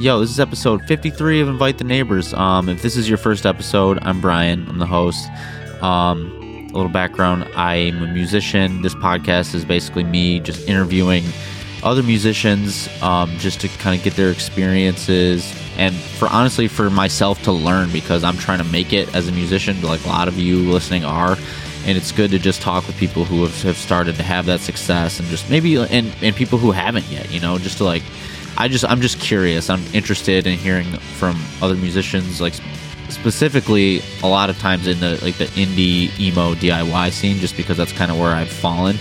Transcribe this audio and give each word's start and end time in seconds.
Yo, 0.00 0.18
this 0.18 0.30
is 0.30 0.40
episode 0.40 0.82
53 0.86 1.42
of 1.42 1.48
Invite 1.50 1.76
the 1.76 1.84
Neighbors. 1.84 2.32
Um, 2.32 2.70
if 2.70 2.80
this 2.80 2.96
is 2.96 3.06
your 3.06 3.18
first 3.18 3.44
episode, 3.44 3.98
I'm 4.00 4.18
Brian. 4.18 4.66
I'm 4.66 4.78
the 4.78 4.86
host. 4.86 5.28
Um, 5.82 6.32
a 6.70 6.72
little 6.72 6.88
background 6.88 7.44
I'm 7.54 8.02
a 8.02 8.06
musician. 8.06 8.80
This 8.80 8.94
podcast 8.94 9.54
is 9.54 9.62
basically 9.62 10.04
me 10.04 10.40
just 10.40 10.66
interviewing 10.66 11.22
other 11.82 12.02
musicians 12.02 12.88
um, 13.02 13.28
just 13.36 13.60
to 13.60 13.68
kind 13.68 13.94
of 13.94 14.02
get 14.02 14.14
their 14.14 14.30
experiences 14.30 15.54
and 15.76 15.94
for 15.94 16.28
honestly 16.28 16.66
for 16.66 16.88
myself 16.88 17.42
to 17.42 17.52
learn 17.52 17.92
because 17.92 18.24
I'm 18.24 18.38
trying 18.38 18.64
to 18.64 18.72
make 18.72 18.94
it 18.94 19.14
as 19.14 19.28
a 19.28 19.32
musician, 19.32 19.82
like 19.82 20.02
a 20.06 20.08
lot 20.08 20.28
of 20.28 20.38
you 20.38 20.60
listening 20.72 21.04
are. 21.04 21.36
And 21.84 21.98
it's 21.98 22.10
good 22.10 22.30
to 22.30 22.38
just 22.38 22.62
talk 22.62 22.86
with 22.86 22.96
people 22.96 23.26
who 23.26 23.42
have, 23.42 23.62
have 23.64 23.76
started 23.76 24.16
to 24.16 24.22
have 24.22 24.46
that 24.46 24.60
success 24.60 25.20
and 25.20 25.28
just 25.28 25.50
maybe 25.50 25.76
and, 25.76 26.10
and 26.22 26.34
people 26.34 26.56
who 26.56 26.70
haven't 26.70 27.06
yet, 27.10 27.30
you 27.30 27.40
know, 27.40 27.58
just 27.58 27.76
to 27.78 27.84
like 27.84 28.02
I 28.56 28.68
just 28.68 28.84
I'm 28.84 29.00
just 29.00 29.20
curious. 29.20 29.70
I'm 29.70 29.82
interested 29.92 30.46
in 30.46 30.58
hearing 30.58 30.86
from 31.18 31.40
other 31.62 31.74
musicians, 31.74 32.40
like 32.40 32.54
specifically 33.08 34.02
a 34.22 34.28
lot 34.28 34.50
of 34.50 34.58
times 34.58 34.86
in 34.86 35.00
the 35.00 35.18
like 35.22 35.36
the 35.36 35.46
indie 35.46 36.18
emo 36.20 36.54
DIY 36.54 37.10
scene, 37.12 37.38
just 37.38 37.56
because 37.56 37.76
that's 37.76 37.92
kind 37.92 38.10
of 38.10 38.18
where 38.18 38.32
I've 38.32 38.50
fallen. 38.50 38.96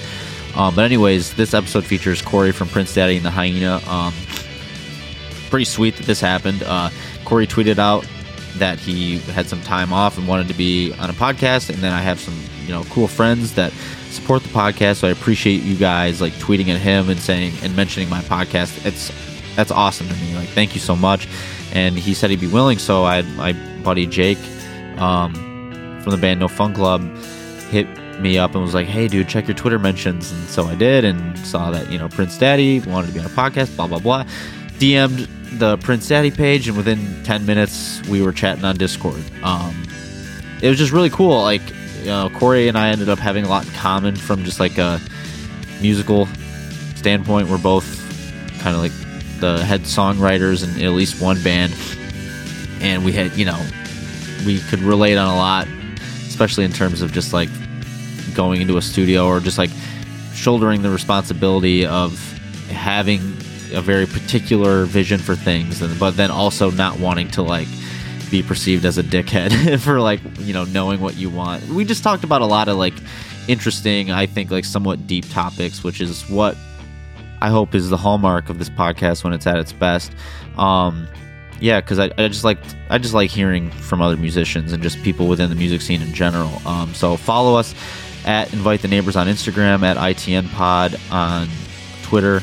Um, 0.55 0.75
but 0.75 0.85
anyways, 0.85 1.33
this 1.35 1.53
episode 1.53 1.85
features 1.85 2.21
Kory 2.21 2.51
from 2.51 2.67
Prince 2.69 2.93
Daddy 2.93 3.17
and 3.17 3.25
the 3.25 3.29
Hyena. 3.29 3.81
Um, 3.87 4.13
pretty 5.49 5.65
sweet 5.65 5.95
that 5.97 6.05
this 6.05 6.21
happened. 6.21 6.63
Uh, 6.63 6.89
Kory 7.25 7.47
tweeted 7.47 7.77
out 7.77 8.07
that 8.57 8.79
he 8.79 9.19
had 9.19 9.47
some 9.47 9.61
time 9.61 9.93
off 9.93 10.17
and 10.17 10.27
wanted 10.27 10.47
to 10.47 10.53
be 10.53 10.93
on 10.93 11.09
a 11.09 11.13
podcast, 11.13 11.69
and 11.69 11.79
then 11.79 11.93
I 11.93 12.01
have 12.01 12.19
some 12.19 12.37
you 12.65 12.73
know 12.73 12.83
cool 12.85 13.07
friends 13.07 13.55
that 13.55 13.71
support 14.09 14.43
the 14.43 14.49
podcast, 14.49 14.97
so 14.97 15.07
I 15.07 15.11
appreciate 15.11 15.61
you 15.63 15.75
guys 15.75 16.21
like 16.21 16.33
tweeting 16.33 16.67
at 16.69 16.79
him 16.79 17.09
and 17.09 17.19
saying 17.19 17.53
and 17.61 17.75
mentioning 17.75 18.09
my 18.09 18.21
podcast. 18.21 18.85
It's 18.85 19.11
that's 19.55 19.71
awesome 19.71 20.07
to 20.07 20.15
me. 20.15 20.35
Like 20.35 20.49
thank 20.49 20.73
you 20.73 20.81
so 20.81 20.95
much. 20.95 21.27
And 21.73 21.97
he 21.97 22.13
said 22.13 22.29
he'd 22.31 22.39
be 22.39 22.47
willing, 22.47 22.79
so 22.79 23.03
I 23.03 23.17
had 23.17 23.27
my 23.35 23.53
buddy 23.83 24.07
Jake 24.07 24.39
um, 24.97 25.33
from 26.01 26.11
the 26.11 26.17
band 26.17 26.39
No 26.39 26.47
Fun 26.47 26.73
Club 26.73 27.01
hit 27.69 27.87
me 28.19 28.37
up 28.37 28.53
and 28.53 28.61
was 28.63 28.73
like, 28.73 28.87
"Hey, 28.87 29.07
dude, 29.07 29.29
check 29.29 29.47
your 29.47 29.55
Twitter 29.55 29.79
mentions." 29.79 30.31
And 30.31 30.47
so 30.49 30.65
I 30.65 30.75
did, 30.75 31.05
and 31.05 31.37
saw 31.39 31.71
that 31.71 31.91
you 31.91 31.97
know 31.97 32.09
Prince 32.09 32.37
Daddy 32.37 32.79
wanted 32.81 33.07
to 33.07 33.13
be 33.13 33.19
on 33.19 33.25
a 33.25 33.29
podcast. 33.29 33.75
Blah 33.75 33.87
blah 33.87 33.99
blah. 33.99 34.23
DM'd 34.79 35.29
the 35.59 35.77
Prince 35.77 36.07
Daddy 36.07 36.31
page, 36.31 36.67
and 36.67 36.77
within 36.77 37.23
ten 37.23 37.45
minutes 37.45 38.01
we 38.07 38.21
were 38.21 38.31
chatting 38.31 38.65
on 38.65 38.75
Discord. 38.77 39.23
Um, 39.43 39.83
it 40.61 40.69
was 40.69 40.77
just 40.77 40.91
really 40.91 41.09
cool. 41.09 41.41
Like, 41.41 41.61
you 41.99 42.05
know, 42.05 42.29
Kory 42.35 42.67
and 42.67 42.77
I 42.77 42.89
ended 42.89 43.09
up 43.09 43.19
having 43.19 43.45
a 43.45 43.49
lot 43.49 43.65
in 43.65 43.71
common 43.73 44.15
from 44.15 44.43
just 44.43 44.59
like 44.59 44.77
a 44.77 44.99
musical 45.81 46.27
standpoint. 46.95 47.47
We're 47.47 47.57
both 47.57 47.97
kind 48.59 48.75
of 48.75 48.81
like 48.81 48.91
the 49.39 49.63
head 49.63 49.81
songwriters 49.81 50.63
in 50.63 50.83
at 50.83 50.91
least 50.91 51.21
one 51.21 51.41
band, 51.43 51.73
and 52.81 53.03
we 53.03 53.11
had 53.11 53.35
you 53.35 53.45
know 53.45 53.59
we 54.45 54.59
could 54.61 54.79
relate 54.79 55.17
on 55.17 55.27
a 55.27 55.35
lot, 55.35 55.67
especially 56.27 56.65
in 56.65 56.71
terms 56.71 57.01
of 57.01 57.11
just 57.11 57.33
like 57.33 57.49
going 58.33 58.61
into 58.61 58.77
a 58.77 58.81
studio 58.81 59.27
or 59.27 59.39
just 59.39 59.57
like 59.57 59.69
shouldering 60.33 60.81
the 60.81 60.89
responsibility 60.89 61.85
of 61.85 62.17
having 62.69 63.19
a 63.73 63.81
very 63.81 64.05
particular 64.05 64.85
vision 64.85 65.19
for 65.19 65.35
things 65.35 65.81
and 65.81 65.99
but 65.99 66.11
then 66.11 66.31
also 66.31 66.71
not 66.71 66.99
wanting 66.99 67.27
to 67.27 67.41
like 67.41 67.67
be 68.31 68.41
perceived 68.41 68.85
as 68.85 68.97
a 68.97 69.03
dickhead 69.03 69.79
for 69.83 69.99
like 69.99 70.21
you 70.39 70.53
know 70.53 70.63
knowing 70.65 70.99
what 70.99 71.15
you 71.17 71.29
want. 71.29 71.67
We 71.69 71.83
just 71.83 72.03
talked 72.03 72.23
about 72.23 72.41
a 72.41 72.45
lot 72.45 72.67
of 72.67 72.77
like 72.77 72.93
interesting 73.49 74.11
i 74.11 74.27
think 74.27 74.51
like 74.51 74.63
somewhat 74.63 75.07
deep 75.07 75.27
topics 75.31 75.83
which 75.83 75.99
is 75.99 76.21
what 76.29 76.55
i 77.41 77.49
hope 77.49 77.75
is 77.75 77.89
the 77.89 77.97
hallmark 77.97 78.49
of 78.49 78.59
this 78.59 78.69
podcast 78.69 79.23
when 79.23 79.33
it's 79.33 79.47
at 79.47 79.57
its 79.57 79.73
best. 79.73 80.11
Um 80.57 81.07
yeah 81.61 81.81
because 81.81 81.99
I, 81.99 82.05
I 82.17 82.27
just 82.29 82.43
like 82.45 82.57
i 82.89 82.97
just 82.97 83.13
like 83.13 83.29
hearing 83.29 83.69
from 83.69 84.01
other 84.01 84.15
musicians 84.15 84.71
and 84.71 84.81
just 84.81 85.01
people 85.03 85.27
within 85.27 85.49
the 85.49 85.55
music 85.55 85.81
scene 85.81 86.01
in 86.01 86.13
general. 86.13 86.51
Um 86.65 86.93
so 86.93 87.17
follow 87.17 87.55
us 87.55 87.75
at 88.25 88.51
invite 88.53 88.81
the 88.81 88.87
neighbors 88.87 89.15
on 89.15 89.27
instagram 89.27 89.81
at 89.83 89.95
itn 89.97 90.49
pod 90.51 90.99
on 91.11 91.47
twitter 92.03 92.41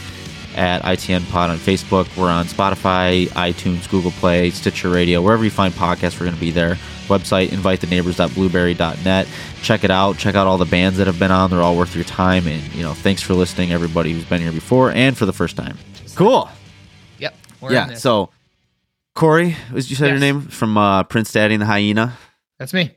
at 0.56 0.82
ITN 0.82 1.28
Pod 1.30 1.50
on 1.50 1.56
Facebook. 1.58 2.14
We're 2.16 2.30
on 2.30 2.46
Spotify, 2.46 3.26
iTunes, 3.28 3.88
Google 3.90 4.10
Play, 4.12 4.50
Stitcher 4.50 4.88
Radio, 4.90 5.20
wherever 5.22 5.44
you 5.44 5.50
find 5.50 5.72
podcasts, 5.74 6.14
we're 6.18 6.26
going 6.26 6.34
to 6.34 6.40
be 6.40 6.50
there. 6.50 6.76
Website, 7.08 7.48
invitheneighbors.blueberry.net. 7.48 9.28
Check 9.62 9.84
it 9.84 9.90
out. 9.90 10.18
Check 10.18 10.34
out 10.34 10.46
all 10.46 10.58
the 10.58 10.64
bands 10.64 10.98
that 10.98 11.06
have 11.06 11.18
been 11.18 11.30
on. 11.30 11.50
They're 11.50 11.60
all 11.62 11.76
worth 11.76 11.94
your 11.94 12.04
time. 12.04 12.46
And, 12.46 12.62
you 12.74 12.82
know, 12.82 12.94
thanks 12.94 13.22
for 13.22 13.34
listening, 13.34 13.72
everybody 13.72 14.12
who's 14.12 14.24
been 14.24 14.40
here 14.40 14.52
before 14.52 14.90
and 14.90 15.16
for 15.16 15.26
the 15.26 15.32
first 15.32 15.56
time. 15.56 15.76
Cool. 16.14 16.48
Yep. 17.18 17.36
we're 17.60 17.68
in 17.70 17.74
Yeah. 17.74 17.86
this. 17.88 18.02
So, 18.02 18.30
Kory, 19.14 19.56
was 19.72 19.88
you 19.90 19.96
say 19.96 20.08
your 20.08 20.18
name 20.18 20.42
from 20.42 20.76
uh, 20.76 21.02
Prince 21.04 21.32
Daddy 21.32 21.54
and 21.54 21.62
the 21.62 21.66
Hyena? 21.66 22.16
that's 22.58 22.72
me. 22.74 22.90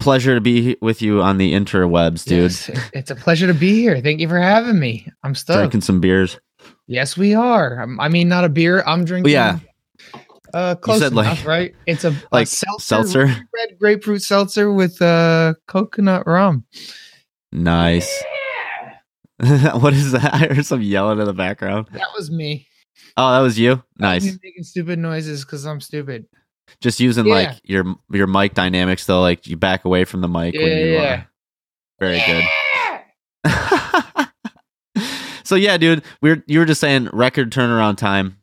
Pleasure 0.00 0.34
to 0.34 0.40
be 0.40 0.76
with 0.82 1.00
you 1.02 1.22
on 1.22 1.38
the 1.38 1.54
interwebs, 1.54 2.24
dude. 2.24 2.42
Yes, 2.50 2.70
it's 2.92 3.10
a 3.10 3.14
pleasure 3.14 3.46
to 3.46 3.54
be 3.54 3.74
here. 3.74 4.00
Thank 4.00 4.20
you 4.20 4.28
for 4.28 4.38
having 4.40 4.78
me. 4.78 5.06
I'm 5.22 5.34
stoked. 5.34 5.58
Drinking 5.58 5.80
some 5.82 6.00
beers. 6.00 6.38
Yes, 6.86 7.16
we 7.16 7.34
are. 7.34 7.78
I'm- 7.80 7.98
I 8.00 8.08
mean, 8.08 8.28
not 8.28 8.44
a 8.44 8.48
beer. 8.48 8.82
I'm 8.86 9.04
drinking. 9.04 9.32
yeah. 9.32 9.58
Uh, 10.52 10.74
close 10.76 11.00
said, 11.00 11.12
enough, 11.12 11.38
like- 11.40 11.46
right? 11.46 11.74
It's 11.86 12.04
a, 12.04 12.10
a 12.10 12.14
like 12.30 12.46
seltzer, 12.46 12.84
seltzer? 12.84 13.26
red 13.26 13.78
grapefruit 13.80 14.22
seltzer 14.22 14.72
with 14.72 15.02
uh 15.02 15.54
coconut 15.66 16.26
rum. 16.28 16.64
Nice. 17.50 18.22
what 19.38 19.92
is 19.94 20.12
that? 20.12 20.32
I 20.34 20.38
heard 20.54 20.64
some 20.66 20.80
yelling 20.80 21.18
in 21.18 21.24
the 21.24 21.32
background. 21.32 21.88
That 21.92 22.06
was 22.16 22.30
me. 22.30 22.68
Oh, 23.16 23.32
that 23.32 23.40
was 23.40 23.58
you. 23.58 23.82
That 23.96 24.14
was 24.14 24.24
Nice. 24.26 24.38
making 24.44 24.62
stupid 24.62 24.98
noises 25.00 25.44
because 25.44 25.64
I'm 25.66 25.80
stupid. 25.80 26.26
Just 26.80 27.00
using 27.00 27.26
Yeah. 27.26 27.34
like 27.34 27.60
your 27.64 27.96
your 28.12 28.26
mic 28.28 28.54
dynamics 28.54 29.06
though, 29.06 29.20
like 29.22 29.48
you 29.48 29.56
back 29.56 29.84
away 29.84 30.04
from 30.04 30.20
the 30.20 30.28
mic 30.28 30.54
when 30.54 30.62
you 30.66 30.92
Yeah. 30.92 31.22
uh, 31.22 31.22
very 31.98 32.22
good. 32.24 32.44
so 35.44 35.54
yeah, 35.54 35.76
dude, 35.76 36.02
we 36.20 36.30
were 36.30 36.42
you 36.46 36.58
were 36.58 36.64
just 36.64 36.80
saying 36.80 37.08
record 37.12 37.50
turnaround 37.52 37.96
time, 37.96 38.38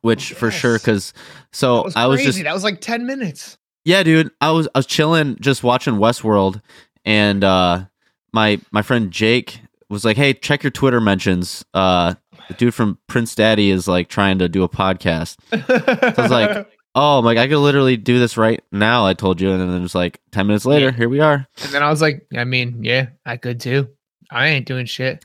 which 0.00 0.32
for 0.32 0.50
sure 0.50 0.72
Yes. 0.74 0.82
because 0.82 1.12
That 1.12 1.20
so 1.52 1.82
was 1.84 1.96
I 1.96 2.06
was 2.06 2.18
crazy. 2.18 2.30
just 2.30 2.44
that 2.44 2.54
was 2.54 2.64
like 2.64 2.80
ten 2.80 3.06
minutes. 3.06 3.58
yeah, 3.84 4.02
dude, 4.02 4.30
I 4.40 4.50
was 4.50 4.68
I 4.74 4.78
was 4.78 4.86
chilling 4.86 5.36
just 5.40 5.62
watching 5.62 5.94
Westworld, 5.94 6.62
and 7.04 7.44
uh 7.44 7.84
my 8.32 8.60
my 8.70 8.82
friend 8.82 9.10
Jake 9.10 9.60
was 9.90 10.04
like, 10.04 10.16
"Hey, 10.16 10.34
check 10.34 10.62
your 10.62 10.70
Twitter 10.70 11.00
mentions. 11.00 11.64
Uh, 11.72 12.14
the 12.48 12.54
dude 12.54 12.74
from 12.74 12.98
Prince 13.06 13.34
Daddy 13.34 13.70
is 13.70 13.88
like 13.88 14.08
trying 14.08 14.38
to 14.38 14.48
do 14.48 14.62
a 14.62 14.68
podcast." 14.68 15.36
I 15.52 16.20
was 16.22 16.30
like- 16.30 16.66
Oh, 16.94 17.18
I'm 17.18 17.24
like 17.24 17.38
I 17.38 17.46
could 17.46 17.58
literally 17.58 17.96
do 17.96 18.18
this 18.18 18.36
right 18.36 18.60
now. 18.72 19.06
I 19.06 19.14
told 19.14 19.40
you, 19.40 19.52
and 19.52 19.60
then 19.60 19.70
it 19.70 19.80
was 19.80 19.94
like 19.94 20.20
ten 20.32 20.46
minutes 20.48 20.64
later. 20.64 20.86
Yeah. 20.86 20.92
Here 20.92 21.08
we 21.08 21.20
are. 21.20 21.46
and 21.62 21.70
then 21.72 21.82
I 21.82 21.90
was 21.90 22.02
like, 22.02 22.26
I 22.36 22.42
mean, 22.44 22.82
yeah, 22.82 23.10
I 23.24 23.36
could 23.36 23.60
too. 23.60 23.88
I 24.32 24.48
ain't 24.48 24.66
doing 24.66 24.86
shit. 24.86 25.24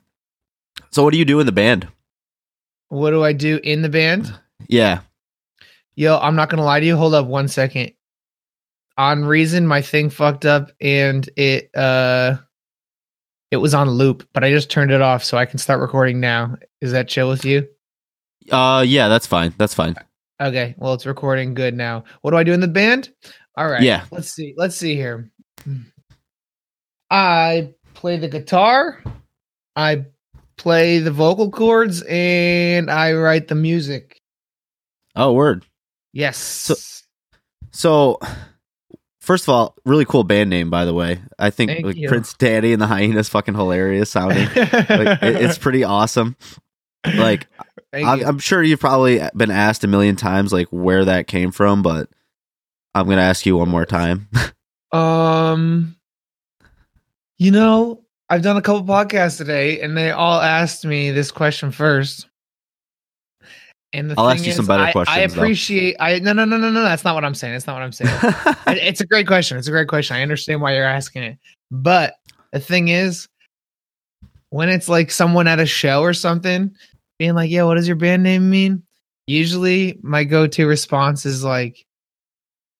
So, 0.93 1.03
what 1.03 1.11
do 1.11 1.17
you 1.19 1.25
do 1.25 1.39
in 1.39 1.45
the 1.45 1.51
band? 1.51 1.87
What 2.89 3.11
do 3.11 3.23
I 3.23 3.33
do 3.33 3.59
in 3.63 3.81
the 3.81 3.89
band? 3.89 4.31
Yeah, 4.67 5.01
Yo, 5.95 6.17
I'm 6.17 6.35
not 6.35 6.49
gonna 6.49 6.63
lie 6.63 6.79
to 6.79 6.85
you. 6.85 6.97
Hold 6.97 7.13
up 7.13 7.27
one 7.27 7.47
second. 7.47 7.93
On 8.97 9.25
reason, 9.25 9.67
my 9.67 9.81
thing 9.81 10.09
fucked 10.09 10.45
up 10.45 10.71
and 10.81 11.27
it 11.35 11.69
uh 11.75 12.37
it 13.51 13.57
was 13.57 13.73
on 13.73 13.89
loop, 13.89 14.27
but 14.33 14.43
I 14.43 14.49
just 14.49 14.71
turned 14.71 14.91
it 14.91 15.01
off 15.01 15.23
so 15.23 15.37
I 15.37 15.45
can 15.45 15.59
start 15.59 15.79
recording 15.79 16.19
now. 16.19 16.57
Is 16.81 16.91
that 16.93 17.07
chill 17.07 17.29
with 17.29 17.45
you? 17.45 17.67
uh, 18.51 18.83
yeah, 18.85 19.07
that's 19.07 19.27
fine. 19.27 19.53
That's 19.57 19.73
fine. 19.73 19.95
Okay, 20.41 20.73
well 20.77 20.93
it's 20.93 21.05
recording 21.05 21.53
good 21.53 21.75
now. 21.75 22.05
What 22.21 22.31
do 22.31 22.37
I 22.37 22.43
do 22.43 22.53
in 22.53 22.59
the 22.59 22.67
band? 22.67 23.09
All 23.55 23.69
right. 23.69 23.83
Yeah. 23.83 24.05
Let's 24.11 24.31
see. 24.31 24.55
Let's 24.57 24.75
see 24.75 24.95
here. 24.95 25.31
I 27.11 27.73
play 27.93 28.17
the 28.17 28.27
guitar, 28.27 29.03
I 29.75 30.05
play 30.57 30.99
the 30.99 31.11
vocal 31.11 31.49
cords, 31.51 32.03
and 32.07 32.89
I 32.91 33.13
write 33.13 33.47
the 33.47 33.55
music. 33.55 34.21
Oh, 35.15 35.33
word. 35.33 35.65
Yes. 36.13 37.03
So, 37.71 38.19
first 39.21 39.45
of 39.45 39.49
all, 39.49 39.75
really 39.85 40.05
cool 40.05 40.23
band 40.23 40.49
name, 40.49 40.69
by 40.69 40.85
the 40.85 40.93
way. 40.93 41.21
I 41.39 41.49
think 41.49 41.83
like. 41.85 41.97
Prince 42.07 42.33
Daddy 42.35 42.73
and 42.73 42.81
the 42.81 42.87
Hyenas 42.87 43.29
fucking 43.29 43.55
hilarious 43.55 44.09
sounding. 44.11 44.45
like, 44.55 45.23
it- 45.23 45.41
it's 45.43 45.57
pretty 45.57 45.83
awesome. 45.83 46.35
Like, 47.05 47.47
I. 47.91 48.23
I'm 48.23 48.39
sure 48.39 48.63
you've 48.63 48.79
probably 48.79 49.21
been 49.35 49.51
asked 49.51 49.83
a 49.83 49.87
million 49.87 50.15
times 50.15 50.53
like 50.53 50.67
where 50.69 51.05
that 51.05 51.27
came 51.27 51.51
from, 51.51 51.81
but 51.83 52.09
I'm 52.95 53.07
gonna 53.07 53.21
ask 53.21 53.45
you 53.45 53.57
one 53.57 53.69
more 53.69 53.85
time. 53.85 54.29
Um, 54.93 55.95
you 57.39 57.49
know, 57.49 58.02
I've 58.33 58.41
done 58.41 58.57
a 58.57 58.63
couple 58.63 58.83
podcasts 58.83 59.37
today, 59.37 59.79
and 59.81 59.95
they 59.95 60.09
all 60.09 60.41
asked 60.41 60.85
me 60.85 61.11
this 61.11 61.29
question 61.31 61.71
first. 61.71 62.27
And 63.93 64.09
the 64.09 64.15
I'll 64.17 64.29
thing 64.29 64.37
ask 64.37 64.45
you 64.45 64.49
is, 64.49 64.55
some 64.55 64.65
better 64.65 64.81
I, 64.81 64.89
I 64.89 64.91
questions, 64.91 65.33
though. 65.35 65.41
appreciate. 65.41 65.95
I 65.99 66.17
no 66.17 66.33
no 66.33 66.43
no 66.45 66.57
no 66.57 66.71
no. 66.71 66.81
That's 66.81 67.03
not 67.03 67.13
what 67.13 67.23
I'm 67.23 67.35
saying. 67.35 67.53
That's 67.53 67.67
not 67.67 67.73
what 67.75 67.83
I'm 67.83 67.91
saying. 67.91 68.09
It- 68.67 68.77
it's 68.87 69.01
a 69.01 69.05
great 69.05 69.27
question. 69.27 69.57
It's 69.59 69.67
a 69.67 69.71
great 69.71 69.87
question. 69.87 70.15
I 70.17 70.23
understand 70.23 70.61
why 70.61 70.73
you're 70.73 70.83
asking 70.83 71.21
it, 71.23 71.37
but 71.69 72.15
the 72.51 72.59
thing 72.59 72.87
is, 72.87 73.27
when 74.49 74.69
it's 74.69 74.89
like 74.89 75.11
someone 75.11 75.47
at 75.47 75.59
a 75.59 75.67
show 75.67 76.01
or 76.01 76.13
something 76.15 76.71
being 77.19 77.35
like, 77.35 77.51
"Yeah, 77.51 77.63
what 77.65 77.75
does 77.75 77.87
your 77.87 77.97
band 77.97 78.23
name 78.23 78.49
mean?" 78.49 78.81
Usually, 79.27 79.99
my 80.01 80.23
go-to 80.23 80.65
response 80.65 81.27
is 81.27 81.43
like 81.43 81.85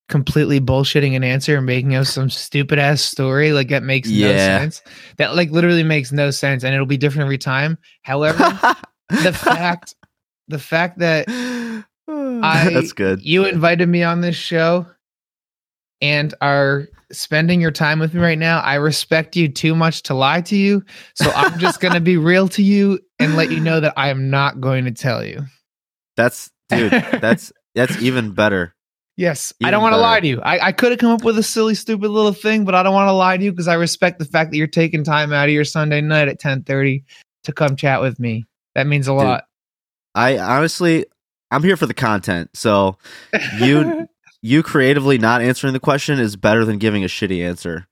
completely 0.09 0.59
bullshitting 0.59 1.15
an 1.15 1.23
answer 1.23 1.57
and 1.57 1.65
making 1.65 1.95
up 1.95 2.05
some 2.05 2.29
stupid 2.29 2.79
ass 2.79 3.01
story 3.01 3.53
like 3.53 3.69
that 3.69 3.83
makes 3.83 4.09
no 4.09 4.35
sense. 4.35 4.81
That 5.17 5.35
like 5.35 5.51
literally 5.51 5.83
makes 5.83 6.11
no 6.11 6.31
sense, 6.31 6.63
and 6.63 6.73
it'll 6.73 6.85
be 6.85 6.97
different 6.97 7.25
every 7.25 7.37
time. 7.37 7.77
However, 8.03 8.37
the 9.09 9.33
fact, 9.33 9.95
the 10.47 10.59
fact 10.59 10.99
that 10.99 11.25
I 12.07 12.69
That's 12.73 12.93
good. 12.93 13.21
You 13.21 13.45
invited 13.45 13.87
me 13.87 14.03
on 14.03 14.21
this 14.21 14.35
show 14.35 14.87
and 16.01 16.33
are 16.41 16.87
spending 17.13 17.61
your 17.61 17.71
time 17.71 17.99
with 17.99 18.13
me 18.13 18.21
right 18.21 18.37
now. 18.37 18.59
I 18.59 18.75
respect 18.75 19.35
you 19.35 19.47
too 19.47 19.73
much 19.73 20.03
to 20.03 20.13
lie 20.13 20.41
to 20.41 20.55
you. 20.55 20.83
So 21.15 21.31
I'm 21.31 21.59
just 21.59 21.79
going 21.79 21.93
to 21.93 22.01
be 22.01 22.17
real 22.17 22.49
to 22.49 22.63
you 22.63 22.99
and 23.19 23.35
let 23.35 23.51
you 23.51 23.59
know 23.59 23.79
that 23.79 23.93
I 23.95 24.09
am 24.09 24.29
not 24.29 24.59
going 24.59 24.85
to 24.85 24.91
tell 24.91 25.23
you. 25.23 25.45
That's 26.17 26.51
dude. 26.69 26.91
That's 26.91 27.53
that's 27.73 28.01
even 28.01 28.33
better. 28.33 28.75
Yes, 29.15 29.53
I 29.63 29.69
don't 29.69 29.81
want 29.83 29.93
to 29.93 29.99
lie 30.01 30.19
to 30.19 30.27
you. 30.27 30.41
I, 30.41 30.67
I 30.67 30.71
could 30.71 30.91
have 30.91 30.99
come 30.99 31.11
up 31.11 31.23
with 31.23 31.37
a 31.37 31.43
silly, 31.43 31.75
stupid 31.75 32.09
little 32.09 32.33
thing, 32.33 32.65
but 32.65 32.73
I 32.73 32.81
don't 32.81 32.93
want 32.95 33.07
to 33.09 33.13
lie 33.13 33.37
to 33.37 33.43
you 33.43 33.51
because 33.51 33.67
I 33.67 33.75
respect 33.75 34.17
the 34.17 34.25
fact 34.25 34.49
that 34.51 34.57
you're 34.57 34.65
taking 34.65 35.03
time 35.03 35.31
out 35.31 35.45
of 35.45 35.53
your 35.53 35.65
Sunday 35.65 36.01
night 36.01 36.27
at 36.29 36.39
10:30 36.41 37.03
to 37.43 37.51
come 37.53 37.75
chat 37.75 38.01
with 38.01 38.19
me. 38.19 38.45
That 38.73 38.87
means 38.87 39.07
a 39.07 39.13
lot. 39.13 39.45
I 40.15 40.39
honestly, 40.39 41.05
I'm 41.51 41.61
here 41.63 41.77
for 41.77 41.85
the 41.85 41.93
content. 41.93 42.49
So 42.55 42.97
you 43.59 44.07
you 44.41 44.63
creatively 44.63 45.19
not 45.19 45.41
answering 45.43 45.73
the 45.73 45.79
question 45.79 46.19
is 46.19 46.35
better 46.35 46.65
than 46.65 46.79
giving 46.79 47.03
a 47.03 47.07
shitty 47.07 47.43
answer. 47.47 47.87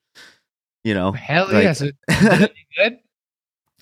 You 0.83 0.95
know. 0.95 1.11
hell 1.11 1.45
like- 1.51 1.63
yes, 1.63 1.83
good, 2.75 2.97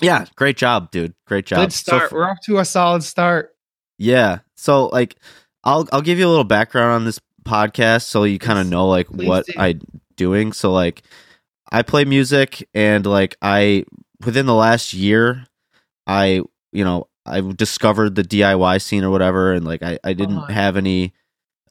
Yeah, 0.01 0.25
great 0.35 0.57
job, 0.57 0.91
dude. 0.91 1.13
Great 1.25 1.45
job. 1.45 1.59
good 1.59 1.71
So 1.73 1.77
start. 1.83 2.03
f- 2.03 2.11
We're 2.11 2.29
off 2.29 2.39
to 2.47 2.57
a 2.59 2.65
solid 2.65 3.03
start. 3.03 3.55
Yeah. 3.97 4.39
So 4.57 4.87
like 4.87 5.15
I'll 5.63 5.87
I'll 5.93 6.01
give 6.01 6.19
you 6.19 6.27
a 6.27 6.29
little 6.29 6.43
background 6.43 6.91
on 6.91 7.05
this 7.05 7.19
podcast 7.43 8.03
so 8.03 8.23
you 8.23 8.39
kind 8.39 8.59
of 8.59 8.67
know 8.67 8.87
like 8.87 9.07
please 9.07 9.27
what 9.27 9.45
do. 9.45 9.53
I'm 9.57 9.81
doing. 10.15 10.53
So 10.53 10.71
like 10.71 11.03
I 11.71 11.81
play 11.83 12.05
music 12.05 12.67
and 12.73 13.05
like 13.05 13.35
I 13.41 13.85
within 14.25 14.45
the 14.45 14.53
last 14.55 14.93
year 14.93 15.45
I 16.07 16.41
you 16.71 16.83
know 16.83 17.07
I 17.25 17.41
discovered 17.41 18.15
the 18.15 18.23
DIY 18.23 18.81
scene 18.81 19.03
or 19.03 19.09
whatever 19.11 19.53
and 19.53 19.65
like 19.65 19.83
I 19.83 19.99
I 20.03 20.13
didn't 20.13 20.37
Uh-huh. 20.37 20.53
have 20.53 20.77
any 20.77 21.13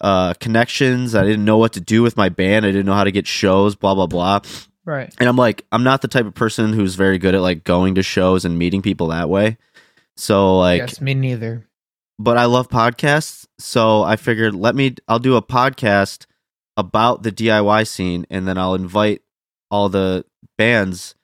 uh 0.01 0.35
connections. 0.35 1.15
I 1.15 1.25
didn't 1.25 1.45
know 1.45 1.59
what 1.59 1.73
to 1.75 1.81
do 1.81 2.03
with 2.03 2.17
my 2.17 2.29
band. 2.29 2.65
I 2.65 2.71
didn't 2.71 2.87
know 2.87 2.95
how 2.95 3.05
to 3.05 3.11
get 3.13 3.27
shows, 3.27 3.75
blah 3.75 3.95
blah 3.95 4.07
blah. 4.07 4.41
Right. 4.85 5.13
And 5.19 5.29
I'm 5.29 5.37
like, 5.37 5.67
I'm 5.71 5.83
not 5.85 6.01
the 6.01 6.09
type 6.09 6.25
of 6.25 6.35
person 6.35 6.73
who's 6.73 6.95
very 6.95 7.19
good 7.19 7.35
at 7.35 7.43
like 7.43 7.63
going 7.65 7.97
to 7.97 8.03
shows 8.03 8.45
and 8.47 8.59
meeting 8.59 8.81
people 8.81 9.09
that 9.09 9.29
way. 9.29 9.59
So 10.17 10.57
like 10.59 10.79
yes, 10.79 11.01
me 11.01 11.15
neither. 11.15 11.68
But 12.19 12.37
I 12.37 12.47
love 12.47 12.69
podcasts, 12.69 13.47
so 13.59 14.03
I 14.03 14.17
figured 14.17 14.55
let 14.55 14.75
me 14.75 14.95
I'll 15.07 15.19
do 15.19 15.37
a 15.37 15.43
podcast 15.43 16.27
about 16.77 17.23
the 17.23 17.33
DIY 17.33 17.87
scene 17.89 18.27
and 18.31 18.47
then 18.47 18.57
I'll 18.59 18.75
invite 18.75 19.23
all 19.71 19.89
the 19.89 20.25
bands 20.57 21.15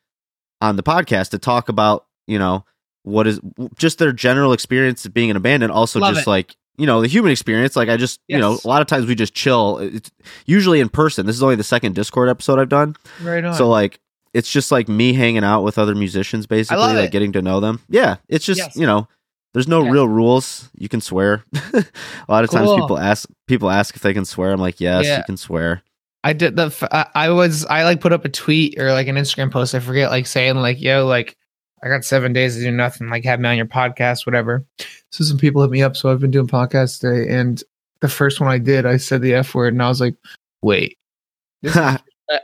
on 0.60 0.76
the 0.76 0.82
podcast 0.82 1.30
to 1.30 1.38
talk 1.38 1.68
about, 1.68 2.06
you 2.26 2.38
know, 2.38 2.64
what 3.02 3.26
is 3.26 3.40
just 3.76 3.98
their 3.98 4.12
general 4.12 4.52
experience 4.52 5.04
of 5.04 5.14
being 5.14 5.28
in 5.28 5.36
a 5.36 5.40
band 5.40 5.62
and 5.62 5.70
also 5.70 6.00
Love 6.00 6.14
just 6.14 6.26
it. 6.26 6.30
like, 6.30 6.56
you 6.76 6.86
know, 6.86 7.00
the 7.02 7.06
human 7.06 7.30
experience. 7.30 7.76
Like 7.76 7.88
I 7.88 7.96
just, 7.96 8.18
you 8.26 8.38
know, 8.38 8.58
a 8.64 8.66
lot 8.68 8.80
of 8.82 8.88
times 8.88 9.06
we 9.06 9.14
just 9.14 9.34
chill. 9.34 9.78
It's 9.78 10.10
usually 10.46 10.80
in 10.80 10.88
person. 10.88 11.26
This 11.26 11.36
is 11.36 11.42
only 11.42 11.56
the 11.56 11.62
second 11.64 11.94
Discord 11.94 12.28
episode 12.28 12.58
I've 12.58 12.68
done. 12.68 12.96
Right 13.22 13.44
on. 13.44 13.54
So 13.54 13.68
like 13.68 14.00
it's 14.32 14.50
just 14.50 14.72
like 14.72 14.88
me 14.88 15.12
hanging 15.12 15.44
out 15.44 15.62
with 15.62 15.78
other 15.78 15.94
musicians 15.94 16.46
basically, 16.46 16.82
like 16.82 17.06
it. 17.06 17.12
getting 17.12 17.32
to 17.32 17.42
know 17.42 17.60
them. 17.60 17.80
Yeah, 17.88 18.16
it's 18.28 18.44
just 18.44 18.58
Yes. 18.58 18.76
you 18.76 18.86
know, 18.86 19.06
there's 19.54 19.66
no 19.68 19.80
real 19.88 20.06
rules. 20.08 20.68
You 20.76 20.88
can 20.90 21.00
swear. 21.00 21.42
a 21.72 21.84
lot 22.28 22.44
of 22.44 22.50
times 22.50 22.70
people 22.74 22.98
ask 22.98 23.28
people 23.46 23.70
ask 23.70 23.96
if 23.96 24.02
they 24.02 24.12
can 24.12 24.24
swear. 24.26 24.52
I'm 24.52 24.60
like, 24.60 24.80
yes, 24.80 25.06
Yeah. 25.06 25.18
you 25.18 25.24
can 25.24 25.36
swear. 25.38 25.82
I 26.22 26.32
did 26.32 26.56
the. 26.56 26.66
f- 26.66 27.08
I 27.14 27.30
was. 27.30 27.64
I 27.66 27.84
like 27.84 28.00
put 28.00 28.12
up 28.12 28.24
a 28.24 28.28
tweet 28.30 28.78
or 28.78 28.92
like 28.92 29.06
an 29.08 29.16
Instagram 29.16 29.50
post. 29.50 29.74
I 29.74 29.78
forget, 29.80 30.10
like 30.10 30.26
saying 30.26 30.56
like, 30.56 30.80
"Yo, 30.80 31.06
like, 31.06 31.36
I 31.82 31.88
got 31.88 32.02
seven 32.04 32.32
days 32.32 32.56
to 32.56 32.62
do 32.62 32.70
nothing. 32.70 33.08
Like, 33.10 33.24
have 33.24 33.40
me 33.40 33.48
on 33.50 33.56
your 33.56 33.66
podcast, 33.66 34.24
whatever." 34.26 34.64
So 35.12 35.22
some 35.22 35.36
people 35.38 35.60
hit 35.62 35.70
me 35.70 35.82
up. 35.82 35.96
So 35.96 36.10
I've 36.10 36.20
been 36.20 36.30
doing 36.30 36.46
podcasts 36.46 36.98
today, 36.98 37.28
and 37.30 37.62
the 38.00 38.08
first 38.08 38.40
one 38.40 38.48
I 38.50 38.56
did, 38.58 38.86
I 38.86 38.96
said 38.96 39.20
the 39.20 39.34
f 39.34 39.54
word, 39.54 39.74
and 39.74 39.82
I 39.82 39.88
was 39.88 40.00
like, 40.00 40.14
"Wait, 40.62 40.96
is- 41.62 41.76
uh, 41.76 41.98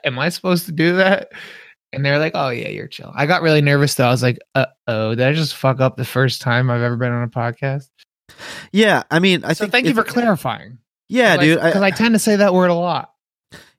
am 0.04 0.18
I 0.18 0.28
supposed 0.28 0.66
to 0.66 0.72
do 0.72 0.96
that?" 0.96 1.32
And 1.92 2.04
they're 2.04 2.18
like, 2.18 2.32
"Oh 2.34 2.50
yeah, 2.50 2.68
you're 2.68 2.86
chill." 2.88 3.12
I 3.14 3.26
got 3.26 3.42
really 3.42 3.62
nervous 3.62 3.94
though. 3.94 4.06
I 4.06 4.10
was 4.10 4.22
like, 4.22 4.38
"Uh 4.54 4.66
oh, 4.86 5.14
did 5.14 5.26
I 5.26 5.32
just 5.32 5.54
fuck 5.56 5.80
up 5.80 5.96
the 5.96 6.04
first 6.04 6.40
time 6.40 6.70
I've 6.70 6.82
ever 6.82 6.96
been 6.96 7.12
on 7.12 7.24
a 7.24 7.28
podcast?" 7.28 7.88
yeah, 8.72 9.02
I 9.10 9.18
mean, 9.18 9.44
I 9.44 9.52
so 9.54 9.64
think 9.64 9.72
thank 9.72 9.86
you 9.86 9.94
for 9.94 10.04
clarifying. 10.04 10.78
Yeah, 11.08 11.36
dude. 11.36 11.60
Because 11.60 11.82
I, 11.82 11.86
I 11.88 11.90
tend 11.90 12.14
to 12.14 12.18
say 12.20 12.36
that 12.36 12.54
word 12.54 12.70
a 12.70 12.74
lot. 12.74 13.12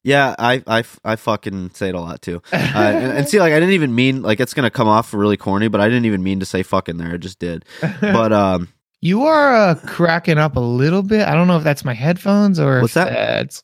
yeah, 0.04 0.36
I, 0.38 0.62
I, 0.68 0.84
I 1.06 1.16
fucking 1.16 1.72
say 1.74 1.90
it 1.90 1.96
a 1.96 2.00
lot 2.02 2.22
too. 2.22 2.42
Uh, 2.52 2.58
and, 2.76 3.18
and 3.20 3.30
see, 3.30 3.40
like, 3.40 3.54
I 3.54 3.60
didn't 3.60 3.76
even 3.76 3.96
mean 3.96 4.22
like 4.22 4.40
it's 4.42 4.54
gonna 4.54 4.70
come 4.70 4.88
off 4.90 5.14
really 5.14 5.38
corny, 5.38 5.70
but 5.70 5.80
I 5.80 5.88
didn't 5.88 6.06
even 6.06 6.24
mean 6.24 6.42
to 6.42 6.46
say 6.46 6.64
fucking 6.64 6.98
there. 6.98 7.14
I 7.14 7.18
just 7.18 7.40
did. 7.40 7.64
But 8.02 8.34
um, 8.34 8.68
You 9.00 9.24
are 9.24 9.56
uh, 9.56 9.76
cracking 9.88 10.38
up 10.38 10.58
a 10.58 10.60
little 10.60 11.04
bit. 11.04 11.26
I 11.28 11.34
don't 11.34 11.48
know 11.48 11.58
if 11.58 11.64
that's 11.64 11.86
my 11.86 11.94
headphones 11.94 12.60
or 12.60 12.82
What's 12.82 12.96
that? 12.96 13.10
That's 13.10 13.64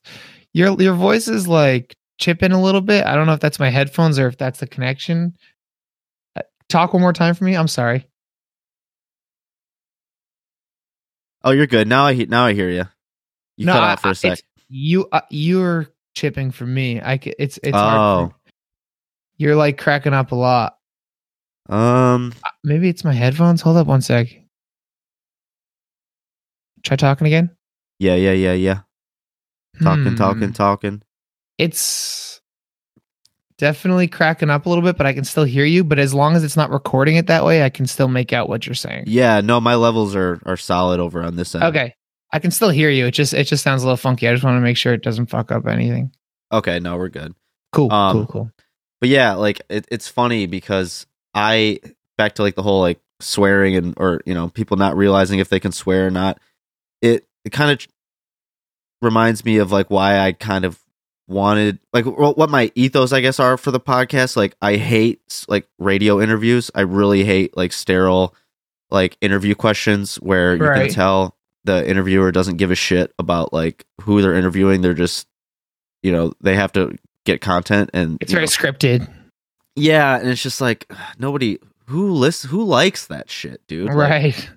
your 0.54 0.82
your 0.82 0.94
voice 0.96 1.28
is 1.28 1.48
like 1.48 1.96
chipping 2.18 2.52
a 2.52 2.62
little 2.62 2.82
bit. 2.82 3.06
I 3.06 3.16
don't 3.16 3.28
know 3.28 3.34
if 3.34 3.40
that's 3.40 3.60
my 3.60 3.70
headphones 3.70 4.18
or 4.20 4.28
if 4.28 4.38
that's 4.38 4.60
the 4.60 4.68
connection. 4.68 5.36
Uh, 6.36 6.42
Talk 6.70 6.94
one 6.94 7.02
more 7.02 7.14
time 7.14 7.34
for 7.36 7.44
me. 7.44 7.56
I'm 7.56 7.68
sorry. 7.68 8.08
oh, 11.44 11.52
you're 11.52 11.68
good 11.68 11.88
now. 11.88 12.06
I 12.06 12.14
he- 12.14 12.26
now 12.26 12.46
I 12.46 12.54
hear 12.54 12.70
you. 12.70 12.86
You 13.58 13.66
No, 13.68 13.74
cut 13.74 13.84
I- 13.84 13.92
out 13.94 14.00
for 14.02 14.10
a 14.10 14.16
sec. 14.16 14.40
You 14.70 15.08
uh, 15.12 15.22
you're 15.30 15.88
chipping 16.16 16.52
for 16.52 16.66
me. 16.66 17.00
I 17.02 17.18
c- 17.20 17.34
it's 17.40 17.58
it's. 17.64 17.78
Oh, 17.78 18.34
You're 19.38 19.56
like 19.56 19.78
cracking 19.78 20.14
up 20.14 20.32
a 20.32 20.36
lot. 20.36 20.78
um, 21.70 22.34
Uh, 22.44 22.50
Maybe 22.64 22.90
it's 22.90 23.04
my 23.04 23.14
headphones. 23.14 23.62
Hold 23.62 23.78
up 23.78 23.88
one 23.88 24.02
sec. 24.02 24.28
Try 26.84 26.98
talking 26.98 27.28
again. 27.28 27.56
yeah, 28.00 28.16
yeah, 28.16 28.32
yeah, 28.34 28.54
yeah. 28.54 28.80
Talking, 29.82 30.04
Hmm. 30.12 30.16
talking, 30.16 30.54
talking. 30.54 31.02
It's 31.58 32.42
definitely 33.58 34.08
cracking 34.08 34.50
up 34.50 34.66
a 34.66 34.70
little 34.70 34.84
bit, 34.84 34.98
but 34.98 35.06
I 35.06 35.14
can 35.14 35.24
still 35.24 35.44
hear 35.44 35.66
you. 35.66 35.84
But 35.84 36.00
as 36.00 36.14
long 36.14 36.36
as 36.36 36.44
it's 36.44 36.58
not 36.58 36.70
recording 36.70 37.16
it 37.16 37.28
that 37.28 37.44
way, 37.44 37.64
I 37.64 37.70
can 37.70 37.88
still 37.88 38.08
make 38.08 38.34
out 38.34 38.50
what 38.50 38.66
you're 38.66 38.76
saying. 38.76 39.06
Yeah, 39.08 39.42
no, 39.42 39.60
my 39.60 39.76
levels 39.76 40.16
are 40.16 40.40
are 40.46 40.58
solid 40.58 41.00
over 41.00 41.22
on 41.22 41.36
this 41.36 41.56
end. 41.56 41.64
Okay. 41.66 41.96
I 42.32 42.40
can 42.40 42.52
still 42.52 42.70
hear 42.70 42.90
you. 42.90 43.08
It 43.08 43.12
just 43.12 43.34
it 43.34 43.46
just 43.46 43.64
sounds 43.64 43.84
a 43.84 43.86
little 43.86 43.98
funky. 43.98 44.28
I 44.28 44.34
just 44.34 44.44
want 44.44 44.58
to 44.58 44.62
make 44.62 44.78
sure 44.78 44.94
it 44.94 45.02
doesn't 45.02 45.28
fuck 45.28 45.52
up 45.52 45.66
anything. 45.66 46.12
Okay, 46.52 46.80
no, 46.80 46.98
we're 46.98 47.10
good. 47.10 47.34
Cool. 47.72 47.92
Um, 47.92 48.14
cool, 48.14 48.26
cool. 48.28 48.52
But 49.00 49.10
yeah, 49.10 49.34
like 49.34 49.62
it, 49.70 49.88
it's 49.90 50.08
funny 50.08 50.46
because 50.46 51.06
I 51.34 51.80
back 52.18 52.36
to 52.36 52.42
like 52.42 52.56
the 52.56 52.64
whole 52.64 52.82
like 52.82 53.00
swearing 53.20 53.76
and 53.76 53.94
or 53.98 54.22
you 54.26 54.34
know 54.34 54.50
people 54.50 54.78
not 54.78 54.98
realizing 54.98 55.40
if 55.40 55.50
they 55.50 55.60
can 55.60 55.72
swear 55.72 56.08
or 56.08 56.12
not. 56.12 56.40
It 57.02 57.26
it 57.46 57.52
kind 57.52 57.72
of 57.72 57.88
reminds 59.02 59.46
me 59.46 59.58
of 59.58 59.72
like 59.72 59.90
why 59.90 60.20
I 60.20 60.34
kind 60.34 60.66
of 60.66 60.80
wanted 61.28 61.80
like 61.94 62.06
what 62.06 62.50
my 62.50 62.72
ethos 62.76 63.12
I 63.12 63.22
guess 63.22 63.40
are 63.40 63.58
for 63.58 63.72
the 63.72 63.80
podcast. 63.80 64.36
Like 64.38 64.56
I 64.62 64.76
hate 64.78 65.46
like 65.48 65.68
radio 65.78 66.22
interviews. 66.22 66.72
I 66.74 66.82
really 66.82 67.24
hate 67.24 67.56
like 67.58 67.74
sterile 67.74 68.34
like 68.90 69.18
interview 69.22 69.54
questions 69.56 70.16
where 70.18 70.56
you 70.56 70.64
Right. 70.64 70.86
can 70.88 70.94
tell 70.94 71.36
the 71.66 71.88
interviewer 71.88 72.32
doesn't 72.32 72.56
give 72.58 72.72
a 72.72 72.76
shit 72.76 73.14
about 73.20 73.52
like 73.52 73.86
who 74.02 74.22
they're 74.22 74.36
interviewing. 74.36 74.82
They're 74.82 74.94
just 74.94 75.28
you 76.02 76.12
know 76.12 76.32
they 76.42 76.56
have 76.56 76.72
to 76.74 76.96
get 77.26 77.42
content 77.42 77.90
and 77.94 78.18
It's 78.22 78.32
very 78.32 78.44
know, 78.44 78.48
scripted. 78.48 79.10
yeah, 79.76 80.18
and 80.18 80.30
it's 80.30 80.42
just 80.42 80.62
like 80.62 80.90
nobody 81.20 81.58
who 81.88 82.12
lists 82.12 82.44
who 82.44 82.64
likes 82.64 83.08
that 83.08 83.30
shit, 83.30 83.62
dude. 83.68 83.88
Like, 83.88 83.98
Right. 83.98 84.50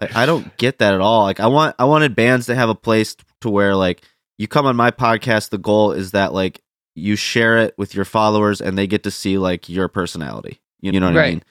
I, 0.00 0.22
I 0.22 0.26
don't 0.26 0.56
get 0.56 0.78
that 0.80 0.92
at 0.94 1.00
all. 1.00 1.22
Like 1.22 1.38
I 1.40 1.46
want 1.46 1.76
I 1.78 1.84
wanted 1.84 2.16
bands 2.16 2.46
to 2.46 2.54
have 2.56 2.68
a 2.68 2.74
place 2.74 3.16
to 3.42 3.48
where 3.50 3.76
like 3.76 4.02
you 4.38 4.46
come 4.48 4.66
on 4.66 4.76
my 4.76 4.90
podcast, 4.90 5.50
the 5.50 5.58
goal 5.58 5.92
is 5.92 6.10
that 6.12 6.32
like 6.32 6.62
you 6.94 7.16
share 7.16 7.58
it 7.58 7.74
with 7.76 7.94
your 7.94 8.04
followers 8.04 8.60
and 8.60 8.76
they 8.78 8.86
get 8.86 9.02
to 9.04 9.10
see 9.10 9.38
like 9.38 9.68
your 9.68 9.88
personality. 9.88 10.60
You, 10.80 10.92
you 10.92 11.00
know 11.00 11.06
what 11.12 11.18
I 11.18 11.30
mean? 11.30 11.42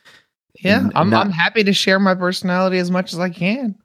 Yeah. 0.60 0.78
N- 0.78 0.92
I'm 0.96 1.10
not- 1.10 1.26
I'm 1.26 1.32
happy 1.32 1.64
to 1.64 1.74
share 1.74 2.00
my 2.00 2.16
personality 2.16 2.78
as 2.78 2.90
much 2.90 3.14
as 3.14 3.20
I 3.20 3.30
can. 3.30 3.76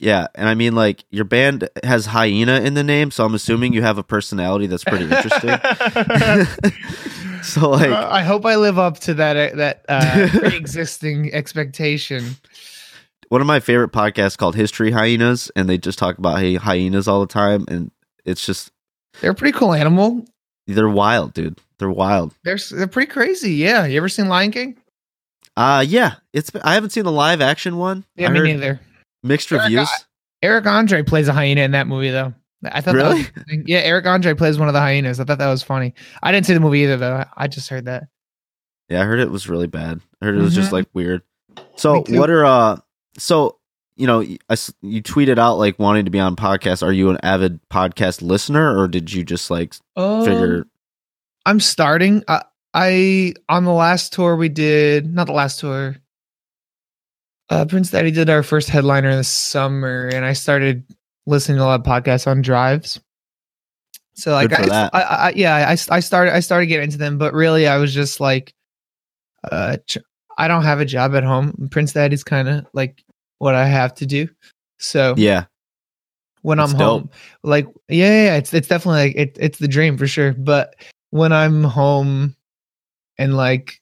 Yeah, 0.00 0.26
and 0.34 0.48
I 0.48 0.54
mean 0.54 0.74
like 0.74 1.04
your 1.10 1.24
band 1.24 1.68
has 1.84 2.06
hyena 2.06 2.60
in 2.60 2.74
the 2.74 2.82
name, 2.82 3.12
so 3.12 3.24
I'm 3.24 3.34
assuming 3.34 3.72
you 3.72 3.82
have 3.82 3.96
a 3.96 4.02
personality 4.02 4.66
that's 4.66 4.82
pretty 4.84 5.04
interesting. 5.04 5.50
so 7.42 7.70
like 7.70 7.90
Uh, 7.90 8.08
I 8.10 8.22
hope 8.22 8.44
I 8.44 8.56
live 8.56 8.78
up 8.78 8.98
to 9.00 9.14
that 9.14 9.36
uh, 9.36 9.56
that 9.56 9.84
uh, 9.88 10.28
pre-existing 10.38 11.32
expectation. 11.32 12.36
one 13.28 13.40
of 13.40 13.46
my 13.46 13.60
favorite 13.60 13.92
podcasts 13.92 14.36
called 14.36 14.56
History 14.56 14.90
Hyenas, 14.90 15.50
and 15.54 15.68
they 15.68 15.78
just 15.78 15.98
talk 15.98 16.18
about 16.18 16.38
hy- 16.38 16.54
hyenas 16.56 17.06
all 17.06 17.20
the 17.20 17.26
time, 17.32 17.64
and 17.68 17.90
it's 18.24 18.44
just 18.44 18.70
They're 19.20 19.30
a 19.32 19.34
pretty 19.34 19.56
cool 19.56 19.72
animal. 19.72 20.24
they're 20.66 20.88
wild, 20.88 21.34
dude. 21.34 21.58
They're 21.78 21.90
wild. 21.90 22.34
They're 22.44 22.58
they're 22.70 22.86
pretty 22.86 23.10
crazy. 23.10 23.52
Yeah. 23.54 23.84
You 23.86 23.96
ever 23.98 24.08
seen 24.08 24.28
Lion 24.28 24.50
King? 24.52 24.76
Uh 25.56 25.84
yeah, 25.86 26.14
it's 26.32 26.50
I 26.64 26.74
haven't 26.74 26.90
seen 26.90 27.04
the 27.04 27.12
live 27.12 27.40
action 27.40 27.76
one. 27.76 28.04
Yeah, 28.16 28.28
I 28.28 28.30
me 28.32 28.40
neither. 28.42 28.80
mixed 29.22 29.50
got- 29.50 29.62
reviews. 29.64 29.88
Eric 30.42 30.66
Andre 30.66 31.02
plays 31.02 31.28
a 31.28 31.32
hyena 31.32 31.62
in 31.62 31.70
that 31.70 31.86
movie, 31.86 32.10
though. 32.10 32.34
I 32.64 32.80
thought 32.82 32.94
Really? 32.94 33.22
that 33.22 33.34
was, 33.48 33.56
yeah, 33.66 33.78
Eric 33.78 34.04
Andre 34.06 34.34
plays 34.34 34.58
one 34.58 34.68
of 34.68 34.74
the 34.74 34.80
hyenas. 34.80 35.18
I 35.20 35.24
thought 35.24 35.38
that 35.38 35.48
was 35.50 35.62
funny. 35.62 35.94
I 36.22 36.32
didn't 36.32 36.46
see 36.46 36.52
the 36.54 36.60
movie 36.60 36.80
either, 36.80 36.96
though. 36.98 37.24
I 37.36 37.46
just 37.48 37.68
heard 37.70 37.86
that. 37.86 38.04
Yeah, 38.90 39.00
I 39.00 39.04
heard 39.04 39.20
it 39.20 39.30
was 39.30 39.48
really 39.48 39.66
bad. 39.68 40.00
I 40.20 40.26
heard 40.26 40.36
it 40.36 40.42
was 40.42 40.54
just 40.54 40.68
Mhm. 40.70 40.72
like 40.72 40.86
weird. 40.92 41.22
So 41.76 42.04
what 42.08 42.28
are 42.30 42.44
uh? 42.44 42.76
So 43.16 43.58
you 43.96 44.06
know, 44.06 44.20
I 44.22 44.56
you 44.82 45.02
tweeted 45.02 45.38
out 45.38 45.58
like 45.58 45.78
wanting 45.78 46.04
to 46.04 46.10
be 46.10 46.20
on 46.20 46.36
podcast. 46.36 46.82
Are 46.82 46.92
you 46.92 47.10
an 47.10 47.18
avid 47.22 47.60
podcast 47.68 48.22
listener, 48.22 48.78
or 48.78 48.88
did 48.88 49.12
you 49.12 49.24
just 49.24 49.50
like 49.50 49.74
Oh, 49.96 50.24
figure? 50.24 50.66
I'm 51.46 51.60
starting. 51.60 52.24
I, 52.26 52.42
I 52.72 53.34
on 53.48 53.64
the 53.64 53.72
last 53.72 54.12
tour 54.12 54.36
we 54.36 54.48
did, 54.48 55.12
not 55.12 55.26
the 55.26 55.32
last 55.32 55.60
tour. 55.60 55.96
Uh, 57.50 57.64
Prince 57.66 57.90
Daddy 57.90 58.10
did 58.10 58.30
our 58.30 58.42
first 58.42 58.68
headliner 58.68 59.14
this 59.14 59.28
summer, 59.28 60.08
and 60.12 60.24
I 60.24 60.32
started 60.32 60.84
listening 61.26 61.58
to 61.58 61.64
a 61.64 61.66
lot 61.66 61.80
of 61.80 61.86
podcasts 61.86 62.26
on 62.26 62.42
drives. 62.42 63.00
So 64.14 64.32
like, 64.32 64.52
I. 64.52 64.88
I, 64.92 65.00
I, 65.00 65.32
yeah, 65.36 65.54
I, 65.68 65.72
I 65.72 66.00
started, 66.00 66.34
I 66.34 66.40
started 66.40 66.66
getting 66.66 66.84
into 66.84 66.98
them, 66.98 67.18
but 67.18 67.34
really, 67.34 67.66
I 67.66 67.76
was 67.76 67.92
just 67.92 68.18
like, 68.18 68.54
uh, 69.50 69.76
ch- 69.86 69.98
I 70.38 70.48
don't 70.48 70.62
have 70.62 70.80
a 70.80 70.84
job 70.84 71.14
at 71.14 71.22
home. 71.22 71.68
Prince 71.70 71.92
Daddy's 71.92 72.24
kind 72.24 72.48
of 72.48 72.66
like 72.72 73.03
what 73.38 73.54
I 73.54 73.66
have 73.66 73.94
to 73.96 74.06
do. 74.06 74.28
So 74.78 75.14
Yeah, 75.16 75.44
when 76.42 76.58
That's 76.58 76.72
I'm 76.72 76.78
dope. 76.78 77.00
home. 77.02 77.10
Like, 77.42 77.66
yeah, 77.88 78.08
yeah, 78.08 78.24
yeah, 78.26 78.36
it's 78.36 78.52
it's 78.52 78.68
definitely 78.68 79.00
like 79.00 79.16
it, 79.16 79.36
it's 79.40 79.58
the 79.58 79.68
dream 79.68 79.96
for 79.96 80.06
sure. 80.06 80.32
But 80.34 80.76
when 81.10 81.32
I'm 81.32 81.64
home 81.64 82.36
and 83.18 83.36
like 83.36 83.80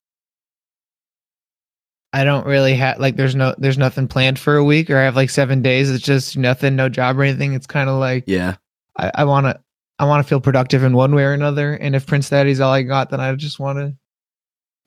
I 2.13 2.25
don't 2.25 2.47
really 2.47 2.75
have 2.75 2.99
like 2.99 3.17
there's 3.17 3.35
no 3.35 3.55
there's 3.59 3.79
nothing 3.79 4.07
planned 4.07 4.39
for 4.39 4.57
a 4.57 4.65
week 4.65 4.91
or 4.91 4.99
I 4.99 5.05
have 5.05 5.17
like 5.17 5.31
seven 5.31 5.63
days. 5.63 5.91
It's 5.91 6.05
just 6.05 6.37
nothing, 6.37 6.77
no 6.77 6.89
job 6.89 7.19
or 7.19 7.23
anything. 7.23 7.55
It's 7.55 7.67
kind 7.67 7.89
of 7.89 7.99
like 7.99 8.25
yeah, 8.27 8.57
I, 8.99 9.11
I 9.15 9.25
want 9.25 9.47
to 9.47 9.59
I 9.99 10.05
want 10.05 10.23
to 10.23 10.29
feel 10.29 10.41
productive 10.41 10.85
in 10.85 10.95
one 10.95 11.15
way 11.15 11.25
or 11.25 11.33
another. 11.33 11.75
And 11.75 11.97
if 11.97 12.07
Prince 12.07 12.29
Daddy's 12.29 12.61
all 12.61 12.73
I 12.73 12.83
got, 12.83 13.11
then 13.11 13.21
I 13.21 13.35
just 13.35 13.59
want 13.59 13.79
to 13.79 13.97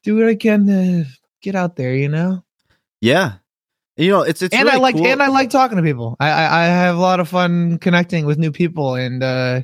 do 0.03 0.15
what 0.17 0.27
I 0.27 0.35
can 0.35 0.67
to 0.67 1.05
get 1.41 1.55
out 1.55 1.75
there. 1.75 1.95
You 1.95 2.09
know. 2.09 2.43
yeah. 3.01 3.33
You 3.97 4.09
know, 4.11 4.21
it's 4.21 4.41
it's 4.41 4.53
and 4.53 4.65
really 4.65 4.75
I 4.75 4.79
like 4.79 4.95
cool. 4.95 5.07
and 5.07 5.23
I 5.23 5.27
like 5.27 5.49
talking 5.49 5.77
to 5.77 5.83
people. 5.83 6.17
I, 6.19 6.29
I 6.29 6.63
I 6.63 6.65
have 6.65 6.97
a 6.97 6.99
lot 6.99 7.19
of 7.21 7.29
fun 7.29 7.77
connecting 7.79 8.25
with 8.25 8.37
new 8.37 8.51
people, 8.51 8.95
and 8.95 9.23
uh, 9.23 9.61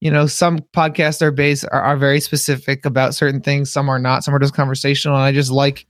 you 0.00 0.10
know, 0.10 0.26
some 0.26 0.58
podcasts 0.58 1.22
are 1.22 1.30
based 1.30 1.64
are, 1.72 1.80
are 1.80 1.96
very 1.96 2.20
specific 2.20 2.84
about 2.84 3.14
certain 3.14 3.40
things. 3.40 3.70
Some 3.72 3.88
are 3.88 3.98
not. 3.98 4.24
Some 4.24 4.34
are 4.34 4.38
just 4.38 4.52
conversational. 4.54 5.16
And 5.16 5.24
I 5.24 5.32
just 5.32 5.50
like 5.50 5.86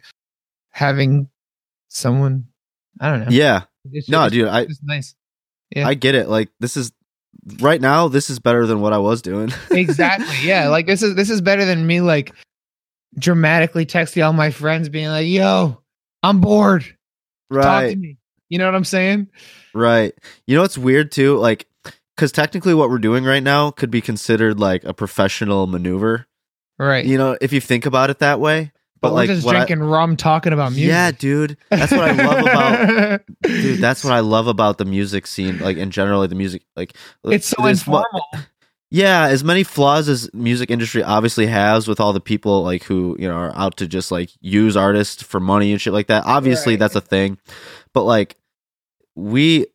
having 0.70 1.28
someone. 1.88 2.46
I 3.00 3.10
don't 3.10 3.20
know. 3.20 3.26
yeah. 3.30 3.62
It's 3.90 4.08
No, 4.08 4.24
just- 4.24 4.34
dude, 4.34 4.48
I 4.48 4.60
it's 4.62 4.80
nice. 4.82 5.14
Yeah. 5.74 5.88
I 5.88 5.94
get 5.94 6.14
it. 6.14 6.28
Like 6.28 6.50
this 6.60 6.76
is 6.76 6.92
right 7.58 7.80
now. 7.80 8.06
This 8.06 8.30
is 8.30 8.38
better 8.38 8.64
than 8.66 8.80
what 8.80 8.92
I 8.92 8.98
was 8.98 9.22
doing. 9.22 9.50
exactly. 9.72 10.36
Yeah. 10.46 10.68
Like 10.68 10.86
this 10.86 11.02
is 11.02 11.16
this 11.16 11.30
is 11.30 11.40
better 11.40 11.64
than 11.64 11.84
me 11.86 12.00
like 12.00 12.32
dramatically 13.18 13.86
texting 13.86 14.24
all 14.24 14.32
my 14.32 14.50
friends, 14.50 14.88
being 14.88 15.08
like, 15.08 15.26
"Yo, 15.26 15.82
I'm 16.22 16.40
bored. 16.40 16.84
Right, 17.50 17.96
me." 17.98 18.18
You 18.48 18.58
know 18.58 18.66
what 18.66 18.74
I'm 18.74 18.84
saying? 18.84 19.28
right. 19.74 20.12
You 20.46 20.56
know 20.56 20.62
what's 20.62 20.76
weird 20.78 21.10
too? 21.12 21.38
Like, 21.38 21.66
because 22.16 22.32
technically, 22.32 22.74
what 22.74 22.90
we're 22.90 22.98
doing 22.98 23.24
right 23.24 23.42
now 23.42 23.70
could 23.70 23.90
be 23.90 24.00
considered 24.02 24.60
like 24.60 24.84
a 24.84 24.92
professional 24.92 25.66
maneuver. 25.66 26.26
Right. 26.78 27.04
You 27.06 27.16
know, 27.18 27.36
if 27.40 27.52
you 27.52 27.60
think 27.60 27.86
about 27.86 28.10
it 28.10 28.18
that 28.18 28.40
way. 28.40 28.72
but, 29.00 29.08
But 29.08 29.10
we're 29.12 29.16
like, 29.16 29.28
just 29.28 29.46
what 29.46 29.56
I- 29.56 29.64
drinking 29.64 29.84
rum, 29.84 30.16
talking 30.16 30.52
about 30.52 30.72
music. 30.72 30.88
yeah, 30.88 31.10
dude, 31.12 31.56
that's 31.70 31.92
what 31.92 32.02
I 32.02 32.12
love 32.12 32.40
about 32.42 33.22
dude 33.42 33.80
that's 33.80 34.04
what 34.04 34.12
i 34.12 34.20
love 34.20 34.46
about 34.46 34.78
the 34.78 34.84
music 34.84 35.26
scene 35.26 35.58
like 35.58 35.76
in 35.76 35.90
general 35.90 36.20
like 36.20 36.30
the 36.30 36.36
music 36.36 36.62
like 36.76 36.94
It's 37.24 37.48
so 37.48 37.56
mu- 37.62 37.68
informal. 37.68 38.24
Yeah 38.94 39.26
as 39.28 39.42
many 39.42 39.62
flaws 39.64 40.08
as 40.08 40.28
music 40.34 40.70
industry 40.70 41.02
obviously 41.02 41.46
has 41.46 41.88
with 41.88 41.98
all 41.98 42.12
the 42.12 42.20
people 42.20 42.62
like 42.62 42.82
who 42.84 43.16
you 43.18 43.26
know 43.26 43.34
are 43.34 43.56
out 43.56 43.76
to 43.78 43.86
just 43.88 44.12
like 44.12 44.30
use 44.40 44.76
artists 44.76 45.22
for 45.22 45.40
money 45.40 45.72
and 45.72 45.80
shit 45.80 45.92
like 45.94 46.08
that 46.08 46.24
obviously 46.26 46.74
Right. 46.74 46.80
that's 46.80 46.94
a 46.94 47.00
thing 47.00 47.38
but 47.94 48.02
like 48.04 48.36
we 49.16 49.66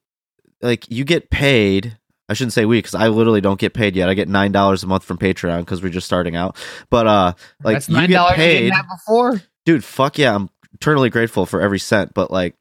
like 0.61 0.89
you 0.91 1.03
get 1.03 1.29
paid 1.31 1.97
i 2.29 2.33
shouldn't 2.33 2.53
say 2.53 2.65
we 2.65 2.77
because 2.77 2.95
i 2.95 3.07
literally 3.07 3.41
don't 3.41 3.59
get 3.59 3.73
paid 3.73 3.95
yet 3.95 4.07
i 4.09 4.13
get 4.13 4.27
nine 4.29 4.51
dollars 4.51 4.83
a 4.83 4.87
month 4.87 5.03
from 5.03 5.17
patreon 5.17 5.59
because 5.59 5.81
we're 5.81 5.89
just 5.89 6.05
starting 6.07 6.35
out 6.35 6.55
but 6.89 7.07
uh 7.07 7.33
like 7.63 7.75
That's 7.75 7.89
you 7.89 7.95
nine 7.95 8.09
get 8.09 8.15
dollars. 8.15 8.31
You 8.37 8.43
paid 8.43 8.59
didn't 8.61 8.73
have 8.75 8.85
before. 8.87 9.41
dude 9.65 9.83
fuck 9.83 10.17
yeah 10.17 10.35
i'm 10.35 10.49
eternally 10.73 11.09
grateful 11.09 11.45
for 11.47 11.59
every 11.61 11.79
cent 11.79 12.13
but 12.13 12.29
like 12.29 12.55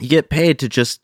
you 0.00 0.08
get 0.08 0.28
paid 0.30 0.58
to 0.60 0.68
just 0.68 1.00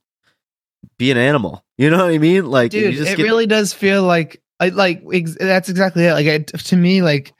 be 0.98 1.10
an 1.12 1.16
animal 1.18 1.64
you 1.78 1.88
know 1.90 1.98
what 2.04 2.12
i 2.14 2.18
mean 2.18 2.46
like 2.46 2.70
Dude, 2.72 2.82
you 2.94 2.98
just 2.98 3.12
it 3.12 3.16
get, 3.16 3.22
really 3.22 3.46
does 3.46 3.72
feel 3.72 4.02
like 4.02 4.42
I 4.62 4.68
like 4.68 5.02
ex- 5.12 5.36
that's 5.40 5.68
exactly 5.68 6.04
it. 6.04 6.12
Like 6.12 6.26
it, 6.26 6.46
to 6.46 6.76
me, 6.76 7.02
like 7.02 7.34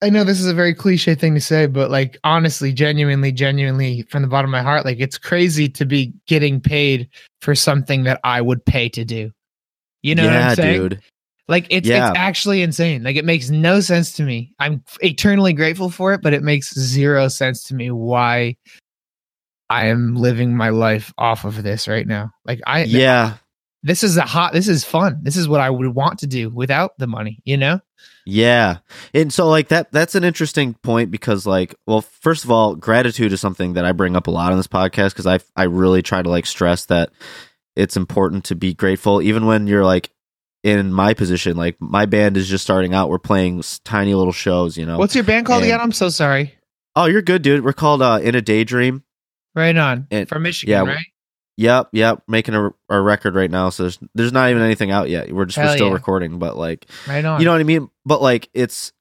I 0.00 0.08
know 0.08 0.24
this 0.24 0.40
is 0.40 0.46
a 0.46 0.54
very 0.54 0.74
cliche 0.74 1.14
thing 1.14 1.34
to 1.34 1.40
say, 1.40 1.66
but 1.66 1.90
like 1.90 2.18
honestly, 2.24 2.72
genuinely, 2.72 3.30
genuinely, 3.30 4.00
from 4.08 4.22
the 4.22 4.28
bottom 4.28 4.48
of 4.48 4.52
my 4.52 4.62
heart, 4.62 4.86
like 4.86 5.00
it's 5.00 5.18
crazy 5.18 5.68
to 5.68 5.84
be 5.84 6.14
getting 6.26 6.62
paid 6.62 7.10
for 7.42 7.54
something 7.54 8.04
that 8.04 8.20
I 8.24 8.40
would 8.40 8.64
pay 8.64 8.88
to 8.88 9.04
do. 9.04 9.30
You 10.02 10.14
know 10.14 10.24
what 10.24 10.32
I'm 10.32 10.54
saying? 10.54 10.80
dude 10.80 11.02
Like 11.46 11.66
it's 11.68 11.86
Yeah. 11.86 12.08
it's 12.08 12.18
actually 12.18 12.62
insane. 12.62 13.02
Like 13.02 13.16
it 13.16 13.26
makes 13.26 13.50
no 13.50 13.80
sense 13.80 14.12
to 14.12 14.22
me. 14.22 14.54
I'm 14.58 14.82
eternally 15.00 15.52
grateful 15.52 15.90
for 15.90 16.14
it, 16.14 16.22
but 16.22 16.32
it 16.32 16.42
makes 16.42 16.72
zero 16.72 17.28
sense 17.28 17.64
to 17.64 17.74
me 17.74 17.90
why 17.90 18.56
I 19.68 19.88
am 19.88 20.16
living 20.16 20.56
my 20.56 20.70
life 20.70 21.12
off 21.18 21.44
of 21.44 21.62
this 21.62 21.86
right 21.86 22.06
now. 22.06 22.30
Like 22.46 22.62
I 22.66 22.84
yeah 22.84 23.34
this 23.82 24.02
is 24.02 24.16
a 24.16 24.22
hot 24.22 24.52
this 24.52 24.68
is 24.68 24.84
fun. 24.84 25.20
This 25.22 25.36
is 25.36 25.48
what 25.48 25.60
I 25.60 25.70
would 25.70 25.86
want 25.94 26.18
to 26.20 26.26
do 26.26 26.48
without 26.50 26.98
the 26.98 27.06
money, 27.06 27.40
you 27.44 27.56
know? 27.56 27.80
Yeah. 28.24 28.78
And 29.14 29.32
so 29.32 29.48
like 29.48 29.68
that 29.68 29.92
that's 29.92 30.14
an 30.14 30.24
interesting 30.24 30.74
point 30.74 31.10
because 31.10 31.46
like 31.46 31.74
well 31.86 32.00
first 32.00 32.44
of 32.44 32.50
all 32.50 32.74
gratitude 32.74 33.32
is 33.32 33.40
something 33.40 33.74
that 33.74 33.84
I 33.84 33.92
bring 33.92 34.16
up 34.16 34.26
a 34.26 34.30
lot 34.32 34.50
on 34.50 34.58
this 34.58 34.66
podcast 34.66 35.14
cuz 35.14 35.26
I 35.26 35.38
I 35.54 35.64
really 35.64 36.02
try 36.02 36.22
to 36.22 36.28
like 36.28 36.46
stress 36.46 36.86
that 36.86 37.10
it's 37.76 37.96
important 37.96 38.44
to 38.46 38.54
be 38.56 38.74
grateful 38.74 39.22
even 39.22 39.46
when 39.46 39.66
you're 39.66 39.84
like 39.84 40.10
in 40.64 40.92
my 40.92 41.14
position 41.14 41.56
like 41.56 41.76
my 41.80 42.06
band 42.06 42.36
is 42.36 42.48
just 42.48 42.64
starting 42.64 42.92
out 42.94 43.08
we're 43.08 43.18
playing 43.20 43.62
tiny 43.84 44.14
little 44.14 44.32
shows, 44.32 44.76
you 44.76 44.84
know. 44.84 44.98
What's 44.98 45.14
your 45.14 45.22
band 45.24 45.46
called 45.46 45.62
And- 45.62 45.70
again? 45.70 45.80
I'm 45.80 45.92
so 45.92 46.08
sorry. 46.08 46.54
oh, 46.96 47.04
you're 47.04 47.22
good 47.22 47.42
dude. 47.42 47.62
We're 47.64 47.72
called 47.72 48.02
uh 48.02 48.18
In 48.22 48.34
a 48.34 48.42
Daydream. 48.42 49.04
Right 49.54 49.76
on. 49.76 50.06
And- 50.10 50.28
From 50.28 50.42
Michigan, 50.42 50.72
yeah, 50.72 50.80
right? 50.92 51.06
Yep, 51.58 51.88
yep, 51.92 52.22
making 52.28 52.54
a, 52.54 52.70
a 52.90 53.00
record 53.00 53.34
right 53.34 53.50
now 53.50 53.70
so 53.70 53.84
there's 53.84 53.98
there's 54.14 54.32
not 54.32 54.50
even 54.50 54.62
anything 54.62 54.90
out 54.90 55.08
yet. 55.08 55.32
We're 55.32 55.46
just 55.46 55.56
we're 55.58 55.74
still 55.74 55.88
yeah. 55.88 55.94
recording 55.94 56.38
but 56.38 56.56
like 56.56 56.86
Right 57.08 57.24
on. 57.24 57.40
you 57.40 57.46
know 57.46 57.52
what 57.52 57.60
I 57.60 57.64
mean? 57.64 57.88
But 58.04 58.20
like 58.20 58.48
it's 58.52 58.92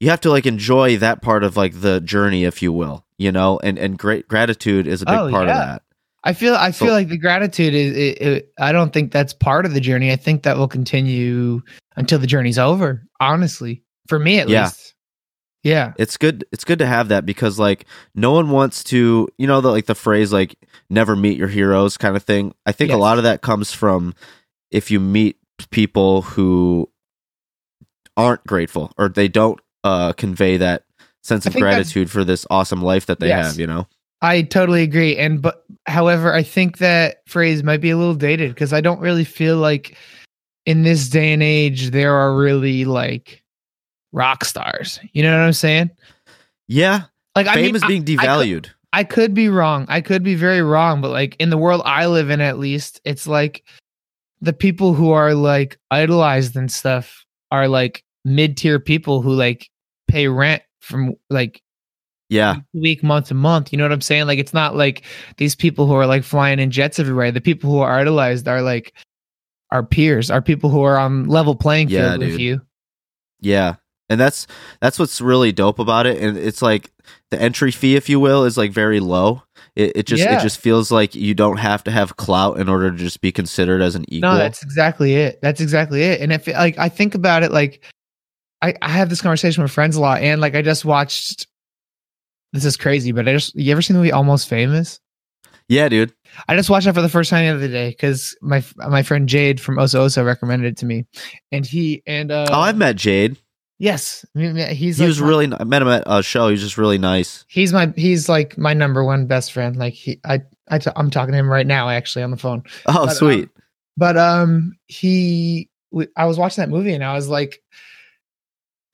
you 0.00 0.10
have 0.10 0.20
to 0.20 0.30
like 0.30 0.46
enjoy 0.46 0.96
that 0.98 1.22
part 1.22 1.42
of 1.42 1.56
like 1.56 1.80
the 1.80 2.00
journey, 2.00 2.44
if 2.44 2.62
you 2.62 2.72
will, 2.72 3.04
you 3.18 3.32
know, 3.32 3.58
and 3.62 3.78
and 3.78 3.98
great 3.98 4.28
gratitude 4.28 4.86
is 4.86 5.02
a 5.02 5.06
big 5.06 5.14
Oh, 5.14 5.30
part 5.30 5.48
of 5.48 5.54
that. 5.56 5.82
I 6.24 6.32
feel 6.34 6.54
I 6.54 6.70
feel 6.72 6.88
So- 6.88 6.94
like 6.94 7.08
the 7.08 7.18
gratitude 7.18 7.74
is 7.74 7.96
it, 7.96 8.22
it, 8.22 8.52
I 8.58 8.70
don't 8.72 8.92
think 8.92 9.10
that's 9.12 9.32
part 9.32 9.66
of 9.66 9.74
the 9.74 9.80
journey. 9.80 10.12
I 10.12 10.16
think 10.16 10.44
that 10.44 10.56
will 10.56 10.68
continue 10.68 11.62
until 11.96 12.18
the 12.20 12.26
journey's 12.28 12.58
over, 12.58 13.04
honestly. 13.20 13.82
For 14.06 14.18
me 14.18 14.38
at 14.38 14.48
Yeah. 14.48 14.64
least. 14.66 14.94
Yeah. 15.64 15.92
It's 15.98 16.16
good. 16.16 16.44
It's 16.52 16.64
good 16.64 16.78
to 16.78 16.86
have 16.86 17.08
that 17.08 17.26
because 17.26 17.58
like 17.58 17.84
no 18.14 18.32
one 18.32 18.50
wants 18.50 18.84
to, 18.84 19.28
you 19.38 19.46
know, 19.46 19.60
the 19.60 19.70
like 19.70 19.86
the 19.86 19.94
phrase 19.94 20.32
like 20.32 20.56
never 20.88 21.16
meet 21.16 21.36
your 21.36 21.48
heroes 21.48 21.96
kind 21.96 22.16
of 22.16 22.22
thing. 22.22 22.54
I 22.64 22.72
think 22.72 22.92
a 22.92 22.96
lot 22.96 23.18
of 23.18 23.24
that 23.24 23.42
comes 23.42 23.72
from 23.72 24.14
if 24.70 24.90
you 24.90 25.00
meet 25.00 25.36
people 25.70 26.22
who 26.22 26.88
aren't 28.16 28.44
grateful 28.46 28.92
or 28.98 29.08
they 29.08 29.28
don't 29.28 29.60
uh 29.84 30.12
convey 30.12 30.56
that 30.56 30.84
sense 31.22 31.46
of 31.46 31.54
gratitude 31.54 32.10
for 32.10 32.24
this 32.24 32.46
awesome 32.50 32.82
life 32.82 33.06
that 33.06 33.20
they 33.20 33.28
Yes. 33.28 33.48
have, 33.48 33.58
you 33.60 33.66
know. 33.66 33.86
I 34.20 34.42
totally 34.42 34.82
agree. 34.82 35.16
And 35.16 35.40
but 35.42 35.64
however, 35.86 36.32
I 36.32 36.42
think 36.42 36.78
that 36.78 37.22
phrase 37.26 37.62
might 37.62 37.80
be 37.80 37.90
a 37.90 37.96
little 37.96 38.14
dated 38.14 38.54
because 38.54 38.72
I 38.72 38.80
don't 38.80 39.00
really 39.00 39.24
feel 39.24 39.56
like 39.58 39.96
in 40.66 40.82
this 40.82 41.08
day 41.08 41.32
and 41.32 41.42
age 41.42 41.90
there 41.90 42.14
are 42.14 42.36
really 42.36 42.84
like 42.84 43.42
rock 44.12 44.44
stars. 44.44 44.98
You 45.12 45.22
know 45.22 45.32
what 45.36 45.44
I'm 45.44 45.52
saying? 45.52 45.90
Yeah, 46.66 47.02
Like 47.34 47.46
I 47.46 47.54
fame 47.54 47.66
mean, 47.66 47.76
is 47.76 47.84
being 47.84 48.02
I 48.02 48.04
could- 48.04 48.18
devalued. 48.18 48.66
I 48.92 49.04
could 49.04 49.34
be 49.34 49.48
wrong. 49.50 49.84
I 49.88 50.00
could 50.00 50.22
be 50.22 50.34
very 50.34 50.62
wrong, 50.62 51.02
but 51.02 51.10
like 51.10 51.36
in 51.38 51.50
the 51.50 51.58
world 51.58 51.82
I 51.84 52.06
live 52.06 52.30
in, 52.30 52.40
at 52.40 52.58
least, 52.58 53.02
it's 53.04 53.26
like 53.26 53.62
the 54.40 54.54
people 54.54 54.94
who 54.94 55.10
are 55.10 55.34
like 55.34 55.78
idolized 55.90 56.56
and 56.56 56.72
stuff 56.72 57.24
are 57.50 57.68
like 57.68 58.02
mid 58.24 58.56
tier 58.56 58.78
people 58.80 59.20
who 59.20 59.32
like 59.34 59.68
pay 60.08 60.26
rent 60.28 60.62
from 60.80 61.14
like 61.28 61.60
yeah. 62.30 62.56
week 62.72 63.02
month 63.02 63.28
to 63.28 63.34
month. 63.34 63.72
You 63.72 63.76
know 63.78 63.84
what 63.84 63.92
I'm 63.92 64.00
saying? 64.00 64.26
Like 64.26 64.38
it's 64.38 64.54
not 64.54 64.74
like 64.74 65.04
these 65.36 65.54
people 65.54 65.86
who 65.86 65.92
are 65.94 66.06
like 66.06 66.24
flying 66.24 66.58
in 66.58 66.70
jets 66.70 66.98
everywhere. 66.98 67.30
The 67.30 67.42
people 67.42 67.70
who 67.70 67.80
are 67.80 67.98
idolized 67.98 68.48
are 68.48 68.62
like 68.62 68.94
our 69.70 69.82
peers, 69.82 70.30
are 70.30 70.40
people 70.40 70.70
who 70.70 70.82
are 70.82 70.96
on 70.96 71.24
level 71.28 71.54
playing 71.54 71.88
field 71.88 72.22
Yeah, 72.22 72.26
with 72.26 72.38
you. 72.38 72.62
Yeah. 73.40 73.76
And 74.10 74.18
that's 74.18 74.46
that's 74.80 74.98
what's 74.98 75.20
really 75.20 75.52
dope 75.52 75.78
about 75.78 76.06
it. 76.06 76.22
And 76.22 76.36
it's 76.38 76.62
like 76.62 76.90
the 77.30 77.40
entry 77.40 77.70
fee, 77.70 77.96
if 77.96 78.08
you 78.08 78.18
will, 78.18 78.44
is 78.44 78.56
like 78.56 78.72
very 78.72 79.00
low. 79.00 79.42
It, 79.76 79.92
it 79.96 80.06
just 80.06 80.22
Yeah. 80.22 80.38
it 80.38 80.42
just 80.42 80.58
feels 80.60 80.90
like 80.90 81.14
you 81.14 81.34
don't 81.34 81.58
have 81.58 81.84
to 81.84 81.90
have 81.90 82.16
clout 82.16 82.58
in 82.58 82.68
order 82.68 82.90
to 82.90 82.96
just 82.96 83.20
be 83.20 83.32
considered 83.32 83.82
as 83.82 83.94
an 83.94 84.04
equal. 84.08 84.32
No, 84.32 84.38
that's 84.38 84.62
exactly 84.62 85.14
it. 85.14 85.40
That's 85.42 85.60
exactly 85.60 86.02
it. 86.02 86.20
And 86.20 86.32
if 86.32 86.46
like 86.46 86.78
I 86.78 86.88
think 86.88 87.14
about 87.14 87.42
it, 87.42 87.52
like 87.52 87.84
I, 88.62 88.74
I 88.82 88.88
have 88.88 89.08
this 89.10 89.20
conversation 89.20 89.62
with 89.62 89.70
friends 89.72 89.94
a 89.96 90.00
lot, 90.00 90.20
and 90.22 90.40
like 90.40 90.54
I 90.54 90.62
just 90.62 90.84
watched. 90.84 91.46
This 92.54 92.64
is 92.64 92.76
crazy, 92.78 93.12
but 93.12 93.28
I 93.28 93.32
just 93.32 93.54
you 93.54 93.70
ever 93.72 93.82
seen 93.82 93.94
the 93.94 94.00
movie 94.00 94.12
Almost 94.12 94.48
Famous? 94.48 95.00
yeah, 95.68 95.88
dude. 95.90 96.14
I 96.48 96.56
just 96.56 96.70
watched 96.70 96.86
that 96.86 96.94
for 96.94 97.02
the 97.02 97.10
first 97.10 97.28
time 97.28 97.44
the 97.44 97.54
other 97.54 97.68
day 97.68 97.90
because 97.90 98.34
my 98.40 98.64
my 98.76 99.02
friend 99.02 99.28
Jade 99.28 99.60
from 99.60 99.76
Oso 99.76 100.06
Oso 100.06 100.24
recommended 100.24 100.72
it 100.72 100.76
to 100.78 100.86
me, 100.86 101.04
and 101.52 101.66
he 101.66 102.02
and 102.06 102.32
uh 102.32 102.46
oh, 102.50 102.60
I've 102.60 102.78
met 102.78 102.96
Jade. 102.96 103.36
Yes, 103.78 104.24
I 104.34 104.38
mean, 104.38 104.56
he's 104.74 104.96
he 104.98 105.04
like 105.04 105.08
was 105.08 105.20
my- 105.20 105.28
really. 105.28 105.52
I 105.58 105.64
met 105.64 105.82
him 105.82 105.88
at 105.88 106.04
a 106.06 106.22
show. 106.22 106.48
He's 106.48 106.60
just 106.60 106.78
really 106.78 106.98
nice. 106.98 107.44
he's 107.48 107.72
my 107.72 107.92
he's 107.96 108.28
like 108.28 108.56
my 108.58 108.74
number 108.74 109.04
one 109.04 109.26
best 109.26 109.52
friend. 109.52 109.76
Like 109.76 109.94
he 109.94 110.20
I 110.24 110.42
I 110.68 110.78
t- 110.78 110.90
I'm 110.96 111.10
talking 111.10 111.32
to 111.32 111.38
him 111.38 111.48
right 111.50 111.66
now 111.66 111.88
actually 111.88 112.22
on 112.22 112.30
the 112.30 112.36
phone. 112.36 112.62
Oh, 112.86 113.06
But, 113.06 113.14
sweet. 113.14 113.48
but 113.96 114.16
um 114.16 114.76
he 114.86 115.68
we, 115.90 116.06
i 116.16 116.26
was 116.26 116.36
watching 116.38 116.60
that 116.62 116.68
movie 116.68 116.92
and 116.92 117.02
i 117.02 117.14
was 117.14 117.28
like 117.30 117.62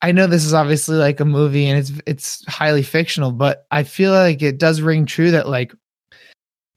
i 0.01 0.13
know 0.13 0.29
this 0.29 0.45
is 0.45 0.55
obviously 0.55 0.97
like 0.97 1.19
a 1.19 1.25
movie 1.25 1.67
and 1.67 1.77
it's 1.79 1.91
it's 2.07 2.45
highly 2.47 2.83
fictional 2.85 3.33
but 3.33 3.67
i 3.73 3.83
feel 3.83 4.13
like 4.13 4.43
it 4.43 4.59
does 4.59 4.81
ring 4.81 5.05
true 5.05 5.33
that 5.33 5.49
like 5.49 5.75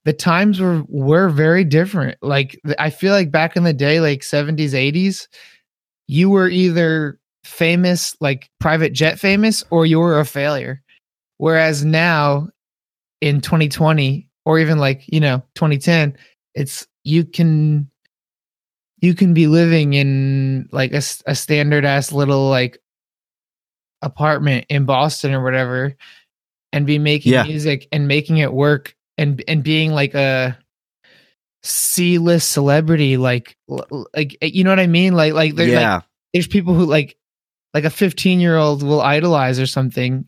the 0.05 0.13
times 0.13 0.59
were 0.59 0.83
were 0.87 1.29
very 1.29 1.63
different 1.63 2.17
like 2.23 2.59
i 2.79 2.89
feel 2.89 3.11
like 3.13 3.29
back 3.29 3.55
in 3.55 3.63
the 3.63 3.73
day 3.73 3.99
like 3.99 4.21
70s 4.21 4.71
80s 4.73 5.27
you 6.07 6.31
were 6.31 6.49
either 6.49 7.19
famous 7.47 8.15
like 8.19 8.49
private 8.59 8.93
jet 8.93 9.19
famous 9.19 9.63
or 9.71 9.85
you 9.85 9.99
were 9.99 10.19
a 10.19 10.25
failure. 10.25 10.81
Whereas 11.37 11.85
now 11.85 12.49
in 13.21 13.41
2020 13.41 14.27
or 14.45 14.59
even 14.59 14.77
like 14.77 15.03
you 15.07 15.19
know 15.19 15.41
2010 15.55 16.15
it's 16.53 16.85
you 17.03 17.25
can 17.25 17.89
you 18.99 19.13
can 19.13 19.33
be 19.33 19.47
living 19.47 19.93
in 19.93 20.67
like 20.71 20.91
a 20.93 21.01
standard 21.01 21.85
ass 21.85 22.11
little 22.11 22.49
like 22.49 22.77
apartment 24.01 24.65
in 24.69 24.85
Boston 24.85 25.33
or 25.33 25.43
whatever 25.43 25.95
and 26.73 26.85
be 26.85 26.99
making 26.99 27.31
Yeah. 27.33 27.43
music 27.43 27.87
and 27.91 28.07
making 28.07 28.37
it 28.37 28.53
work 28.53 28.95
and 29.17 29.43
and 29.47 29.63
being 29.63 29.91
like 29.91 30.13
a 30.13 30.57
C-list 31.63 32.51
celebrity 32.51 33.17
like 33.17 33.57
like 33.67 34.37
eh, 34.41 34.49
you 34.53 34.63
know 34.63 34.69
what 34.69 34.79
I 34.79 34.87
mean? 34.87 35.13
Like 35.13 35.33
like 35.33 35.55
there's 35.55 35.69
like 35.93 36.03
there's 36.33 36.47
people 36.47 36.73
who 36.73 36.85
like 36.85 37.17
like 37.73 37.83
a 37.83 37.89
15 37.89 38.39
year 38.39 38.57
old 38.57 38.83
will 38.83 39.01
idolize 39.01 39.59
or 39.59 39.67
something 39.67 40.25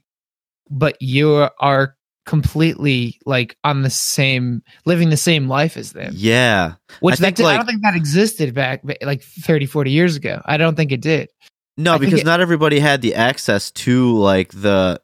but 0.70 0.98
you 1.02 1.50
are 1.60 1.96
completely 2.26 3.20
like 3.26 3.58
on 3.64 3.82
the 3.82 3.90
same 3.90 4.62
living 4.86 5.10
the 5.10 5.18
same 5.18 5.48
life 5.48 5.78
as 5.78 5.94
them. 5.94 6.14
Yeah. 6.16 6.74
which 7.00 7.20
I 7.20 7.26
that 7.26 7.36
did- 7.36 7.46
I 7.48 7.58
don't 7.58 7.66
think 7.66 7.82
that 7.82 7.96
existed 7.96 8.54
back 8.54 8.82
like 9.02 9.24
30 9.24 9.66
40 9.66 9.90
years 9.92 10.16
ago. 10.16 10.40
I 10.46 10.58
don't 10.58 10.76
think 10.76 10.92
it 10.92 11.02
did. 11.02 11.30
No, 11.76 11.96
I 11.96 11.98
because 11.98 12.20
it- 12.20 12.26
not 12.26 12.40
everybody 12.40 12.80
had 12.80 13.02
the 13.02 13.16
access 13.16 13.72
to 13.72 14.16
like 14.18 14.52
the 14.52 15.02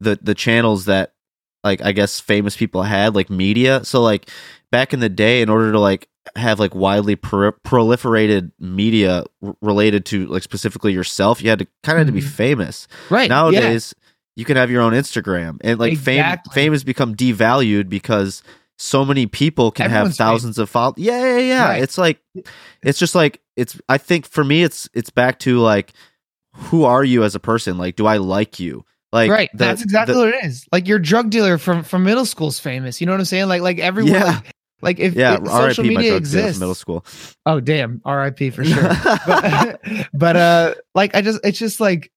the 0.00 0.18
the 0.20 0.34
channels 0.34 0.84
that 0.84 1.12
like 1.64 1.82
I 1.82 1.92
guess 1.92 2.20
famous 2.20 2.56
people 2.56 2.82
had, 2.82 3.14
like 3.14 3.30
media. 3.30 3.84
So 3.84 4.00
like 4.02 4.30
back 4.70 4.92
in 4.92 5.00
the 5.00 5.08
day, 5.08 5.42
in 5.42 5.48
order 5.48 5.72
to 5.72 5.78
like 5.80 6.08
have 6.36 6.60
like 6.60 6.74
widely 6.74 7.16
pro- 7.16 7.52
proliferated 7.66 8.52
media 8.58 9.24
r- 9.42 9.54
related 9.62 10.04
to 10.06 10.26
like 10.26 10.42
specifically 10.42 10.92
yourself, 10.92 11.42
you 11.42 11.50
had 11.50 11.58
to 11.60 11.66
kind 11.82 11.98
of 12.00 12.06
to 12.06 12.12
be 12.12 12.20
Mhm. 12.20 12.28
famous. 12.28 12.88
right 13.08 13.22
yeah. 13.28 13.34
Nowadays, 13.34 13.94
you 14.36 14.44
can 14.44 14.56
have 14.56 14.70
your 14.70 14.82
own 14.82 14.92
Instagram, 14.92 15.58
and 15.62 15.78
like 15.80 15.98
fame 15.98 16.20
Exactly. 16.20 16.54
fame 16.54 16.72
has 16.72 16.84
become 16.84 17.14
devalued 17.14 17.88
because 17.88 18.42
so 18.78 19.04
many 19.04 19.26
people 19.26 19.70
can 19.70 19.86
Everyone's 19.86 20.16
have 20.16 20.26
thousands 20.26 20.58
of 20.58 20.70
followers. 20.70 20.94
Yeah, 20.98 21.20
yeah, 21.22 21.38
yeah. 21.38 21.64
Right. 21.68 21.82
It's 21.82 21.98
like 21.98 22.20
it's 22.82 22.98
just 22.98 23.14
like 23.14 23.40
it's. 23.56 23.78
I 23.88 23.98
think 23.98 24.26
for 24.26 24.42
me, 24.44 24.62
it's 24.62 24.88
it's 24.94 25.10
back 25.10 25.38
to 25.40 25.58
like 25.58 25.92
who 26.54 26.84
are 26.84 27.04
you 27.04 27.22
as 27.24 27.34
a 27.34 27.40
person? 27.40 27.76
Like, 27.78 27.96
do 27.96 28.06
I 28.06 28.16
like 28.16 28.58
you? 28.58 28.84
Like, 29.12 29.30
right 29.30 29.50
the- 29.52 29.58
that's 29.58 29.82
exactly 29.82 30.14
the- 30.14 30.20
what 30.20 30.28
it 30.34 30.44
is 30.44 30.66
like 30.72 30.86
your 30.86 30.98
drug 30.98 31.30
dealer 31.30 31.58
from 31.58 31.82
from 31.82 32.04
middle 32.04 32.24
school's 32.24 32.58
famous 32.60 33.00
you 33.00 33.06
know 33.06 33.12
what 33.12 33.18
i'm 33.20 33.24
saying 33.24 33.48
like 33.48 33.60
like 33.62 33.78
everyone 33.80 34.12
Yeah. 34.12 34.24
like, 34.26 34.52
like 34.82 34.98
if, 35.00 35.14
yeah. 35.14 35.38
if 35.42 35.48
social 35.48 35.84
media 35.84 36.16
exists 36.16 36.60
middle 36.60 36.74
school. 36.76 37.04
oh 37.44 37.58
damn 37.60 38.00
rip 38.06 38.38
for 38.38 38.64
sure 38.64 38.90
but 39.26 39.80
but 40.14 40.36
uh 40.36 40.74
like 40.94 41.14
i 41.16 41.22
just 41.22 41.40
it's 41.44 41.58
just 41.58 41.80
like 41.80 42.12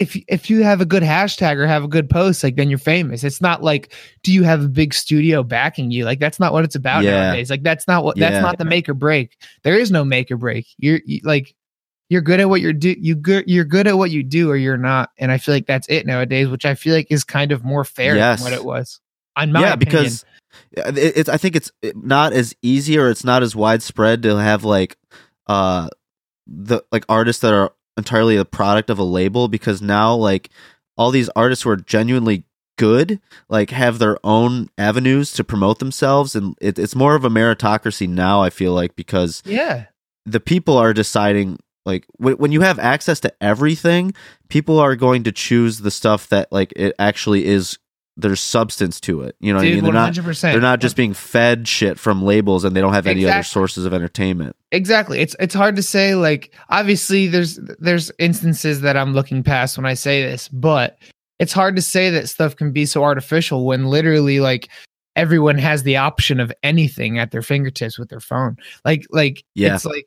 if 0.00 0.16
if 0.26 0.50
you 0.50 0.64
have 0.64 0.80
a 0.80 0.84
good 0.84 1.04
hashtag 1.04 1.56
or 1.56 1.68
have 1.68 1.84
a 1.84 1.88
good 1.88 2.10
post 2.10 2.42
like 2.42 2.56
then 2.56 2.68
you're 2.68 2.78
famous 2.78 3.22
it's 3.22 3.40
not 3.40 3.62
like 3.62 3.94
do 4.24 4.32
you 4.32 4.42
have 4.42 4.64
a 4.64 4.68
big 4.68 4.92
studio 4.92 5.44
backing 5.44 5.92
you 5.92 6.04
like 6.04 6.18
that's 6.18 6.40
not 6.40 6.52
what 6.52 6.64
it's 6.64 6.74
about 6.74 7.04
Yeah. 7.04 7.12
nowadays 7.28 7.48
like 7.48 7.62
that's 7.62 7.86
not 7.86 8.02
what 8.02 8.16
that's 8.18 8.34
Yeah. 8.34 8.40
not 8.40 8.58
the 8.58 8.64
make 8.64 8.88
or 8.88 8.94
break 8.94 9.36
there 9.62 9.78
is 9.78 9.92
no 9.92 10.04
make 10.04 10.32
or 10.32 10.36
break 10.36 10.66
you're 10.78 10.98
you, 11.06 11.20
like 11.22 11.54
you're 12.08 12.20
good 12.22 12.40
at 12.40 12.48
what 12.48 12.60
you're 12.60 12.72
do 12.72 12.94
you 12.98 13.14
good 13.14 13.44
you're 13.46 13.64
good 13.64 13.86
at 13.86 13.96
what 13.96 14.10
you 14.10 14.22
do 14.22 14.50
or 14.50 14.56
you're 14.56 14.76
not 14.76 15.10
and 15.18 15.32
i 15.32 15.38
feel 15.38 15.54
like 15.54 15.66
that's 15.66 15.88
it 15.88 16.06
nowadays 16.06 16.48
which 16.48 16.64
i 16.64 16.74
feel 16.74 16.94
like 16.94 17.06
is 17.10 17.24
kind 17.24 17.50
of 17.52 17.64
more 17.64 17.84
fair 17.84 18.14
Yes. 18.16 18.42
than 18.42 18.52
what 18.52 18.58
it 18.58 18.64
was 18.64 19.00
on 19.36 19.52
my 19.52 19.60
yeah, 19.62 19.72
opinion. 19.74 20.02
because 20.02 20.24
it's. 20.72 21.28
I 21.28 21.36
think 21.36 21.56
it's 21.56 21.72
not 21.94 22.32
as 22.32 22.54
easy 22.62 22.98
or 22.98 23.10
it's 23.10 23.24
not 23.24 23.42
as 23.42 23.56
widespread 23.56 24.22
to 24.22 24.36
have 24.36 24.62
like 24.64 24.96
uh 25.46 25.88
the 26.46 26.82
like 26.92 27.04
artists 27.08 27.40
that 27.42 27.52
are 27.52 27.72
entirely 27.96 28.36
a 28.36 28.44
product 28.44 28.90
of 28.90 28.98
a 28.98 29.02
label 29.04 29.48
because 29.48 29.80
now 29.82 30.14
like 30.14 30.50
all 30.96 31.10
these 31.10 31.28
artists 31.30 31.64
who 31.64 31.70
are 31.70 31.76
genuinely 31.76 32.44
good 32.76 33.20
like 33.48 33.70
have 33.70 33.98
their 33.98 34.18
own 34.24 34.68
avenues 34.78 35.32
to 35.32 35.44
promote 35.44 35.78
themselves 35.78 36.34
and 36.36 36.56
it, 36.60 36.78
it's 36.78 36.94
more 36.96 37.14
of 37.14 37.24
a 37.24 37.30
meritocracy 37.30 38.08
now 38.08 38.42
i 38.42 38.50
feel 38.50 38.72
like 38.72 38.94
because 38.96 39.42
yeah 39.46 39.86
the 40.26 40.40
people 40.40 40.76
are 40.76 40.92
deciding 40.92 41.56
like 41.84 42.06
when, 42.16 42.34
when 42.34 42.52
you 42.52 42.60
have 42.60 42.78
access 42.78 43.20
to 43.20 43.32
everything 43.42 44.14
people 44.48 44.78
are 44.78 44.96
going 44.96 45.24
to 45.24 45.32
choose 45.32 45.80
the 45.80 45.90
stuff 45.90 46.28
that 46.28 46.50
like 46.52 46.72
it 46.76 46.94
actually 46.98 47.44
is 47.46 47.78
there's 48.16 48.40
substance 48.40 49.00
to 49.00 49.22
it. 49.22 49.34
You 49.40 49.52
know 49.52 49.58
what 49.58 49.66
i 49.66 49.70
mean? 49.70 49.82
They're 49.82 49.92
not 49.92 50.12
100% 50.12 50.40
they're 50.52 50.60
not 50.60 50.80
just 50.80 50.94
being 50.94 51.14
fed 51.14 51.66
shit 51.66 51.98
from 51.98 52.22
labels 52.22 52.62
and 52.62 52.76
they 52.76 52.80
don't 52.80 52.92
have 52.92 53.08
any 53.08 53.26
other 53.26 53.42
sources 53.42 53.84
of 53.86 53.92
entertainment. 53.92 54.54
Exactly. 54.70 55.20
It's 55.20 55.34
it's 55.40 55.54
hard 55.54 55.74
to 55.76 55.82
say 55.82 56.14
like 56.14 56.54
obviously 56.68 57.26
there's 57.26 57.56
there's 57.78 58.12
instances 58.18 58.82
that 58.82 58.96
i'm 58.96 59.14
looking 59.14 59.42
past 59.42 59.76
when 59.76 59.84
i 59.86 59.94
say 59.94 60.22
this 60.22 60.48
but 60.48 60.96
it's 61.40 61.52
hard 61.52 61.74
to 61.74 61.82
say 61.82 62.10
that 62.10 62.28
stuff 62.28 62.54
can 62.54 62.70
be 62.70 62.86
so 62.86 63.02
artificial 63.02 63.66
when 63.66 63.86
literally 63.86 64.38
like 64.38 64.68
everyone 65.16 65.58
has 65.58 65.82
the 65.82 65.96
option 65.96 66.38
of 66.40 66.52
anything 66.62 67.18
at 67.18 67.30
their 67.32 67.42
fingertips 67.42 67.98
with 67.98 68.08
their 68.08 68.20
phone. 68.20 68.56
Like 68.84 69.06
like 69.10 69.44
Yeah. 69.54 69.74
it's 69.74 69.84
like 69.84 70.06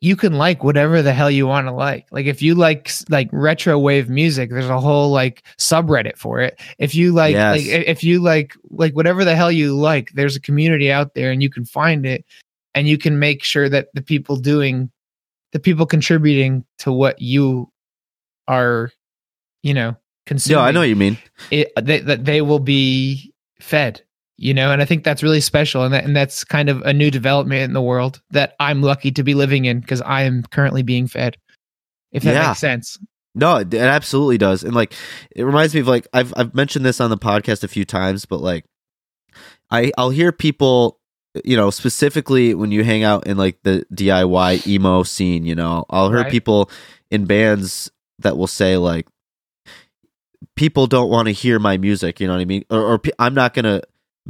you 0.00 0.16
can 0.16 0.32
like 0.32 0.64
whatever 0.64 1.02
the 1.02 1.12
hell 1.12 1.30
you 1.30 1.46
want 1.46 1.66
to 1.66 1.72
like. 1.72 2.06
Like 2.10 2.26
if 2.26 2.40
you 2.40 2.54
like 2.54 2.90
like 3.10 3.28
retro 3.32 3.78
wave 3.78 4.08
music 4.08 4.50
there's 4.50 4.68
a 4.68 4.80
whole 4.80 5.10
like 5.10 5.42
subreddit 5.58 6.16
for 6.16 6.40
it. 6.40 6.58
If 6.78 6.94
you 6.94 7.12
like 7.12 7.34
Yes. 7.34 7.58
like 7.58 7.66
if 7.86 8.02
you 8.02 8.20
like 8.20 8.54
like 8.70 8.94
whatever 8.94 9.24
the 9.24 9.36
hell 9.36 9.52
you 9.52 9.76
like 9.76 10.10
there's 10.14 10.36
a 10.36 10.40
community 10.40 10.90
out 10.90 11.14
there 11.14 11.30
and 11.30 11.42
you 11.42 11.50
can 11.50 11.64
find 11.66 12.06
it 12.06 12.24
and 12.74 12.88
you 12.88 12.96
can 12.96 13.18
make 13.18 13.44
sure 13.44 13.68
that 13.68 13.88
the 13.94 14.02
people 14.02 14.36
doing 14.36 14.90
the 15.52 15.60
people 15.60 15.84
contributing 15.84 16.64
to 16.78 16.92
what 16.92 17.20
you 17.20 17.70
are 18.48 18.90
you 19.62 19.74
know 19.74 19.96
consuming 20.26 20.60
yeah 20.60 20.64
i 20.64 20.70
know 20.70 20.80
what 20.80 20.88
you 20.88 20.96
mean. 20.96 21.18
it, 21.50 21.72
they, 21.80 21.98
that 22.00 22.24
they 22.24 22.40
will 22.40 22.58
be 22.60 23.32
fed 23.60 24.02
you 24.40 24.54
know 24.54 24.72
and 24.72 24.80
i 24.80 24.84
think 24.84 25.04
that's 25.04 25.22
really 25.22 25.40
special 25.40 25.84
and 25.84 25.92
that 25.92 26.02
and 26.04 26.16
that's 26.16 26.44
kind 26.44 26.68
of 26.68 26.80
a 26.82 26.92
new 26.92 27.10
development 27.10 27.62
in 27.62 27.72
the 27.74 27.82
world 27.82 28.20
that 28.30 28.54
i'm 28.58 28.80
lucky 28.82 29.10
to 29.10 29.22
be 29.22 29.34
living 29.34 29.66
in 29.66 29.80
because 29.80 30.00
i 30.02 30.22
am 30.22 30.42
currently 30.50 30.82
being 30.82 31.06
fed 31.06 31.36
if 32.10 32.22
that 32.22 32.32
Yeah. 32.32 32.48
makes 32.48 32.58
sense 32.58 32.98
No, 33.34 33.56
it, 33.58 33.72
absolutely 33.74 34.38
does. 34.38 34.64
And 34.64 34.74
like 34.74 34.92
it 35.36 35.44
reminds 35.44 35.72
me 35.74 35.80
of 35.80 35.86
like 35.86 36.08
I've 36.12 36.32
I've 36.36 36.52
mentioned 36.54 36.84
this 36.84 37.00
on 37.00 37.10
the 37.10 37.16
podcast 37.18 37.62
a 37.62 37.68
few 37.68 37.84
times, 37.84 38.24
but 38.26 38.40
like 38.40 38.64
I 39.70 39.92
I'll 39.96 40.10
hear 40.10 40.32
people 40.32 40.98
you 41.44 41.56
know, 41.56 41.70
specifically 41.70 42.54
when 42.54 42.72
you 42.72 42.82
hang 42.82 43.04
out 43.04 43.28
in 43.28 43.36
like 43.36 43.62
the 43.62 43.86
DIY 43.94 44.66
emo 44.66 45.04
scene, 45.04 45.44
you 45.46 45.54
know, 45.54 45.84
I'll 45.88 46.08
hear 46.10 46.22
Right. 46.22 46.30
people 46.30 46.68
in 47.12 47.24
bands 47.24 47.88
that 48.18 48.36
will 48.36 48.48
say 48.48 48.76
like 48.76 49.06
people 50.56 50.88
don't 50.88 51.08
want 51.10 51.26
to 51.26 51.32
hear 51.32 51.58
my 51.60 51.76
music, 51.76 52.18
you 52.18 52.26
know 52.26 52.34
what 52.34 52.40
I 52.40 52.46
mean? 52.46 52.64
Or, 52.68 52.80
or 52.94 53.00
I'm 53.18 53.34
not 53.34 53.54
to 53.64 53.82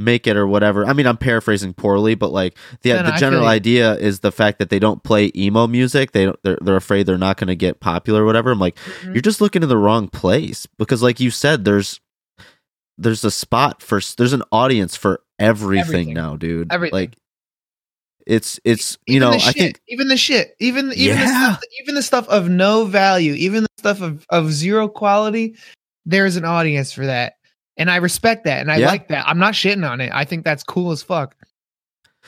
make 0.03 0.27
it 0.27 0.35
or 0.35 0.45
whatever. 0.47 0.85
I 0.85 0.93
mean, 0.93 1.07
I'm 1.07 1.17
paraphrasing 1.17 1.73
poorly, 1.73 2.15
but 2.15 2.31
like 2.31 2.57
the 2.81 2.91
the 2.93 3.13
I 3.13 3.17
general 3.17 3.43
feel 3.43 3.49
idea 3.49 3.93
is 3.95 4.19
the 4.21 4.31
fact 4.31 4.59
that 4.59 4.69
they 4.69 4.79
don't 4.79 5.03
play 5.03 5.31
emo 5.35 5.67
music. 5.67 6.11
They 6.11 6.25
don't, 6.25 6.39
they're 6.43 6.57
they're 6.61 6.75
afraid 6.75 7.05
they're 7.05 7.17
not 7.17 7.37
going 7.37 7.47
to 7.47 7.55
get 7.55 7.79
popular 7.79 8.23
or 8.23 8.25
whatever. 8.25 8.51
I'm 8.51 8.59
like, 8.59 8.75
Mm-hmm. 8.75 9.13
you're 9.13 9.21
just 9.21 9.41
looking 9.41 9.63
in 9.63 9.69
the 9.69 9.77
wrong 9.77 10.07
place 10.07 10.65
because 10.77 11.01
like 11.01 11.19
you 11.19 11.31
said 11.31 11.63
there's 11.65 11.99
there's 12.97 13.23
a 13.23 13.31
spot 13.31 13.81
for 13.81 13.99
there's 14.17 14.33
an 14.33 14.43
audience 14.51 14.95
for 14.95 15.21
everything, 15.39 15.79
Everything. 15.95 16.13
now 16.13 16.35
dude 16.35 16.71
Everything. 16.71 16.93
like 16.99 17.15
it's 18.27 18.59
it's 18.63 18.97
you 19.07 19.15
even 19.15 19.31
know 19.31 19.37
the 19.37 19.43
i 19.45 19.51
think 19.51 19.81
even 19.87 20.07
the 20.07 20.15
shit 20.17 20.55
even 20.59 20.91
even 20.93 21.17
the 21.17 21.27
stuff, 21.27 21.61
even 21.81 21.95
the 21.95 22.03
stuff 22.03 22.27
of 22.29 22.47
no 22.49 22.85
value 22.85 23.33
even 23.33 23.63
the 23.63 23.69
stuff 23.79 24.01
of, 24.01 24.25
of 24.29 24.51
zero 24.51 24.87
quality 24.87 25.55
there's 26.05 26.35
an 26.35 26.45
audience 26.45 26.91
for 26.91 27.05
that 27.07 27.33
And 27.81 27.89
I 27.89 27.95
respect 27.95 28.43
that 28.45 28.61
and 28.61 28.71
I 28.71 28.77
Yeah. 28.77 28.87
like 28.89 29.07
that. 29.07 29.27
I'm 29.27 29.39
not 29.39 29.53
shitting 29.53 29.89
on 29.89 29.99
it. 30.01 30.11
I 30.13 30.23
think 30.23 30.45
that's 30.45 30.63
cool 30.63 30.91
as 30.91 31.01
fuck. 31.01 31.35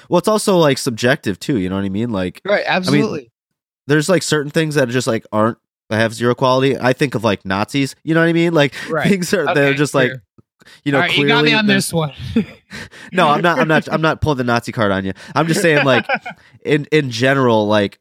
Well, 0.10 0.18
it's 0.18 0.28
also 0.28 0.58
like 0.58 0.80
subjective 0.80 1.40
too. 1.40 1.60
You 1.60 1.70
know 1.70 1.76
what 1.76 1.86
I 1.86 1.90
mean? 1.90 2.10
Like 2.10 2.42
Right, 2.44 2.64
absolutely. 2.66 3.32
there's 3.86 4.10
like 4.10 4.24
certain 4.24 4.50
things 4.50 4.74
that 4.76 4.90
just 4.90 5.06
like 5.08 5.26
aren't 5.32 5.60
that 5.90 5.98
have 5.98 6.14
zero 6.16 6.34
quality. 6.34 6.76
I 6.80 6.94
think 6.94 7.14
of 7.14 7.24
like 7.24 7.46
Nazis. 7.46 7.96
You 8.04 8.16
know 8.16 8.22
what 8.22 8.30
I 8.30 8.34
mean? 8.34 8.54
Like 8.54 8.74
right. 8.90 9.08
things 9.08 9.32
are 9.34 9.54
they're 9.54 9.68
Okay, 9.68 9.78
just 9.78 9.94
like 9.94 10.12
you 10.84 10.92
know 10.92 11.00
right, 11.00 11.12
clearly. 11.12 11.30
you 11.30 11.36
got 11.36 11.46
me 11.46 11.54
on 11.54 11.68
this 11.68 11.94
one. 11.94 12.14
No, 13.12 13.28
I'm 13.30 13.42
not. 13.44 13.60
I'm 13.60 13.68
not. 13.68 13.88
I'm 13.94 14.02
not 14.02 14.20
pulling 14.22 14.40
the 14.40 14.44
Nazi 14.44 14.72
card 14.72 14.92
on 14.92 15.06
you. 15.06 15.14
I'm 15.36 15.46
just 15.48 15.62
saying 15.62 15.86
like 15.86 16.08
in 16.66 16.88
in 16.92 17.12
general 17.12 17.68
like 17.68 18.00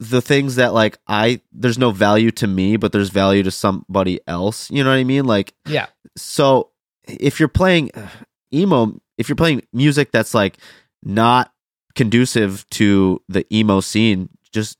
the 0.00 0.22
things 0.22 0.56
that 0.56 0.74
like 0.74 0.98
I 1.06 1.40
there's 1.52 1.78
no 1.78 1.90
value 1.90 2.30
to 2.32 2.46
me, 2.46 2.76
but 2.76 2.92
there's 2.92 3.10
value 3.10 3.42
to 3.42 3.50
somebody 3.50 4.20
else. 4.26 4.70
You 4.70 4.84
know 4.84 4.90
what 4.90 4.96
I 4.96 5.04
mean? 5.04 5.24
Like 5.24 5.54
yeah. 5.66 5.86
so 6.16 6.70
if 7.06 7.40
you're 7.40 7.48
playing 7.48 7.90
emo 8.52 8.98
if 9.18 9.28
you're 9.28 9.36
playing 9.36 9.62
music 9.72 10.10
that's 10.12 10.32
like 10.32 10.58
not 11.02 11.52
conducive 11.94 12.68
to 12.70 13.20
the 13.28 13.44
emo 13.54 13.80
scene 13.80 14.28
just 14.52 14.78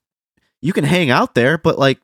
you 0.62 0.72
can 0.72 0.84
hang 0.84 1.10
out 1.10 1.34
there 1.34 1.58
but 1.58 1.78
like 1.78 2.00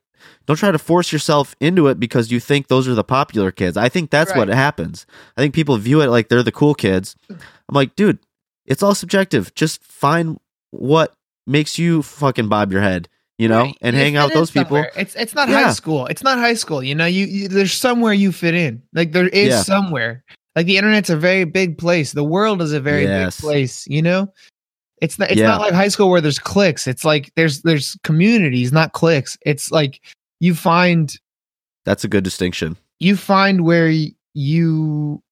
don't 0.47 0.57
try 0.57 0.71
to 0.71 0.79
force 0.79 1.13
yourself 1.13 1.55
into 1.61 1.87
it 1.87 1.99
because 1.99 2.31
you 2.31 2.41
think 2.41 2.69
those 2.69 2.87
are 2.87 2.95
the 2.95 3.05
popular 3.05 3.51
kids 3.51 3.77
i 3.77 3.89
think 3.89 4.11
that's 4.11 4.35
what 4.35 4.49
happens 4.49 5.07
i 5.37 5.41
think 5.41 5.55
people 5.55 5.77
view 5.77 6.01
it 6.03 6.09
like 6.09 6.29
they're 6.29 6.43
the 6.43 6.53
cool 6.53 6.75
kids 6.75 7.17
i'm 7.31 7.39
like 7.71 7.95
dude 7.97 8.19
it's 8.67 8.83
all 8.83 8.95
subjective 8.95 9.55
just 9.55 9.83
find 9.83 10.39
what 10.71 11.15
makes 11.47 11.79
you 11.79 12.03
fucking 12.03 12.49
bob 12.49 12.73
your 12.73 12.81
head 12.81 13.09
you 13.39 13.49
know 13.49 13.63
Right. 13.65 13.79
and 13.83 13.97
You 13.97 14.03
hang 14.03 14.17
out 14.17 14.27
with 14.27 14.35
those 14.35 14.51
people. 14.53 14.85
It's 14.97 15.15
it's 15.17 15.35
not 15.35 15.49
Yeah. 15.49 15.65
high 15.65 15.73
school. 15.73 16.07
It's 16.07 16.23
not 16.23 16.39
high 16.39 16.55
school. 16.55 16.83
You 16.85 16.95
know, 16.95 17.07
you, 17.07 17.27
you 17.27 17.49
there's 17.49 17.73
somewhere 17.73 18.13
you 18.13 18.31
fit 18.31 18.55
in. 18.55 18.81
Like 18.93 19.11
there 19.13 19.27
is 19.29 19.49
Yeah. 19.49 19.63
somewhere. 19.63 20.23
Like 20.55 20.67
the 20.67 20.77
internet's 20.77 21.11
a 21.11 21.17
very 21.17 21.43
big 21.45 21.77
place. 21.77 22.13
The 22.13 22.23
world 22.23 22.63
is 22.63 22.73
a 22.73 22.79
very 22.81 23.03
Yes. 23.03 23.37
big 23.37 23.43
place. 23.45 23.87
You 23.89 24.03
know, 24.03 24.29
it's 25.03 25.19
not 25.19 25.33
it's 25.33 25.41
Yeah. 25.41 25.49
not 25.49 25.61
like 25.61 25.75
high 25.75 25.89
school 25.89 26.11
where 26.11 26.21
there's 26.21 26.39
cliques. 26.39 26.87
It's 26.87 27.05
like 27.05 27.33
there's 27.35 27.63
there's 27.63 27.97
communities, 28.05 28.71
not 28.73 28.93
cliques. 28.93 29.37
It's 29.45 29.73
like 29.73 30.01
you 30.39 30.55
find 30.55 31.13
that's 31.85 32.05
a 32.05 32.09
good 32.09 32.23
distinction 32.25 32.77
you 33.01 33.17
find 33.17 33.65
where 33.65 33.93
you 34.35 35.23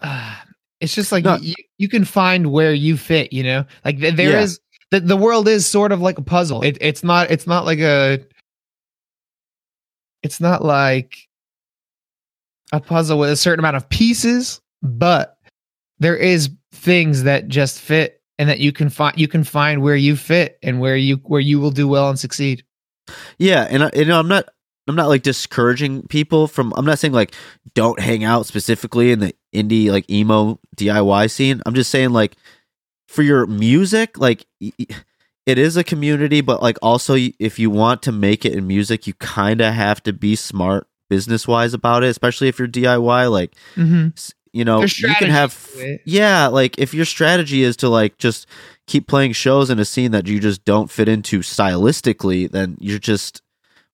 uh, 0.00 0.36
it's 0.80 0.94
just 0.94 1.12
like 1.12 1.24
No. 1.24 1.36
you, 1.36 1.54
you 1.78 1.88
can 1.88 2.04
find 2.04 2.50
where 2.52 2.72
you 2.72 2.96
fit 2.96 3.32
you 3.32 3.42
know 3.42 3.64
like 3.84 3.98
th- 4.00 4.14
there 4.14 4.30
Yeah. 4.32 4.40
is 4.42 4.60
the, 4.90 5.00
the 5.00 5.16
world 5.16 5.46
is 5.48 5.66
sort 5.66 5.92
of 5.92 6.00
like 6.00 6.18
a 6.18 6.22
puzzle 6.22 6.62
it, 6.62 6.78
it's 6.80 7.04
not 7.04 7.30
it's 7.30 7.46
not 7.46 7.64
like 7.64 7.78
a 7.80 8.18
it's 10.22 10.40
not 10.40 10.64
like 10.64 11.16
a 12.72 12.80
puzzle 12.80 13.18
with 13.18 13.30
a 13.30 13.36
certain 13.36 13.58
amount 13.60 13.76
of 13.76 13.88
pieces 13.88 14.60
but 14.82 15.38
there 15.98 16.16
is 16.16 16.50
things 16.72 17.24
that 17.24 17.48
just 17.48 17.80
fit 17.80 18.22
and 18.38 18.48
that 18.48 18.58
you 18.60 18.72
can 18.72 18.88
find 18.88 19.18
you 19.18 19.28
can 19.28 19.44
find 19.44 19.82
where 19.82 19.96
you 19.96 20.16
fit 20.16 20.58
and 20.62 20.80
where 20.80 20.96
you 20.96 21.16
where 21.24 21.40
you 21.40 21.60
will 21.60 21.70
do 21.72 21.86
well 21.88 22.08
and 22.08 22.18
succeed 22.18 22.64
Yeah, 23.38 23.66
and 23.68 23.82
I, 23.84 23.90
you 23.94 24.04
know, 24.04 24.18
I'm 24.20 24.28
not 24.28 24.46
I'm 24.88 24.94
not 24.96 25.08
like 25.08 25.22
discouraging 25.22 26.06
people 26.08 26.46
from 26.46 26.72
I'm 26.76 26.84
not 26.86 26.98
saying 26.98 27.12
like 27.12 27.34
don't 27.74 28.00
hang 28.00 28.24
out 28.24 28.46
specifically 28.46 29.10
in 29.12 29.18
the 29.20 29.34
indie 29.52 29.90
like 29.90 30.08
emo 30.10 30.58
DIY 30.76 31.30
scene. 31.30 31.62
I'm 31.66 31.74
just 31.74 31.90
saying 31.90 32.10
like 32.10 32.36
for 33.08 33.22
your 33.22 33.46
music, 33.46 34.18
like 34.18 34.46
it 34.60 35.58
is 35.58 35.76
a 35.76 35.84
community, 35.84 36.40
but 36.40 36.62
like 36.62 36.78
also 36.82 37.16
if 37.16 37.58
you 37.58 37.70
want 37.70 38.02
to 38.02 38.12
make 38.12 38.44
it 38.44 38.54
in 38.54 38.66
music, 38.66 39.06
you 39.06 39.14
kind 39.14 39.60
of 39.60 39.74
have 39.74 40.02
to 40.04 40.12
be 40.12 40.36
smart 40.36 40.86
business 41.08 41.46
wise 41.46 41.74
about 41.74 42.04
it, 42.04 42.08
especially 42.08 42.48
if 42.48 42.58
you're 42.58 42.68
DIY. 42.68 43.30
Like 43.30 43.54
mm-hmm. 43.74 44.08
you 44.52 44.64
know, 44.64 44.82
you 44.82 45.14
can 45.14 45.30
have 45.30 45.52
strategy 45.52 45.86
to 45.86 45.94
it. 45.94 46.02
yeah, 46.04 46.46
like 46.46 46.78
if 46.78 46.94
your 46.94 47.04
strategy 47.04 47.62
is 47.62 47.76
to 47.78 47.88
like 47.88 48.16
just 48.18 48.46
keep 48.86 49.06
playing 49.06 49.32
shows 49.32 49.70
in 49.70 49.78
a 49.78 49.84
scene 49.84 50.12
that 50.12 50.26
you 50.26 50.40
just 50.40 50.64
don't 50.64 50.90
fit 50.90 51.08
into 51.08 51.40
stylistically, 51.40 52.50
then 52.50 52.76
you're 52.80 52.98
just 52.98 53.42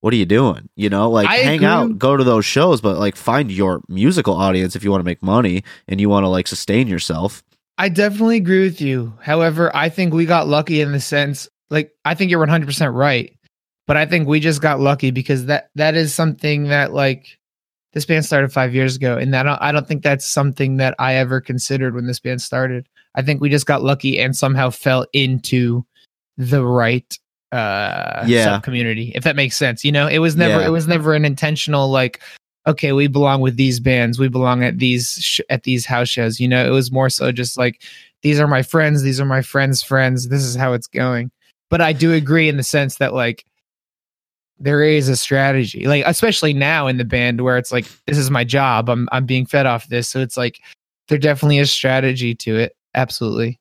what 0.00 0.12
are 0.12 0.16
you 0.16 0.26
doing? 0.26 0.68
You 0.76 0.88
know, 0.88 1.10
like 1.10 1.28
I 1.28 1.36
hang 1.36 1.56
agree. 1.56 1.66
out, 1.66 1.98
go 1.98 2.16
to 2.16 2.24
those 2.24 2.44
shows, 2.44 2.80
but 2.80 2.98
like 2.98 3.16
find 3.16 3.50
your 3.50 3.82
musical 3.88 4.34
audience 4.34 4.76
if 4.76 4.84
you 4.84 4.90
want 4.90 5.00
to 5.00 5.06
make 5.06 5.22
money 5.22 5.64
and 5.88 6.00
you 6.00 6.08
want 6.08 6.24
to 6.24 6.28
like 6.28 6.46
sustain 6.46 6.86
yourself. 6.86 7.42
I 7.78 7.88
definitely 7.88 8.36
agree 8.36 8.62
with 8.62 8.80
you. 8.80 9.12
However, 9.20 9.74
I 9.74 9.88
think 9.88 10.14
we 10.14 10.24
got 10.24 10.48
lucky 10.48 10.80
in 10.80 10.92
the 10.92 11.00
sense, 11.00 11.48
like, 11.68 11.92
I 12.04 12.14
think 12.14 12.30
you're 12.30 12.46
100% 12.46 12.94
right, 12.94 13.36
but 13.86 13.96
I 13.96 14.06
think 14.06 14.26
we 14.26 14.40
just 14.40 14.62
got 14.62 14.80
lucky 14.80 15.10
because 15.10 15.46
that 15.46 15.70
that 15.74 15.94
is 15.94 16.14
something 16.14 16.68
that, 16.68 16.92
like, 16.92 17.38
this 17.92 18.06
band 18.06 18.24
started 18.24 18.52
five 18.52 18.74
years 18.74 18.96
ago, 18.96 19.18
and 19.18 19.34
that 19.34 19.46
I 19.46 19.72
don't 19.72 19.86
think 19.86 20.02
that's 20.02 20.26
something 20.26 20.78
that 20.78 20.94
I 20.98 21.14
ever 21.14 21.40
considered 21.40 21.94
when 21.94 22.06
this 22.06 22.20
band 22.20 22.40
started. 22.40 22.88
I 23.14 23.22
think 23.22 23.40
we 23.40 23.50
just 23.50 23.66
got 23.66 23.82
lucky 23.82 24.18
and 24.18 24.36
somehow 24.36 24.70
fell 24.70 25.06
into 25.12 25.84
the 26.36 26.64
right 26.64 27.18
uh 27.56 28.24
Yeah. 28.26 28.60
community 28.60 29.12
if 29.14 29.24
that 29.24 29.36
makes 29.36 29.56
sense 29.56 29.84
you 29.84 29.92
know 29.92 30.06
it 30.06 30.18
was 30.18 30.36
never 30.36 30.60
Yeah. 30.60 30.66
it 30.66 30.70
was 30.70 30.86
never 30.86 31.14
an 31.14 31.24
intentional 31.24 31.90
like 31.90 32.20
okay 32.66 32.92
we 32.92 33.06
belong 33.06 33.40
with 33.40 33.56
these 33.56 33.80
bands 33.80 34.18
we 34.18 34.28
belong 34.28 34.62
at 34.64 34.78
these 34.78 35.12
sh- 35.20 35.40
at 35.50 35.62
these 35.62 35.86
house 35.86 36.08
shows 36.08 36.38
you 36.40 36.48
know 36.48 36.66
it 36.66 36.70
was 36.70 36.90
more 36.92 37.08
so 37.10 37.32
just 37.32 37.56
like 37.56 37.82
these 38.22 38.38
are 38.40 38.48
my 38.48 38.62
friends 38.62 39.02
these 39.02 39.20
are 39.20 39.24
my 39.26 39.42
friends 39.42 39.82
friends 39.82 40.28
this 40.28 40.42
is 40.42 40.54
how 40.56 40.72
it's 40.72 40.86
going 40.88 41.30
but 41.70 41.80
i 41.80 41.92
do 41.92 42.12
agree 42.12 42.48
in 42.48 42.56
the 42.56 42.62
sense 42.62 42.96
that 42.96 43.14
like 43.14 43.44
there 44.58 44.82
is 44.82 45.08
a 45.08 45.16
strategy 45.16 45.86
like 45.86 46.02
especially 46.06 46.52
now 46.54 46.86
in 46.86 46.96
the 46.96 47.04
band 47.04 47.40
where 47.42 47.58
it's 47.58 47.70
like 47.72 47.86
this 48.06 48.16
is 48.18 48.30
my 48.30 48.42
job 48.42 48.88
i'm 48.88 49.08
i'm 49.12 49.26
being 49.26 49.44
fed 49.46 49.66
off 49.66 49.86
this 49.88 50.08
so 50.08 50.18
it's 50.20 50.36
like 50.36 50.60
there 51.08 51.18
definitely 51.18 51.58
is 51.58 51.70
strategy 51.70 52.34
to 52.34 52.56
it 52.56 52.74
absolutely 52.94 53.58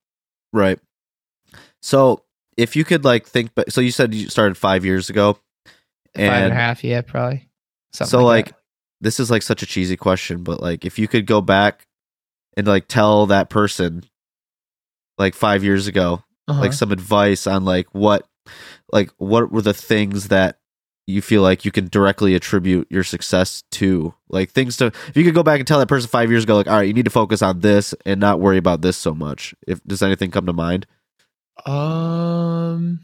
Right. 0.54 0.80
So 1.82 2.24
if 2.58 2.76
you 2.76 2.84
could 2.84 3.04
like 3.04 3.26
think 3.26 3.52
but 3.56 3.72
so 3.72 3.82
you 3.82 3.92
said 3.92 4.14
you 4.14 4.30
started 4.30 4.58
five 4.58 4.86
years 4.86 5.10
ago. 5.10 5.34
five 5.34 5.74
and 6.16 6.32
a 6.32 6.46
And 6.46 6.54
half 6.54 6.84
yeah 6.84 7.02
probably 7.02 7.50
Something 7.94 8.10
so 8.12 8.24
like, 8.26 8.48
like 8.48 8.56
this 9.02 9.20
is 9.20 9.30
like 9.32 9.42
such 9.42 9.62
a 9.62 9.66
cheesy 9.66 9.96
question, 9.98 10.44
but 10.44 10.62
like 10.62 10.86
if 10.86 10.98
you 11.00 11.08
could 11.08 11.26
go 11.26 11.42
back 11.42 11.88
and 12.58 12.66
like 12.68 12.88
tell 12.88 13.26
that 13.28 13.50
person 13.50 14.04
like 15.18 15.34
five 15.36 15.64
years 15.64 15.88
ago. 15.88 16.24
Uh-huh. 16.48 16.62
like 16.62 16.74
some 16.74 16.92
advice 16.92 17.48
on 17.48 17.66
like 17.66 17.88
what 17.92 18.28
like 18.94 19.10
what 19.18 19.52
were 19.52 19.64
the 19.64 19.74
things 19.74 20.28
that 20.28 20.60
you 21.08 21.20
feel 21.20 21.42
like 21.42 21.66
you 21.66 21.72
can 21.72 21.88
directly 21.88 22.36
attribute 22.36 22.86
your 22.92 23.04
success 23.04 23.64
to 23.72 24.14
like 24.30 24.52
things 24.52 24.78
to 24.78 24.86
if 25.08 25.18
you 25.18 25.24
could 25.24 25.34
go 25.34 25.42
back 25.42 25.60
and 25.60 25.68
tell 25.68 25.80
that 25.80 25.88
person 25.88 26.08
five 26.08 26.30
years 26.30 26.44
ago 26.44 26.56
like 26.56 26.68
all 26.68 26.76
right 26.76 26.88
you 26.88 26.94
need 26.94 27.06
to 27.06 27.10
focus 27.10 27.42
on 27.42 27.62
this 27.62 27.96
and 28.06 28.20
not 28.20 28.40
worry 28.40 28.58
about 28.60 28.82
this 28.82 28.96
so 28.96 29.16
much 29.16 29.56
if 29.68 29.84
does 29.86 30.04
anything 30.04 30.30
come 30.30 30.46
to 30.46 30.54
mind 30.54 30.86
Um. 31.66 33.00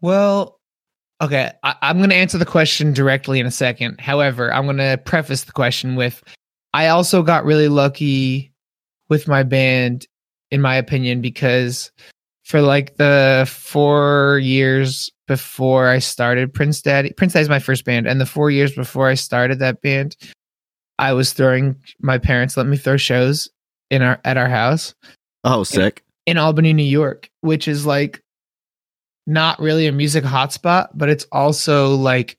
Well, 0.00 0.58
okay. 1.20 1.52
I, 1.62 1.76
I'm 1.82 1.98
going 1.98 2.10
to 2.10 2.16
answer 2.16 2.38
the 2.38 2.44
question 2.44 2.92
directly 2.92 3.38
in 3.40 3.46
a 3.46 3.50
second. 3.50 4.00
However, 4.00 4.52
I'm 4.52 4.64
going 4.64 4.76
to 4.78 5.00
preface 5.04 5.44
the 5.44 5.52
question 5.52 5.94
with 5.94 6.22
I 6.74 6.88
also 6.88 7.22
got 7.22 7.44
really 7.44 7.68
lucky 7.68 8.52
with 9.08 9.28
my 9.28 9.42
band, 9.42 10.06
in 10.50 10.60
my 10.60 10.74
opinion, 10.74 11.20
because 11.20 11.92
for 12.44 12.60
like 12.60 12.96
the 12.96 13.48
four 13.48 14.40
years 14.42 15.10
before 15.28 15.88
I 15.88 15.98
started 15.98 16.52
Prince 16.52 16.82
Daddy, 16.82 17.12
Prince 17.12 17.34
Daddy's 17.34 17.48
my 17.48 17.58
first 17.58 17.84
band, 17.84 18.06
and 18.06 18.20
the 18.20 18.26
four 18.26 18.50
years 18.50 18.74
before 18.74 19.08
I 19.08 19.14
started 19.14 19.58
that 19.60 19.82
band, 19.82 20.16
I 20.98 21.12
was 21.12 21.32
throwing 21.32 21.76
my 22.00 22.18
parents 22.18 22.56
let 22.56 22.66
me 22.66 22.76
throw 22.76 22.96
shows 22.96 23.48
in 23.90 24.02
our 24.02 24.18
at 24.24 24.36
our 24.36 24.48
house 24.48 24.94
oh 25.44 25.64
sick 25.64 26.02
in 26.26 26.38
Albany, 26.38 26.72
New 26.72 26.82
York, 26.84 27.30
which 27.40 27.66
is 27.68 27.84
like 27.86 28.22
not 29.26 29.58
really 29.60 29.86
a 29.86 29.92
music 29.92 30.24
hotspot, 30.24 30.88
but 30.94 31.08
it's 31.08 31.26
also 31.32 31.94
like 31.94 32.38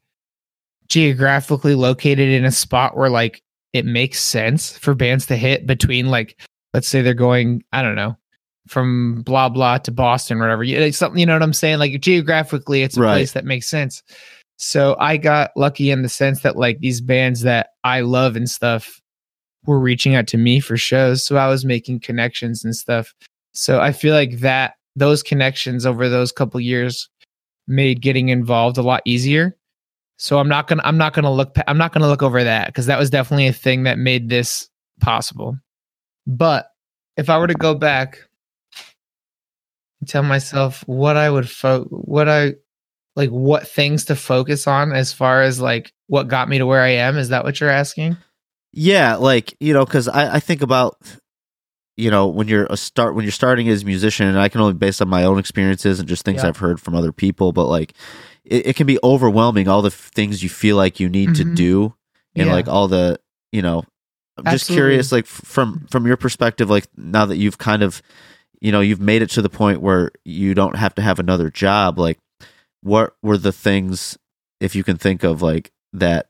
geographically 0.90 1.76
located 1.76 2.30
in 2.30 2.46
a 2.46 2.52
spot 2.52 2.96
where 2.98 3.10
like 3.10 3.42
it 3.74 3.86
makes 3.86 4.20
sense 4.20 4.78
for 4.78 4.94
bands 4.94 5.26
to 5.28 5.36
hit 5.36 5.66
between 5.66 6.08
like 6.08 6.40
let's 6.74 6.88
say 6.88 7.02
they're 7.02 7.14
going, 7.14 7.64
I 7.72 7.82
don't 7.82 7.96
know, 7.96 8.18
from 8.68 9.22
blah 9.24 9.50
blah 9.50 9.78
to 9.80 9.92
Boston 9.92 10.38
or 10.38 10.42
whatever. 10.42 10.64
You- 10.64 10.80
It's 10.80 10.98
something 10.98 11.20
you 11.20 11.26
know 11.26 11.34
what 11.34 11.44
I'm 11.44 11.54
saying? 11.54 11.80
Like 11.80 12.00
geographically 12.02 12.84
it's 12.84 12.98
a 12.98 13.02
Right. 13.02 13.12
place 13.14 13.32
that 13.34 13.46
makes 13.46 13.68
sense. 13.68 14.04
So 14.58 14.96
I 15.00 15.18
got 15.18 15.52
lucky 15.56 15.90
in 15.92 16.04
the 16.04 16.10
sense 16.10 16.42
that 16.42 16.56
like 16.56 16.80
these 16.80 17.02
bands 17.02 17.42
that 17.42 17.70
I 17.84 18.02
love 18.02 18.36
and 18.36 18.50
stuff 18.50 19.02
were 19.66 19.80
reaching 19.80 20.16
out 20.16 20.28
to 20.28 20.38
me 20.38 20.60
for 20.60 20.78
shows. 20.78 21.26
So 21.26 21.38
I 21.38 21.48
was 21.48 21.66
making 21.66 22.02
connections 22.02 22.64
and 22.64 22.76
stuff. 22.76 23.14
So 23.54 23.80
I 23.80 23.92
feel 23.92 24.14
like 24.14 24.40
that 24.40 24.74
those 24.96 25.24
connections 25.24 25.86
over 25.86 26.10
those 26.10 26.32
couple 26.32 26.60
years 26.60 27.10
made 27.68 28.02
getting 28.02 28.30
involved 28.30 28.78
a 28.78 28.82
lot 28.82 29.02
easier. 29.06 29.56
So 30.18 30.40
I'm 30.40 30.50
not 30.50 30.68
gonna 30.68 30.82
I'm 30.86 30.98
not 30.98 31.14
gonna 31.14 31.32
look 31.32 31.56
I'm 31.68 31.78
not 31.78 31.94
gonna 31.94 32.08
look 32.08 32.24
over 32.24 32.44
that 32.44 32.68
because 32.68 32.86
that 32.86 33.00
was 33.00 33.10
definitely 33.10 33.48
a 33.48 33.54
thing 33.54 33.84
that 33.84 33.98
made 33.98 34.30
this 34.30 34.70
possible. 35.02 35.58
But 36.28 36.68
if 37.18 37.30
I 37.30 37.38
were 37.38 37.48
to 37.48 37.54
go 37.54 37.76
back 37.76 38.20
and 40.00 40.08
tell 40.08 40.24
myself 40.24 40.84
what 40.88 41.18
I 41.18 41.30
would 41.30 41.50
fo- 41.50 41.86
what 41.86 42.30
I 42.30 42.56
like 43.16 43.30
what 43.30 43.68
things 43.68 44.06
to 44.06 44.16
focus 44.16 44.68
on 44.68 44.92
as 44.92 45.14
far 45.14 45.42
as 45.42 45.62
like 45.62 45.94
what 46.08 46.28
got 46.28 46.50
me 46.50 46.58
to 46.58 46.66
where 46.66 46.82
I 46.82 46.90
am. 46.90 47.18
Is 47.18 47.30
that 47.30 47.44
what 47.44 47.60
you're 47.60 47.70
asking? 47.70 48.18
Yeah, 48.74 49.16
like 49.16 49.56
you 49.60 49.74
know, 49.74 49.86
because 49.86 50.08
I, 50.08 50.36
I 50.36 50.40
think 50.40 50.62
about 50.62 50.98
you 51.96 52.10
know 52.10 52.28
when 52.28 52.48
you're 52.48 52.66
a 52.70 52.78
start 52.78 53.14
when 53.16 53.24
you're 53.24 53.32
starting 53.32 53.70
as 53.70 53.84
a 53.84 53.86
musician, 53.86 54.28
and 54.28 54.40
I 54.40 54.50
can 54.50 54.62
only 54.62 54.74
base 54.74 55.00
on 55.02 55.08
my 55.10 55.24
own 55.24 55.38
experiences 55.40 56.00
and 56.00 56.10
just 56.10 56.26
things 56.26 56.42
Yeah. 56.42 56.50
I've 56.50 56.58
heard 56.58 56.80
from 56.82 56.96
other 56.96 57.12
people, 57.12 57.52
but 57.52 57.68
like 57.68 57.94
it, 58.44 58.68
it 58.68 58.76
can 58.76 58.88
be 58.88 58.98
overwhelming 59.04 59.68
all 59.68 59.82
the 59.82 59.92
things 59.92 60.42
you 60.44 60.50
feel 60.50 60.76
like 60.76 61.00
you 61.00 61.08
need 61.08 61.36
to 61.36 61.46
Mhm. 61.46 61.56
do, 61.56 61.94
and 62.36 62.48
Yeah. 62.48 62.54
like 62.54 62.68
all 62.68 62.88
the 62.88 63.20
you 63.52 63.62
know. 63.62 63.84
I'm 64.36 64.52
just 64.52 64.66
curious, 64.68 65.12
like 65.12 65.26
f- 65.26 65.30
from 65.46 65.86
from 65.92 66.08
your 66.08 66.18
perspective, 66.18 66.68
like 66.68 66.88
now 66.98 67.26
that 67.28 67.38
you've 67.38 67.60
kind 67.60 67.84
of 67.84 68.02
you 68.62 68.72
know 68.72 68.82
you've 68.82 69.00
made 69.00 69.22
it 69.22 69.30
to 69.32 69.44
the 69.44 69.50
point 69.50 69.80
where 69.82 70.10
you 70.26 70.56
don't 70.56 70.76
have 70.76 70.96
to 70.96 71.04
have 71.04 71.20
another 71.20 71.52
job, 71.52 72.00
like 72.00 72.18
what 72.82 73.14
were 73.22 73.38
the 73.38 73.52
things 73.52 74.18
if 74.60 74.76
you 74.76 74.84
can 74.84 74.98
think 74.98 75.24
of 75.24 75.44
like 75.44 75.72
that 75.94 76.28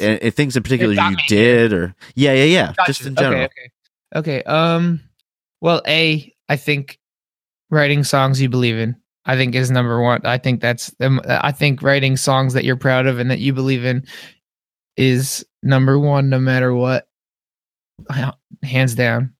and 0.00 0.34
things 0.34 0.56
in 0.56 0.62
particular 0.62 0.92
you 0.92 1.10
me 1.10 1.24
did 1.28 1.72
or 1.72 1.94
yeah 2.14 2.32
yeah 2.32 2.44
yeah 2.44 2.72
Gotcha. 2.76 2.92
just 2.92 3.06
in 3.06 3.14
general 3.14 3.44
Okay, 3.44 3.50
okay. 4.14 4.40
Okay. 4.40 4.42
Um 4.44 5.00
well, 5.60 5.80
A, 5.86 6.30
I 6.50 6.56
think 6.56 6.98
writing 7.70 8.04
songs 8.04 8.38
you 8.38 8.50
believe 8.50 8.76
in, 8.76 8.94
I 9.24 9.34
think 9.34 9.54
is 9.54 9.70
number 9.70 10.02
one. 10.02 10.20
I 10.24 10.36
think 10.36 10.60
that's 10.60 10.94
I 11.00 11.52
think 11.52 11.82
writing 11.82 12.18
songs 12.18 12.52
that 12.52 12.64
you're 12.64 12.76
proud 12.76 13.06
of 13.06 13.18
and 13.18 13.30
that 13.30 13.38
you 13.38 13.54
believe 13.54 13.84
in 13.84 14.06
is 14.98 15.42
number 15.62 15.98
one 15.98 16.28
no 16.28 16.38
matter 16.38 16.74
what. 16.74 17.08
Hands 18.62 18.94
down. 18.94 19.32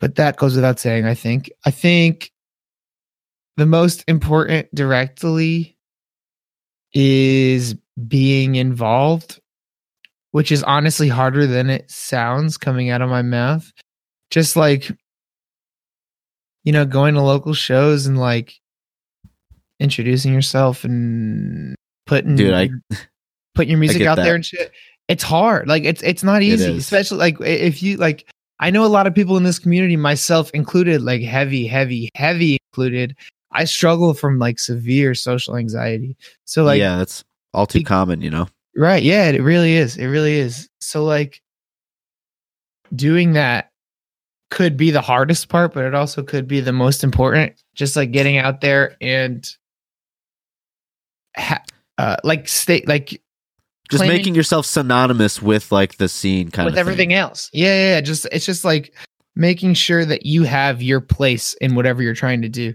But 0.00 0.14
that 0.14 0.36
goes 0.38 0.54
without 0.54 0.80
saying, 0.80 1.04
I 1.04 1.14
think. 1.14 1.50
I 1.66 1.70
think 1.70 2.32
the 3.58 3.66
most 3.66 4.02
important 4.08 4.74
directly 4.74 5.76
is 6.94 7.74
being 8.08 8.54
involved 8.54 9.40
which 10.34 10.50
is 10.50 10.64
honestly 10.64 11.06
harder 11.06 11.46
than 11.46 11.70
it 11.70 11.88
sounds 11.88 12.58
coming 12.58 12.90
out 12.90 13.00
of 13.00 13.08
my 13.08 13.22
mouth. 13.22 13.72
Just 14.32 14.56
like, 14.56 14.90
you 16.64 16.72
know, 16.72 16.84
going 16.84 17.14
to 17.14 17.22
local 17.22 17.54
shows 17.54 18.06
and 18.06 18.18
like 18.18 18.52
introducing 19.78 20.34
yourself 20.34 20.82
and 20.82 21.76
putting 22.06 22.34
Dude, 22.34 22.52
I- 22.52 22.70
putting 23.54 23.70
your 23.70 23.78
music 23.78 24.02
out 24.02 24.16
that. 24.16 24.24
there 24.24 24.34
and 24.34 24.44
shit. 24.44 24.72
It's 25.06 25.22
hard. 25.22 25.68
Like 25.68 25.84
it's 25.84 26.02
it's 26.02 26.24
not 26.24 26.42
easy, 26.42 26.68
is. 26.68 26.78
especially 26.78 27.18
like 27.18 27.36
if 27.40 27.80
you 27.80 27.96
like. 27.98 28.28
I 28.58 28.70
know 28.70 28.84
a 28.84 28.86
lot 28.88 29.06
of 29.06 29.14
people 29.14 29.36
in 29.36 29.44
this 29.44 29.60
community, 29.60 29.96
myself 29.96 30.50
included, 30.50 31.00
like 31.00 31.22
heavy, 31.22 31.64
heavy, 31.64 32.08
heavy 32.16 32.58
included. 32.72 33.16
I 33.52 33.66
struggle 33.66 34.14
from 34.14 34.40
like 34.40 34.58
severe 34.58 35.14
social 35.14 35.56
anxiety. 35.56 36.16
So 36.44 36.64
like 36.64 36.80
yeah 36.80 36.96
that's 36.96 37.22
all 37.52 37.66
too 37.66 37.78
be- 37.78 37.84
common 37.84 38.20
you 38.20 38.30
know 38.30 38.48
Right. 38.76 39.02
Yeah, 39.02 39.28
it 39.28 39.42
really 39.42 39.74
is. 39.74 39.96
It 39.96 40.06
really 40.06 40.34
is. 40.34 40.68
So 40.80 41.04
like 41.04 41.40
doing 42.94 43.32
that 43.32 43.70
could 44.50 44.76
be 44.76 44.90
the 44.90 45.00
hardest 45.00 45.48
part, 45.48 45.74
but 45.74 45.84
it 45.84 45.94
also 45.94 46.22
could 46.22 46.46
be 46.46 46.60
the 46.60 46.72
most 46.72 47.04
important. 47.04 47.54
Just 47.74 47.96
like 47.96 48.12
getting 48.12 48.36
out 48.36 48.60
there 48.60 48.96
and 49.00 49.48
ha- 51.36 51.62
uh, 51.98 52.16
like 52.24 52.48
stay 52.48 52.82
like 52.86 53.20
just 53.90 54.00
claiming- 54.00 54.16
making 54.16 54.34
yourself 54.34 54.66
synonymous 54.66 55.42
with 55.42 55.70
like 55.72 55.96
the 55.98 56.08
scene 56.08 56.50
kind 56.50 56.66
with 56.66 56.74
of 56.74 56.78
everything 56.78 57.12
else. 57.14 57.50
Yeah, 57.52 57.66
yeah, 57.68 57.94
yeah. 57.94 58.00
Just 58.00 58.26
it's 58.32 58.46
just 58.46 58.64
like 58.64 58.94
making 59.36 59.74
sure 59.74 60.04
that 60.04 60.26
you 60.26 60.44
have 60.44 60.82
your 60.82 61.00
place 61.00 61.54
in 61.54 61.74
whatever 61.74 62.02
you're 62.02 62.14
trying 62.14 62.42
to 62.42 62.48
do. 62.48 62.74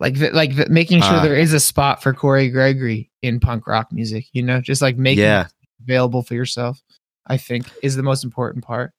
Like 0.00 0.16
like 0.32 0.68
making 0.70 1.02
sure 1.02 1.16
Ah. 1.18 1.22
there 1.22 1.36
is 1.36 1.52
a 1.52 1.60
spot 1.60 2.02
for 2.02 2.12
Kory 2.14 2.48
Gregory 2.48 3.10
in 3.22 3.38
punk 3.38 3.66
rock 3.66 3.92
music, 3.92 4.24
you 4.32 4.42
know, 4.42 4.60
just 4.60 4.80
like 4.82 4.96
making 4.96 5.22
Yeah. 5.24 5.42
it 5.46 5.52
available 5.84 6.22
for 6.22 6.34
yourself, 6.34 6.82
I 7.26 7.36
think 7.36 7.70
is 7.82 7.96
the 7.96 8.02
most 8.02 8.24
important 8.24 8.64
part. 8.64 8.92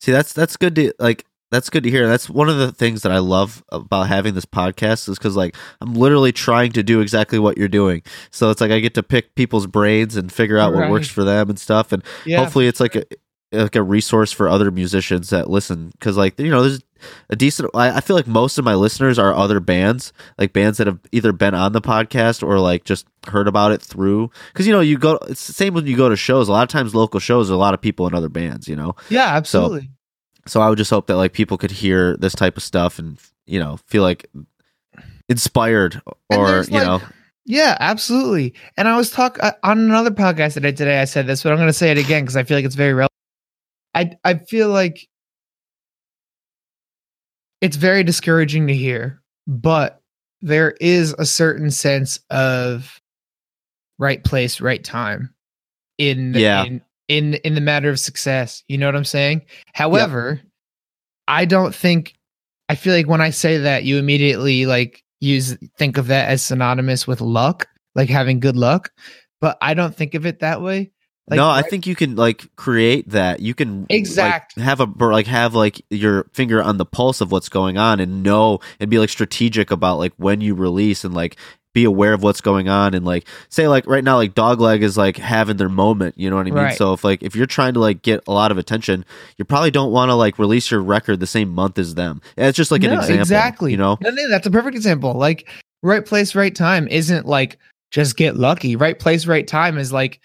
see 0.00 0.12
that's 0.12 0.32
that's 0.32 0.56
good 0.56 0.74
to 0.76 0.92
like 0.98 1.24
that's 1.50 1.68
good 1.68 1.82
to 1.82 1.90
hear 1.90 2.06
that's 2.08 2.28
one 2.30 2.48
of 2.48 2.56
the 2.58 2.72
things 2.72 3.02
that 3.02 3.12
i 3.12 3.18
love 3.18 3.62
about 3.70 4.06
having 4.08 4.34
this 4.34 4.46
podcast 4.46 5.08
is 5.10 5.18
because 5.18 5.36
like 5.36 5.54
i'm 5.82 5.92
literally 5.94 6.32
trying 6.32 6.72
to 6.72 6.82
do 6.82 7.00
exactly 7.02 7.38
what 7.38 7.58
you're 7.58 7.68
doing 7.68 8.00
so 8.30 8.48
it's 8.50 8.60
like 8.62 8.70
i 8.70 8.78
get 8.80 8.94
to 8.94 9.02
pick 9.02 9.34
people's 9.34 9.66
brains 9.66 10.16
and 10.16 10.32
figure 10.32 10.56
out 10.58 10.72
what 10.72 10.88
works 10.90 11.08
for 11.08 11.22
them 11.24 11.50
and 11.50 11.58
stuff 11.58 11.92
and 11.92 12.02
Yeah. 12.24 12.38
hopefully 12.38 12.66
it's 12.66 12.80
like 12.80 12.94
a 12.96 13.04
like 13.52 13.76
a 13.76 13.82
resource 13.82 14.32
for 14.32 14.48
other 14.48 14.70
musicians 14.70 15.28
that 15.30 15.50
listen 15.50 15.90
because 15.98 16.16
like 16.16 16.38
you 16.38 16.50
know 16.50 16.62
there's 16.62 16.80
a 17.28 17.36
decent 17.36 17.70
I, 17.74 17.96
I 17.96 18.00
feel 18.00 18.16
like 18.16 18.26
most 18.26 18.58
of 18.58 18.64
my 18.64 18.74
listeners 18.74 19.18
are 19.18 19.34
other 19.34 19.60
bands 19.60 20.12
like 20.38 20.52
bands 20.52 20.78
that 20.78 20.86
have 20.86 20.98
either 21.12 21.32
been 21.32 21.54
on 21.54 21.72
the 21.72 21.80
podcast 21.80 22.42
or 22.42 22.58
like 22.58 22.84
just 22.84 23.06
heard 23.28 23.48
about 23.48 23.72
it 23.72 23.82
through 23.82 24.30
because 24.52 24.66
you 24.66 24.72
know 24.72 24.80
you 24.80 24.98
go 24.98 25.18
it's 25.28 25.46
the 25.46 25.52
same 25.52 25.74
when 25.74 25.86
you 25.86 25.96
go 25.96 26.08
to 26.08 26.16
shows 26.16 26.48
a 26.48 26.52
lot 26.52 26.62
of 26.62 26.68
times 26.68 26.94
local 26.94 27.20
shows 27.20 27.50
are 27.50 27.54
a 27.54 27.56
lot 27.58 27.74
of 27.74 27.80
people 27.80 28.06
in 28.06 28.14
other 28.14 28.28
bands 28.28 28.68
you 28.68 28.76
know 28.76 28.94
yeah, 29.08 29.28
absolutely. 29.28 29.90
so 30.46 30.60
i 30.60 30.68
would 30.68 30.78
just 30.78 30.90
hope 30.90 31.06
that 31.06 31.16
like 31.16 31.32
people 31.32 31.58
could 31.58 31.70
hear 31.70 32.16
this 32.16 32.34
type 32.34 32.56
of 32.56 32.62
stuff 32.62 32.98
and 32.98 33.18
you 33.46 33.58
know 33.58 33.78
feel 33.86 34.02
like 34.02 34.30
inspired 35.28 36.00
or 36.28 36.64
you 36.64 36.78
like, 36.78 36.86
know 36.86 37.00
Yeah, 37.46 37.76
absolutely. 37.80 38.54
And 38.76 38.86
I 38.86 38.96
was 38.96 39.10
talk 39.10 39.42
uh, 39.42 39.52
on 39.64 39.78
another 39.80 40.10
podcast 40.10 40.54
that 40.54 40.64
I 40.64 40.68
did 40.68 40.76
today. 40.76 41.00
I 41.00 41.04
said 41.04 41.26
this, 41.26 41.42
but 41.42 41.50
I'm 41.50 41.58
going 41.58 41.68
to 41.68 41.72
say 41.72 41.90
it 41.90 41.98
again 41.98 42.22
because 42.22 42.36
I 42.36 42.44
feel 42.44 42.56
like 42.56 42.64
it's 42.64 42.76
very 42.76 42.92
relevant. 42.92 43.10
I 43.94 44.12
I 44.24 44.34
feel 44.34 44.68
like 44.68 45.08
it's 47.60 47.76
very 47.76 48.02
discouraging 48.04 48.66
to 48.68 48.74
hear, 48.74 49.20
but 49.46 50.00
there 50.40 50.72
is 50.80 51.14
a 51.18 51.26
certain 51.26 51.70
sense 51.70 52.18
of 52.30 53.00
right 53.98 54.22
place, 54.24 54.60
right 54.60 54.82
time 54.82 55.34
in 55.98 56.34
Yeah. 56.34 56.64
in 56.64 56.82
in 57.08 57.34
in 57.34 57.54
the 57.54 57.60
matter 57.60 57.90
of 57.90 58.00
success. 58.00 58.62
You 58.68 58.78
know 58.78 58.86
what 58.86 58.96
I'm 58.96 59.04
saying? 59.04 59.42
However, 59.74 60.40
I 61.28 61.44
don't 61.44 61.74
think 61.74 62.14
I 62.68 62.76
feel 62.76 62.94
like 62.94 63.08
when 63.08 63.20
I 63.20 63.30
say 63.30 63.58
that, 63.58 63.84
you 63.84 63.98
immediately 63.98 64.64
like 64.66 65.02
use 65.20 65.56
think 65.76 65.98
of 65.98 66.06
that 66.06 66.28
as 66.28 66.42
synonymous 66.42 67.06
with 67.06 67.20
luck, 67.20 67.66
like 67.94 68.08
having 68.08 68.40
good 68.40 68.56
luck. 68.56 68.90
But 69.40 69.58
I 69.60 69.74
don't 69.74 69.94
think 69.94 70.14
of 70.14 70.24
it 70.24 70.38
that 70.40 70.62
way. 70.62 70.92
Like, 71.28 71.36
no, 71.36 71.48
I 71.48 71.62
think 71.62 71.86
you 71.86 71.94
can 71.94 72.16
like 72.16 72.54
create 72.56 73.10
that. 73.10 73.40
You 73.40 73.54
can 73.54 73.82
like, 73.82 73.90
Exact. 73.90 74.58
have 74.58 74.80
a 74.80 74.84
like 74.84 75.26
have 75.28 75.54
like 75.54 75.80
your 75.88 76.24
finger 76.32 76.60
on 76.62 76.76
the 76.76 76.84
pulse 76.84 77.20
of 77.20 77.30
what's 77.30 77.48
going 77.48 77.78
on 77.78 78.00
and 78.00 78.22
know 78.24 78.58
and 78.80 78.90
be 78.90 78.98
like 78.98 79.10
strategic 79.10 79.70
about 79.70 79.98
like 79.98 80.12
when 80.16 80.40
you 80.40 80.54
release 80.56 81.04
and 81.04 81.14
like 81.14 81.36
be 81.72 81.84
aware 81.84 82.12
of 82.12 82.22
what's 82.24 82.40
going 82.40 82.68
on 82.68 82.94
and 82.94 83.04
like 83.06 83.28
say 83.48 83.68
like 83.68 83.86
right 83.86 84.02
now 84.02 84.16
like 84.16 84.34
Dogleg 84.34 84.82
is 84.82 84.96
like 84.98 85.16
having 85.18 85.56
their 85.56 85.68
moment. 85.68 86.16
You 86.18 86.28
know 86.28 86.34
what 86.34 86.48
I 86.48 86.50
mean? 86.50 86.54
Right. 86.54 86.76
So 86.76 86.94
if 86.94 87.04
like 87.04 87.22
if 87.22 87.36
you're 87.36 87.46
trying 87.46 87.74
to 87.74 87.80
like 87.80 88.02
get 88.02 88.24
a 88.26 88.32
lot 88.32 88.50
of 88.50 88.58
attention, 88.58 89.04
you 89.36 89.44
probably 89.44 89.70
don't 89.70 89.92
want 89.92 90.08
to 90.08 90.16
like 90.16 90.36
release 90.38 90.68
your 90.68 90.80
record 90.82 91.20
the 91.20 91.28
same 91.28 91.50
month 91.50 91.78
as 91.78 91.94
them. 91.94 92.20
And 92.36 92.48
It's 92.48 92.56
just 92.56 92.72
like 92.72 92.82
an 92.82 92.90
No, 92.90 92.96
example. 92.96 93.20
Exactly. 93.20 93.70
You 93.70 93.76
know? 93.76 93.98
No, 94.00 94.10
no, 94.10 94.28
that's 94.28 94.48
a 94.48 94.50
perfect 94.50 94.74
example. 94.74 95.12
Like 95.14 95.48
right 95.84 96.04
place, 96.04 96.34
right 96.34 96.54
time 96.54 96.88
isn't 96.88 97.24
like 97.26 97.56
just 97.92 98.16
get 98.16 98.36
lucky. 98.36 98.74
Right 98.74 98.98
place, 98.98 99.26
right 99.28 99.46
time 99.46 99.78
is 99.78 99.92
like 99.92 100.20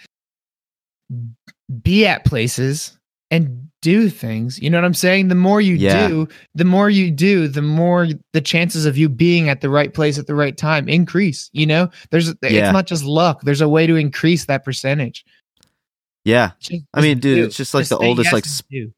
be 1.81 2.05
at 2.05 2.25
places 2.25 2.97
and 3.31 3.69
do 3.81 4.09
things. 4.09 4.59
You 4.59 4.69
know 4.69 4.77
what 4.77 4.85
I'm 4.85 4.93
saying? 4.93 5.27
The 5.27 5.35
more 5.35 5.61
you 5.61 5.75
Yeah. 5.75 6.07
do, 6.07 6.27
the 6.55 6.65
more 6.65 6.89
you 6.89 7.11
do, 7.11 7.47
the 7.47 7.61
more 7.61 8.07
the 8.33 8.41
chances 8.41 8.85
of 8.85 8.97
you 8.97 9.09
being 9.09 9.49
at 9.49 9.61
the 9.61 9.69
right 9.69 9.93
place 9.93 10.17
at 10.17 10.27
the 10.27 10.35
right 10.35 10.55
time 10.57 10.87
increase. 10.89 11.49
You 11.53 11.65
know, 11.67 11.89
there's 12.11 12.27
Yeah. 12.27 12.33
it's 12.49 12.73
not 12.73 12.87
just 12.87 13.03
luck. 13.03 13.41
There's 13.41 13.61
a 13.61 13.69
way 13.69 13.85
to 13.87 13.95
increase 13.95 14.45
that 14.45 14.63
percentage. 14.65 15.23
Yeah. 16.23 16.51
Just- 16.59 16.83
I 16.93 17.01
mean, 17.01 17.19
dude, 17.19 17.37
do. 17.37 17.43
it's 17.45 17.57
just 17.57 17.73
like 17.73 17.87
the 17.87 17.97
oldest, 17.97 18.25
yes 18.27 18.33
like, 18.33 18.45
do. 18.71 18.91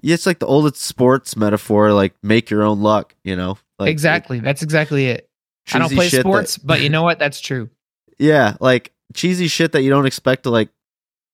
Yeah, 0.00 0.14
it's 0.14 0.26
like 0.26 0.38
the 0.38 0.46
oldest 0.46 0.80
sports 0.80 1.36
metaphor, 1.36 1.92
like 1.92 2.14
make 2.22 2.50
your 2.50 2.62
own 2.62 2.80
luck, 2.80 3.14
you 3.24 3.36
know? 3.36 3.58
Like 3.78 3.90
exactly. 3.90 4.40
That's 4.40 4.62
exactly 4.62 5.06
it. 5.06 5.28
I 5.72 5.78
don't 5.80 5.92
play 5.92 6.08
shit 6.08 6.18
that- 6.18 6.28
sports, 6.28 6.56
but 6.56 6.80
you 6.80 6.88
know 6.88 7.02
what? 7.02 7.18
That's 7.18 7.40
true. 7.40 7.68
Yeah, 8.20 8.56
like 8.58 8.90
cheesy 9.14 9.46
shit 9.46 9.70
that 9.72 9.82
you 9.82 9.90
don't 9.90 10.04
expect 10.06 10.42
to 10.42 10.50
like 10.50 10.70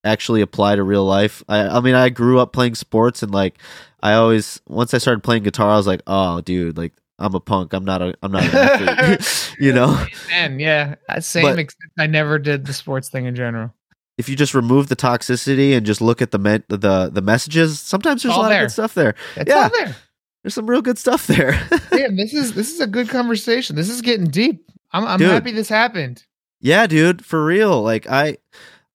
actually 0.04 0.40
apply 0.42 0.76
to 0.76 0.82
real 0.82 1.04
life. 1.04 1.42
I 1.48 1.60
I 1.68 1.80
mean, 1.80 1.94
I 1.94 2.08
grew 2.10 2.38
up 2.38 2.52
playing 2.52 2.74
sports 2.74 3.22
and 3.22 3.32
like 3.32 3.58
I 4.02 4.12
always 4.14 4.60
once 4.68 4.92
I 4.94 4.98
started 4.98 5.22
playing 5.24 5.42
guitar, 5.44 5.70
I 5.70 5.76
was 5.76 5.86
like, 5.86 6.02
"Oh, 6.06 6.40
dude, 6.42 6.76
like 6.76 6.92
I'm 7.18 7.34
a 7.34 7.40
punk. 7.40 7.72
I'm 7.72 7.84
not 7.84 8.02
a 8.02 8.14
I'm 8.22 8.32
not 8.32 8.44
an 8.44 8.54
athlete." 8.56 9.56
you 9.60 9.72
know? 9.72 10.04
And 10.32 10.60
yeah, 10.60 10.96
same. 11.20 11.42
But- 11.44 11.58
except 11.58 11.82
I 11.98 12.06
never 12.06 12.38
did 12.38 12.66
the 12.66 12.72
sports 12.72 13.08
thing 13.08 13.24
in 13.26 13.34
general. 13.34 13.72
If 14.16 14.28
you 14.28 14.36
just 14.36 14.54
remove 14.54 14.86
the 14.88 14.94
toxicity 14.96 15.76
and 15.76 15.84
just 15.84 16.00
look 16.00 16.22
at 16.22 16.30
the 16.30 16.38
me- 16.38 16.62
the 16.68 17.10
the 17.12 17.22
messages, 17.22 17.80
sometimes 17.80 18.22
there's 18.22 18.34
a 18.36 18.38
lot 18.38 18.48
there. 18.50 18.62
of 18.64 18.68
good 18.68 18.72
stuff 18.72 18.94
there. 18.94 19.14
It's 19.36 19.48
Yeah. 19.48 19.62
all 19.64 19.70
there. 19.70 19.96
There's 20.42 20.54
some 20.54 20.68
real 20.68 20.82
good 20.82 20.98
stuff 20.98 21.26
there. 21.26 21.52
Damn, 21.90 22.16
this 22.16 22.32
is 22.34 22.52
this 22.54 22.72
is 22.72 22.80
a 22.80 22.86
good 22.86 23.08
conversation. 23.08 23.74
This 23.74 23.88
is 23.88 24.02
getting 24.02 24.26
deep. 24.26 24.70
I'm 24.92 25.04
I'm 25.06 25.18
Dude. 25.18 25.30
happy 25.30 25.50
this 25.50 25.68
happened. 25.68 26.24
yeah, 26.60 26.86
dude, 26.86 27.24
for 27.24 27.44
real. 27.44 27.82
Like 27.82 28.06
I 28.06 28.36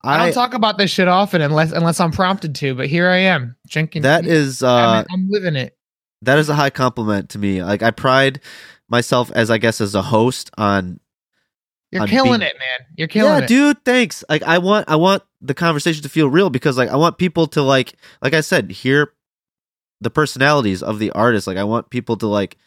I, 0.04 0.16
I 0.16 0.26
don't 0.26 0.34
talk 0.34 0.54
about 0.54 0.78
this 0.78 0.92
shit 0.92 1.08
often 1.08 1.42
unless 1.42 1.72
unless 1.72 2.00
I'm 2.00 2.12
prompted 2.12 2.56
to, 2.56 2.76
but 2.76 2.88
here 2.88 3.10
I 3.10 3.18
am 3.18 3.56
drinking. 3.68 4.04
that 4.04 4.26
is 4.26 4.64
uh 4.64 4.70
I'm, 4.72 5.06
I'm 5.12 5.28
living 5.30 5.56
it. 5.56 5.78
that 6.22 6.38
is 6.40 6.50
a 6.50 6.56
high 6.56 6.70
compliment 6.70 7.30
to 7.32 7.40
me. 7.40 7.64
Like 7.64 7.84
I 7.84 7.92
pride 7.92 8.40
myself 8.90 9.30
as 9.32 9.50
I 9.52 9.58
guess 9.58 9.82
as 9.82 9.96
a 9.96 10.02
host 10.02 10.52
on 10.58 11.00
You're 11.92 12.04
I'm 12.04 12.08
killing 12.08 12.40
being- 12.40 12.50
it, 12.52 12.56
man. 12.60 12.88
You're 12.96 13.08
killing 13.08 13.34
it. 13.34 13.38
yeah, 13.40 13.44
it. 13.44 13.48
dude. 13.48 13.86
Thanks. 13.86 14.24
Like, 14.30 14.44
I 14.44 14.58
want, 14.58 14.90
I 14.90 14.96
want 14.96 15.24
the 15.42 15.54
conversation 15.54 16.02
to 16.04 16.10
feel 16.10 16.28
real 16.30 16.50
because, 16.50 16.78
like, 16.78 16.90
I 16.90 16.96
want 16.96 17.18
people 17.18 17.48
to 17.48 17.62
like, 17.62 17.94
like 18.22 18.34
I 18.34 18.42
said, 18.42 18.72
hear 18.72 19.14
the 20.02 20.10
personalities 20.10 20.82
of 20.84 21.00
the 21.00 21.12
artists. 21.12 21.48
Like, 21.48 21.58
I 21.58 21.64
want 21.64 21.90
people 21.90 22.18
to 22.18 22.28
like, 22.28 22.58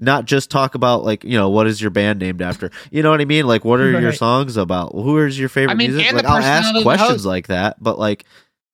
not 0.00 0.24
just 0.24 0.50
talk 0.50 0.74
about 0.74 1.04
like, 1.04 1.24
you 1.24 1.38
know, 1.38 1.48
what 1.48 1.66
is 1.66 1.80
your 1.80 1.90
band 1.90 2.18
named 2.18 2.42
after? 2.42 2.70
You 2.90 3.02
know 3.02 3.10
what 3.10 3.20
I 3.20 3.24
mean? 3.24 3.46
Like, 3.46 3.64
what 3.64 3.80
are 3.80 4.00
your 4.00 4.12
songs 4.12 4.56
about? 4.56 4.92
Who 4.92 5.18
is 5.18 5.38
your 5.38 5.48
favorite 5.48 5.72
I 5.72 5.76
mean, 5.76 5.90
music? 5.92 6.08
and 6.08 6.16
Like, 6.16 6.24
the 6.26 6.30
I'll 6.32 6.38
ask 6.38 6.62
personality 6.64 6.82
questions 6.84 7.10
host. 7.10 7.24
like 7.24 7.46
that, 7.48 7.82
but 7.82 7.98
like, 7.98 8.24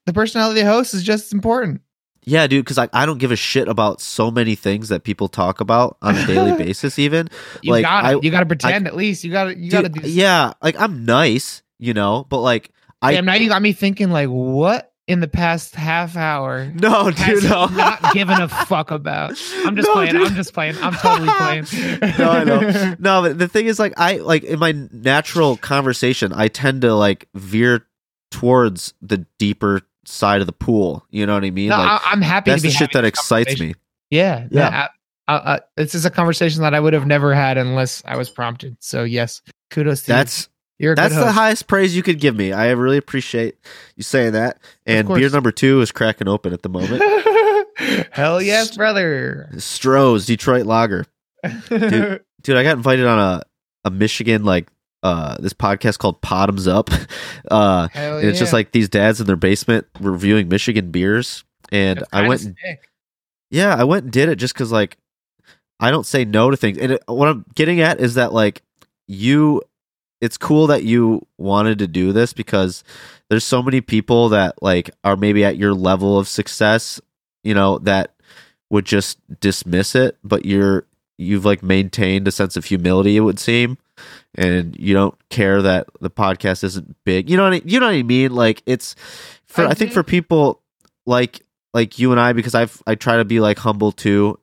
The 0.07 0.12
personality 0.12 0.61
of 0.61 0.66
the 0.66 0.72
host 0.72 0.94
is 0.94 1.02
just 1.02 1.26
as 1.26 1.33
important. 1.33 1.83
yeah, 2.24 2.46
dude, 2.46 2.64
because 2.64 2.76
like 2.78 2.90
I 2.92 3.04
don't 3.07 3.18
give 3.18 3.31
a 3.31 3.37
shit 3.37 3.68
about 3.68 4.00
so 4.00 4.31
many 4.31 4.54
things 4.54 4.88
that 4.88 5.04
people 5.04 5.28
talk 5.28 5.61
about 5.61 5.96
on 6.02 6.16
a 6.16 6.26
daily 6.26 6.52
basis. 6.64 6.98
Even 6.98 7.28
You 7.62 7.72
Like, 7.72 7.85
got 7.85 8.04
I- 8.04 8.18
You 8.22 8.31
got 8.31 8.40
to 8.40 8.46
pretend 8.46 8.87
at 8.87 8.96
least. 8.96 9.22
You 9.24 9.31
got 9.33 9.44
to. 9.44 9.57
You 9.59 9.70
got 9.70 9.83
to 9.83 9.88
do. 9.90 10.09
yeah, 10.11 10.54
like 10.62 10.78
I'm 10.81 11.04
nice, 11.04 11.62
you 11.78 11.94
know, 11.94 12.26
but 12.28 12.40
like 12.40 12.70
I 13.02 13.12
Damn, 13.12 13.26
now 13.26 13.35
you 13.35 13.48
got 13.48 13.62
me 13.62 13.72
thinking. 13.72 14.11
Like, 14.11 14.28
what 14.28 14.88
in 15.09 15.18
the 15.21 15.27
past 15.27 15.75
half 15.75 16.16
hour 16.16 16.66
no, 16.75 17.11
dude, 17.11 17.42
no. 17.44 17.66
not 17.66 18.12
given 18.14 18.40
a 18.40 18.47
fuck 18.47 18.90
about? 18.92 19.31
I'm 19.64 19.75
just 19.75 19.88
No, 19.88 19.94
playing. 19.94 20.12
dude. 20.12 20.27
I'm 20.29 20.35
just 20.37 20.53
playing. 20.55 20.77
I'm 20.81 20.92
totally 20.94 21.29
playing. 21.37 21.66
No, 22.18 22.31
I 22.31 22.44
know. 22.44 22.94
no, 23.01 23.23
but 23.23 23.38
the 23.38 23.49
thing 23.49 23.66
is, 23.66 23.79
like, 23.81 23.94
I 23.97 24.18
like 24.18 24.44
in 24.44 24.59
my 24.61 24.73
natural 24.92 25.57
conversation, 25.57 26.33
I 26.33 26.49
tend 26.49 26.83
to 26.83 26.94
like 26.94 27.27
veer 27.35 27.87
towards 28.31 28.94
the 29.03 29.27
deeper 29.38 29.81
side 30.05 30.40
of 30.40 30.47
the 30.47 30.53
pool. 30.53 31.05
You 31.11 31.27
know 31.27 31.35
what 31.35 31.44
I 31.44 31.51
mean? 31.51 31.71
No, 31.71 31.79
like, 31.79 31.88
I, 32.07 32.11
I'm 32.12 32.21
happy. 32.23 32.51
that's 32.51 32.62
to 32.62 32.68
the 32.68 32.73
be 32.73 32.77
shit 32.77 32.92
that 32.92 33.05
excites 33.05 33.59
me. 33.59 33.75
Yeah, 34.11 34.47
Yeah. 34.51 34.71
yeah. 34.71 34.88
I, 35.29 35.35
I, 35.35 35.55
I, 35.57 35.61
this 35.77 35.94
is 35.94 36.05
a 36.07 36.11
conversation 36.11 36.62
that 36.62 36.75
I 36.75 36.81
would 36.81 36.92
have 36.94 37.07
never 37.07 37.35
had 37.35 37.59
unless 37.59 38.03
I 38.07 38.16
was 38.16 38.31
prompted. 38.31 38.77
So 38.81 39.05
yes, 39.05 39.42
kudos 39.71 40.03
to 40.03 40.07
That's 40.09 40.42
you. 40.42 40.49
You're 40.79 40.93
a 40.93 40.97
that's 40.97 41.14
good 41.14 41.27
the 41.27 41.33
highest 41.33 41.67
praise 41.67 41.97
you 41.97 42.03
could 42.03 42.21
give 42.21 42.37
me. 42.37 42.53
I 42.53 42.71
really 42.71 42.99
appreciate 42.99 43.57
you 43.97 44.03
saying 44.03 44.33
that. 44.33 44.59
And 44.87 45.09
beer 45.09 45.29
number 45.31 45.51
two 45.51 45.81
is 45.81 45.91
cracking 45.93 46.29
open 46.29 46.53
at 46.53 46.62
the 46.62 46.69
moment. 46.69 47.03
Hell 48.12 48.41
yes, 48.41 48.77
brother. 48.77 49.49
Stroh's 49.55 50.27
Detroit 50.27 50.67
Lager. 50.67 51.05
Dude. 51.69 52.23
dude 52.43 52.57
i 52.57 52.62
got 52.62 52.77
invited 52.77 53.07
on 53.07 53.19
a, 53.19 53.43
a 53.85 53.91
michigan 53.91 54.45
like 54.45 54.69
uh 55.03 55.37
this 55.38 55.53
podcast 55.53 55.99
called 55.99 56.21
bottoms 56.21 56.67
up 56.67 56.91
uh 57.51 57.88
Hell 57.88 58.19
and 58.19 58.29
it's 58.29 58.38
just 58.38 58.53
like 58.53 58.73
these 58.73 58.88
dads 58.88 59.21
in 59.21 59.27
their 59.27 59.37
basement 59.37 59.87
reviewing 60.01 60.49
michigan 60.49 60.91
beers 60.91 61.45
and 61.71 62.03
i 62.12 62.27
went 62.27 62.43
and, 62.45 62.57
yeah 63.51 63.75
i 63.75 63.85
went 63.85 64.05
and 64.05 64.12
did 64.12 64.29
it 64.29 64.37
just 64.37 64.55
because 64.55 64.73
like 64.73 64.97
i 65.79 65.91
don't 65.91 66.07
say 66.07 66.25
no 66.25 66.51
to 66.51 66.57
things 66.57 66.79
and 66.79 66.93
it, 66.93 67.03
what 67.07 67.29
i'm 67.29 67.45
getting 67.55 67.81
at 67.81 68.01
is 68.01 68.14
that 68.14 68.33
like 68.33 68.62
you 69.07 69.62
it's 70.20 70.37
cool 70.37 70.66
that 70.66 70.85
you 70.85 71.26
wanted 71.37 71.78
to 71.78 71.87
do 71.87 72.12
this 72.12 72.33
because 72.33 72.83
there's 73.28 73.44
so 73.44 73.62
many 73.62 73.81
people 73.81 74.31
that 74.31 74.61
like 74.62 74.90
are 75.04 75.16
maybe 75.16 75.44
at 75.44 75.57
your 75.57 75.74
level 75.74 76.18
of 76.18 76.28
success 76.28 77.00
you 77.42 77.54
know 77.54 77.78
that 77.78 78.14
would 78.70 78.85
just 78.85 79.18
dismiss 79.40 79.94
it 79.94 80.16
but 80.24 80.44
you're 80.44 80.87
you've 81.16 81.44
like 81.44 81.62
maintained 81.62 82.28
a 82.28 82.33
sense 82.33 82.57
of 82.57 82.64
humility 82.64 83.16
it 83.16 83.20
would 83.20 83.38
seem 83.38 83.78
and 84.35 84.76
you 84.78 84.94
don't 84.94 85.16
care 85.28 85.62
that 85.62 85.87
the 86.00 86.11
podcast 86.11 86.62
isn't 86.62 86.96
big 87.04 87.28
you 87.28 87.37
know 87.37 87.44
what 87.44 87.54
I, 87.54 87.62
you 87.64 87.81
know 87.81 87.87
what 87.87 87.94
I 87.94 88.02
mean 88.02 88.35
like 88.35 88.62
it's 88.66 88.94
for 89.46 89.64
I, 89.64 89.70
I 89.70 89.74
think 89.74 89.90
do. 89.90 89.94
for 89.94 90.02
people 90.02 90.62
like 91.07 91.40
like 91.74 91.98
you 91.98 92.12
and 92.12 92.20
I 92.20 92.33
because 92.33 92.54
I've 92.54 92.83
I 92.87 92.94
try 92.94 93.16
to 93.16 93.24
be 93.24 93.40
like 93.40 93.59
humble 93.59 93.92
too 93.92 94.38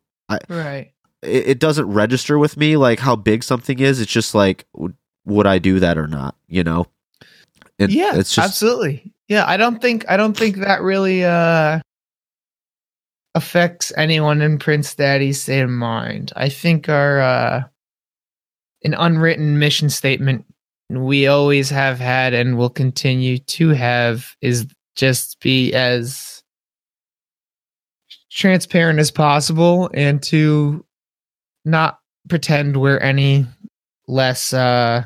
right. 0.49 0.91
it, 1.21 1.47
it 1.47 1.59
doesn't 1.59 1.85
register 1.85 2.37
with 2.37 2.57
me 2.57 2.77
like 2.77 2.99
how 2.99 3.15
big 3.15 3.43
something 3.43 3.79
is 3.79 4.01
it's 4.01 4.11
just 4.11 4.35
like 4.35 4.65
would, 5.25 5.47
I 5.47 5.59
do 5.59 5.79
that 5.79 5.97
or 5.97 6.07
not 6.07 6.35
you 6.47 6.63
know 6.63 6.87
and 7.79 7.91
yeah, 7.91 8.15
it's 8.15 8.33
just 8.33 8.47
absolutely. 8.47 9.11
Yeah, 9.27 9.45
I 9.47 9.57
don't 9.57 9.81
think 9.81 10.05
I 10.07 10.17
don't 10.17 10.37
think 10.37 10.57
that 10.57 10.81
really 10.81 11.23
uh 11.23 11.79
affects 13.33 13.91
anyone 13.97 14.41
in 14.41 14.57
Prince 14.57 14.95
Daddy's 14.95 15.41
state 15.41 15.61
of 15.61 15.69
mind. 15.69 16.31
I 16.35 16.49
think 16.49 16.87
our 16.87 17.19
uh 17.19 17.63
an 18.83 18.93
unwritten 18.93 19.59
mission 19.59 19.89
statement 19.89 20.45
we 20.89 21.27
always 21.27 21.69
have 21.69 21.99
had 21.99 22.33
and 22.33 22.57
will 22.57 22.69
continue 22.69 23.39
to 23.39 23.69
have 23.69 24.35
is 24.41 24.67
just 24.95 25.39
be 25.41 25.73
as 25.73 26.43
transparent 28.31 28.99
as 28.99 29.09
possible 29.09 29.89
and 29.93 30.21
to 30.21 30.85
not 31.65 31.99
pretend 32.29 32.77
we're 32.77 32.99
any 32.99 33.45
less 34.07 34.53
uh 34.53 35.03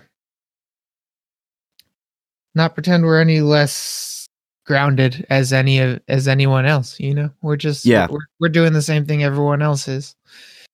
not 2.56 2.74
pretend 2.74 3.04
we're 3.04 3.22
any 3.22 3.42
less 3.42 4.28
grounded 4.66 5.26
as 5.30 5.52
any 5.52 5.80
of 5.80 6.00
as 6.08 6.28
anyone 6.28 6.66
else 6.66 7.00
you 7.00 7.14
know 7.14 7.30
we're 7.42 7.56
just 7.56 7.86
Yeah. 7.86 8.08
we're, 8.10 8.20
we're 8.40 8.50
doing 8.50 8.74
the 8.74 8.82
same 8.84 9.06
thing 9.06 9.24
everyone 9.24 9.62
else 9.62 9.88
is 9.88 10.16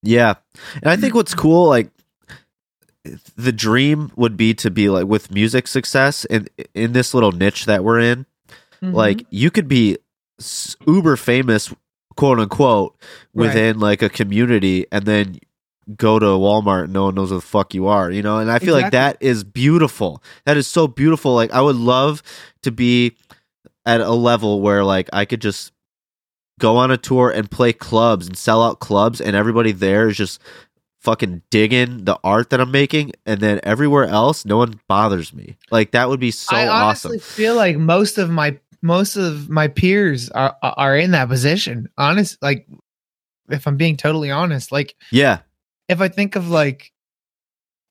Yeah. 0.04 0.36
And 0.76 0.88
I 0.88 0.96
think 0.98 1.16
what's 1.16 1.34
cool, 1.34 1.68
like 1.68 1.90
the 3.36 3.52
dream 3.52 4.12
would 4.16 4.36
be 4.36 4.54
to 4.56 4.70
be 4.72 4.90
like 4.90 5.06
with 5.06 5.32
music 5.32 5.68
success 5.68 6.26
and 6.26 6.50
in 6.74 6.94
this 6.94 7.14
little 7.14 7.32
niche 7.32 7.66
that 7.66 7.84
we're 7.84 8.00
in, 8.00 8.26
Mm-hmm. 8.82 8.94
like 8.94 9.26
you 9.30 9.50
could 9.52 9.70
be 9.70 9.98
uber 10.86 11.16
famous, 11.16 11.74
quote 12.18 12.40
unquote, 12.40 12.96
Right. 13.34 13.48
within 13.48 13.80
like 13.80 14.02
a 14.02 14.10
community 14.10 14.86
and 14.92 15.06
then 15.06 15.40
go 15.96 16.18
to 16.18 16.26
Walmart 16.26 16.86
and 16.86 16.94
no 16.94 17.06
one 17.06 17.16
knows 17.16 17.30
who 17.30 17.36
the 17.36 17.42
fuck 17.42 17.74
you 17.74 17.88
are, 17.88 18.10
you 18.10 18.24
know? 18.24 18.40
And 18.40 18.52
I 18.52 18.60
feel 18.60 18.74
like 18.74 18.92
that 18.92 19.18
is 19.20 19.44
beautiful. 19.44 20.24
That 20.46 20.58
is 20.58 20.68
so 20.68 20.88
beautiful. 20.88 21.36
Like 21.36 21.52
I 21.52 21.62
would 21.62 21.76
love 21.76 22.24
to 22.64 22.72
be 22.72 23.16
at 23.86 24.02
a 24.02 24.12
level 24.12 24.62
where 24.62 24.84
like 24.84 25.10
I 25.14 25.26
could 25.26 25.42
just 25.42 25.72
go 26.60 26.78
on 26.78 26.90
a 26.90 26.98
tour 26.98 27.30
and 27.30 27.52
play 27.52 27.74
clubs 27.74 28.28
and 28.28 28.38
sell 28.38 28.64
out 28.64 28.80
clubs 28.80 29.22
and 29.22 29.36
everybody 29.36 29.72
there 29.72 30.08
is 30.08 30.18
just 30.18 30.42
fucking 31.02 31.44
digging 31.52 32.06
the 32.06 32.18
art 32.24 32.50
that 32.50 32.60
I'm 32.60 32.72
making 32.72 33.12
and 33.28 33.40
then 33.40 33.60
everywhere 33.62 34.06
else 34.06 34.44
no 34.46 34.58
one 34.58 34.80
bothers 34.88 35.34
me. 35.34 35.58
Like 35.70 35.92
that 35.92 36.10
would 36.10 36.20
be 36.20 36.32
so 36.32 36.56
awesome. 36.56 36.70
i 36.70 36.82
honestly 36.82 37.18
awesome. 37.18 37.20
feel 37.20 37.56
like 37.56 37.78
most 37.78 38.18
of 38.18 38.30
my 38.32 38.58
most 38.82 39.16
of 39.16 39.50
my 39.50 39.68
peers 39.68 40.30
are 40.32 40.56
are 40.64 40.98
in 40.98 41.12
that 41.12 41.28
position 41.28 41.90
honest 41.98 42.42
like 42.42 42.68
if 43.50 43.68
i'm 43.68 43.78
being 43.78 43.98
totally 43.98 44.32
honest 44.32 44.72
like 44.72 44.96
Yeah. 45.12 45.40
If 45.90 46.02
I 46.02 46.08
think 46.08 46.36
of 46.36 46.50
like 46.50 46.92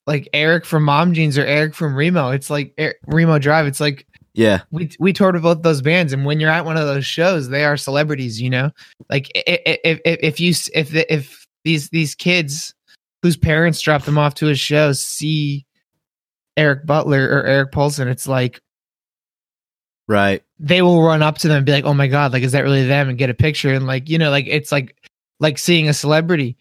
like 0.07 0.29
Eric 0.35 0.67
from 0.67 0.85
Mom 0.85 1.15
Jeans 1.15 1.39
or 1.39 1.45
Eric 1.47 1.75
from 1.75 1.95
Remo, 1.97 2.31
it's 2.31 2.51
like 2.51 2.75
Er- 2.79 2.95
Remo 3.07 3.39
Drive. 3.39 3.67
It's 3.67 3.81
like 3.81 4.07
Yeah. 4.35 4.61
we 4.71 4.91
we 5.01 5.13
toured 5.13 5.35
with 5.35 5.43
both 5.45 5.63
those 5.63 5.81
bands, 5.83 6.13
and 6.13 6.25
when 6.25 6.41
you're 6.41 6.51
at 6.51 6.65
one 6.67 6.77
of 6.77 6.87
those 6.87 7.07
shows, 7.07 7.49
they 7.49 7.65
are 7.65 7.77
celebrities. 7.77 8.41
You 8.41 8.51
know, 8.51 8.71
like 9.09 9.31
if 9.35 10.01
if, 10.05 10.19
if 10.23 10.41
you 10.41 10.53
if 10.75 10.95
if 10.95 11.47
these 11.65 11.89
these 11.91 12.15
kids 12.15 12.75
whose 13.23 13.37
parents 13.39 13.81
drop 13.81 14.03
them 14.05 14.19
off 14.19 14.35
to 14.35 14.51
a 14.51 14.55
show 14.55 14.93
see 14.93 15.65
Eric 16.59 16.85
Butler 16.85 17.25
or 17.25 17.45
Eric 17.47 17.73
Paulson, 17.73 18.07
it's 18.09 18.29
like 18.29 18.61
Right. 20.07 20.43
they 20.59 20.83
will 20.83 21.03
run 21.03 21.23
up 21.23 21.39
to 21.39 21.49
them 21.49 21.59
and 21.59 21.67
be 21.67 21.73
like, 21.73 21.85
"Oh 21.87 21.95
my 21.95 22.09
god, 22.09 22.33
like 22.35 22.43
is 22.43 22.53
that 22.53 22.65
really 22.65 22.87
them?" 22.87 23.09
and 23.09 23.17
get 23.17 23.31
a 23.31 23.35
picture 23.35 23.73
and 23.73 23.87
like 23.87 24.11
you 24.11 24.19
know, 24.19 24.29
like 24.31 24.45
it's 24.47 24.71
like 24.71 24.95
like 25.41 25.57
seeing 25.59 25.89
a 25.89 25.95
celebrity, 25.95 26.59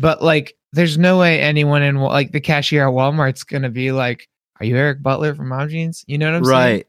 but 0.00 0.22
like 0.22 0.54
there's 0.72 0.96
no 0.98 1.18
way 1.18 1.40
anyone 1.40 1.82
in 1.82 1.96
like 1.96 2.32
the 2.32 2.40
cashier 2.40 2.86
at 2.88 2.94
Walmart's 2.94 3.44
gonna 3.44 3.70
be 3.70 3.92
like, 3.92 4.28
"Are 4.60 4.66
you 4.66 4.76
Eric 4.76 5.02
Butler 5.02 5.34
from 5.34 5.48
Mom 5.48 5.68
Jeans?" 5.68 6.04
You 6.06 6.18
know 6.18 6.30
what 6.30 6.36
I'm 6.38 6.44
saying? 6.44 6.56
right. 6.58 6.86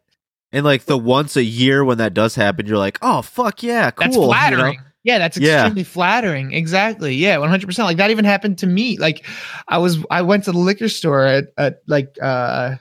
And 0.51 0.63
like 0.63 0.86
the 0.86 0.97
once 0.97 1.36
a 1.36 1.43
year 1.43 1.84
when 1.84 1.97
that 1.97 2.13
does 2.13 2.36
happen, 2.36 2.67
you're 2.67 2.77
like, 2.77 2.99
oh 3.01 3.21
fuck 3.23 3.63
yeah, 3.63 3.89
cool. 3.91 4.03
That's 4.06 4.15
you 4.15 4.21
know? 4.21 4.27
flattering. 4.27 4.79
Yeah, 5.03 5.17
that's 5.17 5.36
Yeah. 5.38 5.73
flattering. 5.84 6.53
Exactly. 6.53 7.15
Yeah, 7.15 7.38
100%. 7.38 7.79
Like 7.79 7.97
that 7.97 8.12
even 8.12 8.23
happened 8.23 8.60
to 8.60 8.67
me. 8.67 8.97
Like 8.97 9.25
I 9.67 9.79
was 9.79 9.97
I 10.12 10.21
went 10.21 10.43
to 10.45 10.51
the 10.51 10.60
liquor 10.60 10.88
store 10.89 11.25
at, 11.25 11.45
at 11.58 11.82
like 11.88 12.15
uh 12.21 12.75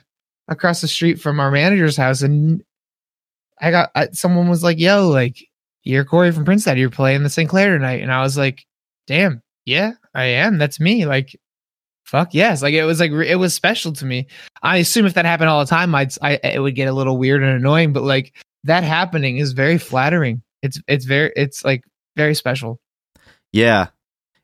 across 0.47 0.81
the 0.81 0.87
street 0.87 1.19
from 1.19 1.39
our 1.39 1.49
manager's 1.51 1.97
house 1.97 2.21
and 2.21 2.63
I 3.59 3.71
got 3.71 3.91
I, 3.95 4.09
someone 4.11 4.49
was 4.49 4.63
like, 4.63 4.79
"Yo, 4.79 5.09
like 5.09 5.37
you're 5.83 6.05
Kory 6.05 6.31
from 6.31 6.45
Prince. 6.45 6.67
You're 6.67 6.89
playing 6.89 7.23
the 7.23 7.29
Sinclair 7.29 7.75
tonight." 7.77 8.01
And 8.01 8.11
I 8.11 8.21
was 8.21 8.37
like, 8.37 8.65
"Damn. 9.07 9.41
Yeah, 9.65 9.93
I 10.13 10.25
am. 10.25 10.57
That's 10.57 10.79
me." 10.79 11.05
Like 11.05 11.35
fuck 12.13 12.33
yes. 12.33 12.61
Like 12.61 12.73
it 12.73 12.83
was 12.83 12.99
like 12.99 13.11
re- 13.11 13.29
it 13.29 13.35
was 13.35 13.53
special 13.53 13.91
to 13.93 14.05
me. 14.05 14.27
I 14.61 14.77
assume 14.77 15.05
if 15.05 15.15
that 15.15 15.25
happened 15.25 15.49
all 15.49 15.59
the 15.59 15.69
time, 15.69 15.95
I'd 15.95 16.13
I 16.21 16.39
it 16.43 16.61
would 16.61 16.75
get 16.75 16.87
a 16.87 16.93
little 16.93 17.17
weird 17.17 17.43
and 17.43 17.55
annoying, 17.55 17.93
but 17.93 18.03
like 18.03 18.35
that 18.65 18.83
happening 18.83 19.37
is 19.37 19.53
very 19.53 19.77
flattering. 19.77 20.43
It's 20.61 20.79
it's 20.87 21.05
very 21.05 21.31
it's 21.35 21.65
like 21.65 21.83
very 22.15 22.35
special. 22.35 22.79
Yeah. 23.51 23.87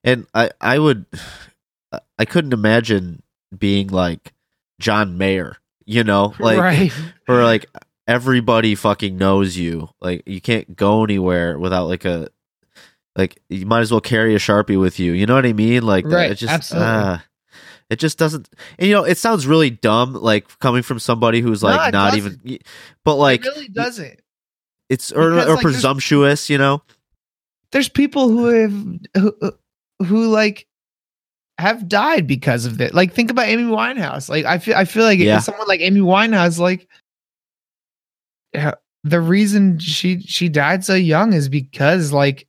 And 0.04 0.26
I 0.34 0.52
I 0.60 0.80
would 0.80 1.06
I 2.18 2.26
couldn't 2.26 2.54
imagine 2.54 3.22
being 3.56 3.88
like 3.88 4.34
John 4.80 5.18
Mayer, 5.18 5.58
you 5.86 6.04
know? 6.04 6.34
Like 6.40 6.58
right. 6.58 6.94
or 7.28 7.44
like 7.44 7.66
everybody 8.08 8.76
fucking 8.76 9.18
knows 9.18 9.58
you. 9.58 9.90
Like 10.02 10.24
you 10.26 10.42
can't 10.42 10.76
go 10.76 11.04
anywhere 11.04 11.60
without 11.60 11.88
like 11.88 12.06
a 12.06 12.30
like 13.20 13.42
you 13.50 13.66
might 13.66 13.82
as 13.82 13.92
well 13.92 14.02
carry 14.02 14.34
a 14.36 14.40
sharpie 14.40 14.80
with 14.80 15.00
you. 15.00 15.12
You 15.12 15.26
know 15.26 15.36
what 15.36 15.46
I 15.46 15.54
mean? 15.54 15.84
Like 15.84 16.06
Right, 16.06 16.32
It 16.32 16.36
just 16.36 16.54
absolutely. 16.54 16.88
ah. 16.90 17.24
It 17.90 17.98
just 18.00 18.18
doesn't. 18.20 18.48
And 18.78 18.88
you 18.88 18.94
know, 18.94 19.04
it 19.04 19.18
sounds 19.18 19.48
really 19.48 19.72
dumb, 19.72 20.14
like 20.14 20.48
coming 20.60 20.84
from 20.84 21.00
somebody 21.00 21.42
who's 21.42 21.64
like 21.64 21.90
it 21.90 21.92
not 21.92 22.14
doesn't. 22.14 22.40
even. 22.46 22.60
But 23.04 23.16
like, 23.16 23.44
it 23.46 23.50
really 23.50 23.68
doesn't. 23.68 24.20
it's 24.90 25.12
or, 25.12 25.32
because, 25.32 25.48
or 25.48 25.54
like, 25.56 25.62
presumptuous, 25.64 26.50
you 26.52 26.58
know. 26.60 26.84
There's 27.72 27.90
people 27.90 28.30
who 28.30 28.46
have 28.46 29.00
who, 29.16 29.52
who 30.06 30.28
like 30.28 30.68
have 31.58 31.88
died 31.90 32.28
because 32.28 32.66
of 32.68 32.80
it. 32.80 32.94
Like 32.94 33.14
think 33.14 33.32
about 33.32 33.48
Amy 33.48 33.64
Winehouse. 33.64 34.30
Like 34.30 34.46
I 34.46 34.60
feel 34.60 34.76
I 34.76 34.86
feel 34.86 35.04
like 35.04 35.18
Yeah. 35.20 35.40
someone 35.40 35.68
like 35.68 35.82
Amy 35.82 36.02
Winehouse, 36.02 36.60
like 36.60 36.88
the 39.04 39.22
reason 39.22 39.80
she 39.80 40.22
she 40.22 40.50
died 40.50 40.84
so 40.84 40.94
young 40.96 41.34
is 41.34 41.50
because 41.50 42.12
like 42.12 42.48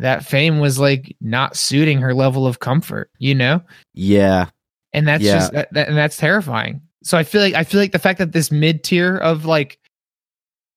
that 0.00 0.24
fame 0.24 0.58
was 0.58 0.78
like 0.78 1.16
not 1.20 1.56
suiting 1.56 2.00
her 2.00 2.14
level 2.14 2.46
of 2.46 2.58
comfort, 2.58 3.10
you 3.18 3.34
know? 3.34 3.62
Yeah, 3.94 4.48
and 4.92 5.06
that's 5.06 5.22
Yeah. 5.24 5.34
just 5.38 5.52
that, 5.52 5.72
that- 5.72 5.88
and 5.88 5.96
that's 5.96 6.16
terrifying 6.16 6.82
so 7.02 7.16
i 7.16 7.22
feel 7.22 7.40
like 7.40 7.54
i 7.54 7.64
feel 7.64 7.80
like 7.80 7.92
the 7.92 7.98
fact 7.98 8.18
that 8.18 8.32
this 8.32 8.50
mid 8.50 8.84
tier 8.84 9.16
of 9.16 9.46
like 9.46 9.78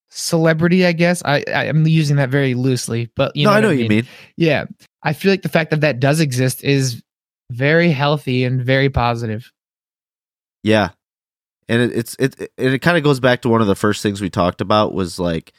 celebrity 0.09 0.85
i 0.85 0.91
guess 0.91 1.21
i 1.25 1.43
I- 1.47 1.67
i'm 1.67 1.85
using 1.87 2.17
that 2.17 2.29
very 2.29 2.53
loosely 2.53 3.09
but 3.15 3.35
you 3.35 3.45
no, 3.45 3.51
know 3.51 3.57
I 3.57 3.59
know 3.61 3.67
what 3.69 3.77
you 3.77 3.89
mean. 3.89 4.07
yeah 4.37 4.65
i 5.01 5.11
feel 5.13 5.31
like 5.31 5.41
the 5.41 5.49
fact 5.49 5.71
that 5.71 5.81
that 5.81 5.99
does 5.99 6.19
exist 6.19 6.63
is 6.63 7.01
very 7.51 7.89
healthy 7.91 8.43
and 8.45 8.63
very 8.63 8.89
positive 8.89 9.51
Yeah, 10.63 10.89
and 11.67 11.81
it, 11.81 11.91
it's 11.97 12.15
it 12.19 12.39
and 12.57 12.73
it 12.73 12.79
kind 12.79 12.97
of 12.97 13.03
goes 13.03 13.19
back 13.19 13.41
to 13.41 13.49
one 13.49 13.61
of 13.61 13.67
the 13.67 13.75
first 13.75 14.01
things 14.03 14.21
we 14.21 14.29
talked 14.29 14.61
about 14.61 14.93
was 14.93 15.19
like, 15.19 15.51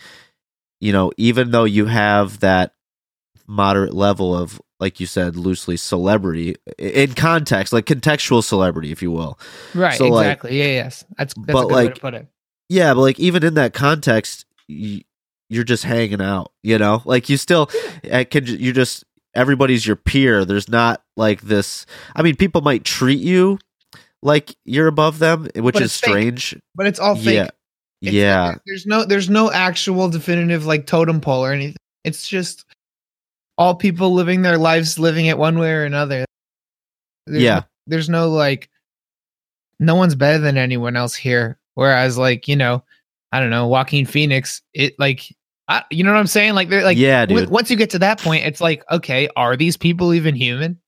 you 0.80 0.92
know, 0.92 1.12
even 1.18 1.50
though 1.50 1.64
you 1.64 1.86
have 1.86 2.40
that 2.40 2.73
moderate 3.46 3.94
level 3.94 4.36
of 4.36 4.60
like 4.80 5.00
you 5.00 5.06
said 5.06 5.36
loosely 5.36 5.76
celebrity 5.76 6.54
in 6.78 7.12
context 7.14 7.72
like 7.72 7.86
contextual 7.86 8.42
celebrity 8.42 8.90
if 8.92 9.02
you 9.02 9.10
will. 9.10 9.38
Right 9.74 9.96
So, 9.98 10.08
like- 10.08 10.26
exactly. 10.26 10.58
Yeah 10.58 10.64
yes. 10.66 11.04
That's 11.18 11.34
that's 11.34 11.52
But, 11.52 11.58
a 11.58 11.62
good 11.68 11.74
way 11.74 11.84
like, 11.84 11.94
to 11.94 12.00
put 12.00 12.14
it. 12.14 12.26
yeah 12.68 12.94
but 12.94 13.00
like 13.00 13.20
even 13.20 13.44
in 13.44 13.54
that 13.54 13.72
context 13.74 14.46
you're 14.68 15.64
just 15.64 15.84
hanging 15.84 16.20
out 16.22 16.52
you 16.62 16.78
know? 16.78 17.02
Like 17.04 17.28
you 17.28 17.36
still 17.36 17.66
can 18.30 18.44
you're 18.46 18.72
just 18.72 19.04
everybody's 19.34 19.86
your 19.86 19.96
peer. 19.96 20.44
There's 20.44 20.68
not 20.68 21.02
like 21.16 21.42
this 21.42 21.86
i 22.16 22.22
mean 22.22 22.34
people 22.36 22.60
might 22.60 22.82
treat 22.84 23.20
you 23.20 23.58
like 24.22 24.56
you're 24.64 24.88
above 24.88 25.18
them 25.20 25.44
which 25.56 25.74
But 25.74 25.82
is 25.82 25.90
it's 25.92 26.00
fake. 26.00 26.10
strange. 26.10 26.56
But 26.74 26.86
it's 26.86 26.98
all 26.98 27.14
fake. 27.14 27.34
Yeah 27.34 27.42
It's- 28.02 28.14
yeah. 28.14 28.54
there's 28.66 28.86
no 28.86 29.04
there's 29.04 29.28
no 29.30 29.50
actual 29.52 30.08
definitive 30.08 30.66
like 30.66 30.86
totem 30.86 31.20
pole 31.20 31.44
or 31.44 31.52
anything 31.52 31.76
it's 32.04 32.26
just 32.28 32.64
all 33.58 33.74
people 33.74 34.12
living 34.12 34.42
their 34.42 34.58
lives 34.58 34.98
living 34.98 35.26
it 35.26 35.38
one 35.38 35.58
way 35.58 35.70
or 35.72 35.84
another. 35.84 36.24
There's 37.26 37.42
Yeah. 37.42 37.54
no- 37.54 37.64
there's 37.86 38.08
no 38.08 38.30
like 38.30 38.70
no 39.78 39.94
one's 39.94 40.14
better 40.14 40.38
than 40.38 40.56
anyone 40.56 40.96
else 40.96 41.14
here. 41.14 41.58
Whereas 41.74 42.16
like 42.16 42.46
you 42.48 42.54
know 42.56 42.84
i 43.32 43.40
don't 43.40 43.50
know 43.50 43.66
joaquin 43.66 44.06
phoenix 44.06 44.62
it 44.74 44.94
like 45.00 45.24
I, 45.66 45.82
you 45.90 46.04
know 46.04 46.12
what 46.12 46.20
i'm 46.20 46.26
saying? 46.28 46.54
Like 46.54 46.68
they're 46.68 46.84
like 46.84 46.96
yeah 46.96 47.26
w- 47.26 47.40
dude. 47.46 47.50
once 47.50 47.68
you 47.70 47.76
get 47.76 47.90
to 47.90 47.98
that 47.98 48.20
point 48.20 48.44
it's 48.44 48.60
like 48.60 48.84
okay 48.92 49.28
are 49.34 49.56
these 49.56 49.76
people 49.76 50.14
even 50.14 50.34
human? 50.36 50.78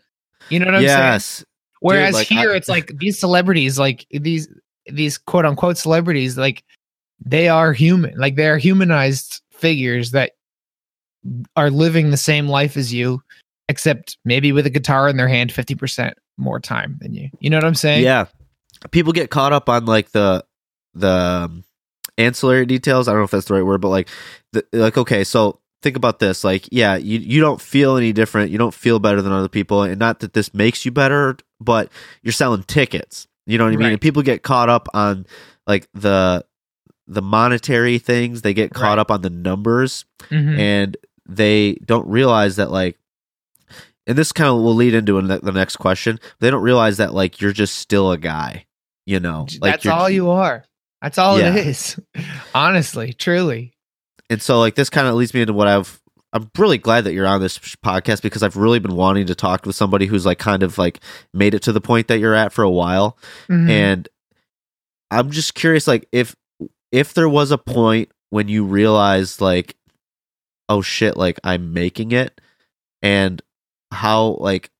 You 0.48 0.60
know 0.60 0.66
what 0.66 0.76
i'm 0.76 0.82
saying? 0.82 0.98
Yes. 0.98 1.44
Whereas 1.80 2.14
like, 2.14 2.28
here, 2.28 2.52
I- 2.52 2.56
it's 2.56 2.68
like 2.68 2.96
these 2.98 3.18
celebrities, 3.18 3.78
like 3.78 4.06
these 4.10 4.48
these 4.86 5.18
quote 5.18 5.44
unquote 5.44 5.76
celebrities, 5.76 6.38
like 6.38 6.62
they 7.24 7.48
are 7.48 7.72
human, 7.72 8.16
like 8.16 8.36
they 8.36 8.46
are 8.48 8.58
humanized 8.58 9.42
figures 9.50 10.12
that 10.12 10.32
are 11.56 11.70
living 11.70 12.10
the 12.10 12.16
same 12.16 12.48
life 12.48 12.76
as 12.76 12.92
you, 12.92 13.22
except 13.68 14.16
maybe 14.24 14.52
with 14.52 14.66
a 14.66 14.70
guitar 14.70 15.08
in 15.08 15.16
their 15.16 15.28
hand, 15.28 15.52
fifty 15.52 15.74
percent 15.74 16.16
more 16.38 16.60
time 16.60 16.96
than 17.00 17.14
you. 17.14 17.30
You 17.40 17.50
know 17.50 17.56
what 17.56 17.64
I'm 17.64 17.74
saying? 17.74 18.02
yeah 18.04 18.26
people 18.90 19.12
get 19.12 19.30
caught 19.30 19.52
up 19.54 19.68
on 19.70 19.86
like 19.86 20.10
the 20.10 20.44
the 20.94 21.08
um, 21.10 21.64
ancillary 22.18 22.66
details 22.66 23.08
i 23.08 23.12
don't 23.12 23.20
know 23.20 23.24
if 23.24 23.30
that's 23.30 23.46
the 23.46 23.54
right 23.54 23.64
word 23.64 23.80
but 23.80 23.88
like 23.88 24.06
the, 24.52 24.64
like 24.74 24.98
okay 24.98 25.24
so 25.24 25.58
think 25.82 25.96
about 25.96 26.18
this 26.18 26.44
like 26.44 26.68
yeah 26.70 26.94
you 26.94 27.18
you 27.18 27.40
don't 27.40 27.60
feel 27.60 27.96
any 27.96 28.12
different 28.12 28.50
you 28.50 28.58
don't 28.58 28.74
feel 28.74 28.98
better 28.98 29.22
than 29.22 29.32
other 29.32 29.48
people 29.48 29.82
and 29.82 29.98
not 29.98 30.20
that 30.20 30.34
this 30.34 30.52
makes 30.52 30.84
you 30.84 30.90
better 30.92 31.36
but 31.58 31.90
you're 32.22 32.32
selling 32.32 32.62
tickets 32.64 33.26
you 33.46 33.56
know 33.56 33.64
what 33.64 33.72
i 33.72 33.76
mean 33.76 33.86
Right. 33.86 33.92
and 33.92 34.00
people 34.00 34.22
get 34.22 34.42
caught 34.42 34.68
up 34.68 34.88
on 34.92 35.26
like 35.66 35.88
the 35.94 36.44
the 37.06 37.22
monetary 37.22 37.98
things 37.98 38.42
they 38.42 38.52
get 38.54 38.72
caught 38.74 38.90
Right. 38.90 38.98
up 38.98 39.10
on 39.10 39.22
the 39.22 39.30
numbers 39.30 40.04
Mhm. 40.30 40.58
and 40.58 40.96
they 41.28 41.74
don't 41.84 42.06
realize 42.08 42.56
that 42.56 42.70
like 42.70 42.98
and 44.06 44.16
this 44.16 44.32
kind 44.32 44.48
of 44.50 44.56
will 44.62 44.74
lead 44.74 44.94
into 44.94 45.20
the 45.20 45.52
next 45.52 45.76
question 45.76 46.18
they 46.40 46.50
don't 46.50 46.62
realize 46.62 46.96
that 46.98 47.12
like 47.14 47.40
you're 47.40 47.52
just 47.52 47.76
still 47.76 48.12
a 48.12 48.18
guy 48.18 48.64
you 49.06 49.18
know 49.20 49.46
like 49.60 49.74
That's 49.74 49.86
all 49.86 50.08
you 50.10 50.30
are. 50.30 50.64
That's 51.02 51.18
all 51.18 51.38
Yeah. 51.38 51.54
it 51.54 51.66
is. 51.66 51.98
Honestly, 52.54 53.12
truly. 53.12 53.74
and 54.30 54.40
so 54.40 54.58
like 54.58 54.74
this 54.74 54.90
kind 54.90 55.06
of 55.06 55.14
leads 55.14 55.34
me 55.34 55.40
into 55.42 55.52
what 55.52 55.68
i've 55.68 56.00
i'm 56.32 56.50
really 56.58 56.78
glad 56.78 57.04
that 57.04 57.12
you're 57.12 57.26
on 57.26 57.40
this 57.40 57.58
podcast 57.58 58.22
because 58.22 58.42
i've 58.42 58.56
really 58.56 58.78
been 58.80 58.96
wanting 58.96 59.26
to 59.26 59.34
talk 59.34 59.64
with 59.66 59.76
somebody 59.76 60.06
who's 60.06 60.26
like 60.26 60.38
kind 60.38 60.62
of 60.62 60.78
like 60.78 61.00
made 61.32 61.54
it 61.54 61.62
to 61.62 61.72
the 61.72 61.80
point 61.80 62.08
that 62.08 62.18
you're 62.18 62.34
at 62.34 62.52
for 62.52 62.62
a 62.64 62.70
while 62.70 63.16
Mhm. 63.48 63.70
and 63.70 64.08
i'm 65.10 65.30
just 65.30 65.54
curious 65.54 65.86
like 65.86 66.08
if 66.12 66.34
if 66.90 67.14
there 67.14 67.28
was 67.28 67.50
a 67.52 67.58
point 67.58 68.10
when 68.30 68.48
you 68.48 68.64
realized 68.64 69.40
like 69.40 69.76
oh 70.68 70.82
shit 70.82 71.16
like 71.16 71.38
i'm 71.44 71.72
making 71.72 72.12
it? 72.12 72.40
And 73.02 73.42
how 73.92 74.36
like 74.40 74.70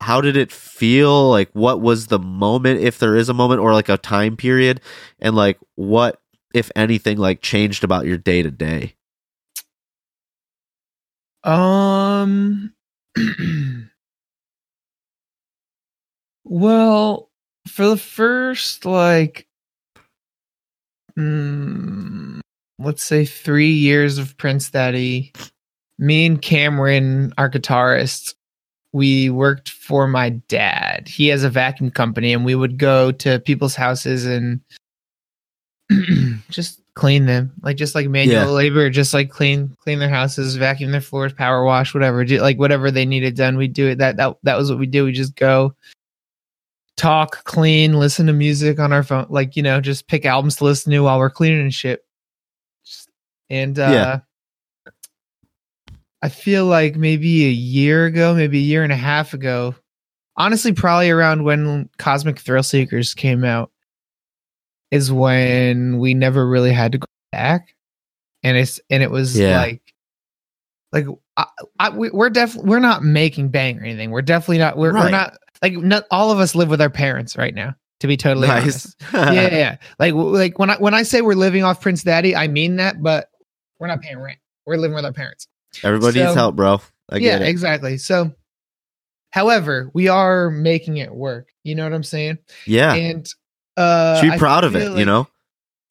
how 0.00 0.20
did 0.20 0.36
it 0.36 0.52
feel? 0.52 1.30
Like 1.30 1.50
what 1.52 1.80
was 1.80 2.08
the 2.08 2.18
moment 2.18 2.80
if 2.80 2.98
there 2.98 3.16
is 3.16 3.28
a 3.28 3.34
moment 3.34 3.60
or 3.60 3.72
like 3.72 3.88
a 3.88 3.98
time 3.98 4.36
period? 4.36 4.80
And 5.20 5.36
like 5.36 5.58
what 5.76 6.20
if 6.54 6.70
anything 6.76 7.18
like 7.18 7.42
changed 7.42 7.84
about 7.84 8.06
your 8.06 8.18
day 8.18 8.42
to 8.42 8.50
day 8.50 8.94
Um. 11.44 12.74
well, 16.44 17.30
for 17.66 17.88
the 17.88 17.96
first 17.96 18.84
like, 18.84 19.48
mm, 21.18 22.41
let's 22.84 23.02
say 23.02 23.24
three 23.24 23.70
years 23.72 24.18
of 24.18 24.36
Prince 24.36 24.70
Daddy, 24.70 25.32
me 25.98 26.26
and 26.26 26.40
Cameron, 26.40 27.32
our 27.38 27.50
guitarist, 27.50 28.34
we 28.92 29.30
worked 29.30 29.70
for 29.70 30.06
my 30.06 30.30
dad. 30.30 31.08
He 31.08 31.28
has 31.28 31.44
a 31.44 31.50
vacuum 31.50 31.90
company, 31.90 32.32
and 32.32 32.44
we 32.44 32.54
would 32.54 32.78
go 32.78 33.10
to 33.12 33.38
people's 33.40 33.74
houses 33.74 34.26
and 34.26 34.60
just 36.50 36.80
clean 36.94 37.24
them, 37.26 37.52
like 37.62 37.76
just 37.76 37.94
like 37.94 38.08
manual 38.08 38.42
Yeah. 38.42 38.46
labor, 38.46 38.90
just 38.90 39.14
like 39.14 39.30
clean 39.30 39.74
clean 39.80 39.98
their 39.98 40.08
houses, 40.10 40.56
vacuum 40.56 40.90
their 40.92 41.00
floors, 41.00 41.32
power 41.32 41.64
wash, 41.64 41.94
whatever. 41.94 42.24
Do, 42.24 42.38
like 42.40 42.58
whatever 42.58 42.90
they 42.90 43.06
needed 43.06 43.34
done, 43.34 43.56
we 43.56 43.68
do 43.68 43.88
it. 43.88 43.98
That 43.98 44.16
that 44.18 44.36
that 44.42 44.58
was 44.58 44.70
what 44.70 44.78
we 44.78 44.86
do. 44.86 45.04
We 45.04 45.12
just 45.12 45.36
go 45.36 45.74
talk, 46.98 47.44
clean, 47.44 47.94
listen 47.94 48.26
to 48.26 48.32
music 48.34 48.78
on 48.78 48.92
our 48.92 49.02
phone, 49.02 49.26
like 49.30 49.56
you 49.56 49.62
know, 49.62 49.80
just 49.80 50.06
pick 50.06 50.26
albums 50.26 50.56
to 50.56 50.64
listen 50.64 50.92
to 50.92 51.00
while 51.00 51.18
we're 51.18 51.30
cleaning 51.30 51.60
and 51.60 51.72
shit. 51.74 52.04
And 53.52 53.78
uh 53.78 53.82
Yeah. 54.86 54.92
I 56.22 56.28
feel 56.28 56.66
like 56.66 56.96
maybe 56.96 57.46
a 57.46 57.50
year 57.50 58.06
ago, 58.06 58.34
maybe 58.34 58.58
a 58.58 58.62
year 58.62 58.84
and 58.84 58.92
a 58.92 58.96
half 58.96 59.34
ago, 59.34 59.74
honestly, 60.36 60.72
probably 60.72 61.10
around 61.10 61.42
when 61.44 61.88
Cosmic 61.98 62.38
Thrill 62.38 62.62
Seekers 62.62 63.12
came 63.14 63.44
out, 63.44 63.70
is 64.92 65.10
when 65.12 65.98
we 65.98 66.14
never 66.14 66.46
really 66.48 66.72
had 66.72 66.92
to 66.92 66.98
go 66.98 67.06
back, 67.32 67.74
and 68.44 68.56
it's 68.56 68.78
and 68.88 69.02
it 69.02 69.10
was 69.10 69.36
Yeah. 69.36 69.58
like, 69.58 69.82
like 70.92 71.06
I, 71.36 71.46
I, 71.80 71.90
we, 71.90 72.10
we're 72.10 72.30
definitely 72.30 72.70
we're 72.70 72.78
not 72.78 73.02
making 73.02 73.48
bang 73.48 73.80
or 73.80 73.82
anything. 73.82 74.12
We're 74.12 74.22
definitely 74.22 74.58
not. 74.58 74.76
We're, 74.76 74.92
we're 74.92 75.10
not 75.10 75.36
like 75.60 75.72
not 75.72 76.04
all 76.12 76.30
of 76.30 76.38
us 76.38 76.54
live 76.54 76.68
with 76.68 76.80
our 76.80 76.90
parents 76.90 77.36
right 77.36 77.54
now. 77.54 77.74
To 78.00 78.06
be 78.06 78.16
totally 78.16 78.48
honest, 78.48 78.94
nice 79.12 79.34
yeah, 79.34 79.54
yeah. 79.56 79.76
Like 79.98 80.12
like 80.14 80.58
when 80.58 80.70
I 80.70 80.76
when 80.76 80.94
I 80.94 81.02
say 81.02 81.20
we're 81.20 81.34
living 81.34 81.64
off 81.64 81.80
Prince 81.80 82.02
Daddy, 82.04 82.36
I 82.36 82.46
mean 82.48 82.76
that, 82.76 83.02
but 83.02 83.28
we're 83.82 83.88
not 83.88 84.00
paying 84.00 84.20
rent. 84.20 84.38
We're 84.64 84.76
living 84.76 84.94
with 84.94 85.04
our 85.04 85.12
parents. 85.12 85.48
everybody 85.82 86.20
needs 86.20 86.34
help 86.34 86.54
bro 86.54 86.80
i 87.10 87.16
yeah, 87.16 87.38
exactly. 87.38 87.98
So, 87.98 88.32
however, 89.30 89.90
we 89.92 90.06
are 90.06 90.50
making 90.50 90.98
it 90.98 91.12
work. 91.12 91.48
You 91.64 91.74
know 91.74 91.82
what 91.82 91.92
I'm 91.92 92.04
saying? 92.04 92.38
yeah 92.64 92.94
And 92.94 93.28
uh, 93.76 94.20
should 94.20 94.32
be 94.32 94.38
proud 94.38 94.64
of 94.64 94.76
it 94.76 94.96
you 94.96 95.04
know 95.04 95.26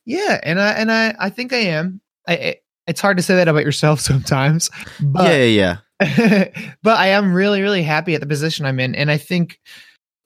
Yeah, 0.05 0.39
and 0.41 0.59
I 0.59 0.71
and 0.71 0.91
I 0.91 1.15
I 1.19 1.29
think 1.29 1.51
I 1.51 1.57
am. 1.57 1.99
I, 2.27 2.33
I 2.33 2.55
it's 2.87 3.01
hard 3.01 3.17
to 3.17 3.23
say 3.23 3.35
that 3.35 3.49
about 3.49 3.65
yourself 3.65 3.99
sometimes, 4.11 4.69
but 5.01 5.25
yeah 5.25 5.43
yeah 5.43 5.77
yeah 5.99 6.47
but 6.81 6.97
I 6.97 7.07
am 7.09 7.33
really, 7.33 7.61
really 7.61 7.83
happy 7.83 8.15
at 8.15 8.21
the 8.21 8.27
position 8.27 8.65
I'm 8.65 8.79
in. 8.79 8.95
And 8.95 9.11
I 9.11 9.17
think 9.17 9.59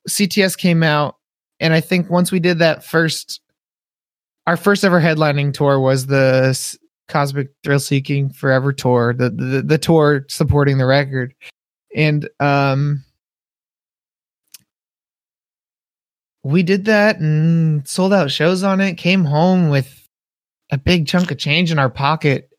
CTS 0.07 0.57
came 0.57 0.84
out, 0.84 1.18
and 1.59 1.74
I 1.74 1.82
think 1.82 2.09
once 2.09 2.32
we 2.32 2.39
did 2.39 2.59
that 2.59 2.86
first, 2.86 3.41
our 4.47 4.55
first 4.55 4.86
ever 4.86 5.01
headlining 5.01 5.53
tour 5.53 5.80
was 5.80 6.05
the 6.05 6.78
Cosmic 7.08 7.49
Thrill 7.64 7.80
Seeking 7.80 8.30
Forever 8.30 8.74
tour, 8.74 9.14
the, 9.14 9.30
the 9.30 9.62
the 9.62 9.78
tour 9.78 10.26
supporting 10.30 10.78
the 10.78 10.86
record, 10.86 11.34
and 11.95 12.28
um, 12.39 13.03
we 16.43 16.64
did 16.64 16.86
that 16.86 17.20
and 17.20 17.88
sold 17.88 18.14
out 18.14 18.32
shows 18.32 18.64
on 18.64 18.82
it. 18.82 18.95
Came 18.95 19.26
home 19.26 19.70
with 19.70 20.08
a 20.72 20.78
big 20.78 21.08
chunk 21.08 21.32
of 21.32 21.38
change 21.38 21.72
in 21.72 21.80
our 21.80 21.89
pocket, 21.89 22.49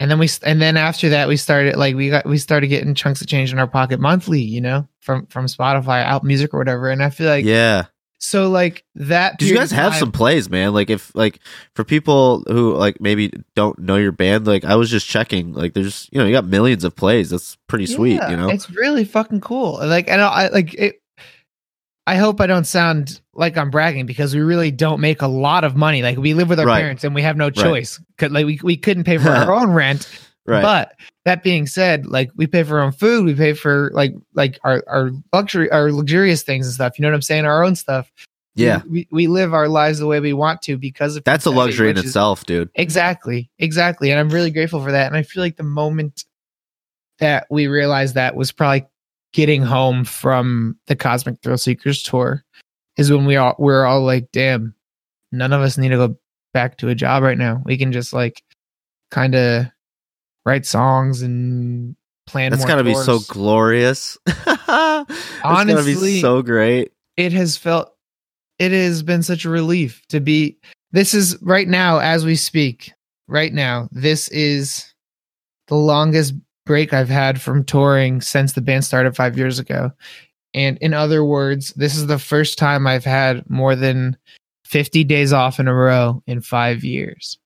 and 0.00 0.10
then 0.10 0.18
we 0.18 0.28
and 0.44 0.60
then 0.60 0.76
after 0.76 1.08
that 1.10 1.28
we 1.28 1.36
started 1.36 1.76
like 1.76 1.94
we 1.94 2.10
got 2.10 2.26
we 2.26 2.38
started 2.38 2.68
getting 2.68 2.94
chunks 2.94 3.20
of 3.20 3.26
change 3.26 3.52
in 3.52 3.58
our 3.58 3.68
pocket 3.68 4.00
monthly. 4.00 4.42
You 4.42 4.60
know, 4.60 4.88
from 5.00 5.26
from 5.26 5.46
Spotify, 5.46 6.04
out 6.04 6.24
music 6.24 6.54
or 6.54 6.58
whatever. 6.58 6.90
And 6.90 7.02
I 7.02 7.10
feel 7.10 7.28
like 7.28 7.44
yeah. 7.44 7.86
So 8.24 8.48
like 8.48 8.84
that. 8.94 9.38
Did 9.38 9.48
you 9.48 9.56
guys 9.56 9.70
have 9.72 9.92
time- 9.92 9.98
some 10.00 10.12
plays, 10.12 10.48
man? 10.48 10.72
Like 10.72 10.88
if 10.90 11.14
like 11.14 11.40
for 11.74 11.84
people 11.84 12.44
who 12.46 12.74
like 12.74 13.00
maybe 13.00 13.32
don't 13.56 13.78
know 13.78 13.96
your 13.96 14.12
band, 14.12 14.46
like 14.46 14.64
I 14.64 14.76
was 14.76 14.90
just 14.90 15.06
checking, 15.08 15.52
like 15.52 15.74
there's 15.74 16.08
you 16.12 16.18
know 16.18 16.26
you 16.26 16.32
got 16.32 16.46
millions 16.46 16.84
of 16.84 16.94
plays. 16.96 17.30
That's 17.30 17.56
pretty 17.68 17.86
sweet, 17.86 18.14
Yeah, 18.14 18.30
you 18.30 18.36
know. 18.36 18.48
it's 18.48 18.70
really 18.70 19.04
fucking 19.04 19.40
cool. 19.40 19.78
Like, 19.82 20.08
and 20.08 20.20
I 20.22 20.48
like 20.48 20.72
it. 20.74 21.02
I 22.06 22.16
hope 22.16 22.40
I 22.40 22.46
don't 22.48 22.66
sound 22.66 23.20
like 23.32 23.56
I'm 23.56 23.70
bragging 23.70 24.06
because 24.06 24.34
we 24.34 24.40
really 24.40 24.70
don't 24.72 25.00
make 25.00 25.22
a 25.22 25.28
lot 25.28 25.62
of 25.64 25.76
money. 25.76 26.02
Like 26.02 26.18
we 26.18 26.34
live 26.34 26.48
with 26.48 26.58
our 26.58 26.66
Right. 26.66 26.80
parents 26.80 27.04
and 27.04 27.14
we 27.14 27.22
have 27.22 27.36
no 27.36 27.48
choice. 27.50 28.00
'Cause, 28.18 28.30
Like 28.32 28.44
we, 28.46 28.58
we 28.62 28.76
couldn't 28.76 29.04
pay 29.04 29.18
for 29.18 29.30
our 29.30 29.52
own 29.60 29.70
rent. 29.70 30.08
Right. 30.44 30.62
But 30.62 30.94
that 31.24 31.42
being 31.42 31.66
said, 31.66 32.06
like 32.06 32.30
we 32.36 32.46
pay 32.46 32.62
for 32.64 32.78
our 32.78 32.84
own 32.84 32.92
food, 32.92 33.24
we 33.24 33.34
pay 33.34 33.52
for 33.52 33.90
like 33.94 34.14
like 34.34 34.58
our 34.64 34.82
our 34.88 35.10
luxury 35.32 35.70
our 35.70 35.92
luxurious 35.92 36.42
things 36.42 36.66
and 36.66 36.74
stuff. 36.74 36.98
You 36.98 37.02
know 37.02 37.08
what 37.08 37.14
I'm 37.14 37.22
saying? 37.22 37.44
Our 37.44 37.62
own 37.64 37.76
stuff. 37.76 38.10
yeah. 38.54 38.82
We 38.88 39.06
we 39.10 39.26
live 39.28 39.54
our 39.54 39.68
lives 39.68 39.98
the 39.98 40.06
way 40.06 40.20
we 40.20 40.32
want 40.32 40.62
to 40.62 40.76
because 40.76 41.16
of 41.16 41.24
That's 41.24 41.46
a 41.46 41.50
luxury 41.50 41.90
in 41.90 41.96
is- 41.96 42.06
itself, 42.06 42.44
dude. 42.44 42.70
Exactly. 42.74 43.50
Exactly. 43.58 44.10
And 44.10 44.18
I'm 44.18 44.30
really 44.30 44.50
grateful 44.50 44.82
for 44.82 44.92
that. 44.92 45.06
And 45.06 45.16
I 45.16 45.22
feel 45.22 45.42
like 45.42 45.56
the 45.56 45.62
moment 45.62 46.24
that 47.18 47.46
we 47.50 47.66
realized 47.68 48.14
that 48.16 48.34
was 48.34 48.50
probably 48.52 48.86
getting 49.32 49.62
home 49.62 50.04
from 50.04 50.76
the 50.88 50.96
Cosmic 50.96 51.40
Thrill 51.42 51.56
Seekers 51.56 52.02
tour 52.02 52.44
is 52.98 53.10
when 53.10 53.24
we 53.26 53.36
all 53.36 53.54
we're 53.58 53.84
all 53.86 54.02
like, 54.02 54.30
damn, 54.32 54.74
none 55.30 55.52
of 55.52 55.62
us 55.62 55.78
need 55.78 55.90
to 55.90 55.96
go 55.96 56.18
back 56.52 56.78
to 56.78 56.88
a 56.88 56.94
job 56.94 57.22
right 57.22 57.38
now. 57.38 57.62
We 57.64 57.78
can 57.78 57.92
just 57.92 58.12
like 58.12 58.42
kind 59.10 59.34
of 59.34 59.66
write 60.46 60.66
songs 60.66 61.22
and 61.22 61.96
plan 62.26 62.50
That's 62.50 62.62
more 62.62 62.68
gotta 62.68 62.84
be 62.84 62.94
so 62.94 63.18
glorious. 63.28 64.16
Gotta 64.46 65.04
be 65.08 65.14
Honestly, 65.44 66.20
so 66.20 66.40
great. 66.42 66.92
it 67.16 67.32
has 67.32 67.56
felt 67.56 67.94
it 68.58 68.70
has 68.72 69.02
been 69.02 69.22
such 69.22 69.44
a 69.44 69.50
relief 69.50 70.02
to 70.08 70.20
be 70.20 70.56
this 70.92 71.14
is 71.14 71.36
right 71.42 71.66
now 71.68 71.98
as 71.98 72.24
we 72.24 72.36
speak 72.36 72.92
right 73.28 73.52
now 73.52 73.88
this 73.92 74.28
is 74.28 74.92
the 75.68 75.74
longest 75.74 76.34
break 76.64 76.92
i've 76.92 77.08
had 77.08 77.40
from 77.40 77.64
touring 77.64 78.20
since 78.20 78.52
the 78.52 78.60
band 78.60 78.84
started 78.84 79.16
5 79.16 79.36
years 79.36 79.58
ago 79.58 79.90
and 80.54 80.78
in 80.78 80.94
other 80.94 81.24
words 81.24 81.72
this 81.74 81.96
is 81.96 82.06
the 82.06 82.18
first 82.18 82.56
time 82.56 82.86
i've 82.86 83.04
had 83.04 83.48
more 83.50 83.74
than 83.74 84.16
50 84.64 85.02
days 85.04 85.32
off 85.32 85.58
in 85.58 85.66
a 85.66 85.74
row 85.74 86.22
in 86.26 86.40
5 86.40 86.84
years 86.84 87.38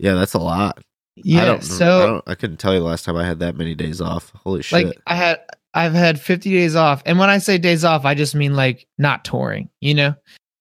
Yeah, 0.00 0.14
that's 0.14 0.34
a 0.34 0.38
lot. 0.40 0.82
I 1.16 1.22
yeah 1.24 1.44
don't, 1.44 1.62
so 1.62 2.02
I, 2.02 2.06
don't, 2.06 2.24
I 2.28 2.34
couldn't 2.34 2.56
tell 2.56 2.74
you 2.74 2.80
last 2.80 3.04
time 3.04 3.16
I 3.16 3.24
had 3.24 3.40
that 3.40 3.56
many 3.56 3.74
days 3.74 4.00
off. 4.00 4.32
Holy 4.44 4.62
shit. 4.62 4.86
like 4.86 5.00
I 5.06 5.14
had 5.14 5.40
I've 5.72 5.92
had 5.92 6.20
50 6.20 6.50
days 6.50 6.76
off. 6.76 7.02
And 7.04 7.18
when 7.18 7.30
I 7.30 7.38
say 7.38 7.58
days 7.58 7.84
off, 7.84 8.04
I 8.04 8.14
just 8.14 8.34
mean 8.34 8.54
like 8.54 8.86
not 8.96 9.24
touring, 9.24 9.70
you 9.80 9.94
know? 9.94 10.14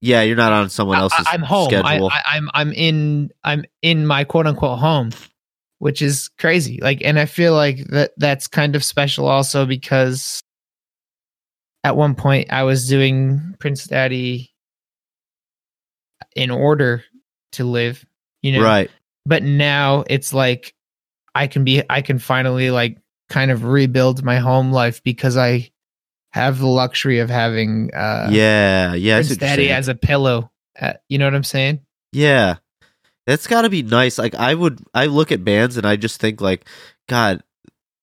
yeah, 0.04 0.22
you're 0.22 0.36
not 0.36 0.52
on 0.52 0.70
someone 0.70 1.00
else's 1.00 1.26
I, 1.26 1.34
am 1.34 1.44
home. 1.44 1.70
I, 1.70 1.80
schedule. 1.82 2.10
I, 2.12 2.22
I'm 2.26 2.50
I'm 2.54 2.74
in 2.74 3.32
I'm 3.46 3.64
in 3.82 4.06
my 4.06 4.26
quote 4.26 4.46
unquote 4.46 4.80
home, 4.80 5.12
which 5.80 6.02
is 6.02 6.30
crazy. 6.38 6.80
Like, 6.82 7.02
and 7.06 7.18
I 7.18 7.26
feel 7.26 7.54
like 7.54 7.78
that 7.88 8.12
that's 8.18 8.50
kind 8.50 8.76
of 8.76 8.84
special 8.84 9.30
also 9.30 9.66
because 9.66 10.42
at 11.86 11.96
one 11.96 12.16
point 12.16 12.52
I 12.52 12.64
was 12.64 12.90
doing 12.90 13.56
Prince 13.60 13.86
Daddy 13.86 14.54
in 16.36 16.52
order 16.52 17.06
to 17.54 17.64
live, 17.64 18.06
you 18.42 18.52
know. 18.52 18.62
right. 18.62 18.92
But 19.26 19.44
now 19.44 20.04
it's 20.10 20.34
like 20.34 20.74
I 21.36 21.48
can 21.48 21.64
be 21.64 21.84
I 21.90 22.02
can 22.02 22.20
finally 22.20 22.72
like 22.72 22.98
kind 23.30 23.52
of 23.52 23.64
rebuild 23.64 24.24
my 24.24 24.38
home 24.40 24.72
life 24.72 25.02
because 25.04 25.38
I 25.38 25.72
have 26.34 26.60
the 26.60 26.68
luxury 26.68 27.20
of 27.20 27.30
having 27.30 27.94
uh 27.94 28.30
yeah. 28.32 28.94
Yeah. 28.94 29.18
Prince 29.18 29.38
Daddy 29.38 29.70
as 29.72 29.88
a 29.88 29.96
pillow. 29.96 30.52
Uh, 30.80 30.94
you 31.08 31.18
know 31.18 31.26
what 31.26 31.36
I'm 31.36 31.44
saying? 31.44 31.80
Yeah. 32.12 32.56
That's 33.26 33.48
got 33.48 33.62
to 33.62 33.70
be 33.70 33.84
nice. 33.84 34.18
Like 34.18 34.36
I 34.36 34.54
would 34.54 34.80
I 34.94 35.06
look 35.06 35.32
at 35.32 35.46
bands 35.46 35.78
and 35.78 35.86
I 35.86 35.96
just 35.96 36.20
think 36.20 36.42
like 36.42 36.66
god 37.08 37.44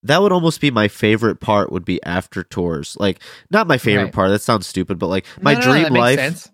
that 0.03 0.23
would 0.23 0.33
almost 0.33 0.61
be 0.62 0.71
my 0.71 0.89
favorite 0.89 1.41
part 1.41 1.71
would 1.71 1.85
be 1.85 2.03
after 2.05 2.43
tours. 2.43 2.97
Like 2.99 3.21
not 3.51 3.66
my 3.66 3.77
favorite 3.77 4.05
Right. 4.05 4.12
part. 4.14 4.31
That 4.31 4.41
sounds 4.41 4.66
stupid, 4.66 4.99
but 4.99 5.09
like 5.09 5.27
my 5.43 5.53
No, 5.53 5.61
no, 5.61 5.66
no, 5.66 5.73
dream 5.73 5.93
makes 5.93 6.01
life 6.01 6.18
sense. 6.18 6.51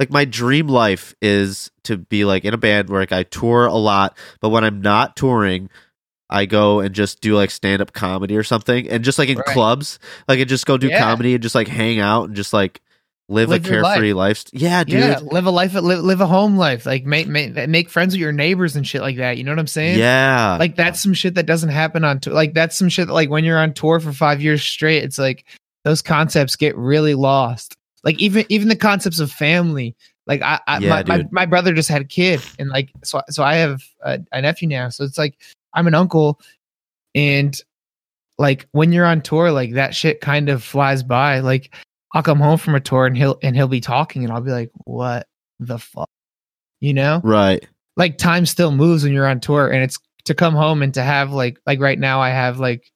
Like 0.00 0.10
my 0.10 0.24
dream 0.24 0.68
life 0.68 1.14
is 1.22 1.70
to 1.84 1.96
be 1.96 2.24
like 2.24 2.44
in 2.44 2.52
a 2.54 2.58
band 2.58 2.90
where 2.90 3.00
like 3.00 3.12
I 3.12 3.22
tour 3.22 3.66
a 3.66 3.74
lot, 3.74 4.16
but 4.40 4.50
when 4.50 4.64
I'm 4.64 4.80
not 4.80 5.16
touring, 5.16 5.70
I 6.28 6.44
go 6.46 6.80
and 6.80 6.94
just 6.94 7.20
do 7.20 7.34
like 7.36 7.50
stand 7.50 7.80
up 7.80 7.92
comedy 7.92 8.36
or 8.36 8.42
something, 8.42 8.88
and 8.88 9.04
just 9.04 9.18
like 9.18 9.28
in 9.28 9.38
Right. 9.38 9.46
clubs, 9.46 9.98
like 10.28 10.38
I 10.40 10.44
just 10.44 10.66
go 10.66 10.76
do 10.76 10.88
Yeah. 10.88 10.98
comedy 10.98 11.34
and 11.34 11.42
just 11.42 11.54
like 11.54 11.68
hang 11.68 12.00
out 12.00 12.24
and 12.24 12.34
just 12.36 12.52
like 12.52 12.80
live, 13.28 13.48
Live 13.48 13.64
a 13.66 13.68
carefree 13.68 14.12
life. 14.12 14.44
Yeah, 14.52 14.84
dude. 14.84 15.00
Yeah, 15.00 15.18
live 15.22 15.46
a 15.46 15.50
life, 15.50 15.74
live, 15.74 15.82
live 16.04 16.20
a 16.20 16.26
home 16.26 16.56
life. 16.56 16.84
Like 16.86 17.04
make, 17.04 17.26
make 17.26 17.54
make 17.68 17.90
friends 17.90 18.14
with 18.14 18.20
your 18.20 18.30
neighbors 18.32 18.76
and 18.76 18.86
shit 18.86 19.00
like 19.00 19.16
that. 19.16 19.36
You 19.36 19.44
know 19.44 19.50
what 19.52 19.58
I'm 19.58 19.66
saying? 19.66 19.98
Yeah, 19.98 20.56
Like 20.60 20.76
that's 20.76 21.00
some 21.00 21.14
shit 21.14 21.34
that 21.36 21.46
doesn't 21.46 21.70
happen 21.70 22.04
on 22.04 22.20
tour. 22.20 22.34
Like 22.34 22.54
that's 22.54 22.76
some 22.76 22.88
shit 22.88 23.06
that, 23.08 23.12
like 23.14 23.30
when 23.30 23.44
you're 23.44 23.58
on 23.58 23.72
tour 23.72 23.98
for 23.98 24.12
five 24.12 24.40
years 24.42 24.62
straight, 24.62 25.02
it's 25.02 25.18
like 25.18 25.44
those 25.84 26.02
concepts 26.02 26.54
get 26.56 26.76
really 26.76 27.14
lost. 27.14 27.76
Like 28.04 28.18
even 28.20 28.44
even 28.48 28.68
the 28.68 28.76
concepts 28.76 29.20
of 29.20 29.30
family. 29.32 29.96
Like 30.26 30.42
I, 30.42 30.60
I 30.66 30.78
Yeah, 30.78 30.90
my, 30.90 31.04
my 31.04 31.24
my 31.30 31.46
brother 31.46 31.72
just 31.72 31.88
had 31.88 32.02
a 32.02 32.06
kid, 32.06 32.40
and 32.58 32.68
like 32.68 32.90
so 33.04 33.22
so 33.28 33.42
I 33.42 33.54
have 33.54 33.82
a, 34.02 34.20
a 34.32 34.42
nephew 34.42 34.68
now. 34.68 34.88
So 34.88 35.04
it's 35.04 35.18
like 35.18 35.36
I'm 35.74 35.86
an 35.86 35.94
uncle, 35.94 36.40
and 37.14 37.58
like 38.38 38.66
when 38.72 38.92
you're 38.92 39.06
on 39.06 39.20
tour, 39.20 39.50
like 39.52 39.74
that 39.74 39.94
shit 39.94 40.20
kind 40.20 40.48
of 40.48 40.62
flies 40.62 41.02
by. 41.02 41.40
Like 41.40 41.74
I'll 42.12 42.22
come 42.22 42.40
home 42.40 42.58
from 42.58 42.74
a 42.74 42.80
tour 42.80 43.06
and 43.06 43.16
he'll 43.16 43.38
and 43.42 43.54
he'll 43.54 43.68
be 43.68 43.80
talking, 43.80 44.24
and 44.24 44.32
I'll 44.32 44.40
be 44.40 44.50
like, 44.50 44.70
what 44.84 45.26
the 45.60 45.78
fuck, 45.78 46.10
you 46.80 46.92
know? 46.92 47.20
right. 47.24 47.66
like 47.96 48.18
time 48.18 48.46
still 48.46 48.72
moves 48.72 49.04
when 49.04 49.12
you're 49.12 49.26
on 49.26 49.40
tour 49.40 49.70
and 49.70 49.82
it's 49.82 49.98
to 50.24 50.34
come 50.34 50.54
home 50.54 50.82
and 50.82 50.92
to 50.94 51.02
have 51.02 51.32
like 51.32 51.58
like 51.66 51.80
right 51.80 51.98
now 51.98 52.20
i 52.20 52.28
have 52.28 52.58
like 52.58 52.90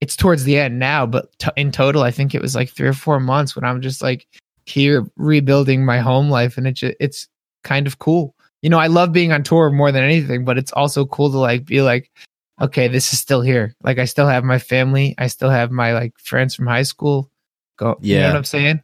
it's 0.00 0.16
towards 0.16 0.44
the 0.44 0.58
end 0.58 0.78
now 0.78 1.06
but 1.06 1.30
t- 1.38 1.50
in 1.56 1.70
total 1.72 2.02
i 2.02 2.10
think 2.10 2.34
it 2.34 2.42
was 2.42 2.54
like 2.54 2.70
three 2.70 2.88
or 2.88 2.92
four 2.92 3.20
months 3.20 3.54
when 3.54 3.64
i'm 3.64 3.80
just 3.82 4.02
like 4.02 4.26
here 4.66 5.04
rebuilding 5.16 5.84
my 5.84 5.98
home 6.00 6.30
life 6.30 6.56
and 6.56 6.66
it's 6.66 6.82
it's 6.82 7.28
kind 7.64 7.86
of 7.86 7.98
cool 7.98 8.34
you 8.62 8.70
know 8.70 8.78
i 8.78 8.86
love 8.86 9.12
being 9.12 9.32
on 9.32 9.42
tour 9.42 9.70
more 9.70 9.90
than 9.92 10.02
anything 10.04 10.44
but 10.44 10.56
it's 10.58 10.72
also 10.72 11.04
cool 11.06 11.30
to 11.30 11.38
like 11.38 11.64
be 11.64 11.82
like 11.82 12.10
okay 12.60 12.88
this 12.88 13.12
is 13.12 13.18
still 13.18 13.40
here 13.42 13.74
like 13.82 13.98
i 13.98 14.04
still 14.04 14.26
have 14.26 14.44
my 14.44 14.58
family 14.58 15.14
i 15.18 15.26
still 15.26 15.50
have 15.50 15.70
my 15.70 15.92
like 15.92 16.18
friends 16.18 16.54
from 16.54 16.66
high 16.66 16.82
school 16.82 17.30
go 17.78 17.96
you 18.00 18.14
know 18.14 18.20
Yeah. 18.20 18.26
what 18.28 18.36
i'm 18.36 18.44
saying 18.44 18.82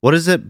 What 0.00 0.14
is 0.14 0.28
it? 0.28 0.40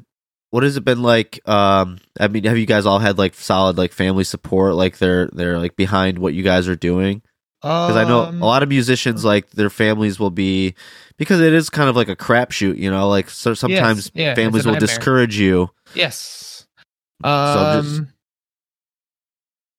What 0.50 0.64
has 0.64 0.76
it 0.76 0.84
been 0.84 1.02
like? 1.02 1.40
Um, 1.48 1.98
I 2.20 2.28
mean, 2.28 2.44
have 2.44 2.58
you 2.58 2.66
guys 2.66 2.84
all 2.84 2.98
had 2.98 3.16
like 3.16 3.34
solid 3.34 3.78
like 3.78 3.92
family 3.92 4.24
support? 4.24 4.74
Like 4.74 4.98
they're 4.98 5.28
they're 5.32 5.58
like 5.58 5.76
behind 5.76 6.18
what 6.18 6.34
you 6.34 6.42
guys 6.42 6.68
are 6.68 6.76
doing? 6.76 7.22
Because 7.62 7.96
I 7.96 8.04
know 8.04 8.24
Um, 8.24 8.42
a 8.42 8.44
lot 8.44 8.62
of 8.64 8.68
musicians 8.68 9.24
like 9.24 9.50
their 9.50 9.70
families 9.70 10.18
will 10.18 10.30
be 10.30 10.74
because 11.16 11.40
it 11.40 11.52
is 11.52 11.70
kind 11.70 11.88
of 11.88 11.94
like 11.94 12.08
a 12.08 12.16
crapshoot, 12.16 12.76
you 12.76 12.90
know. 12.90 13.08
Like 13.08 13.30
so 13.30 13.54
sometimes 13.54 14.10
yeah, 14.14 14.34
families 14.34 14.66
will 14.66 14.74
discourage 14.80 15.38
you. 15.38 15.70
Yes. 15.94 16.66
I'm 17.22 17.82
just- 17.84 17.98
Um, 18.00 18.08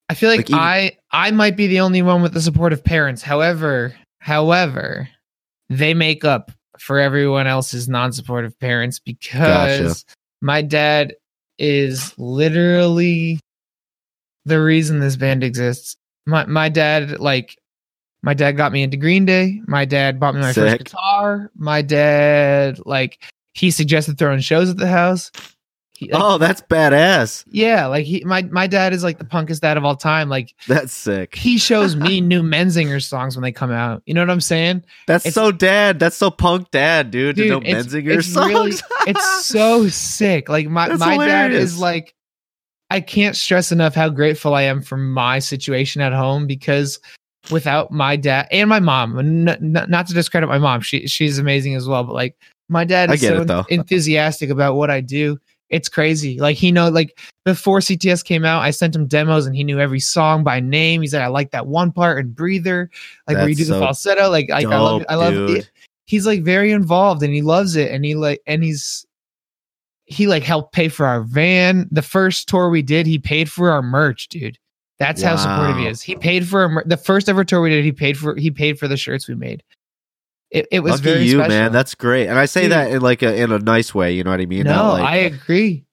I 0.10 0.14
feel 0.16 0.30
like, 0.30 0.40
Like, 0.40 0.50
even- 0.50 0.60
I 0.60 0.98
I 1.12 1.32
might 1.32 1.58
be 1.58 1.68
the 1.68 1.80
only 1.82 2.02
one 2.02 2.22
with 2.22 2.34
the 2.34 2.42
supportive 2.42 2.84
parents. 2.84 3.22
However, 3.22 3.94
however, 4.20 5.10
they 5.70 5.94
make 5.94 6.24
up 6.24 6.52
for 6.80 7.00
everyone 7.00 7.48
else's 7.48 7.88
non-supportive 7.90 8.58
parents 8.60 9.00
because 9.00 10.06
my 10.42 10.62
dad 10.62 11.16
is 11.58 12.14
literally 12.18 13.40
the 14.46 14.62
reason 14.62 15.00
this 15.00 15.16
band 15.16 15.44
exists. 15.44 15.96
My 16.26 16.46
my 16.46 16.70
dad 16.70 17.20
like 17.20 17.58
my 18.24 18.34
dad 18.34 18.54
got 18.54 18.72
me 18.72 18.82
into 18.82 18.98
Green 18.98 19.26
Day. 19.26 19.62
My 19.68 19.86
dad 19.86 20.20
bought 20.20 20.34
me 20.34 20.42
my 20.42 20.54
first 20.54 20.78
guitar. 20.80 21.52
My 21.56 21.82
dad 21.84 22.80
like 22.86 23.20
he 23.54 23.70
suggested 23.70 24.18
throwing 24.18 24.40
shows 24.40 24.70
at 24.70 24.78
the 24.78 24.88
house. 24.88 25.32
He, 25.96 26.12
like, 26.12 26.22
oh, 26.24 26.38
that's 26.40 26.60
badass. 26.62 27.44
yeah, 27.52 27.86
like 27.86 28.06
he 28.06 28.24
my 28.26 28.42
my 28.42 28.66
dad 28.66 28.94
is 28.94 29.04
like 29.04 29.20
the 29.20 29.26
punkest 29.26 29.60
dad 29.62 29.78
of 29.78 29.86
all 29.86 29.96
time. 29.96 30.28
Like 30.28 30.56
That's 30.68 30.92
sick. 30.92 31.36
he 31.36 31.60
shows 31.60 31.96
me 31.96 32.20
new 32.34 32.42
Menzinger 32.42 33.02
songs 33.02 33.36
when 33.36 33.44
they 33.44 33.52
come 33.52 33.72
out. 33.72 34.02
You 34.08 34.16
know 34.16 34.22
what 34.22 34.32
I'm 34.32 34.42
saying? 34.42 34.84
That's 35.06 35.24
It's- 35.28 35.36
so 35.36 35.52
dad. 35.52 36.00
That's 36.00 36.18
so 36.18 36.32
punk 36.32 36.72
dad, 36.72 37.12
dude. 37.12 37.36
to 37.36 37.42
Dude, 37.44 37.52
know 37.52 37.58
it's- 37.60 37.86
Menzinger 37.86 38.18
it's 38.18 38.28
songs. 38.34 38.50
really- 38.50 38.72
It's 39.08 39.46
so 39.46 39.88
sick. 39.90 40.50
Like 40.50 40.68
my 40.68 40.88
That's 40.90 41.00
my 41.00 41.16
dad 41.28 41.52
is 41.52 41.78
like 41.78 42.16
I 42.90 43.00
can't 43.00 43.36
stress 43.36 43.72
enough 43.72 43.94
how 43.94 44.10
grateful 44.10 44.56
I 44.56 44.64
am 44.64 44.82
for 44.82 44.98
my 44.98 45.40
situation 45.40 46.02
at 46.02 46.12
home 46.12 46.48
because 46.48 47.00
without 47.52 47.92
my 47.92 48.16
dad 48.16 48.48
and 48.52 48.70
my 48.70 48.80
mom, 48.80 49.20
n- 49.20 49.58
not 49.62 50.08
to 50.08 50.14
discredit 50.14 50.50
my 50.50 50.60
mom, 50.60 50.82
she 50.82 51.08
she's 51.08 51.40
amazing 51.40 51.76
as 51.76 51.88
well, 51.88 52.04
but 52.04 52.14
like 52.14 52.38
My 52.70 52.84
dad 52.84 53.12
is 53.12 53.22
so 53.22 53.66
enthusiastic 53.70 54.50
about 54.50 54.76
what 54.76 54.90
I 54.90 55.02
do. 55.02 55.40
It's 55.70 55.90
crazy. 55.90 56.40
Like 56.40 56.56
he 56.56 56.72
know 56.72 56.90
like 56.90 57.20
before 57.46 57.80
CTS 57.80 58.24
came 58.24 58.46
out, 58.46 58.62
I 58.62 58.72
sent 58.72 58.96
him 58.96 59.08
demos 59.08 59.46
and 59.46 59.56
he 59.56 59.64
knew 59.64 59.80
every 59.80 60.00
song 60.00 60.44
by 60.44 60.60
name. 60.60 61.02
He 61.02 61.08
said, 61.08 61.22
I 61.22 61.28
like 61.28 61.52
that 61.52 61.68
one 61.68 61.92
part 61.92 62.20
and 62.20 62.36
breather, 62.36 62.90
like 63.28 63.38
where 63.38 63.50
you 63.50 63.56
That's 63.56 63.68
do 63.68 63.74
the 63.74 63.80
falsetto. 63.80 64.30
Like, 64.30 64.50
like 64.50 64.66
I 64.66 64.80
love 64.80 65.06
I 65.10 65.16
love 65.16 65.34
it. 65.50 65.70
He's 66.06 66.28
like 66.28 66.44
very 66.44 66.72
involved 66.72 67.24
and 67.24 67.34
he 67.34 67.42
loves 67.42 67.76
it. 67.76 67.92
And 67.92 68.06
he 68.06 68.16
like 68.16 68.42
and 68.46 68.64
he's 68.64 69.06
he 70.06 70.28
like 70.28 70.44
helped 70.44 70.74
pay 70.74 70.90
for 70.90 71.06
our 71.06 71.22
van. 71.22 71.88
The 71.92 72.02
first 72.02 72.48
tour 72.48 72.70
we 72.70 72.82
did, 72.82 73.08
he 73.08 73.18
paid 73.18 73.52
for 73.52 73.72
our 73.72 73.82
merch, 73.82 74.28
dude. 74.28 74.60
That's 75.00 75.22
how 75.22 75.36
supportive 75.36 75.78
he 75.78 75.88
is. 75.88 76.02
He 76.02 76.16
paid 76.16 76.48
for 76.48 76.70
mer- 76.70 76.84
the 76.86 76.98
first 76.98 77.28
ever 77.28 77.44
tour 77.44 77.62
we 77.62 77.70
did. 77.70 77.84
He 77.84 77.92
paid 77.92 78.18
for 78.18 78.36
he 78.36 78.52
paid 78.52 78.80
for 78.80 78.88
the 78.88 78.98
shirts 78.98 79.28
we 79.28 79.36
made. 79.36 79.64
It, 80.52 80.68
it 80.72 80.80
was 80.82 80.94
Lucky 80.94 81.04
very 81.04 81.24
you, 81.24 81.40
special. 81.40 81.50
man. 81.50 81.72
That's 81.72 81.96
great. 81.96 82.28
And 82.28 82.38
I 82.38 82.46
say 82.46 82.64
Dude. 82.64 82.74
that 82.74 82.92
in 82.92 83.02
like 83.02 83.24
a 83.24 83.36
in 83.36 83.52
a 83.52 83.60
nice 83.60 83.94
way. 83.96 84.14
You 84.14 84.24
know 84.24 84.30
what 84.32 84.40
I 84.40 84.46
mean? 84.46 84.64
no, 84.64 84.94
like, 84.94 85.04
I 85.04 85.16
agree. 85.18 85.84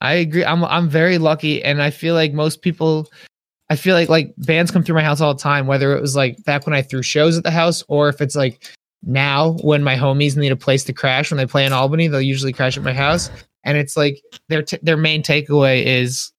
I 0.00 0.14
agree. 0.14 0.44
I'm 0.44 0.64
I'm 0.64 0.88
very 0.88 1.18
lucky, 1.18 1.62
and 1.64 1.80
I 1.80 1.90
feel 1.90 2.14
like 2.14 2.32
most 2.32 2.60
people. 2.62 3.10
I 3.70 3.76
feel 3.76 3.94
like 3.94 4.10
like 4.10 4.34
bands 4.36 4.70
come 4.70 4.82
through 4.82 4.96
my 4.96 5.02
house 5.02 5.22
all 5.22 5.32
the 5.32 5.40
time, 5.40 5.66
whether 5.66 5.96
it 5.96 6.00
was 6.00 6.14
like 6.14 6.42
back 6.44 6.66
when 6.66 6.74
I 6.74 6.82
threw 6.82 7.02
shows 7.02 7.38
at 7.38 7.44
the 7.44 7.50
house, 7.50 7.82
or 7.88 8.08
if 8.08 8.20
it's 8.20 8.36
like 8.36 8.68
now 9.02 9.52
when 9.62 9.82
my 9.82 9.96
homies 9.96 10.36
need 10.36 10.52
a 10.52 10.56
place 10.56 10.84
to 10.84 10.92
crash 10.92 11.30
when 11.30 11.38
they 11.38 11.46
play 11.46 11.64
in 11.64 11.72
Albany, 11.72 12.08
they'll 12.08 12.20
usually 12.20 12.52
crash 12.52 12.76
at 12.76 12.82
my 12.82 12.92
house, 12.92 13.30
and 13.64 13.78
it's 13.78 13.96
like 13.96 14.20
their 14.50 14.62
t- 14.62 14.78
their 14.82 14.98
main 14.98 15.22
takeaway 15.22 15.82
is, 15.82 16.30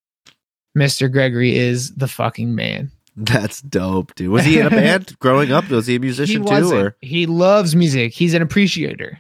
Mr. 0.77 1.11
Gregory 1.11 1.55
is 1.55 1.93
the 1.95 2.07
fucking 2.07 2.53
man. 2.55 2.91
that's 3.15 3.61
dope, 3.61 4.13
dude. 4.15 4.29
Was 4.29 4.43
he 4.45 4.59
in 4.59 4.67
a 4.67 4.69
band 4.69 5.17
growing 5.19 5.51
up? 5.51 5.69
Was 5.69 5.87
he 5.87 5.95
a 5.95 5.99
musician 5.99 6.43
he 6.43 6.49
too? 6.49 6.73
Or 6.73 6.97
He 7.01 7.25
loves 7.27 7.75
music. 7.75 8.13
He's 8.13 8.33
an 8.33 8.41
appreciator. 8.41 9.19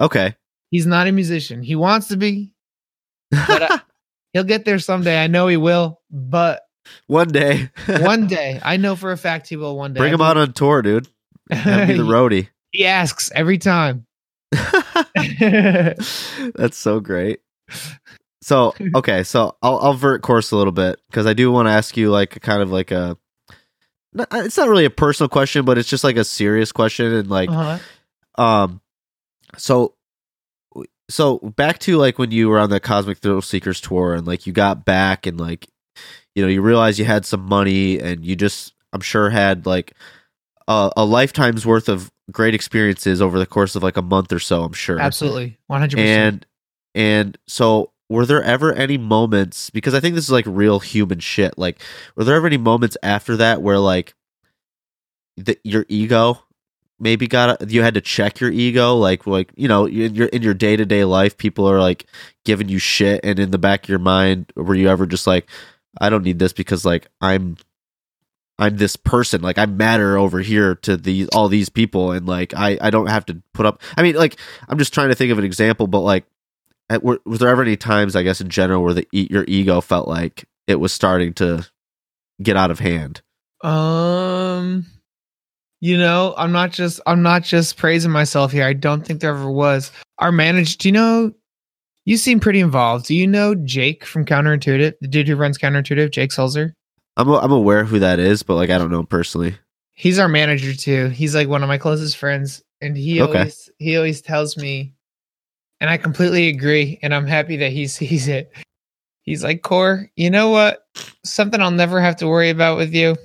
okay, 0.00 0.34
He's 0.70 0.86
not 0.86 1.06
a 1.06 1.12
musician. 1.12 1.62
He 1.62 1.76
wants 1.76 2.08
to 2.08 2.16
be. 2.16 2.52
But 3.30 3.62
I- 3.70 3.80
He'll 4.32 4.42
get 4.44 4.64
there 4.64 4.80
someday. 4.80 5.22
I 5.22 5.28
know 5.28 5.46
he 5.46 5.56
will, 5.56 6.00
but 6.10 6.62
one 7.06 7.28
day, 7.28 7.70
one 7.86 8.26
day, 8.26 8.58
I 8.64 8.78
know 8.78 8.96
for 8.96 9.12
a 9.12 9.16
fact 9.16 9.48
he 9.48 9.54
will 9.56 9.76
one 9.76 9.92
day. 9.94 9.98
bring 10.00 10.12
him 10.12 10.20
out 10.20 10.36
on 10.36 10.52
tour, 10.52 10.82
dude. 10.82 11.06
Have 11.52 11.86
me 11.88 11.94
the 11.94 12.02
roadie. 12.02 12.48
he 12.72 12.84
asks 12.86 13.30
every 13.34 13.58
time. 13.58 14.06
That's 16.54 16.76
so 16.76 16.98
great. 17.00 17.40
So 18.44 18.74
okay, 18.94 19.22
so 19.22 19.56
I'll 19.62 19.78
I'll 19.78 19.94
vert 19.94 20.22
course 20.22 20.50
a 20.50 20.56
little 20.56 20.72
bit 20.72 21.00
because 21.10 21.26
I 21.26 21.32
do 21.32 21.50
want 21.50 21.66
to 21.66 21.72
ask 21.72 21.96
you 21.96 22.10
like 22.10 22.36
a 22.36 22.40
kind 22.40 22.60
of 22.62 22.70
like 22.70 22.90
a. 22.90 23.16
It's 24.16 24.56
not 24.56 24.68
really 24.68 24.84
a 24.84 24.90
personal 24.90 25.28
question, 25.28 25.64
but 25.64 25.76
it's 25.76 25.88
just 25.88 26.04
like 26.04 26.16
a 26.16 26.24
serious 26.24 26.70
question 26.70 27.12
and 27.12 27.28
like 27.28 27.48
Uh-huh. 27.50 28.42
um, 28.42 28.80
so 29.56 29.94
so 31.08 31.38
back 31.38 31.78
to 31.80 31.96
like 31.96 32.18
when 32.18 32.30
you 32.30 32.48
were 32.48 32.58
on 32.58 32.70
the 32.70 32.80
Cosmic 32.80 33.18
Thrill 33.18 33.42
Seekers 33.42 33.80
tour 33.80 34.14
and 34.14 34.26
like 34.26 34.46
you 34.46 34.52
got 34.52 34.84
back 34.84 35.26
and 35.26 35.40
like 35.40 35.68
you 36.34 36.42
know 36.42 36.48
you 36.48 36.62
realized 36.62 36.98
you 36.98 37.04
had 37.04 37.24
some 37.26 37.42
money 37.42 37.98
and 37.98 38.24
you 38.24 38.36
just 38.36 38.74
I'm 38.92 39.00
sure 39.00 39.30
had 39.30 39.66
like 39.66 39.94
a, 40.68 40.92
a 40.96 41.04
lifetime's 41.04 41.66
worth 41.66 41.88
of 41.88 42.12
great 42.30 42.54
experiences 42.54 43.20
over 43.20 43.38
the 43.38 43.46
course 43.46 43.74
of 43.74 43.82
like 43.82 43.96
a 43.96 44.02
month 44.02 44.32
or 44.32 44.38
so. 44.38 44.62
I'm 44.64 44.72
sure 44.74 44.98
Absolutely, 45.00 45.58
one 45.66 45.80
hundred 45.80 45.96
percent. 45.96 46.46
and 46.94 47.26
and 47.26 47.38
so 47.48 47.90
were 48.08 48.26
there 48.26 48.42
ever 48.42 48.72
any 48.72 48.98
moments 48.98 49.70
because 49.70 49.94
i 49.94 50.00
think 50.00 50.14
this 50.14 50.24
is 50.24 50.30
like 50.30 50.44
real 50.46 50.80
human 50.80 51.18
shit 51.18 51.56
like 51.58 51.80
were 52.16 52.24
there 52.24 52.36
ever 52.36 52.46
any 52.46 52.58
moments 52.58 52.96
after 53.02 53.36
that 53.36 53.62
where 53.62 53.78
like 53.78 54.14
the, 55.36 55.58
your 55.64 55.84
ego 55.88 56.40
maybe 56.98 57.26
got 57.26 57.70
you 57.70 57.82
had 57.82 57.94
to 57.94 58.00
check 58.00 58.40
your 58.40 58.50
ego? 58.50 58.94
Like 58.94 59.26
like 59.26 59.52
you 59.56 59.68
know 59.68 59.86
in 59.86 60.14
your 60.14 60.28
in 60.28 60.42
your 60.42 60.54
day-to-day 60.54 61.04
life 61.04 61.36
people 61.36 61.68
are 61.68 61.80
like 61.80 62.06
giving 62.44 62.68
you 62.68 62.78
shit 62.78 63.20
and 63.24 63.38
in 63.38 63.50
the 63.50 63.58
back 63.58 63.84
of 63.84 63.88
your 63.88 63.98
mind 63.98 64.52
were 64.56 64.74
you 64.74 64.88
ever 64.88 65.06
just 65.06 65.26
like 65.26 65.48
i 66.00 66.10
don't 66.10 66.24
need 66.24 66.38
this 66.38 66.52
because 66.52 66.84
like 66.84 67.06
i'm 67.20 67.56
i'm 68.58 68.76
this 68.76 68.96
person. 68.96 69.42
Like 69.42 69.58
i 69.58 69.66
matter 69.66 70.16
over 70.16 70.40
here 70.40 70.76
to 70.76 70.96
these 70.96 71.28
all 71.28 71.48
these 71.48 71.68
people 71.68 72.12
and 72.12 72.26
like 72.26 72.54
i 72.54 72.78
i 72.80 72.90
don't 72.90 73.08
have 73.08 73.26
to 73.26 73.42
put 73.52 73.66
up 73.66 73.82
i 73.96 74.02
mean 74.02 74.14
like 74.14 74.36
i'm 74.68 74.78
just 74.78 74.94
trying 74.94 75.08
to 75.08 75.14
think 75.14 75.32
of 75.32 75.38
an 75.38 75.44
example 75.44 75.86
but 75.86 76.00
like 76.00 76.24
were, 77.02 77.18
was 77.24 77.40
there 77.40 77.48
ever 77.48 77.62
any 77.62 77.76
times 77.76 78.14
i 78.16 78.22
guess 78.22 78.40
in 78.40 78.48
general 78.48 78.82
where 78.82 78.94
the 78.94 79.06
your 79.12 79.44
ego 79.48 79.80
felt 79.80 80.06
like 80.08 80.44
it 80.66 80.76
was 80.76 80.92
starting 80.92 81.32
to 81.34 81.66
get 82.42 82.56
out 82.56 82.70
of 82.70 82.78
hand 82.78 83.22
Um, 83.62 84.86
you 85.80 85.96
know, 85.98 86.34
I'm 86.36 86.52
not 86.52 86.72
just 86.72 87.00
I'm 87.06 87.22
not 87.22 87.42
just 87.42 87.76
praising 87.76 88.10
myself 88.10 88.52
here. 88.52 88.64
I 88.66 88.72
don't 88.72 89.04
think 89.06 89.20
there 89.20 89.34
ever 89.34 89.50
was. 89.50 89.90
Our 90.18 90.32
manager, 90.32 90.76
do 90.78 90.88
you 90.88 90.92
know? 90.92 91.32
You 92.06 92.16
seem 92.18 92.40
pretty 92.40 92.60
involved. 92.60 93.06
Do 93.06 93.14
you 93.14 93.26
know 93.26 93.54
Jake 93.54 94.04
from 94.04 94.24
Counterintuitive, 94.26 94.94
the 95.00 95.08
dude 95.08 95.28
who 95.28 95.36
runs 95.36 95.56
Counterintuitive, 95.58 96.10
Jake 96.10 96.32
Sulzer? 96.32 96.74
i'm 97.16 97.28
i'm 97.28 97.52
aware 97.52 97.84
who 97.84 98.00
that 98.00 98.18
is 98.18 98.42
but 98.42 98.56
like 98.56 98.70
i 98.70 98.76
don't 98.78 98.90
know 98.90 98.98
him 99.00 99.06
personally 99.06 99.54
He's 99.96 100.18
our 100.18 100.26
manager 100.26 100.74
too. 100.74 101.06
He's 101.10 101.36
like 101.36 101.46
one 101.48 101.62
of 101.62 101.68
my 101.68 101.78
closest 101.78 102.16
friends, 102.16 102.64
and 102.80 102.96
he 102.96 103.22
Okay. 103.22 103.38
always 103.38 103.70
he 103.78 103.96
always 103.96 104.20
tells 104.22 104.56
me, 104.56 104.94
and 105.84 105.90
I 105.90 105.98
completely 105.98 106.48
agree, 106.48 106.98
and 107.02 107.14
I'm 107.14 107.26
happy 107.26 107.58
that 107.58 107.70
he 107.70 107.86
sees 107.88 108.26
it. 108.26 108.50
He's 109.20 109.44
like, 109.44 109.60
Core, 109.60 110.10
you 110.16 110.30
know 110.30 110.48
what? 110.48 110.86
Something 111.26 111.60
I'll 111.60 111.70
never 111.70 112.00
have 112.00 112.16
to 112.16 112.26
worry 112.26 112.48
about 112.48 112.78
with 112.78 112.94
you. 112.94 113.16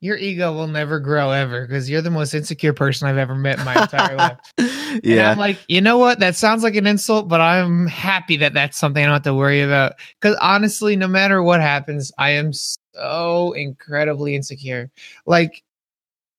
Your 0.00 0.16
ego 0.16 0.54
will 0.54 0.68
never 0.68 0.98
grow 0.98 1.32
ever 1.32 1.66
because 1.66 1.90
you're 1.90 2.00
the 2.00 2.10
most 2.10 2.32
insecure 2.32 2.72
person 2.72 3.06
I've 3.06 3.18
ever 3.18 3.34
met 3.34 3.58
in 3.58 3.66
my 3.66 3.82
entire 3.82 4.16
life. 4.16 4.38
And 4.90 5.04
yeah 5.04 5.30
I'm 5.30 5.38
like, 5.38 5.56
you 5.68 5.80
know 5.80 5.98
what? 5.98 6.18
That 6.18 6.34
sounds 6.34 6.64
like 6.64 6.74
an 6.74 6.86
insult, 6.86 7.28
but 7.28 7.40
I'm 7.40 7.86
happy 7.86 8.36
that 8.38 8.54
that's 8.54 8.76
something 8.76 9.00
I 9.00 9.06
don't 9.06 9.12
have 9.12 9.22
to 9.22 9.34
worry 9.34 9.60
about. 9.60 9.92
Because 10.20 10.36
honestly, 10.40 10.96
no 10.96 11.06
matter 11.06 11.44
what 11.44 11.60
happens, 11.60 12.10
I 12.18 12.30
am 12.30 12.52
so 12.52 13.52
incredibly 13.52 14.34
insecure. 14.34 14.90
Like, 15.26 15.62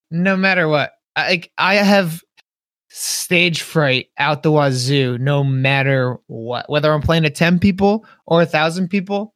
no 0.09 0.35
matter 0.35 0.67
what, 0.67 0.91
like 1.15 1.51
I 1.57 1.75
have 1.75 2.21
stage 2.93 3.61
fright 3.61 4.07
out 4.17 4.43
the 4.43 4.51
wazoo. 4.51 5.17
No 5.17 5.43
matter 5.43 6.17
what, 6.27 6.69
whether 6.69 6.91
I'm 6.91 7.01
playing 7.01 7.23
to 7.23 7.29
ten 7.29 7.57
people 7.59 8.05
or 8.25 8.41
a 8.41 8.45
thousand 8.45 8.89
people, 8.89 9.33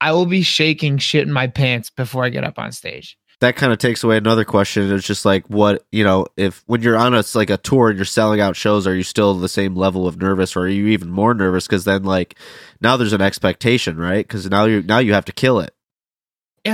I 0.00 0.12
will 0.12 0.26
be 0.26 0.42
shaking 0.42 0.98
shit 0.98 1.26
in 1.26 1.32
my 1.32 1.46
pants 1.48 1.90
before 1.90 2.24
I 2.24 2.28
get 2.28 2.44
up 2.44 2.58
on 2.58 2.72
stage. 2.72 3.16
that 3.40 3.56
kind 3.56 3.72
of 3.72 3.78
takes 3.78 4.04
away 4.04 4.16
another 4.16 4.44
question 4.44 4.92
it's 4.92 5.04
just 5.06 5.24
like 5.24 5.44
what 5.48 5.84
you 5.90 6.04
know 6.04 6.26
if 6.36 6.62
when 6.66 6.80
you're 6.80 6.96
on 6.96 7.12
a 7.12 7.24
like 7.34 7.50
a 7.50 7.56
tour 7.56 7.88
and 7.88 7.98
you're 7.98 8.04
selling 8.04 8.40
out 8.40 8.54
shows 8.54 8.86
are 8.86 8.94
you 8.94 9.02
still 9.02 9.34
the 9.34 9.48
same 9.48 9.74
level 9.74 10.06
of 10.06 10.16
nervous 10.20 10.54
or 10.54 10.60
are 10.60 10.68
you 10.68 10.86
even 10.86 11.10
more 11.10 11.34
nervous 11.34 11.66
because 11.66 11.84
then 11.84 12.04
like 12.04 12.36
now 12.80 12.96
there's 12.96 13.12
an 13.12 13.20
expectation 13.20 13.96
right 13.96 14.24
because 14.26 14.48
now 14.48 14.64
you 14.64 14.80
now 14.82 14.98
you 14.98 15.12
have 15.12 15.24
to 15.24 15.32
kill 15.32 15.58
it 15.58 15.74
Uh, 16.64 16.70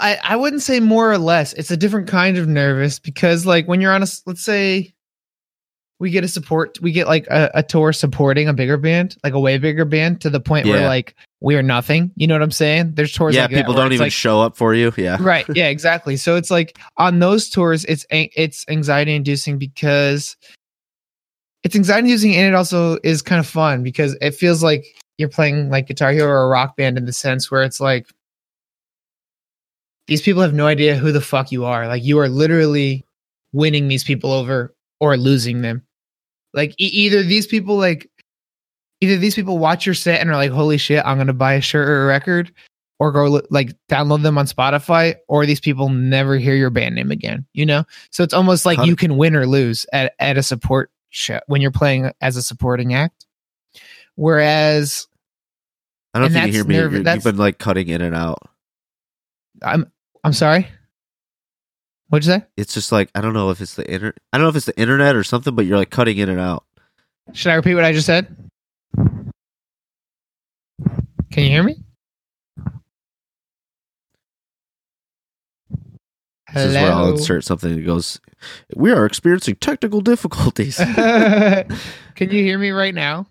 I, 0.00 0.18
I 0.22 0.36
wouldn't 0.36 0.60
say 0.62 0.80
more 0.80 1.10
or 1.10 1.16
less. 1.16 1.54
It's 1.54 1.70
a 1.70 1.76
different 1.76 2.08
kind 2.08 2.36
of 2.36 2.46
nervous 2.46 2.98
because, 2.98 3.46
like, 3.46 3.66
when 3.66 3.80
you're 3.80 3.94
on 3.94 4.02
a, 4.02 4.06
let's 4.26 4.44
say 4.44 4.92
we 6.00 6.10
get 6.10 6.24
a 6.24 6.28
support, 6.28 6.80
we 6.80 6.92
get 6.92 7.06
like 7.06 7.26
a, 7.26 7.50
a 7.54 7.62
tour 7.62 7.92
supporting 7.92 8.48
a 8.48 8.54
bigger 8.54 8.78
band, 8.78 9.16
like 9.22 9.34
a 9.34 9.38
way 9.38 9.58
bigger 9.58 9.84
band 9.84 10.22
to 10.22 10.30
the 10.30 10.40
point 10.40 10.66
where 10.66 10.88
like 10.88 11.14
we 11.40 11.54
are 11.56 11.62
nothing. 11.62 12.10
You 12.16 12.26
know 12.26 12.34
what 12.34 12.42
I'm 12.42 12.50
saying? 12.50 12.94
There's 12.94 13.12
tours 13.12 13.34
yeah 13.34 13.42
like 13.42 13.50
that 13.50 13.56
people 13.58 13.74
don't 13.74 13.92
even 13.92 14.06
like- 14.06 14.12
show 14.12 14.40
up 14.40 14.56
for 14.56 14.74
you 14.74 14.92
yeah 14.96 15.18
right. 15.20 15.44
Yeah, 15.54 15.66
exactly. 15.68 16.16
So 16.16 16.36
it's 16.36 16.50
like 16.50 16.78
on 16.96 17.18
those 17.18 17.50
tours, 17.50 17.84
it's 17.84 18.06
it's 18.10 18.64
anxiety 18.68 19.14
inducing 19.14 19.58
because 19.58 20.36
it's 21.62 21.76
anxiety 21.76 22.08
inducing 22.08 22.34
and 22.34 22.46
it 22.46 22.54
also 22.54 22.96
is 23.04 23.20
kind 23.20 23.38
of 23.38 23.46
fun 23.46 23.82
because 23.82 24.16
it 24.22 24.34
feels 24.34 24.62
like 24.62 24.86
you're 25.18 25.28
playing 25.28 25.68
like 25.68 25.86
Guitar 25.86 26.12
Hero 26.12 26.28
or 26.28 26.44
a 26.44 26.48
rock 26.48 26.78
band 26.78 26.96
in 26.96 27.04
the 27.04 27.12
sense 27.12 27.50
where 27.50 27.62
it's 27.62 27.78
like 27.78 28.06
these 30.06 30.22
people 30.22 30.40
have 30.40 30.54
no 30.54 30.66
idea 30.66 30.96
who 30.96 31.12
the 31.12 31.20
fuck 31.20 31.52
you 31.52 31.66
are. 31.66 31.86
Like 31.86 32.02
you 32.02 32.18
are 32.18 32.28
literally 32.28 33.04
winning 33.52 33.88
these 33.88 34.02
people 34.02 34.32
over 34.32 34.74
or 34.98 35.16
losing 35.16 35.62
them. 35.62 35.82
Like 36.54 36.72
e- 36.80 36.86
either 36.86 37.22
these 37.22 37.46
people 37.46 37.76
like 37.76 38.10
either 39.00 39.16
these 39.16 39.34
people 39.34 39.58
watch 39.58 39.86
your 39.86 39.94
set 39.94 40.20
and 40.20 40.30
are 40.30 40.36
like, 40.36 40.50
"Holy 40.50 40.78
shit, 40.78 41.02
I'm 41.04 41.16
gonna 41.18 41.32
buy 41.32 41.54
a 41.54 41.60
shirt 41.60 41.88
or 41.88 42.04
a 42.04 42.06
record," 42.06 42.52
or 42.98 43.12
go 43.12 43.40
like 43.50 43.74
download 43.88 44.22
them 44.22 44.36
on 44.38 44.46
Spotify, 44.46 45.14
or 45.28 45.46
these 45.46 45.60
people 45.60 45.88
never 45.88 46.36
hear 46.36 46.54
your 46.54 46.70
band 46.70 46.94
name 46.94 47.10
again. 47.10 47.46
You 47.52 47.66
know, 47.66 47.84
so 48.10 48.22
it's 48.22 48.34
almost 48.34 48.66
like 48.66 48.78
you 48.88 48.96
can 48.96 49.16
win 49.16 49.36
or 49.36 49.46
lose 49.46 49.86
at 49.92 50.14
at 50.18 50.36
a 50.36 50.42
support 50.42 50.90
show 51.10 51.40
when 51.46 51.60
you're 51.60 51.70
playing 51.70 52.10
as 52.20 52.36
a 52.36 52.42
supporting 52.42 52.94
act. 52.94 53.26
Whereas 54.16 55.06
i 56.12 56.18
don't 56.18 56.32
think 56.32 56.46
you 56.48 56.52
hear 56.52 56.64
me 56.64 56.74
nerv- 56.74 57.14
you've 57.14 57.24
been 57.24 57.36
like 57.36 57.58
cutting 57.58 57.86
in 57.88 58.02
and 58.02 58.14
out 58.16 58.38
I'm 59.62 59.90
I'm 60.24 60.32
sorry. 60.32 60.66
What'd 62.10 62.26
you 62.26 62.32
say? 62.34 62.44
it's 62.56 62.74
just 62.74 62.92
like 62.92 63.08
i 63.14 63.20
don't 63.20 63.32
know 63.34 63.50
if 63.50 63.60
it's 63.60 63.76
the 63.76 63.88
inter 63.92 64.12
i 64.32 64.36
don't 64.36 64.44
know 64.44 64.50
if 64.50 64.56
it's 64.56 64.66
the 64.66 64.78
internet 64.78 65.16
or 65.16 65.24
something 65.24 65.54
but 65.54 65.64
you're 65.64 65.78
like 65.78 65.90
cutting 65.90 66.18
in 66.18 66.28
and 66.28 66.40
out 66.40 66.64
Should 67.32 67.50
I 67.52 67.54
repeat 67.54 67.74
what 67.76 67.84
I 67.84 67.92
just 67.92 68.06
said? 68.06 68.36
Can 71.30 71.44
you 71.44 71.50
hear 71.50 71.62
me? 71.62 71.76
This 76.52 76.64
is 76.64 76.74
where 76.74 76.90
I'll 76.92 77.10
insert 77.12 77.44
something 77.44 77.76
that 77.76 77.82
goes, 77.82 78.20
"We 78.74 78.90
are 78.90 79.06
experiencing 79.06 79.54
technical 79.56 80.00
difficulties." 80.00 80.76
Can 82.16 82.30
you 82.30 82.42
hear 82.42 82.58
me 82.58 82.70
right 82.70 82.94
now? 82.94 83.26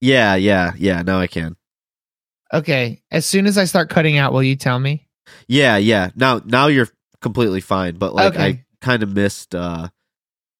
yeah, 0.00 0.36
yeah, 0.36 0.72
yeah. 0.78 1.02
Now 1.02 1.18
I 1.18 1.26
can. 1.26 1.56
Okay. 2.52 3.02
As 3.10 3.26
soon 3.26 3.46
as 3.46 3.58
I 3.58 3.64
start 3.64 3.90
cutting 3.90 4.16
out, 4.18 4.32
will 4.32 4.42
you 4.42 4.54
tell 4.56 4.78
me? 4.78 5.08
Yeah, 5.48 5.76
yeah. 5.76 6.10
Now, 6.14 6.40
now 6.44 6.66
you're 6.68 6.88
completely 7.22 7.60
fine. 7.62 7.96
But 7.96 8.14
like, 8.14 8.36
I 8.36 8.64
kind 8.80 9.02
of 9.02 9.12
missed. 9.14 9.54
uh 9.54 9.88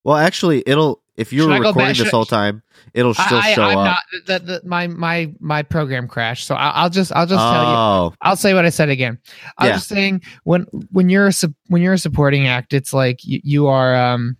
Well, 0.04 0.16
actually, 0.16 0.62
it'll 0.66 1.02
if 1.14 1.30
you're 1.30 1.44
Should 1.44 1.52
I 1.52 1.58
go 1.58 1.68
recording 1.68 1.88
back- 1.90 1.96
this 1.98 2.10
whole 2.10 2.24
time, 2.24 2.62
it'll 2.94 3.12
still 3.12 3.36
I, 3.38 3.52
show 3.52 3.62
I'm 3.64 3.76
up. 3.78 3.84
not. 3.84 4.02
The, 4.26 4.38
the, 4.38 4.62
my 4.66 4.86
my 4.86 5.30
my 5.40 5.62
program 5.62 6.08
crashed, 6.08 6.46
so 6.46 6.54
I'll, 6.54 6.84
I'll 6.84 6.90
just 6.90 7.12
I'll 7.14 7.26
just 7.26 7.38
tell 7.38 7.64
you. 7.64 7.76
oh, 7.76 8.14
I'll 8.22 8.36
say 8.36 8.54
what 8.54 8.64
I 8.64 8.70
said 8.70 8.88
again. 8.88 9.18
I 9.58 9.66
Yeah. 9.66 9.74
was 9.74 9.86
saying 9.86 10.22
when 10.44 10.62
when 10.90 11.10
you're 11.10 11.28
a 11.28 11.32
when 11.66 11.82
you're 11.82 11.92
a 11.92 11.98
supporting 11.98 12.46
act, 12.46 12.72
it's 12.72 12.94
like 12.94 13.22
you, 13.24 13.40
you 13.44 13.66
are 13.66 13.94
um 13.94 14.38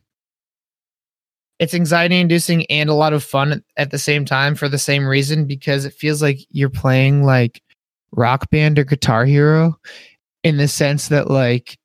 it's 1.59 1.75
anxiety 1.75 2.19
inducing 2.19 2.67
and 2.67 2.89
a 2.91 2.95
lot 2.95 3.13
of 3.13 3.23
fun 3.23 3.63
at 3.77 3.91
the 3.91 3.99
same 3.99 4.25
time 4.25 4.55
for 4.55 4.69
the 4.69 4.79
same 4.79 5.07
reason 5.07 5.45
because 5.45 5.85
it 5.85 5.93
feels 5.93 6.21
like 6.23 6.39
you're 6.51 6.71
playing 6.71 7.23
like 7.25 7.63
rock 8.13 8.51
band 8.51 8.79
or 8.79 8.85
guitar 8.85 9.25
hero 9.25 9.79
in 10.43 10.57
the 10.57 10.67
sense 10.67 11.09
that 11.09 11.31
like 11.31 11.79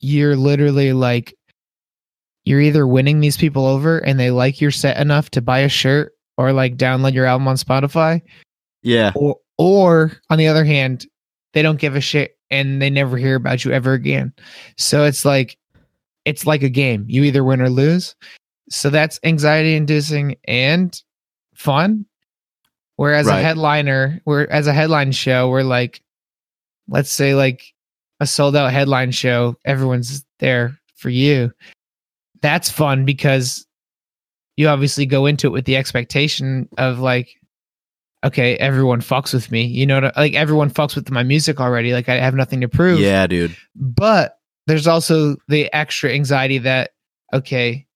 you're 0.00 0.36
literally 0.36 0.92
like 0.92 1.34
you're 2.44 2.60
either 2.60 2.86
winning 2.86 3.20
these 3.20 3.36
people 3.36 3.66
over 3.66 3.98
and 3.98 4.18
they 4.18 4.30
like 4.30 4.60
your 4.60 4.70
set 4.70 4.96
enough 4.98 5.30
to 5.30 5.42
buy 5.42 5.58
a 5.60 5.68
shirt 5.68 6.12
or 6.36 6.52
like 6.52 6.76
download 6.76 7.12
your 7.12 7.26
album 7.26 7.48
on 7.48 7.56
Spotify 7.56 8.22
yeah, 8.82 9.12
or 9.14 9.36
or 9.58 10.12
on 10.30 10.38
the 10.38 10.46
other 10.46 10.64
hand 10.64 11.06
they 11.52 11.62
don't 11.62 11.80
give 11.80 11.96
a 11.96 12.00
shit 12.00 12.38
and 12.50 12.80
they 12.80 12.90
never 12.90 13.16
hear 13.16 13.34
about 13.34 13.64
you 13.64 13.72
ever 13.72 13.92
again. 13.92 14.32
So 14.76 15.04
it's 15.04 15.24
like 15.24 15.58
it's 16.24 16.46
like 16.46 16.62
a 16.62 16.68
game. 16.68 17.04
You 17.08 17.24
either 17.24 17.42
win 17.44 17.60
or 17.60 17.70
lose. 17.70 18.14
So 18.70 18.90
that's 18.90 19.18
anxiety 19.24 19.74
inducing 19.74 20.36
and 20.46 21.00
fun. 21.54 22.06
Whereas 22.96 23.26
Right. 23.26 23.40
a 23.40 23.42
headliner 23.42 24.20
where 24.24 24.50
as 24.50 24.66
a 24.66 24.72
headline 24.72 25.12
show 25.12 25.48
we're 25.48 25.62
like 25.62 26.02
let's 26.88 27.10
say 27.12 27.34
like 27.34 27.62
a 28.20 28.26
sold 28.26 28.56
out 28.56 28.72
headline 28.72 29.10
show 29.10 29.56
everyone's 29.64 30.24
there 30.38 30.78
for 30.96 31.10
you 31.10 31.50
that's 32.42 32.70
fun 32.70 33.04
because 33.04 33.66
you 34.56 34.68
obviously 34.68 35.06
go 35.06 35.26
into 35.26 35.46
it 35.46 35.50
with 35.50 35.64
the 35.64 35.76
expectation 35.76 36.68
of 36.78 36.98
like 36.98 37.28
okay, 38.24 38.56
everyone 38.56 39.00
fucks 39.00 39.32
with 39.32 39.50
me. 39.50 39.64
You 39.64 39.86
know, 39.86 40.10
like 40.16 40.34
everyone 40.34 40.70
fucks 40.70 40.94
with 40.94 41.10
my 41.10 41.22
music 41.22 41.60
already. 41.60 41.92
Like 41.92 42.08
I 42.08 42.16
have 42.16 42.34
nothing 42.34 42.60
to 42.60 42.68
prove. 42.68 43.00
yeah, 43.00 43.26
dude. 43.26 43.56
But 43.74 44.38
there's 44.66 44.86
also 44.86 45.36
the 45.48 45.72
extra 45.74 46.10
anxiety 46.10 46.58
that 46.58 46.90
okay, 47.32 47.86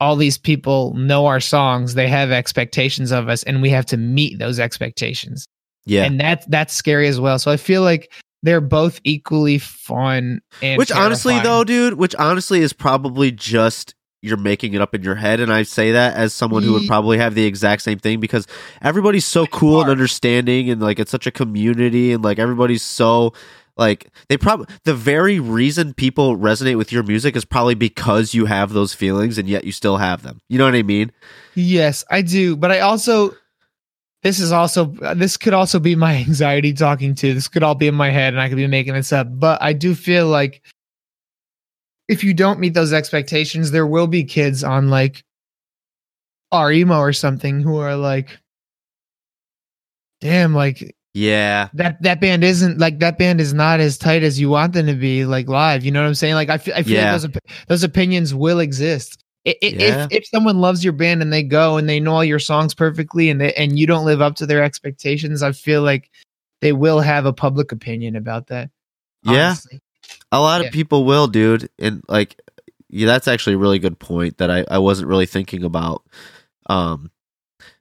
all 0.00 0.16
these 0.16 0.36
people 0.38 0.94
know 0.94 1.26
our 1.26 1.40
songs, 1.40 1.94
they 1.94 2.08
have 2.08 2.30
expectations 2.30 3.10
of 3.10 3.28
us, 3.28 3.42
and 3.44 3.62
we 3.62 3.70
have 3.70 3.86
to 3.86 3.96
meet 3.96 4.38
those 4.38 4.60
expectations. 4.60 5.46
Yeah, 5.86 6.04
And 6.04 6.20
that's 6.20 6.44
that's 6.46 6.74
scary 6.74 7.06
as 7.06 7.20
well. 7.20 7.38
So 7.38 7.50
I 7.50 7.56
feel 7.56 7.82
like 7.82 8.12
they're 8.46 8.60
both 8.60 9.00
equally 9.04 9.58
fun 9.58 10.40
and 10.62 10.78
which 10.78 10.92
honestly, 10.92 11.38
though, 11.40 11.64
dude, 11.64 11.94
which 11.94 12.14
honestly 12.14 12.60
is 12.60 12.72
probably 12.72 13.30
just 13.30 13.94
you're 14.22 14.36
making 14.36 14.74
it 14.74 14.80
up 14.80 14.94
in 14.94 15.02
your 15.02 15.14
head, 15.14 15.40
and 15.40 15.52
I 15.52 15.62
say 15.62 15.92
that 15.92 16.16
as 16.16 16.32
someone 16.32 16.62
who 16.62 16.72
would 16.72 16.86
probably 16.86 17.18
have 17.18 17.34
the 17.34 17.44
exact 17.44 17.82
same 17.82 17.98
thing 17.98 18.18
because 18.18 18.46
everybody's 18.82 19.26
so 19.26 19.46
cool 19.46 19.80
and 19.82 19.90
understanding, 19.90 20.70
and 20.70 20.80
like 20.80 20.98
it's 20.98 21.10
such 21.10 21.26
a 21.26 21.30
community, 21.30 22.12
and 22.12 22.24
like 22.24 22.38
everybody's 22.38 22.82
so. 22.82 23.32
Like 23.78 24.10
they 24.30 24.38
probably 24.38 24.74
the 24.84 24.94
very 24.94 25.38
reason 25.38 25.92
people 25.92 26.38
resonate 26.38 26.78
with 26.78 26.92
your 26.92 27.02
music 27.02 27.36
is 27.36 27.44
probably 27.44 27.74
because 27.74 28.32
you 28.32 28.46
have 28.46 28.72
those 28.72 28.94
feelings 28.94 29.36
and 29.36 29.46
yet 29.46 29.64
you 29.64 29.72
still 29.72 29.98
have 29.98 30.22
them. 30.22 30.40
You 30.48 30.56
know 30.56 30.64
what 30.64 30.74
I 30.74 30.82
mean? 30.82 31.12
Yes, 31.54 32.02
I 32.10 32.22
do, 32.22 32.56
but 32.56 32.72
I 32.72 32.80
also 32.80 33.36
this 34.26 34.40
is 34.40 34.50
also 34.50 34.86
this 35.14 35.36
could 35.36 35.54
also 35.54 35.78
be 35.78 35.94
my 35.94 36.16
anxiety 36.28 36.72
talking 36.72 37.14
to. 37.14 37.32
This 37.32 37.46
could 37.46 37.62
all 37.62 37.76
be 37.76 37.86
in 37.86 37.94
my 37.94 38.10
head 38.10 38.34
and 38.34 38.40
I 38.40 38.48
could 38.48 38.56
be 38.56 38.66
making 38.66 38.94
this 38.94 39.12
up, 39.12 39.28
but 39.30 39.62
I 39.62 39.72
do 39.72 39.94
feel 39.94 40.26
like 40.26 40.62
if 42.08 42.24
you 42.24 42.34
don't 42.34 42.58
meet 42.58 42.74
those 42.74 42.92
expectations, 42.92 43.70
there 43.70 43.86
will 43.86 44.08
be 44.08 44.24
kids 44.24 44.64
on 44.64 44.90
like 44.90 45.22
r/emo 46.50 46.98
or 46.98 47.12
something 47.12 47.60
who 47.60 47.76
are 47.76 47.94
like 47.96 48.36
damn 50.20 50.54
like 50.54 50.94
Yeah. 51.14 51.68
that 51.74 52.02
that 52.02 52.20
band 52.20 52.42
isn't 52.42 52.78
like 52.78 52.98
that 53.00 53.18
band 53.18 53.40
is 53.40 53.52
not 53.54 53.78
as 53.78 53.96
tight 53.96 54.22
as 54.24 54.40
you 54.40 54.48
want 54.50 54.72
them 54.72 54.86
to 54.86 54.94
be 54.94 55.24
like 55.24 55.48
live 55.48 55.84
you 55.84 55.90
know 55.90 56.00
what 56.00 56.06
i'm 56.08 56.14
saying 56.14 56.34
like 56.34 56.48
i 56.48 56.58
feel, 56.58 56.74
I 56.74 56.82
feel 56.84 56.94
Yeah. 56.94 57.12
like 57.12 57.22
those 57.22 57.24
op- 57.36 57.66
those 57.68 57.82
opinions 57.84 58.32
will 58.32 58.60
exist 58.60 59.22
Yeah. 59.46 60.06
if 60.10 60.12
if 60.12 60.26
someone 60.26 60.60
loves 60.60 60.82
your 60.82 60.92
band 60.92 61.22
and 61.22 61.32
they 61.32 61.42
go 61.44 61.76
and 61.76 61.88
they 61.88 62.00
know 62.00 62.14
all 62.14 62.24
your 62.24 62.38
songs 62.40 62.74
perfectly 62.74 63.30
and 63.30 63.40
they 63.40 63.52
and 63.54 63.78
you 63.78 63.86
don't 63.86 64.04
live 64.04 64.20
up 64.20 64.36
to 64.36 64.46
their 64.46 64.62
expectations 64.64 65.42
i 65.42 65.52
feel 65.52 65.82
like 65.82 66.10
they 66.60 66.72
will 66.72 67.00
have 67.00 67.26
a 67.26 67.32
public 67.32 67.70
opinion 67.72 68.16
about 68.16 68.48
that 68.48 68.70
Yeah. 69.22 69.54
A 70.32 70.40
lot 70.40 70.60
Yeah. 70.60 70.66
of 70.68 70.72
people 70.72 71.04
will, 71.04 71.26
dude. 71.28 71.68
And 71.78 72.02
like 72.08 72.40
yeah, 72.88 73.06
that's 73.06 73.28
actually 73.28 73.54
a 73.54 73.58
really 73.58 73.78
good 73.78 73.98
point 73.98 74.38
that 74.38 74.50
I, 74.50 74.64
I 74.70 74.78
wasn't 74.78 75.08
really 75.08 75.26
thinking 75.26 75.62
about. 75.64 76.02
Um 76.68 77.10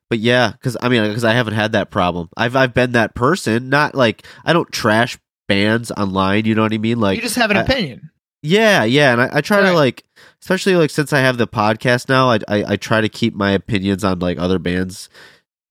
but 0.09 0.19
yeah, 0.19 0.51
because 0.51 0.77
I 0.81 0.89
mean, 0.89 1.07
because 1.07 1.23
I 1.23 1.33
haven't 1.33 1.55
had 1.55 1.71
that 1.71 1.89
problem. 1.89 2.29
I've 2.37 2.55
I've 2.55 2.73
been 2.75 2.91
that 2.91 3.15
person. 3.15 3.69
Not 3.69 3.95
like 3.95 4.25
I 4.43 4.53
don't 4.53 4.71
trash 4.71 5.17
bands 5.47 5.89
online. 5.91 6.45
You 6.45 6.53
know 6.55 6.61
what 6.61 6.73
I 6.73 6.77
mean? 6.77 6.99
Like 6.99 7.15
you 7.17 7.23
just 7.23 7.35
have 7.37 7.49
an 7.51 7.57
I- 7.57 7.61
opinion 7.63 8.11
Yeah, 8.43 8.83
yeah, 8.83 9.11
and 9.13 9.21
I, 9.21 9.29
I 9.33 9.41
try 9.41 9.61
to 9.61 9.73
like, 9.73 10.03
especially 10.45 10.75
like 10.75 10.91
since 10.91 11.11
I 11.11 11.19
have 11.21 11.39
the 11.39 11.47
podcast 11.47 12.07
now, 12.07 12.29
I, 12.29 12.39
I 12.47 12.73
I 12.73 12.75
try 12.75 13.01
to 13.01 13.09
keep 13.09 13.33
my 13.33 13.49
opinions 13.51 14.03
on 14.03 14.19
like 14.19 14.37
other 14.37 14.59
bands 14.59 15.09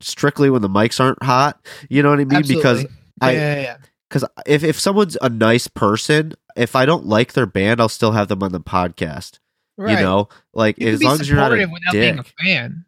strictly 0.00 0.50
when 0.50 0.62
the 0.62 0.68
mics 0.68 0.98
aren't 0.98 1.22
hot. 1.22 1.64
You 1.88 2.02
know 2.02 2.10
what 2.10 2.18
I 2.18 2.24
mean? 2.24 2.42
Because 2.42 2.80
Absolutely. 2.80 2.96
I- 3.20 3.32
yeah, 3.32 3.54
yeah, 3.54 3.60
yeah. 3.62 3.76
because 4.08 4.24
if 4.46 4.64
if 4.64 4.80
someone's 4.80 5.16
a 5.22 5.28
nice 5.28 5.68
person, 5.68 6.32
if 6.56 6.74
I 6.74 6.86
don't 6.86 7.06
like 7.06 7.34
their 7.34 7.46
band, 7.46 7.80
I'll 7.80 7.88
still 7.88 8.10
have 8.12 8.26
them 8.26 8.42
on 8.42 8.50
the 8.50 8.60
podcast. 8.60 9.38
Right. 9.76 9.96
You 9.96 10.04
know, 10.04 10.28
like 10.52 10.78
You 10.80 10.88
as 10.88 11.02
long 11.02 11.20
as 11.20 11.28
you're 11.28 11.36
not 11.38 11.52
a 11.52 11.56
without 11.66 11.92
dick. 11.92 12.00
being 12.00 12.18
a 12.18 12.24
fan 12.24 12.84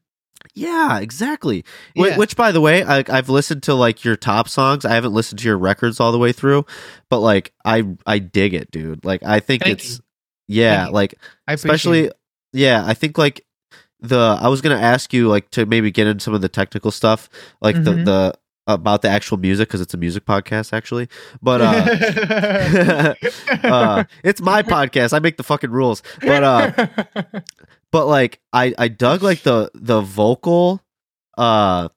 Yeah, 0.55 0.99
exactly. 1.01 1.64
Yeah. 1.95 2.16
Which, 2.16 2.37
by 2.37 2.51
the 2.53 2.61
way, 2.61 2.82
I, 2.84 3.05
I've 3.09 3.28
listened 3.28 3.62
to 3.64 3.74
like 3.74 4.05
your 4.05 4.16
top 4.16 4.49
songs. 4.49 4.84
I 4.84 4.95
haven't 4.95 5.12
listened 5.12 5.39
to 5.41 5.47
your 5.47 5.59
records 5.59 6.01
all 6.01 6.11
the 6.12 6.18
way 6.18 6.32
through, 6.32 6.66
but 7.11 7.20
like 7.20 7.53
I 7.64 7.84
I 8.07 8.18
dig 8.18 8.55
it, 8.55 8.70
dude. 8.72 9.05
Like 9.05 9.22
I 9.22 9.39
think 9.39 9.62
Thank 9.62 9.78
it's 9.78 9.99
you. 9.99 10.05
Yeah, 10.49 10.84
Thank 10.84 10.94
like 10.94 11.14
I 11.49 11.53
especially 11.55 12.05
it. 12.07 12.12
yeah 12.53 12.82
i 12.86 12.94
think 12.94 13.18
like 13.18 13.44
the 14.01 14.38
i 14.40 14.49
was 14.49 14.61
gonna 14.61 14.76
ask 14.76 15.12
you 15.12 15.28
like 15.28 15.51
to 15.51 15.66
maybe 15.66 15.90
get 15.90 16.07
into 16.07 16.22
some 16.22 16.34
of 16.34 16.40
the 16.42 16.49
technical 16.49 16.90
stuff 16.90 17.28
like 17.61 17.74
the 17.82 17.90
Mhm. 17.92 18.05
the 18.05 18.34
about 18.68 19.01
the 19.03 19.09
actual 19.09 19.36
music 19.36 19.68
because 19.68 19.80
it's 19.80 19.94
a 19.94 19.97
music 19.97 20.24
podcast 20.24 20.72
actually 20.72 21.09
but 21.40 21.61
uh 21.61 23.14
uh 23.64 24.05
it's 24.24 24.40
my 24.40 24.62
podcast 24.62 25.12
i 25.12 25.18
make 25.18 25.36
the 25.36 25.42
fucking 25.44 25.70
rules 25.70 26.03
but 26.20 26.42
uh 26.42 26.86
but 27.92 28.07
like 28.07 28.40
i 28.53 28.74
i 28.78 28.88
dug 28.88 29.22
like 29.22 29.42
the 29.42 29.70
the 29.74 30.01
vocal 30.01 30.82
uh 31.38 31.88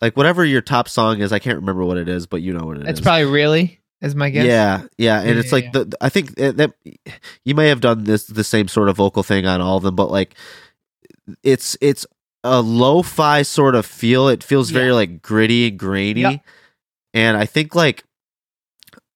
like 0.00 0.16
whatever 0.16 0.44
your 0.44 0.62
top 0.62 0.88
song 0.88 1.20
is 1.20 1.32
i 1.32 1.38
can't 1.38 1.56
remember 1.58 1.84
what 1.84 1.98
it 1.98 2.08
is 2.08 2.26
but 2.26 2.40
you 2.42 2.52
know 2.54 2.64
what 2.64 2.78
it 2.78 2.84
is. 2.84 2.88
it's 2.88 3.00
probably 3.00 3.26
really 3.26 3.78
is 4.00 4.14
my 4.14 4.30
guess 4.30 4.46
yeah, 4.46 4.82
yeah, 4.98 5.20
and 5.20 5.30
Yeah, 5.30 5.40
it's 5.40 5.52
like 5.52 5.64
yeah. 5.64 5.70
the 5.84 5.96
I 6.00 6.08
think 6.08 6.34
that, 6.36 6.56
that 6.56 6.72
you 7.44 7.54
may 7.54 7.68
have 7.68 7.80
done 7.80 8.04
this 8.04 8.24
the 8.26 8.44
same 8.44 8.68
sort 8.68 8.88
of 8.88 8.96
vocal 8.96 9.22
thing 9.22 9.46
on 9.46 9.60
all 9.60 9.76
of 9.76 9.82
them, 9.82 9.94
but 9.96 10.10
like 10.10 10.34
it's 11.42 11.76
it's 11.80 12.06
a 12.42 12.60
lo-fi 12.62 13.42
sort 13.42 13.74
of 13.74 13.84
feel. 13.84 14.28
It 14.28 14.42
feels 14.42 14.70
very 14.70 14.88
Yeah. 14.88 14.92
like 14.94 15.22
gritty 15.22 15.68
and 15.68 15.78
grainy, 15.78 16.20
Yep. 16.22 16.44
and 17.14 17.36
I 17.36 17.44
think 17.46 17.74
like 17.74 18.04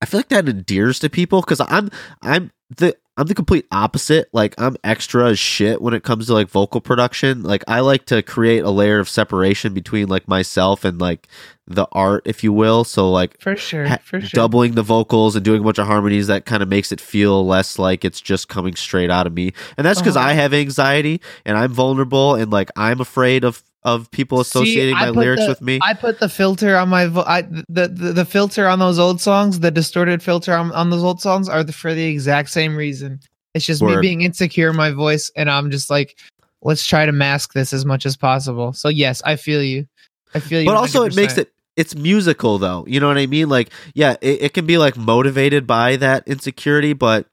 I 0.02 0.06
feel 0.06 0.18
like 0.20 0.28
that 0.28 0.48
endears 0.48 0.98
to 1.00 1.08
people 1.08 1.40
because 1.40 1.60
I'm 1.66 1.90
I'm 2.22 2.50
the 2.76 2.96
I'm 3.16 3.26
the 3.26 3.34
complete 3.34 3.66
opposite. 3.70 4.28
Like 4.32 4.54
I'm 4.58 4.76
extra 4.82 5.28
as 5.30 5.38
shit 5.38 5.80
when 5.80 5.94
it 5.94 6.02
comes 6.02 6.26
to 6.26 6.32
like 6.34 6.48
vocal 6.48 6.80
production. 6.80 7.42
Like 7.44 7.62
I 7.68 7.80
like 7.80 8.06
to 8.06 8.22
create 8.22 8.64
a 8.64 8.70
layer 8.70 8.98
of 8.98 9.08
separation 9.08 9.72
between 9.72 10.08
like 10.08 10.26
myself 10.26 10.84
and 10.84 11.00
like 11.00 11.28
the 11.66 11.86
art, 11.92 12.22
if 12.26 12.42
you 12.42 12.52
will. 12.52 12.82
So 12.82 13.10
like 13.10 13.40
for 13.40 13.54
sure 13.56 13.86
ha- 13.86 13.98
for 14.02 14.20
sure 14.20 14.28
doubling 14.32 14.74
the 14.74 14.82
vocals 14.82 15.36
and 15.36 15.44
doing 15.44 15.60
a 15.60 15.64
bunch 15.64 15.78
of 15.78 15.86
harmonies 15.86 16.26
that 16.26 16.44
kind 16.44 16.62
of 16.62 16.68
makes 16.68 16.90
it 16.90 17.00
feel 17.00 17.46
less 17.46 17.78
like 17.78 18.04
it's 18.04 18.20
just 18.20 18.48
coming 18.48 18.74
straight 18.74 19.10
out 19.10 19.26
of 19.28 19.32
me 19.32 19.52
and 19.76 19.86
that's 19.86 20.00
because 20.00 20.16
Uh-huh. 20.16 20.28
i 20.28 20.32
have 20.32 20.52
anxiety 20.52 21.20
and 21.46 21.56
i'm 21.56 21.72
vulnerable 21.72 22.34
and 22.34 22.50
like 22.52 22.70
i'm 22.76 23.00
afraid 23.00 23.44
of 23.44 23.62
of 23.84 24.10
people 24.10 24.40
associating 24.40 24.94
I 24.94 25.06
my 25.06 25.10
lyrics 25.10 25.42
the- 25.42 25.48
with 25.50 25.60
me 25.62 25.78
I 25.82 25.94
put 25.94 26.18
the 26.18 26.28
filter 26.28 26.76
on 26.76 26.88
my 26.88 27.06
vo- 27.06 27.24
I, 27.26 27.42
the, 27.42 27.88
the 27.88 28.12
the 28.12 28.24
filter 28.24 28.66
on 28.66 28.78
those 28.78 28.98
old 28.98 29.20
songs, 29.20 29.60
the 29.60 29.70
distorted 29.70 30.22
filter 30.22 30.54
on, 30.54 30.72
on 30.72 30.90
those 30.90 31.02
old 31.04 31.20
songs 31.20 31.48
are 31.48 31.62
the, 31.62 31.72
for 31.72 31.92
the 31.94 32.04
exact 32.04 32.50
same 32.50 32.76
reason. 32.76 33.20
It's 33.54 33.66
just 33.66 33.82
me 33.82 33.96
being 34.00 34.22
insecure 34.22 34.70
in 34.70 34.76
my 34.76 34.90
voice, 34.90 35.30
and 35.36 35.50
I'm 35.50 35.70
just 35.70 35.90
like, 35.90 36.18
let's 36.62 36.86
try 36.86 37.06
to 37.06 37.12
mask 37.12 37.52
this 37.52 37.72
as 37.72 37.84
much 37.84 38.06
as 38.06 38.16
possible. 38.16 38.72
So 38.72 38.88
yes, 38.88 39.22
I 39.24 39.36
feel 39.36 39.62
you. 39.62 39.86
I 40.34 40.40
feel 40.40 40.60
you. 40.60 40.66
but 40.66 40.76
also 40.76 41.04
it 41.04 41.14
makes 41.14 41.38
it 41.38 41.52
it's 41.76 41.94
musical 41.94 42.58
though. 42.58 42.84
You 42.88 43.00
know 43.00 43.08
what 43.08 43.18
I 43.18 43.26
mean? 43.26 43.48
Like, 43.48 43.70
yeah, 43.94 44.16
it, 44.20 44.42
it 44.42 44.54
can 44.54 44.66
be 44.66 44.78
like 44.78 44.96
motivated 44.96 45.66
by 45.66 45.96
that 45.96 46.26
insecurity, 46.26 46.92
but 46.94 47.26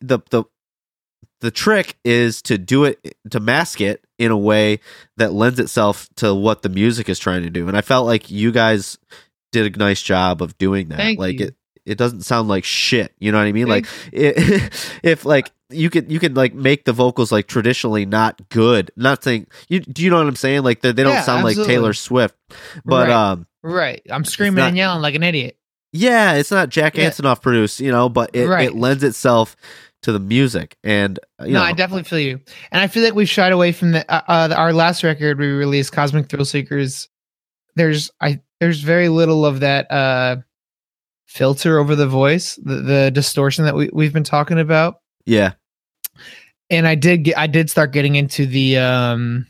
the 0.00 0.20
the 0.30 0.44
the 1.44 1.50
trick 1.50 1.96
is 2.04 2.40
to 2.42 2.56
do 2.58 2.84
it 2.84 3.16
to 3.30 3.38
mask 3.38 3.80
it 3.80 4.02
in 4.18 4.30
a 4.30 4.36
way 4.38 4.80
that 5.18 5.32
lends 5.32 5.60
itself 5.60 6.08
to 6.16 6.34
what 6.34 6.62
the 6.62 6.68
music 6.70 7.08
is 7.08 7.18
trying 7.18 7.42
to 7.42 7.50
do. 7.50 7.68
And 7.68 7.76
I 7.76 7.82
felt 7.82 8.06
like 8.06 8.30
you 8.30 8.50
guys 8.50 8.98
did 9.52 9.74
a 9.74 9.78
nice 9.78 10.00
job 10.02 10.40
of 10.42 10.56
doing 10.56 10.88
that. 10.88 10.96
Thank 10.96 11.18
like 11.18 11.38
you. 11.38 11.46
it 11.48 11.54
it 11.84 11.98
doesn't 11.98 12.22
sound 12.22 12.48
like 12.48 12.64
shit. 12.64 13.12
You 13.18 13.30
know 13.30 13.36
what 13.38 13.46
I 13.46 13.52
mean? 13.52 13.66
Thank 13.68 13.86
like 13.86 13.92
it, 14.12 14.72
if 15.02 15.24
like 15.26 15.52
you 15.68 15.90
could 15.90 16.10
you 16.10 16.18
could 16.18 16.34
like 16.36 16.54
make 16.54 16.84
the 16.86 16.92
vocals 16.94 17.30
like 17.30 17.46
traditionally 17.46 18.06
not 18.06 18.40
good. 18.48 18.90
Not 18.96 19.22
saying 19.22 19.46
you 19.68 19.80
do 19.80 20.02
you 20.02 20.08
know 20.10 20.16
what 20.16 20.26
I'm 20.26 20.36
saying? 20.36 20.62
Like 20.62 20.80
they, 20.80 20.92
they 20.92 21.02
don't 21.02 21.12
Yeah, 21.12 21.20
sound 21.22 21.44
like. 21.44 21.56
Taylor 21.56 21.92
Swift. 21.92 22.34
But 22.86 23.08
Right. 23.08 23.14
um 23.30 23.46
Right. 23.62 24.00
I'm 24.10 24.24
screaming 24.24 24.56
not- 24.56 24.68
and 24.68 24.76
yelling 24.76 25.02
like 25.02 25.14
an 25.14 25.22
idiot. 25.22 25.56
yeah, 25.92 26.34
it's 26.34 26.50
not 26.50 26.68
Jack 26.70 26.96
Yeah. 26.96 27.10
Antonoff 27.10 27.42
produced, 27.42 27.80
you 27.80 27.90
know, 27.92 28.08
but 28.08 28.30
it, 28.34 28.48
Right. 28.48 28.68
it 28.68 28.74
lends 28.74 29.04
itself 29.04 29.54
to 30.04 30.12
the 30.12 30.20
music 30.20 30.76
and 30.84 31.18
uh, 31.40 31.44
you 31.44 31.54
no, 31.54 31.60
know 31.60 31.64
I 31.64 31.72
definitely 31.72 32.04
feel 32.04 32.18
you, 32.18 32.40
and 32.70 32.82
I 32.82 32.86
feel 32.86 33.02
like 33.02 33.14
we've 33.14 33.28
shied 33.28 33.52
away 33.52 33.72
from 33.72 33.92
the 33.92 34.10
uh, 34.12 34.22
uh, 34.28 34.54
our 34.56 34.72
last 34.72 35.02
record 35.02 35.38
we 35.38 35.46
released, 35.48 35.92
Cosmic 35.92 36.28
Thrill 36.28 36.44
Seekers. 36.44 37.08
There's 37.74 38.10
I 38.20 38.40
there's 38.60 38.80
very 38.80 39.08
little 39.08 39.46
of 39.46 39.60
that 39.60 39.90
uh 39.90 40.36
filter 41.26 41.78
over 41.78 41.96
the 41.96 42.06
voice, 42.06 42.56
the, 42.56 42.76
the 42.76 43.10
distortion 43.10 43.64
that 43.64 43.74
we 43.74 43.90
we've 43.92 44.12
been 44.12 44.24
talking 44.24 44.58
about, 44.58 45.00
yeah. 45.24 45.52
and 46.70 46.86
I 46.86 46.94
did 46.94 47.24
get 47.24 47.38
I 47.38 47.46
did 47.46 47.70
start 47.70 47.92
getting 47.92 48.14
into 48.14 48.46
the 48.46 48.78
um 48.78 49.46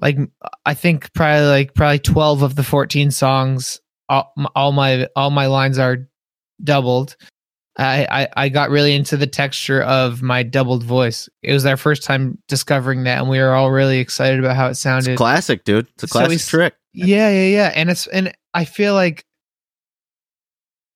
like 0.00 0.18
I 0.66 0.74
think 0.74 1.12
probably 1.14 1.46
like 1.46 1.74
probably 1.74 1.98
twelve 1.98 2.42
of 2.42 2.54
the 2.54 2.62
fourteen 2.62 3.10
songs 3.10 3.80
all, 4.08 4.34
all 4.54 4.72
my 4.72 5.08
all 5.16 5.30
my 5.30 5.46
lines 5.46 5.78
are 5.78 6.08
doubled. 6.62 7.16
I, 7.78 8.06
I 8.22 8.28
I 8.44 8.48
got 8.50 8.68
really 8.70 8.94
into 8.94 9.16
the 9.16 9.26
texture 9.26 9.80
of 9.82 10.20
my 10.22 10.42
doubled 10.42 10.82
voice. 10.84 11.28
It 11.42 11.52
was 11.54 11.64
our 11.64 11.76
first 11.78 12.02
time 12.02 12.36
discovering 12.48 13.04
that, 13.04 13.18
and 13.18 13.28
we 13.30 13.38
were 13.38 13.52
all 13.54 13.70
really 13.70 13.98
excited 13.98 14.38
about 14.38 14.56
how 14.56 14.66
it 14.66 14.72
It's 14.72 14.80
sounded. 14.80 15.16
classic, 15.16 15.64
dude. 15.64 15.86
It's 15.94 16.04
a 16.04 16.06
classic 16.06 16.30
he's- 16.32 16.46
trick. 16.48 16.74
yeah, 16.92 17.30
yeah, 17.30 17.46
yeah. 17.46 17.72
And 17.74 17.88
it's 17.90 18.06
and 18.08 18.32
I 18.52 18.64
feel 18.66 18.92
like 18.94 19.24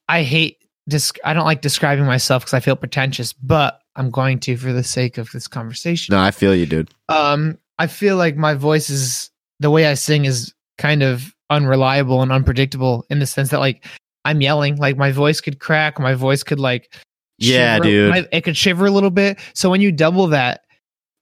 I 0.09 0.22
hate 0.22 0.59
dis- 0.89 1.12
I 1.24 1.33
don't 1.33 1.45
like 1.45 1.62
describing 1.62 2.05
myself 2.05 2.43
because 2.43 2.55
I 2.55 2.61
feel 2.61 2.77
pretentious, 2.77 3.33
but 3.33 3.81
I'm 3.97 4.11
going 4.11 4.39
to 4.41 4.57
for 4.57 4.72
the 4.72 4.85
sake 4.85 5.18
of 5.18 5.31
this 5.33 5.49
conversation. 5.49 6.12
No, 6.14 6.20
I 6.20 6.31
feel 6.31 6.55
you, 6.55 6.66
dude. 6.66 6.91
Um, 7.09 7.59
I 7.79 7.87
feel 7.87 8.16
like 8.16 8.37
my 8.37 8.55
voice 8.55 8.91
is 8.91 9.31
the 9.61 9.70
way 9.70 9.87
I 9.87 9.95
sing 9.95 10.27
is 10.27 10.53
kind 10.79 11.03
of 11.03 11.35
unreliable 11.49 12.22
and 12.22 12.31
unpredictable 12.33 13.07
in 13.09 13.18
the 13.18 13.27
sense 13.27 13.49
that 13.51 13.61
like 13.61 13.85
I'm 14.27 14.41
yelling, 14.41 14.77
like 14.77 14.97
my 14.97 15.12
voice 15.12 15.41
could 15.41 15.59
crack, 15.61 15.99
my 15.99 16.14
voice 16.14 16.43
could 16.43 16.61
like 16.61 16.93
Yeah, 17.39 17.77
shiver- 17.77 17.85
dude. 17.85 18.11
my- 18.11 18.29
it 18.33 18.43
could 18.43 18.57
shiver 18.57 18.87
a 18.87 18.91
little 18.91 19.11
bit. 19.11 19.39
So 19.55 19.70
when 19.70 19.81
you 19.81 19.93
double 19.93 20.27
that, 20.29 20.62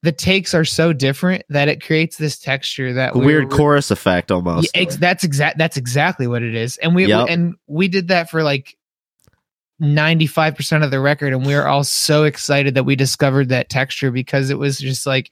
the 0.03 0.13
takes 0.13 0.53
are 0.55 0.65
so 0.67 0.93
different 0.93 1.45
that 1.49 1.69
it 1.69 1.83
creates 1.83 2.17
this 2.19 2.39
texture 2.39 2.93
that 2.93 3.15
we 3.17 3.25
weird 3.25 3.45
were- 3.51 3.57
chorus 3.57 3.91
effect 3.91 4.31
almost. 4.31 4.71
yeah, 4.75 4.83
ex- 4.83 4.97
that's 4.97 5.25
exact. 5.25 5.57
That's 5.59 5.77
exactly 5.77 6.27
what 6.27 6.43
it 6.43 6.55
is, 6.55 6.77
and 6.79 6.95
we 6.95 7.07
Yep. 7.07 7.27
and 7.31 7.55
we 7.67 7.89
did 7.89 8.09
that 8.09 8.29
for 8.31 8.43
like 8.43 8.77
ninety 9.81 10.27
five 10.27 10.55
percent 10.55 10.85
of 10.85 10.91
the 10.91 11.01
record, 11.01 11.33
and 11.33 11.45
we 11.47 11.55
were 11.55 11.67
all 11.67 11.85
so 11.85 12.25
excited 12.25 12.75
that 12.75 12.85
we 12.85 12.97
discovered 12.97 13.49
that 13.49 13.69
texture 13.71 14.11
because 14.11 14.51
it 14.51 14.59
was 14.59 14.79
just 14.79 15.07
like, 15.07 15.31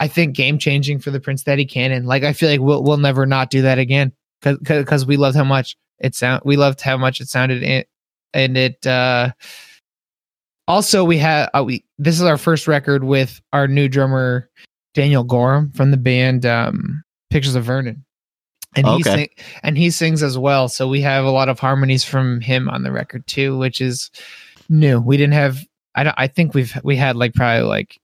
I 0.00 0.08
think 0.08 0.34
game 0.36 0.58
changing 0.58 1.00
for 1.00 1.10
the 1.10 1.20
Prince 1.20 1.42
Daddy 1.42 1.64
canon. 1.64 2.04
Like 2.06 2.22
I 2.22 2.32
feel 2.32 2.48
like 2.50 2.60
we'll 2.60 2.82
we'll 2.82 2.96
never 2.98 3.26
not 3.26 3.50
do 3.50 3.62
that 3.62 3.78
again 3.78 4.12
because 4.40 4.58
because 4.58 5.04
we 5.06 5.16
love 5.16 5.34
how 5.34 5.44
much 5.44 5.76
it 5.98 6.14
sound. 6.14 6.42
We 6.44 6.56
loved 6.56 6.80
how 6.80 6.96
much 6.96 7.20
it 7.20 7.28
sounded, 7.28 7.62
and, 7.62 7.84
and 8.34 8.56
it. 8.56 8.86
uh 8.86 9.30
also, 10.68 11.04
we 11.04 11.18
had 11.18 11.48
uh, 11.54 11.62
we. 11.64 11.84
This 11.98 12.16
is 12.16 12.22
our 12.22 12.36
first 12.36 12.66
record 12.66 13.04
with 13.04 13.40
our 13.52 13.68
new 13.68 13.88
drummer 13.88 14.50
Daniel 14.94 15.22
Gorham 15.22 15.70
from 15.72 15.92
the 15.92 15.96
band 15.96 16.44
um, 16.44 17.04
Pictures 17.30 17.54
of 17.54 17.64
Vernon, 17.64 18.04
and 18.74 18.86
he 18.86 18.94
Okay. 18.94 19.02
sing, 19.02 19.28
and 19.62 19.78
he 19.78 19.90
sings 19.90 20.24
as 20.24 20.36
well. 20.36 20.68
So 20.68 20.88
we 20.88 21.00
have 21.02 21.24
a 21.24 21.30
lot 21.30 21.48
of 21.48 21.60
harmonies 21.60 22.02
from 22.02 22.40
him 22.40 22.68
on 22.68 22.82
the 22.82 22.90
record 22.90 23.26
too, 23.28 23.56
which 23.56 23.80
is 23.80 24.10
new. 24.68 25.00
We 25.00 25.16
didn't 25.16 25.34
have. 25.34 25.64
I 25.94 26.02
don't, 26.02 26.14
I 26.18 26.26
think 26.26 26.52
we've 26.52 26.76
we 26.82 26.96
had 26.96 27.14
like 27.14 27.34
probably 27.34 27.62
like 27.62 28.00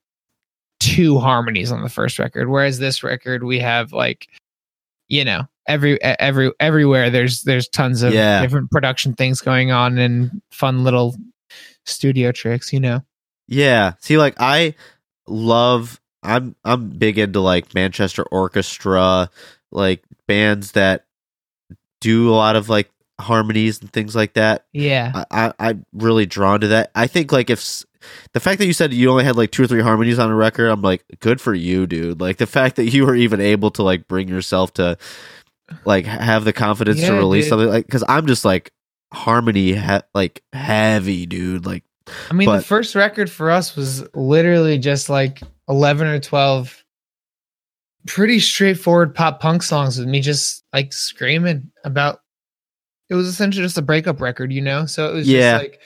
two 0.79 1.19
harmonies 1.19 1.71
on 1.71 1.83
the 1.83 1.89
first 1.89 2.17
record, 2.17 2.47
whereas 2.47 2.79
this 2.79 3.03
record 3.03 3.43
we 3.43 3.59
have 3.59 3.91
like 3.91 4.29
you 5.13 5.23
know 5.23 5.43
every 5.67 6.01
every 6.01 6.51
everywhere 6.59 7.09
there's 7.11 7.43
there's 7.43 7.67
tons 7.69 8.01
of 8.01 8.13
Yeah. 8.13 8.41
different 8.41 8.71
production 8.71 9.13
things 9.13 9.41
going 9.41 9.71
on 9.71 9.97
and 9.99 10.41
fun 10.51 10.83
little 10.83 11.15
studio 11.85 12.31
tricks. 12.31 12.73
You 12.73 12.79
know. 12.79 13.01
Yeah. 13.47 13.93
See, 13.99 14.17
like 14.17 14.35
I 14.39 14.75
love 15.27 16.01
I'm 16.23 16.55
I'm 16.65 16.89
big 16.89 17.19
into 17.19 17.39
like 17.39 17.75
Manchester 17.75 18.23
Orchestra, 18.23 19.29
like 19.71 20.03
bands 20.27 20.71
that 20.71 21.05
do 22.01 22.29
a 22.29 22.35
lot 22.35 22.55
of 22.55 22.67
like 22.69 22.89
harmonies 23.19 23.79
and 23.81 23.91
things 23.91 24.15
like 24.15 24.33
that. 24.33 24.65
Yeah. 24.73 25.11
I, 25.13 25.25
I 25.47 25.53
I'm 25.59 25.85
really 25.93 26.25
drawn 26.25 26.61
to 26.61 26.67
that. 26.69 26.91
I 26.95 27.07
think 27.07 27.31
like 27.31 27.49
if 27.49 27.83
the 28.33 28.39
fact 28.39 28.59
that 28.59 28.65
you 28.65 28.73
said 28.73 28.93
you 28.93 29.09
only 29.09 29.23
had 29.23 29.35
like 29.35 29.51
two 29.51 29.63
or 29.63 29.67
three 29.67 29.81
harmonies 29.81 30.19
on 30.19 30.29
a 30.29 30.35
record, 30.35 30.67
I'm 30.67 30.81
like, 30.81 31.03
good 31.19 31.39
for 31.39 31.53
you, 31.53 31.87
dude. 31.87 32.19
Like 32.19 32.37
the 32.37 32.47
fact 32.47 32.75
that 32.77 32.85
you 32.85 33.05
were 33.05 33.15
even 33.15 33.41
able 33.41 33.71
to 33.71 33.83
like 33.83 34.07
bring 34.07 34.27
yourself 34.27 34.73
to 34.73 34.97
like 35.85 36.05
have 36.05 36.43
the 36.45 36.53
confidence 36.53 37.01
to 37.01 37.13
release 37.13 37.45
dude. 37.45 37.49
something 37.49 37.69
like 37.69 37.85
because 37.85 38.03
I'm 38.07 38.27
just 38.27 38.45
like 38.45 38.71
harmony 39.13 39.75
he- 39.75 39.99
like 40.13 40.43
heavy, 40.51 41.25
dude. 41.25 41.65
Like 41.65 41.83
I 42.29 42.33
mean, 42.33 42.51
the 42.51 42.61
first 42.61 42.95
record 42.95 43.29
for 43.29 43.49
us 43.49 43.75
was 43.75 44.03
literally 44.13 44.77
just 44.77 45.09
like 45.09 45.41
11 45.69 46.07
or 46.07 46.19
12 46.19 46.83
pretty 48.05 48.39
straightforward 48.39 49.15
pop 49.15 49.39
punk 49.39 49.63
songs 49.63 49.97
with 49.97 50.07
me 50.07 50.19
just 50.19 50.65
like 50.73 50.91
screaming 50.91 51.71
about 51.85 52.19
it 53.13 53.15
was 53.15 53.27
essentially 53.27 53.63
just 53.63 53.77
a 53.77 53.81
breakup 53.83 54.19
record, 54.19 54.51
you 54.51 54.59
know? 54.59 54.87
So 54.87 55.07
it 55.07 55.13
was 55.13 55.27
Yeah. 55.27 55.59
just 55.59 55.63
like 55.63 55.79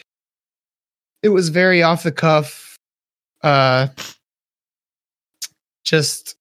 it 1.21 1.29
was 1.29 1.49
very 1.49 1.83
off 1.83 2.03
the 2.03 2.11
cuff 2.11 2.77
uh 3.43 3.87
just 5.83 6.35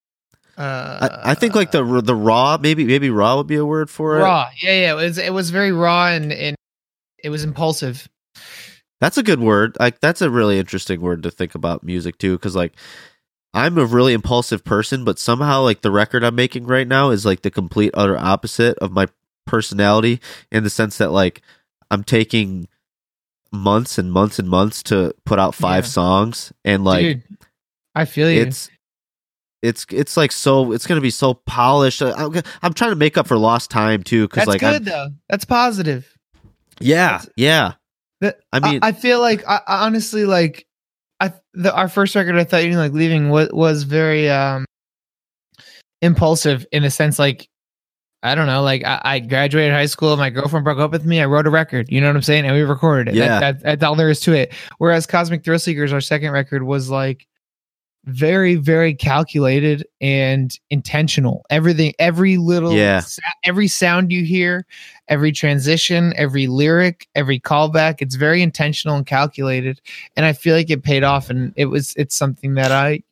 uh 0.56 1.08
I, 1.10 1.32
I 1.32 1.34
think 1.34 1.54
like 1.56 1.72
the 1.72 1.82
the 2.00 2.14
raw 2.14 2.56
maybe 2.60 2.84
maybe 2.84 3.10
raw 3.10 3.36
would 3.36 3.48
be 3.48 3.56
a 3.56 3.66
word 3.66 3.90
for 3.90 4.18
it. 4.18 4.22
raw. 4.22 4.48
Yeah, 4.62 4.80
yeah, 4.80 4.92
it 4.92 4.94
was 4.94 5.18
it 5.18 5.32
was 5.32 5.50
very 5.50 5.72
raw 5.72 6.06
and 6.06 6.32
and 6.32 6.56
it 7.22 7.30
was 7.30 7.42
impulsive. 7.42 8.08
That's 9.00 9.18
a 9.18 9.22
good 9.24 9.40
word. 9.40 9.76
Like 9.80 10.00
that's 10.00 10.22
a 10.22 10.30
really 10.30 10.58
interesting 10.58 11.00
word 11.00 11.24
to 11.24 11.30
think 11.32 11.54
about 11.56 11.82
music 11.82 12.16
too, 12.18 12.36
because 12.36 12.54
like 12.54 12.74
I'm 13.52 13.76
a 13.78 13.84
really 13.84 14.12
impulsive 14.12 14.64
person, 14.64 15.04
but 15.04 15.18
somehow 15.18 15.62
like 15.62 15.80
the 15.82 15.90
record 15.90 16.22
I'm 16.22 16.34
making 16.34 16.66
right 16.66 16.86
now 16.86 17.10
is 17.10 17.26
like 17.26 17.42
the 17.42 17.50
complete 17.50 17.90
utter 17.94 18.16
opposite 18.16 18.78
of 18.78 18.92
my 18.92 19.08
personality 19.46 20.20
in 20.52 20.62
the 20.64 20.70
sense 20.70 20.98
that 20.98 21.10
like 21.12 21.42
I'm 21.90 22.04
taking 22.04 22.68
months 23.52 23.96
and 23.96 24.12
months 24.12 24.38
and 24.38 24.48
months 24.48 24.82
to 24.84 25.14
put 25.24 25.38
out 25.38 25.54
five 25.54 25.84
Yeah. 25.84 25.90
songs 25.90 26.52
and 26.64 26.84
like 26.84 27.00
Dude, 27.02 27.22
I 27.94 28.04
feel 28.04 28.30
you. 28.30 28.42
it's 28.42 28.68
it's 29.62 29.86
it's 29.90 30.16
like 30.16 30.32
so 30.32 30.72
it's 30.72 30.86
gonna 30.86 31.00
be 31.00 31.10
so 31.10 31.34
polished. 31.34 32.02
I- 32.02 32.12
I'm, 32.12 32.42
I'm 32.62 32.72
trying 32.74 32.90
to 32.90 32.96
make 32.96 33.16
up 33.16 33.26
for 33.26 33.38
lost 33.38 33.70
time 33.70 34.02
too, 34.02 34.28
because 34.28 34.46
like 34.46 34.62
I'm, 34.62 34.74
good 34.74 34.84
though. 34.84 35.08
That's 35.30 35.44
positive. 35.46 36.06
yeah 36.80 37.12
That's- 37.18 37.28
yeah 37.36 37.72
That- 38.20 38.40
I 38.52 38.60
mean- 38.60 38.80
I, 38.82 38.92
feel 38.92 39.20
like 39.20 39.46
I, 39.48 39.60
I 39.66 39.86
honestly 39.86 40.24
like 40.26 40.66
I 41.20 41.32
the, 41.54 41.74
our 41.74 41.88
first 41.88 42.14
record 42.14 42.36
I 42.36 42.44
thought 42.44 42.64
you 42.64 42.76
like 42.76 42.92
leaving 42.92 43.30
was 43.30 43.48
was 43.52 43.84
very 43.84 44.28
um 44.28 44.66
impulsive 46.02 46.66
in 46.72 46.84
a 46.84 46.90
sense 46.90 47.18
like 47.18 47.48
I 48.22 48.34
don't 48.34 48.46
know 48.46 48.62
like 48.62 48.84
I, 48.84 49.00
I 49.04 49.18
graduated 49.20 49.72
high 49.72 49.86
school 49.86 50.16
my 50.16 50.30
girlfriend 50.30 50.64
broke 50.64 50.78
up 50.78 50.90
with 50.90 51.04
me 51.04 51.20
I 51.20 51.26
wrote 51.26 51.46
a 51.46 51.50
record 51.50 51.90
you 51.90 52.00
know 52.00 52.08
what 52.08 52.16
I'm 52.16 52.22
saying 52.22 52.44
and 52.44 52.54
we 52.54 52.62
recorded 52.62 53.14
it 53.14 53.18
Yeah. 53.18 53.40
that, 53.40 53.40
that, 53.40 53.62
that's 53.62 53.84
all 53.84 53.94
there 53.94 54.10
is 54.10 54.20
to 54.20 54.32
it 54.32 54.52
whereas 54.78 55.06
Cosmic 55.06 55.44
Thrill 55.44 55.58
Seekers 55.58 55.92
our 55.92 56.00
second 56.00 56.32
record 56.32 56.62
was 56.64 56.90
like 56.90 57.26
very 58.06 58.54
very 58.54 58.94
calculated 58.94 59.84
and 60.00 60.58
intentional 60.70 61.44
everything 61.50 61.92
every 61.98 62.36
little 62.36 62.72
Yeah. 62.72 63.02
every 63.44 63.66
sound 63.66 64.12
you 64.12 64.24
hear 64.24 64.64
every 65.08 65.32
transition 65.32 66.12
every 66.16 66.46
lyric 66.46 67.08
every 67.16 67.40
callback 67.40 67.96
it's 68.00 68.14
very 68.14 68.42
intentional 68.42 68.94
and 68.96 69.06
calculated 69.06 69.80
and 70.16 70.24
i 70.24 70.32
feel 70.32 70.54
like 70.54 70.70
it 70.70 70.84
paid 70.84 71.02
off 71.02 71.30
and 71.30 71.52
it 71.56 71.64
was 71.66 71.94
it's 71.96 72.14
something 72.14 72.54
that 72.54 72.70
i 72.70 73.02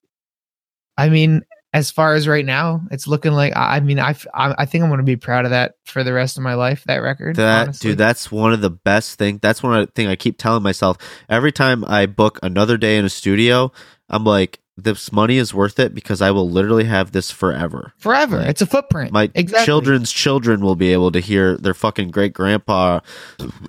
i 0.97 1.09
mean 1.09 1.43
as 1.75 1.91
far 1.91 2.14
as 2.14 2.27
right 2.27 2.47
now 2.47 2.81
it's 2.91 3.07
looking 3.07 3.33
like 3.33 3.53
i 3.55 3.81
mean 3.81 3.99
I 3.99 4.07
i 4.07 4.11
f- 4.11 4.27
i, 4.33 4.55
I 4.59 4.64
think 4.64 4.83
i'm 4.83 4.89
going 4.89 4.99
to 4.99 5.05
be 5.05 5.16
proud 5.16 5.45
of 5.45 5.51
that 5.51 5.75
for 5.85 6.03
the 6.03 6.14
rest 6.14 6.39
of 6.39 6.43
my 6.43 6.55
life 6.55 6.85
that 6.85 6.99
record 6.99 7.37
That 7.37 7.64
honestly. 7.64 7.91
dude, 7.91 7.99
that's 7.99 8.33
one 8.33 8.53
of 8.53 8.61
the 8.62 8.70
best 8.70 9.18
things. 9.18 9.41
That's 9.43 9.62
one 9.62 9.79
of 9.79 9.87
the 9.87 9.93
thing 9.93 10.07
I 10.09 10.16
keep 10.16 10.39
telling 10.39 10.62
myself 10.62 10.97
every 11.29 11.53
time 11.53 11.85
I 11.85 12.07
book 12.07 12.39
another 12.43 12.77
day 12.77 12.97
in 12.97 13.05
a 13.05 13.09
studio. 13.09 13.72
I'm 14.09 14.25
like, 14.25 14.61
this 14.77 15.12
money 15.12 15.37
is 15.37 15.55
worth 15.55 15.79
it 15.79 15.95
because 15.95 16.20
I 16.20 16.31
will 16.31 16.49
literally 16.51 16.85
have 16.85 17.12
this 17.12 17.31
forever. 17.31 17.93
Forever. 17.99 18.41
It's 18.41 18.61
a 18.61 18.66
footprint. 18.66 19.12
My 19.12 19.31
exactly. 19.35 19.64
children's 19.64 20.11
children 20.11 20.61
will 20.62 20.75
be 20.77 20.93
able 20.93 21.12
to 21.12 21.20
hear 21.20 21.57
their 21.57 21.75
fucking 21.75 22.11
great 22.11 22.33
grandpa, 22.33 23.01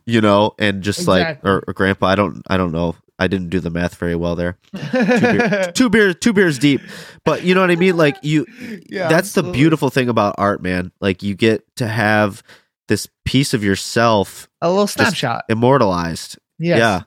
you 0.06 0.22
know, 0.22 0.54
and 0.58 0.82
just 0.82 1.08
like 1.08 1.40
or, 1.44 1.64
or 1.68 1.74
grandpa. 1.74 2.08
I 2.08 2.16
don't 2.16 2.42
I 2.48 2.58
don't 2.58 2.72
know. 2.72 2.96
I 3.18 3.28
didn't 3.28 3.50
do 3.50 3.60
the 3.60 3.70
math 3.70 3.96
very 3.96 4.16
well 4.16 4.36
there. 4.36 4.58
beer- 4.92 5.72
Two 5.74 5.90
beers, 5.90 6.16
two 6.20 6.34
beers 6.34 6.60
deep. 6.60 6.82
But 7.24 7.44
you 7.44 7.56
know 7.56 7.62
what 7.62 7.72
I 7.72 7.76
mean? 7.76 7.96
Like 7.98 8.18
you 8.24 8.46
yeah, 8.90 9.08
that's 9.08 9.34
the 9.34 9.44
beautiful 9.44 9.90
thing 9.90 10.10
about 10.10 10.36
art, 10.38 10.62
man. 10.62 10.92
Like 11.00 11.24
you 11.24 11.34
get 11.36 11.64
to 11.78 11.88
have 11.88 12.44
this 12.88 13.08
piece 13.24 13.54
of 13.54 13.64
yourself 13.64 14.48
a 14.62 14.70
little 14.70 14.88
snapshot. 14.88 15.46
immortalized. 15.50 16.38
Yes. 16.60 16.78
Yeah. 16.80 17.02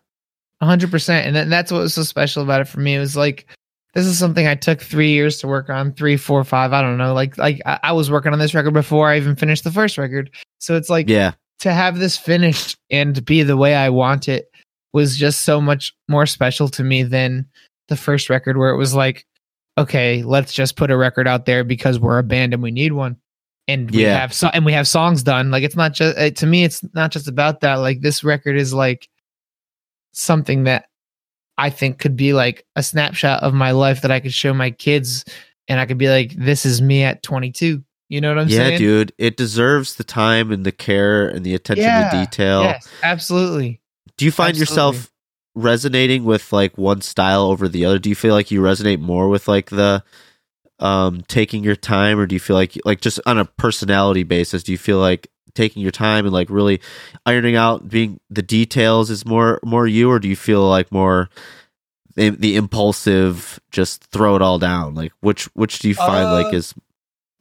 hundred 0.66 0.90
percent. 0.90 1.26
And 1.26 1.36
then 1.36 1.50
that's 1.50 1.70
what 1.70 1.80
was 1.82 1.94
so 1.94 2.02
special 2.02 2.42
about 2.42 2.61
it 2.62 2.68
for 2.68 2.80
me. 2.80 2.94
It 2.94 3.00
was 3.00 3.16
like 3.16 3.46
this 3.94 4.06
is 4.06 4.18
something 4.18 4.46
I 4.46 4.54
took 4.54 4.80
three 4.80 5.11
years 5.12 5.38
to 5.38 5.46
work 5.46 5.70
on, 5.70 5.92
three, 5.92 6.16
four, 6.16 6.42
five. 6.44 6.72
I 6.72 6.82
don't 6.82 6.98
know. 6.98 7.14
Like 7.14 7.36
like 7.38 7.61
I, 7.66 7.78
I 7.84 7.92
was 7.92 8.11
working 8.11 8.32
on 8.32 8.38
this 8.38 8.54
record 8.54 8.74
before 8.74 9.09
I 9.09 9.16
even 9.18 9.36
finished 9.36 9.64
the 9.64 9.70
first 9.72 9.98
record. 9.98 10.30
So 10.59 10.76
it's 10.76 10.88
like 10.90 11.09
Yeah. 11.09 11.32
to 11.61 11.72
have 11.72 11.98
this 11.98 12.16
finished 12.16 12.76
and 12.90 13.22
be 13.24 13.42
the 13.42 13.56
way 13.56 13.74
I 13.74 13.90
want 13.90 14.28
it 14.28 14.46
was 14.99 15.16
just 15.16 15.42
so 15.42 15.61
much 15.61 15.94
more 16.09 16.26
special 16.26 16.68
to 16.70 16.82
me 16.82 17.05
than 17.05 17.46
the 17.86 17.96
first 17.96 18.28
record 18.28 18.57
where 18.57 18.70
it 18.70 18.76
was 18.76 18.94
like, 18.94 19.24
okay, 19.78 20.24
let's 20.24 20.53
just 20.53 20.76
put 20.76 20.90
a 20.90 20.96
record 20.96 21.28
out 21.28 21.46
there 21.46 21.62
because 21.62 22.01
we're 22.01 22.18
a 22.18 22.24
band 22.24 22.53
and 22.53 22.62
we 22.62 22.72
need 22.72 22.92
one. 22.92 23.16
And 23.68 23.88
we 23.92 24.03
Yeah. 24.03 24.18
have 24.18 24.34
so 24.34 24.49
and 24.49 24.64
we 24.64 24.72
have 24.72 24.88
songs 24.88 25.22
done. 25.22 25.51
Like 25.53 25.62
it's 25.62 25.76
not 25.76 25.92
just 25.94 26.18
uh, 26.18 26.30
to 26.30 26.46
me, 26.46 26.64
it's 26.64 26.82
not 26.94 27.12
just 27.12 27.28
about 27.28 27.61
that. 27.61 27.76
Like 27.76 28.01
this 28.01 28.24
record 28.24 28.57
is 28.57 28.74
like 28.74 29.09
something 30.12 30.64
that 30.64 30.86
I 31.59 31.70
think 31.70 31.99
could 31.99 32.16
be 32.16 32.32
like 32.32 32.66
a 32.76 32.82
snapshot 32.82 33.42
of 33.42 33.55
my 33.55 33.70
life 33.70 34.03
that 34.03 34.11
I 34.11 34.20
could 34.20 34.32
show 34.32 34.53
my 34.53 34.70
kids 34.70 35.24
and 35.68 35.78
I 35.78 35.86
could 35.86 35.99
be 35.99 36.09
like, 36.09 36.32
this 36.36 36.64
is 36.66 36.80
me 36.82 37.03
at 37.05 37.22
22. 37.22 37.82
You 38.11 38.20
know 38.22 38.30
what 38.34 38.38
I'm 38.40 38.49
yeah, 38.49 38.57
saying? 38.57 38.72
Yeah, 38.72 38.78
dude. 38.78 39.12
It 39.18 39.36
deserves 39.36 39.96
the 39.96 40.05
time 40.05 40.51
and 40.51 40.64
the 40.64 40.72
care 40.72 41.28
and 41.28 41.44
the 41.44 41.55
attention 41.55 41.84
Yeah. 41.84 42.11
to 42.11 42.18
detail. 42.20 42.62
Yes, 42.62 42.88
absolutely. 43.03 43.80
Do 44.19 44.25
you 44.25 44.33
find 44.33 44.57
yourself 44.57 45.11
resonating 45.55 46.25
with 46.25 46.53
like 46.53 46.77
one 46.77 47.01
style 47.01 47.43
over 47.43 47.69
the 47.69 47.85
other? 47.85 47.99
Do 47.99 48.09
you 48.09 48.14
feel 48.14 48.35
like 48.35 48.51
you 48.51 48.61
resonate 48.61 49.01
more 49.01 49.29
with 49.29 49.49
like 49.49 49.71
the 49.71 50.03
um 50.81 51.23
taking 51.29 51.64
your 51.64 51.77
time 51.77 52.19
or 52.19 52.27
do 52.27 52.35
you 52.35 52.41
feel 52.41 52.55
like 52.57 52.77
like 52.85 53.01
just 53.01 53.21
on 53.27 53.39
a 53.39 53.45
personality 53.45 54.25
basis, 54.25 54.62
do 54.62 54.73
you 54.73 54.79
feel 54.79 54.99
like 54.99 55.29
taking 55.55 55.83
your 55.83 55.91
time 55.91 56.25
and 56.25 56.33
like 56.33 56.51
really 56.51 56.81
ironing 57.27 57.57
out 57.57 57.89
being 57.89 58.21
the 58.29 58.43
details 58.43 59.09
is 59.11 59.25
more 59.25 59.59
more 59.64 59.87
you 59.87 60.11
or 60.11 60.19
do 60.19 60.29
you 60.29 60.37
feel 60.37 60.69
like 60.69 60.93
more 60.93 61.29
the, 62.14 62.31
the 62.31 62.57
impulsive 62.57 63.61
just 63.71 64.05
throw 64.05 64.37
it 64.37 64.43
all 64.43 64.59
down? 64.59 64.95
Like 64.95 65.12
which 65.21 65.45
which 65.55 65.79
do 65.79 65.89
you 65.89 65.95
find 65.95 66.31
like 66.31 66.53
Uh, 66.53 66.57
is 66.57 66.75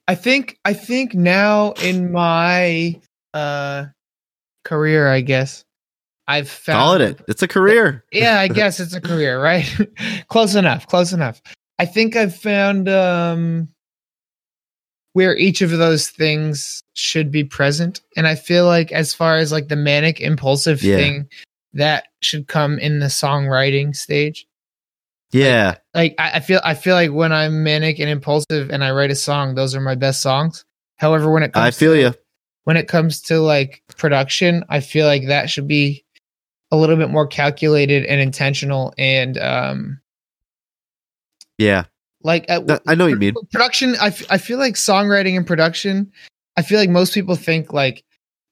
I 0.07 0.15
think 0.15 0.59
I 0.63 0.73
think 0.73 1.15
now 1.15 1.73
in 1.83 2.11
my 2.11 2.99
uh 3.33 3.85
career, 4.63 5.07
I 5.07 5.21
guess 5.21 5.63
I've 6.27 6.49
found 6.49 6.77
call 6.77 6.93
it 6.95 7.01
it. 7.01 7.21
It's 7.27 7.41
a 7.43 7.47
career. 7.47 8.03
Yeah, 8.11 8.39
I 8.39 8.47
guess 8.49 8.79
it's 8.79 8.93
a 8.93 9.01
career, 9.01 9.41
right? 9.41 9.65
close 10.27 10.55
enough, 10.55 10.87
close 10.87 11.13
enough. 11.13 11.41
I 11.79 11.85
think 11.85 12.15
I've 12.15 12.35
found 12.35 12.89
um 12.89 13.69
where 15.13 15.35
each 15.35 15.61
of 15.61 15.71
those 15.71 16.09
things 16.09 16.83
should 16.93 17.31
be 17.31 17.43
present. 17.43 18.01
And 18.15 18.27
I 18.27 18.35
feel 18.35 18.65
like 18.65 18.91
as 18.91 19.13
far 19.13 19.37
as 19.37 19.51
like 19.51 19.67
the 19.67 19.75
manic 19.75 20.21
impulsive 20.21 20.83
Yeah. 20.83 20.97
thing 20.97 21.27
that 21.73 22.05
should 22.21 22.47
come 22.47 22.77
in 22.77 22.99
the 22.99 23.07
songwriting 23.07 23.95
stage. 23.95 24.45
Yeah. 25.31 25.77
Like 25.95 26.13
I, 26.19 26.33
I 26.35 26.39
feel 26.39 26.61
I 26.63 26.73
feel 26.75 26.93
like 26.95 27.11
when 27.11 27.31
I'm 27.33 27.63
manic 27.63 27.99
and 27.99 28.09
impulsive 28.09 28.69
and 28.69 28.83
I 28.83 28.91
write 28.91 29.11
a 29.11 29.15
song, 29.15 29.55
those 29.55 29.75
are 29.75 29.81
my 29.81 29.95
best 29.95 30.21
songs. 30.21 30.65
However, 30.97 31.31
when 31.31 31.43
it 31.43 31.53
comes 31.53 31.65
I 31.65 31.71
feel 31.71 31.93
to, 31.93 31.99
you. 31.99 32.13
when 32.65 32.77
it 32.77 32.87
comes 32.87 33.21
to 33.23 33.39
like 33.39 33.81
production, 33.97 34.63
I 34.69 34.79
feel 34.81 35.05
like 35.07 35.27
that 35.27 35.49
should 35.49 35.67
be 35.67 36.05
a 36.71 36.77
little 36.77 36.95
bit 36.97 37.09
more 37.09 37.25
calculated 37.27 38.05
and 38.05 38.19
intentional 38.21 38.93
and 38.97 39.37
um 39.37 39.99
Yeah. 41.57 41.85
like 42.21 42.45
uh, 42.49 42.79
I 42.87 42.95
know 42.95 43.05
what 43.05 43.09
you 43.11 43.15
mean. 43.17 43.33
production 43.51 43.95
I, 44.01 44.07
f- 44.07 44.25
I 44.29 44.37
feel 44.37 44.57
like 44.57 44.73
songwriting 44.75 45.37
and 45.37 45.45
production 45.47 46.11
i 46.57 46.61
feel 46.61 46.79
like 46.79 46.89
most 46.89 47.13
people 47.13 47.35
think 47.35 47.71
like 47.73 48.03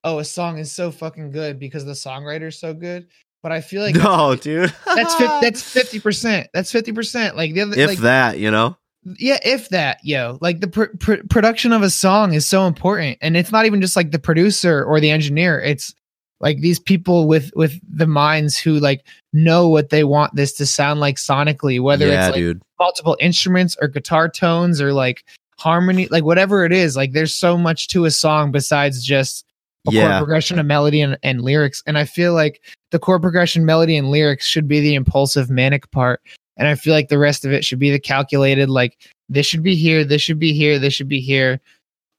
oh 0.04 0.20
a 0.20 0.26
song 0.26 0.58
is 0.60 0.72
so 0.72 0.92
fucking 0.92 1.32
good 1.32 1.60
because 1.60 1.84
the 1.86 1.94
songwriter's 1.94 2.58
so 2.60 2.74
good 2.74 3.08
but 3.44 3.52
i 3.52 3.62
feel 3.62 3.82
like 3.82 3.96
no, 3.96 4.36
dude. 4.36 4.74
that's 4.96 5.16
that's 5.42 5.62
50% 5.76 6.48
that's 6.54 6.72
50% 6.72 7.36
like 7.36 7.54
the 7.54 7.62
other 7.62 7.78
if 7.80 7.88
like 7.90 8.00
that, 8.00 8.38
you 8.40 8.50
know. 8.52 8.78
yeah 9.20 9.40
if 9.44 9.70
that 9.70 10.00
yo 10.04 10.38
like 10.42 10.60
the 10.62 10.68
pr- 10.68 10.96
pr- 11.00 11.24
production 11.30 11.72
of 11.74 11.82
a 11.82 11.90
song 11.90 12.34
is 12.34 12.46
so 12.48 12.66
important 12.68 13.18
and 13.22 13.36
it's 13.36 13.52
not 13.52 13.66
even 13.66 13.82
just 13.82 13.96
like 13.96 14.12
the 14.12 14.20
producer 14.20 14.84
or 14.84 15.00
the 15.00 15.10
engineer 15.12 15.60
it's 15.60 15.94
like 16.40 16.60
these 16.60 16.80
people 16.80 17.28
with 17.28 17.52
with 17.56 17.80
the 17.88 18.08
minds 18.08 18.58
who 18.58 18.80
like 18.80 19.06
know 19.34 19.68
what 19.68 19.90
they 19.90 20.04
want 20.04 20.36
this 20.36 20.54
to 20.54 20.66
sound 20.66 21.00
like 21.00 21.16
sonically 21.16 21.82
whether 21.82 22.08
yeah, 22.08 22.28
it's 22.28 22.32
like 22.32 22.40
dude. 22.40 22.62
multiple 22.80 23.18
instruments 23.20 23.76
or 23.82 23.88
guitar 23.88 24.30
tones 24.30 24.82
or 24.82 24.94
like 24.94 25.24
harmony 25.58 26.08
like 26.10 26.24
whatever 26.24 26.66
it 26.66 26.72
is 26.72 26.96
like 26.96 27.14
there's 27.14 27.34
so 27.34 27.58
much 27.58 27.88
to 27.88 28.06
a 28.06 28.12
song 28.12 28.52
besides 28.52 29.04
just 29.04 29.46
a 29.88 29.92
chord 29.92 30.18
progression 30.18 30.60
of 30.60 30.66
melody 30.66 31.02
and, 31.02 31.18
and 31.24 31.42
lyrics. 31.42 31.84
And 31.86 31.98
i 31.98 32.06
feel 32.06 32.34
like 32.34 32.62
the 32.92 33.00
chord 33.00 33.22
progression 33.22 33.66
melody 33.66 33.98
and 33.98 34.10
lyrics 34.10 34.46
should 34.46 34.68
be 34.68 34.80
the 34.80 34.96
impulsive 34.96 35.50
manic 35.50 35.90
part. 35.92 36.22
And 36.58 36.68
i 36.68 36.76
feel 36.76 36.94
like 36.94 37.10
the 37.10 37.18
rest 37.18 37.46
of 37.46 37.52
it 37.52 37.64
should 37.66 37.80
be 37.80 37.92
the 37.92 38.00
calculated 38.00 38.70
like 38.70 38.98
this 39.30 39.46
should 39.46 39.64
be 39.64 39.76
here 39.76 40.04
this 40.04 40.22
should 40.22 40.40
be 40.40 40.54
here 40.54 40.80
this 40.80 40.94
should 40.94 41.10
be 41.10 41.20
here 41.20 41.60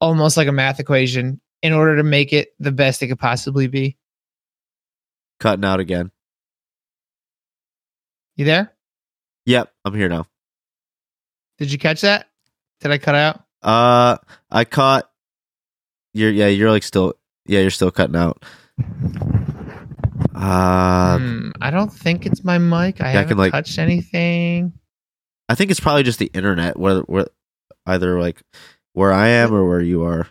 almost 0.01 0.37
like 0.37 0.49
a 0.49 0.53
math 0.53 0.81
equation 0.81 1.41
in 1.63 1.73
order 1.73 1.97
to 1.97 2.03
make 2.03 2.33
it 2.33 2.55
the 2.61 2.73
best 2.73 3.03
it 3.03 3.09
could 3.09 3.19
possibly 3.19 3.67
be 3.67 3.97
Cutting 5.41 5.65
out 5.65 5.81
again. 5.81 6.11
you 8.37 8.45
there 8.45 8.73
Yep, 9.47 9.73
I'm 9.85 9.95
here 9.95 10.09
now. 10.09 10.27
did 11.59 11.71
you 11.73 11.79
catch 11.79 12.01
that 12.03 12.29
did 12.81 12.91
i 12.91 12.99
cut 12.99 13.15
out 13.15 13.43
Uh, 13.63 14.17
I 14.51 14.65
caught. 14.65 15.11
You're 16.15 16.31
yeah. 16.31 16.47
You're 16.49 16.71
like 16.71 16.83
still 16.83 17.15
yeah. 17.47 17.61
You're 17.61 17.71
still 17.71 17.91
cutting 17.91 18.17
out. 18.17 18.43
Uh, 20.35 21.19
Hmm, 21.19 21.51
i 21.63 21.71
don't 21.71 21.91
think 21.93 22.27
it's 22.27 22.45
my 22.45 22.59
mic 22.59 23.01
i 23.01 23.09
haven't 23.09 23.29
can, 23.29 23.39
like- 23.39 23.53
touched 23.53 23.79
anything 23.79 24.73
I 25.49 25.55
think 25.55 25.71
it's 25.71 25.79
probably 25.81 26.03
just 26.03 26.19
the 26.19 26.29
internet. 26.35 26.77
Where 26.77 27.01
where 27.03 27.29
either 27.87 28.19
like 28.21 28.43
where 28.95 29.13
I 29.13 29.29
am 29.29 29.55
or 29.55 29.65
where 29.69 29.81
you 29.81 30.03
are. 30.03 30.27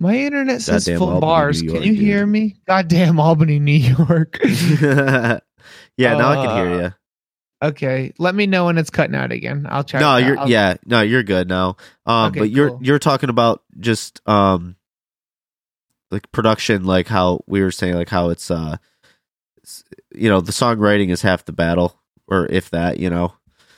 My 0.00 0.14
internet 0.16 0.62
says 0.62 0.84
Goddamn 0.84 0.98
full 0.98 1.08
Albany, 1.08 1.20
bars. 1.20 1.62
New 1.62 1.72
Can 1.72 1.82
you 1.82 1.92
dude. 1.92 2.00
hear 2.04 2.26
me? 2.26 2.56
Goddamn 2.66 3.18
Albany, 3.18 3.58
New 3.58 3.72
York. 3.72 4.38
yeah, 4.80 5.38
now 5.98 6.30
I 6.30 6.46
can 6.46 6.56
hear 6.56 6.74
Uh, 6.74 6.82
you. 6.82 7.68
okay, 7.68 8.12
let 8.18 8.34
me 8.34 8.46
know 8.46 8.66
when 8.66 8.78
it's 8.78 8.90
cutting 8.90 9.16
out 9.16 9.32
again. 9.32 9.66
I'll 9.68 9.82
try. 9.84 10.00
No, 10.00 10.16
you're 10.18 10.38
I'll- 10.38 10.48
yeah. 10.48 10.74
No, 10.86 11.00
you're 11.00 11.24
good 11.24 11.48
now. 11.48 11.76
Um, 12.06 12.28
Okay, 12.28 12.40
but 12.40 12.50
you're 12.50 12.68
cool. 12.70 12.78
you're 12.82 12.98
talking 13.00 13.28
about 13.30 13.62
just 13.80 14.20
um, 14.28 14.76
like 16.10 16.30
production, 16.32 16.84
like 16.84 17.08
how 17.08 17.40
we 17.46 17.60
were 17.62 17.72
saying, 17.72 17.94
like 17.94 18.08
how 18.08 18.28
it's 18.30 18.50
uh, 18.52 18.76
s- 19.64 19.82
you 20.14 20.28
know, 20.28 20.40
the 20.40 20.52
songwriting 20.52 21.10
is 21.10 21.22
half 21.22 21.44
the 21.44 21.52
battle, 21.52 22.00
or 22.28 22.46
if 22.46 22.70
that, 22.70 22.98
you 22.98 23.10
know. 23.10 23.32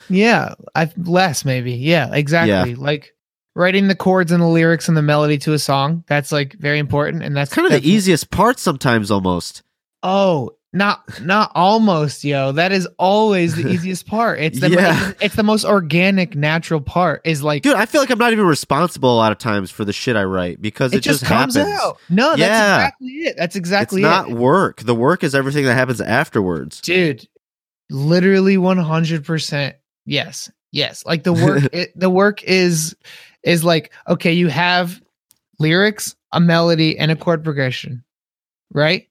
yeah. 0.07 0.53
I 0.75 0.91
less 0.97 1.45
maybe. 1.45 1.73
Yeah, 1.73 2.13
exactly. 2.13 2.75
Like 2.75 3.15
writing 3.55 3.87
the 3.87 3.95
chords 3.95 4.31
and 4.31 4.41
the 4.41 4.47
lyrics 4.47 4.87
and 4.87 4.95
the 4.97 5.01
melody 5.01 5.37
to 5.39 5.53
a 5.53 5.59
song. 5.59 6.03
That's 6.07 6.31
like 6.31 6.53
very 6.53 6.79
important, 6.79 7.23
and 7.23 7.35
that's 7.35 7.53
kind 7.53 7.65
of 7.71 7.81
the 7.81 7.87
easiest 7.89 8.29
part 8.31 8.59
sometimes, 8.59 9.11
almost. 9.11 9.63
Oh, 10.03 10.51
not 10.73 11.21
not 11.21 11.51
almost, 11.53 12.23
yo. 12.23 12.53
That 12.53 12.71
is 12.71 12.87
always 12.97 13.55
the 13.55 13.67
easiest 13.73 14.07
part. 14.07 14.39
It's 14.39 14.59
the 14.61 14.69
Yeah. 14.69 15.09
it's, 15.11 15.21
it's 15.21 15.35
the 15.35 15.43
most 15.43 15.65
organic, 15.65 16.33
natural 16.35 16.79
part. 16.79 17.21
Is 17.25 17.43
like 17.43 17.61
Dude, 17.63 17.75
I 17.75 17.85
feel 17.85 17.99
like 18.01 18.09
I'm 18.09 18.17
not 18.17 18.31
even 18.31 18.45
responsible 18.45 19.13
a 19.13 19.17
lot 19.17 19.33
of 19.33 19.37
times 19.37 19.69
for 19.69 19.83
the 19.83 19.91
shit 19.91 20.15
I 20.15 20.23
write 20.23 20.61
because 20.61 20.93
it, 20.93 20.97
it, 20.97 21.01
just, 21.01 21.25
comes 21.25 21.55
happens. 21.55 21.77
out. 21.77 21.97
No, 22.09 22.29
that's 22.29 22.39
Yeah. 22.39 22.75
exactly 22.77 23.07
it. 23.09 23.35
That's 23.37 23.55
exactly 23.57 24.01
it's 24.01 24.09
not 24.09 24.29
it. 24.29 24.37
work. 24.37 24.81
The 24.81 24.95
work 24.95 25.23
is 25.25 25.35
everything 25.35 25.65
that 25.65 25.73
happens 25.73 25.99
afterwards. 25.99 26.79
dude 26.79 27.27
literally 27.89 28.55
100% 28.55 29.73
yes 30.05 30.49
yes 30.71 31.05
like 31.05 31.23
the 31.23 31.33
work 31.33 31.63
it, 31.73 31.91
the 31.99 32.09
work 32.09 32.41
is 32.43 32.95
is 33.43 33.63
like 33.63 33.91
okay 34.07 34.31
you 34.33 34.47
have 34.47 35.01
lyrics 35.59 36.15
a 36.31 36.39
melody 36.39 36.97
and 36.97 37.11
a 37.11 37.15
chord 37.15 37.43
progression 37.43 38.03
right 38.73 39.07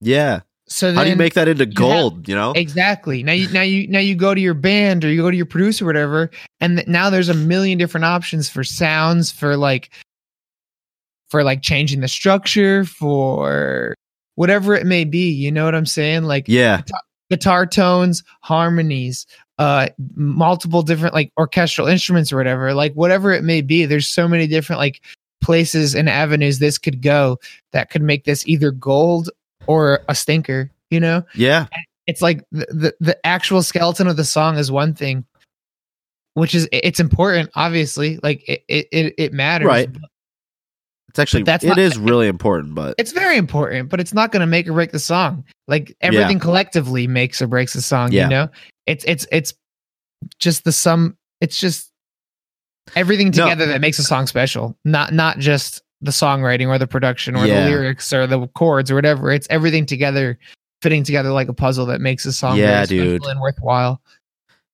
Yeah. 0.00 0.40
so 0.66 0.92
How 0.92 1.04
do 1.04 1.10
you 1.10 1.16
make 1.16 1.34
that 1.34 1.48
into 1.48 1.64
you 1.64 1.70
have- 1.70 1.76
gold? 1.76 2.28
you 2.28 2.34
know? 2.34 2.52
exactly 2.52 3.22
now 3.22 3.32
you 3.32 3.48
now 3.52 3.62
you 3.62 3.86
now 3.88 4.00
you 4.00 4.14
go 4.14 4.34
to 4.34 4.40
your 4.40 4.54
band 4.54 5.04
or 5.04 5.08
you 5.10 5.20
go 5.22 5.30
to 5.30 5.36
your 5.36 5.46
producer 5.46 5.84
or 5.84 5.86
whatever 5.86 6.30
and 6.60 6.78
th- 6.78 6.88
now 6.88 7.10
there's 7.10 7.28
a 7.28 7.34
million 7.34 7.78
different 7.78 8.04
options 8.04 8.48
for 8.48 8.64
sounds 8.64 9.30
for 9.30 9.56
like 9.56 9.90
for 11.28 11.42
like 11.42 11.62
changing 11.62 12.00
the 12.00 12.08
structure 12.08 12.84
for 12.84 13.94
whatever 14.36 14.74
it 14.74 14.86
may 14.86 15.04
be 15.04 15.30
you 15.30 15.50
know 15.50 15.64
what 15.64 15.74
i'm 15.74 15.86
saying 15.86 16.22
like 16.24 16.44
yeah. 16.48 16.82
guitar 17.30 17.66
tones, 17.66 18.22
harmonies, 18.42 19.26
uh 19.58 19.88
multiple 20.16 20.82
different 20.82 21.14
like 21.14 21.32
orchestral 21.38 21.86
instruments 21.86 22.32
or 22.32 22.36
whatever 22.36 22.74
like 22.74 22.92
whatever 22.94 23.32
it 23.32 23.44
may 23.44 23.60
be 23.60 23.84
there's 23.86 24.08
so 24.08 24.26
many 24.26 24.46
different 24.46 24.80
like 24.80 25.00
places 25.40 25.94
and 25.94 26.08
avenues 26.08 26.58
this 26.58 26.76
could 26.78 27.00
go 27.02 27.38
that 27.72 27.90
could 27.90 28.02
make 28.02 28.24
this 28.24 28.46
either 28.48 28.70
gold 28.72 29.30
or 29.66 30.00
a 30.08 30.14
stinker 30.14 30.70
you 30.90 30.98
know 30.98 31.22
Yeah. 31.34 31.66
it's 32.06 32.20
like 32.22 32.44
the, 32.50 32.66
the 32.70 32.94
the 33.00 33.26
actual 33.26 33.62
skeleton 33.62 34.08
of 34.08 34.16
the 34.16 34.24
song 34.24 34.58
is 34.58 34.72
one 34.72 34.92
thing 34.94 35.24
which 36.34 36.54
is 36.54 36.68
it's 36.72 36.98
important 36.98 37.50
obviously 37.54 38.18
like 38.22 38.42
it 38.48 38.64
it 38.68 39.14
it, 39.18 39.32
matters 39.32 39.66
Right. 39.68 39.88
It's 41.10 41.18
actually 41.20 41.44
that's 41.44 41.62
it 41.62 41.68
not- 41.68 41.78
is 41.78 41.96
really 41.96 42.26
important, 42.26 42.74
but 42.74 42.96
it's 42.98 43.12
very 43.12 43.36
important 43.36 43.88
but 43.88 44.00
it's 44.00 44.12
not 44.12 44.32
going 44.32 44.40
to 44.40 44.46
make 44.48 44.66
or 44.66 44.72
break 44.72 44.90
the 44.90 44.98
song 44.98 45.44
like 45.68 45.96
everything 46.00 46.40
collectively 46.40 47.06
makes 47.06 47.40
or 47.40 47.46
breaks 47.46 47.72
the 47.74 47.82
song 47.82 48.10
Yeah. 48.10 48.24
you 48.24 48.30
know 48.30 48.48
it's 48.86 49.04
it's 49.04 49.26
it's 49.32 49.54
just 50.38 50.64
the 50.64 50.72
sum 50.72 51.16
it's 51.40 51.58
just 51.58 51.90
everything 52.96 53.26
No. 53.28 53.44
together 53.44 53.66
that 53.66 53.80
makes 53.80 53.98
a 53.98 54.02
song 54.04 54.26
special 54.26 54.76
not 54.84 55.12
not 55.12 55.38
just 55.38 55.82
the 56.00 56.10
songwriting 56.10 56.68
or 56.68 56.78
the 56.78 56.86
production 56.86 57.34
or 57.36 57.46
Yeah. 57.46 57.64
the 57.64 57.70
lyrics 57.70 58.12
or 58.12 58.26
the 58.26 58.46
chords 58.48 58.90
or 58.90 58.94
whatever 58.94 59.30
it's 59.30 59.46
everything 59.50 59.86
together 59.86 60.38
fitting 60.82 61.02
together 61.04 61.30
like 61.30 61.48
a 61.48 61.54
puzzle 61.54 61.86
that 61.86 62.00
makes 62.00 62.26
a 62.26 62.32
song 62.32 62.58
Yeah, 62.58 62.84
dude. 62.84 63.24
and 63.24 63.40
worthwhile 63.40 64.02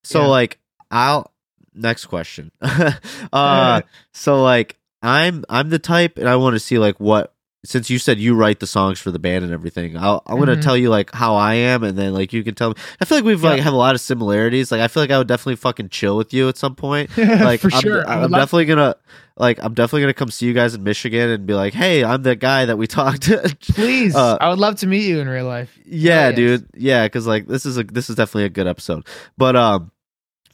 So 0.04 0.22
Yeah. 0.22 0.26
like 0.26 0.58
I'll 0.90 1.32
next 1.72 2.06
question. 2.06 2.50
uh 3.32 3.82
so 4.12 4.42
like 4.42 4.76
I'm 5.02 5.44
I'm 5.48 5.70
the 5.70 5.78
type 5.78 6.18
and 6.18 6.28
I 6.28 6.36
want 6.36 6.54
to 6.54 6.60
see 6.60 6.78
like 6.78 6.98
what 6.98 7.32
since 7.62 7.90
you 7.90 7.98
said 7.98 8.18
you 8.18 8.34
write 8.34 8.58
the 8.60 8.66
songs 8.66 8.98
for 8.98 9.10
the 9.10 9.18
band 9.18 9.44
and 9.44 9.52
everything, 9.52 9.96
I'll 9.96 10.22
I'm 10.26 10.38
gonna 10.38 10.56
Mhm. 10.56 10.62
tell 10.62 10.76
you 10.76 10.88
like 10.88 11.12
how 11.12 11.34
I 11.34 11.54
am 11.54 11.84
and 11.84 11.96
then 11.98 12.14
like 12.14 12.32
you 12.32 12.42
can 12.42 12.54
tell 12.54 12.70
me 12.70 12.76
I 13.00 13.04
feel 13.04 13.18
like 13.18 13.24
we've 13.24 13.42
like 13.42 13.60
have 13.60 13.74
a 13.74 13.76
lot 13.76 13.94
of 13.94 14.00
similarities. 14.00 14.72
Like 14.72 14.80
I 14.80 14.88
feel 14.88 15.02
like 15.02 15.10
I 15.10 15.18
would 15.18 15.26
definitely 15.28 15.56
fucking 15.56 15.90
chill 15.90 16.16
with 16.16 16.32
you 16.32 16.48
at 16.48 16.56
some 16.56 16.74
point. 16.74 17.10
Like 17.18 17.60
for 17.60 17.70
I'm, 17.72 17.80
sure 17.82 18.08
I 18.08 18.22
I'm, 18.22 18.30
definitely 18.30 18.64
gonna 18.64 18.96
like 19.36 19.62
I'm 19.62 19.74
definitely 19.74 20.02
gonna 20.02 20.14
come 20.14 20.30
see 20.30 20.46
you 20.46 20.54
guys 20.54 20.74
in 20.74 20.82
Michigan 20.84 21.28
and 21.28 21.46
be 21.46 21.52
like, 21.54 21.74
Hey, 21.74 22.02
I'm 22.02 22.22
the 22.22 22.34
guy 22.34 22.64
that 22.64 22.78
we 22.78 22.86
talked 22.98 23.22
to 23.24 23.56
please 23.60 24.14
uh, 24.16 24.38
i 24.40 24.48
would 24.48 24.58
love 24.58 24.76
to 24.76 24.86
meet 24.86 25.06
you 25.06 25.20
in 25.20 25.28
real 25.28 25.44
life 25.46 25.78
yeah, 25.84 26.28
yes. 26.28 26.36
dude. 26.36 26.66
Yeah, 26.74 27.04
because 27.06 27.26
like 27.26 27.46
this 27.46 27.66
is 27.66 27.76
a 27.76 27.84
this 27.84 28.08
is 28.08 28.16
definitely 28.16 28.44
a 28.44 28.48
good 28.48 28.66
episode. 28.68 29.06
But 29.36 29.56
um, 29.56 29.90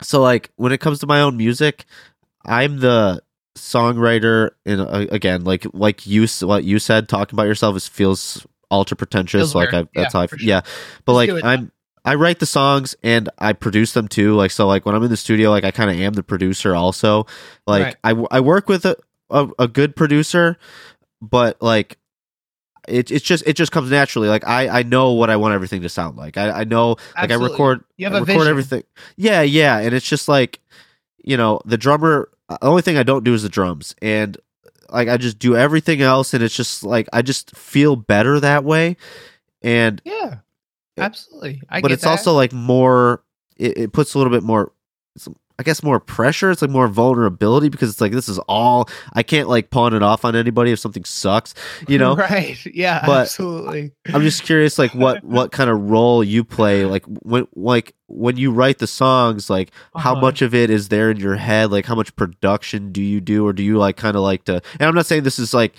so 0.02 0.20
like 0.20 0.50
when 0.56 0.72
it 0.72 0.78
comes 0.80 0.98
to 1.00 1.06
my 1.06 1.20
own 1.20 1.36
music, 1.36 1.84
I'm 2.44 2.78
the 2.78 3.22
songwriter. 3.56 4.50
And 4.64 4.80
uh, 4.80 5.06
again, 5.10 5.44
like 5.44 5.66
like 5.72 6.06
you 6.06 6.26
what 6.42 6.64
you 6.64 6.78
said, 6.78 7.08
talking 7.08 7.34
about 7.36 7.46
yourself 7.46 7.76
is 7.76 7.86
feels 7.88 8.46
ultra 8.70 8.96
pretentious. 8.96 9.52
Feels 9.52 9.54
like 9.54 9.74
I 9.74 9.82
that's 9.94 10.14
Yeah, 10.14 10.18
how 10.18 10.20
I 10.22 10.26
sure. 10.26 10.38
yeah. 10.40 10.60
But 11.04 11.24
Just 11.26 11.34
like. 11.34 11.44
I'm. 11.44 11.72
I 12.04 12.14
write 12.14 12.38
the 12.38 12.46
songs 12.46 12.94
and 13.02 13.28
I 13.38 13.52
produce 13.52 13.92
them 13.92 14.06
too. 14.06 14.34
Like 14.36 14.52
so, 14.52 14.68
like 14.68 14.86
when 14.86 14.94
I'm 14.94 15.02
in 15.02 15.10
the 15.10 15.16
studio, 15.16 15.50
like 15.50 15.64
I 15.64 15.72
kind 15.72 15.90
of 15.90 15.96
am 15.96 16.12
the 16.12 16.22
producer 16.22 16.72
also. 16.72 17.26
Like 17.66 17.82
Right. 17.82 17.96
I, 18.04 18.26
I 18.30 18.40
work 18.40 18.68
with 18.68 18.84
a, 18.86 18.96
a 19.28 19.48
a 19.58 19.66
good 19.66 19.96
producer, 19.96 20.56
but 21.20 21.60
like 21.60 21.98
it 22.86 23.10
it's 23.10 23.24
just 23.24 23.42
it 23.44 23.54
just 23.54 23.72
comes 23.72 23.90
naturally. 23.90 24.28
Like 24.28 24.46
I 24.46 24.68
I 24.68 24.82
know 24.84 25.14
what 25.14 25.30
I 25.30 25.36
want 25.36 25.54
everything 25.54 25.82
to 25.82 25.88
sound 25.88 26.16
like. 26.16 26.36
I 26.36 26.60
I 26.60 26.62
know 26.62 26.94
like 27.20 27.32
I 27.32 27.34
record 27.34 27.82
You 27.96 28.06
have 28.06 28.14
I 28.14 28.18
record 28.20 28.26
vision. 28.36 28.48
everything. 28.50 28.82
Yeah, 29.16 29.42
yeah, 29.42 29.78
and 29.78 29.92
it's 29.92 30.06
just 30.08 30.28
like 30.28 30.60
you 31.24 31.36
know 31.36 31.60
the 31.64 31.76
drummer. 31.76 32.28
The 32.48 32.64
only 32.64 32.82
thing 32.82 32.96
I 32.96 33.02
don't 33.02 33.24
do 33.24 33.34
is 33.34 33.42
the 33.42 33.48
drums, 33.48 33.94
and 34.00 34.36
like 34.90 35.08
I 35.08 35.16
just 35.16 35.38
do 35.38 35.56
everything 35.56 36.00
else, 36.00 36.32
and 36.34 36.42
it's 36.42 36.54
just 36.54 36.84
like 36.84 37.08
I 37.12 37.22
just 37.22 37.56
feel 37.56 37.96
better 37.96 38.38
that 38.40 38.64
way. 38.64 38.96
And 39.62 40.00
yeah 40.04 40.38
absolutely 40.98 41.60
i 41.68 41.80
but 41.80 41.92
it's 41.92 42.04
that. 42.04 42.10
also 42.10 42.32
like 42.32 42.52
more. 42.52 43.22
It, 43.56 43.76
it 43.78 43.92
puts 43.92 44.14
a 44.14 44.18
little 44.18 44.32
bit 44.32 44.42
more. 44.42 44.72
it's- 45.16 45.34
I 45.58 45.62
guess 45.62 45.82
more 45.82 45.98
pressure. 46.00 46.50
It's 46.50 46.60
like 46.60 46.70
more 46.70 46.86
vulnerability 46.88 47.68
because 47.70 47.88
it's 47.90 48.00
like 48.00 48.12
this 48.12 48.28
is 48.28 48.38
all 48.40 48.88
I 49.14 49.22
can't 49.22 49.48
like 49.48 49.70
pawn 49.70 49.94
it 49.94 50.02
off 50.02 50.24
on 50.24 50.36
anybody 50.36 50.70
if 50.72 50.78
something 50.78 51.04
sucks, 51.04 51.54
you 51.88 51.98
know. 51.98 52.14
right 52.30 52.58
yeah 52.66 53.02
But- 53.06 53.22
absolutely 53.22 53.92
I'm 54.12 54.22
just 54.22 54.42
curious, 54.42 54.78
like 54.78 54.94
what 54.94 55.24
what 55.36 55.52
kind 55.52 55.70
of 55.70 55.90
role 55.90 56.22
you 56.22 56.44
play, 56.44 56.84
like 56.84 57.04
when 57.22 57.48
like 57.56 57.94
when 58.08 58.36
you 58.36 58.52
write 58.52 58.78
the 58.78 58.86
songs, 58.86 59.48
like 59.50 59.70
how 59.96 60.12
Uh-huh. 60.12 60.20
much 60.20 60.42
of 60.42 60.54
it 60.54 60.70
is 60.70 60.88
there 60.88 61.10
in 61.10 61.16
your 61.16 61.36
head, 61.36 61.70
like 61.72 61.86
how 61.86 61.94
much 61.94 62.14
production 62.16 62.92
do 62.92 63.02
you 63.02 63.20
do, 63.20 63.46
or 63.46 63.52
do 63.52 63.62
you 63.62 63.78
like 63.78 63.96
kind 63.96 64.14
of 64.16 64.22
like 64.22 64.44
to? 64.44 64.60
And 64.78 64.82
I'm 64.82 64.94
not 64.94 65.06
saying 65.06 65.22
this 65.24 65.38
is 65.38 65.52
like 65.54 65.74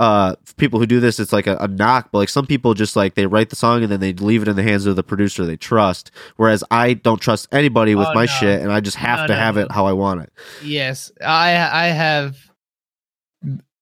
uh 0.00 0.34
people 0.56 0.80
who 0.80 0.86
do 0.86 0.98
this 0.98 1.20
it's 1.20 1.32
like 1.32 1.46
a, 1.46 1.56
a 1.58 1.68
knock 1.68 2.08
but 2.10 2.18
like 2.18 2.28
some 2.28 2.46
people 2.46 2.72
just 2.74 2.96
like 2.96 3.14
they 3.14 3.26
write 3.26 3.50
the 3.50 3.56
song 3.56 3.82
and 3.82 3.92
then 3.92 4.00
they 4.00 4.12
leave 4.14 4.40
it 4.42 4.48
in 4.48 4.56
the 4.56 4.62
hands 4.62 4.86
of 4.86 4.96
the 4.96 5.02
producer 5.02 5.44
they 5.44 5.56
trust 5.56 6.10
whereas 6.36 6.64
i 6.70 6.94
don't 6.94 7.20
trust 7.20 7.46
anybody 7.52 7.94
with 7.94 8.08
Oh, 8.08 8.14
my 8.14 8.22
no. 8.24 8.26
shit 8.32 8.60
and 8.62 8.72
i 8.72 8.80
just 8.80 8.96
have 8.96 9.20
No, 9.20 9.26
to 9.28 9.32
no, 9.34 9.38
have 9.38 9.56
it 9.58 9.70
how 9.70 9.84
i 9.86 9.92
want 9.92 10.22
it 10.22 10.32
Yes, 10.62 11.12
I 11.20 11.50
I 11.50 11.86
have 11.88 12.36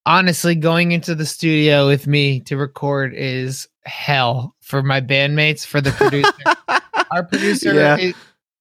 honestly 0.07 0.55
going 0.55 0.93
into 0.93 1.15
the 1.15 1.27
studio 1.27 1.87
with 1.87 2.07
me 2.07 2.41
to 2.41 2.57
record 2.57 3.13
is 3.15 3.69
hell 3.85 4.55
for 4.61 4.83
my 4.83 5.01
bandmates 5.01 5.67
for 5.67 5.81
the 5.81 5.93
producer. 5.93 6.33
our 7.11 7.23
producer 7.25 7.75
Yeah. 7.75 7.97
is, 7.97 8.15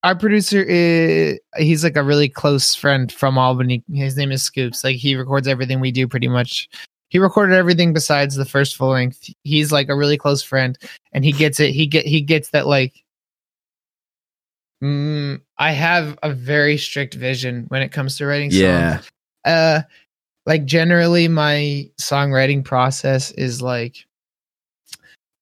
our 0.04 0.16
producer 0.16 0.62
is 0.62 1.40
he's 1.58 1.84
like 1.84 1.96
a 1.98 2.04
really 2.04 2.30
close 2.30 2.76
friend 2.76 3.12
from 3.12 3.38
Albany. 3.38 3.84
His 3.92 4.16
name 4.18 4.32
is 4.32 4.44
Scoops. 4.44 4.84
Like 4.84 4.98
he 4.98 5.16
records 5.16 5.48
everything 5.48 5.80
we 5.80 5.92
do 5.92 6.08
pretty 6.08 6.28
much. 6.28 6.70
He 7.10 7.20
recorded 7.20 7.56
everything 7.56 7.94
besides 7.94 8.36
the 8.36 8.46
first 8.46 8.76
full 8.76 8.90
length. 8.90 9.30
He's 9.44 9.72
like 9.72 9.90
a 9.90 9.96
really 9.96 10.18
close 10.18 10.44
friend 10.44 10.78
and 11.14 11.24
he 11.24 11.32
gets 11.32 11.60
it. 11.60 11.72
He 11.72 11.88
get 11.88 12.06
he 12.06 12.22
gets 12.22 12.50
that 12.50 12.68
like 12.68 13.04
Mm, 14.84 15.42
I 15.58 15.72
have 15.72 16.20
a 16.22 16.32
very 16.32 16.78
strict 16.78 17.16
vision 17.16 17.66
when 17.70 17.82
it 17.82 17.92
comes 17.92 18.18
to 18.18 18.28
writing 18.28 18.52
songs. 18.52 18.62
Yeah. 18.62 19.02
Uh 19.44 19.82
like 20.46 20.66
generally 20.66 21.28
my 21.28 21.90
songwriting 22.00 22.64
process 22.64 23.32
is 23.32 23.62
like 23.62 24.06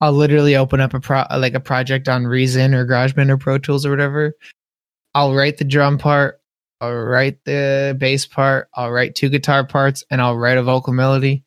I'll 0.01 0.13
literally 0.13 0.55
open 0.55 0.79
up 0.81 0.93
a 0.93 0.99
pro 0.99 1.23
like 1.37 1.53
a 1.53 1.59
project 1.59 2.07
on 2.07 2.27
Reason 2.27 2.73
or 2.73 2.85
GarageBand 2.85 3.29
or 3.29 3.37
Pro 3.37 3.57
Tools 3.57 3.85
or 3.85 3.89
whatever. 3.89 4.35
I'll 5.13 5.33
write 5.33 5.57
the 5.57 5.63
drum 5.63 5.97
part, 5.97 6.41
I'll 6.81 6.93
write 6.93 7.43
the 7.45 7.95
bass 7.97 8.25
part, 8.25 8.69
I'll 8.75 8.91
write 8.91 9.15
two 9.15 9.29
guitar 9.29 9.65
parts, 9.65 10.03
and 10.09 10.21
I'll 10.21 10.37
write 10.37 10.57
a 10.57 10.63
vocal 10.63 10.93
melody. 10.93 11.43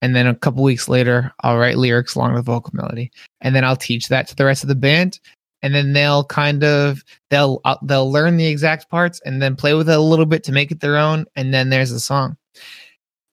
And 0.00 0.14
then 0.14 0.26
a 0.26 0.34
couple 0.34 0.62
weeks 0.62 0.88
later, 0.88 1.32
I'll 1.40 1.58
write 1.58 1.76
lyrics 1.76 2.14
along 2.14 2.34
with 2.34 2.44
vocal 2.44 2.70
melody, 2.74 3.10
and 3.40 3.54
then 3.54 3.64
I'll 3.64 3.76
teach 3.76 4.08
that 4.08 4.28
to 4.28 4.36
the 4.36 4.44
rest 4.44 4.62
of 4.62 4.68
the 4.68 4.74
band. 4.74 5.18
And 5.60 5.74
then 5.74 5.92
they'll 5.92 6.22
kind 6.22 6.62
of 6.62 7.02
they'll 7.30 7.60
uh, 7.64 7.76
they'll 7.82 8.10
learn 8.10 8.36
the 8.36 8.46
exact 8.46 8.88
parts 8.88 9.20
and 9.24 9.42
then 9.42 9.56
play 9.56 9.74
with 9.74 9.90
it 9.90 9.96
a 9.96 10.00
little 10.00 10.26
bit 10.26 10.44
to 10.44 10.52
make 10.52 10.70
it 10.70 10.78
their 10.80 10.96
own. 10.96 11.26
And 11.34 11.52
then 11.52 11.68
there's 11.68 11.90
the 11.90 11.98
song. 11.98 12.36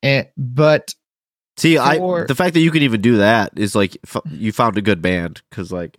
And 0.01 0.27
but 0.35 0.95
See, 1.57 1.77
I 1.77 1.97
the 2.25 2.35
fact 2.35 2.53
that 2.55 2.59
you 2.59 2.71
can 2.71 2.81
even 2.81 2.99
do 2.99 3.17
that 3.17 3.53
is 3.55 3.75
like 3.75 3.97
f- 4.05 4.21
you 4.29 4.51
found 4.51 4.77
a 4.77 4.81
good 4.81 5.01
band 5.01 5.41
because 5.49 5.71
like 5.71 5.97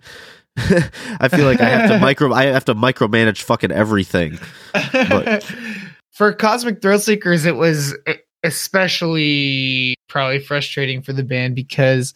I 1.20 1.28
feel 1.28 1.44
like 1.44 1.60
I 1.60 1.68
have 1.68 1.90
to 1.90 1.98
micro 2.00 2.32
I 2.32 2.44
have 2.46 2.64
to 2.66 2.74
micromanage 2.74 3.42
fucking 3.42 3.72
everything. 3.72 4.38
But- 4.72 5.42
for 6.12 6.32
Cosmic 6.32 6.80
Thrill 6.80 6.98
Seekers, 6.98 7.44
it 7.44 7.56
was 7.56 7.94
especially 8.42 9.94
probably 10.08 10.38
frustrating 10.38 11.02
for 11.02 11.12
the 11.12 11.24
band 11.24 11.54
because 11.54 12.14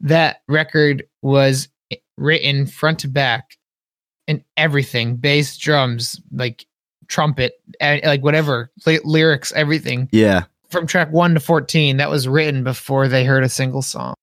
that 0.00 0.42
record 0.48 1.04
was 1.22 1.68
written 2.16 2.66
front 2.66 3.00
to 3.00 3.08
back 3.08 3.56
and 4.28 4.44
everything 4.56 5.16
bass, 5.16 5.56
drums, 5.56 6.20
like 6.32 6.66
trumpet, 7.08 7.54
like 7.80 8.22
whatever, 8.22 8.70
ly- 8.86 9.00
lyrics, 9.04 9.52
everything 9.52 10.08
Yeah, 10.12 10.44
from 10.68 10.86
track 10.86 11.10
one 11.10 11.34
to 11.34 11.40
14 11.40 11.96
that 11.96 12.08
was 12.10 12.28
written 12.28 12.62
before 12.62 13.08
they 13.08 13.24
heard 13.24 13.42
a 13.42 13.48
single 13.48 13.82
song. 13.82 14.14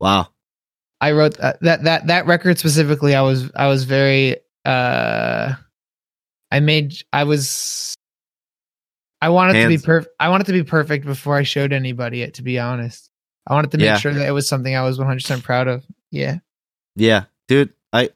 wow. 0.00 0.28
I 1.04 1.12
wrote 1.12 1.36
that 1.36 1.60
that 1.60 1.84
that, 1.84 2.06
that 2.06 2.26
record 2.26 2.58
specifically. 2.58 3.14
I 3.14 3.20
was 3.20 3.50
I 3.54 3.66
was 3.66 3.84
very 3.84 4.36
uh 4.64 5.52
I 6.50 6.60
made 6.60 6.94
I 7.12 7.24
was 7.24 7.94
I 9.20 9.28
wanted 9.28 9.60
to 9.60 9.68
be 9.68 9.76
perfect. 9.78 10.14
I 10.18 10.30
wanted 10.30 10.46
to 10.46 10.52
be 10.54 10.62
perfect 10.62 11.04
before 11.04 11.36
I 11.36 11.42
showed 11.42 11.74
anybody 11.74 12.22
it. 12.22 12.34
To 12.34 12.42
be 12.42 12.58
honest, 12.58 13.10
I 13.46 13.52
wanted 13.52 13.70
to 13.72 13.78
make 13.78 13.84
Yeah. 13.84 13.98
sure 13.98 14.14
that 14.14 14.26
it 14.26 14.30
was 14.32 14.48
something 14.48 14.74
I 14.74 14.82
was 14.82 14.96
100 14.96 15.16
percent 15.16 15.42
proud 15.44 15.68
of. 15.68 15.84
Yeah, 16.10 16.38
Yeah, 16.96 17.24
dude, 17.48 17.74
I 17.92 18.08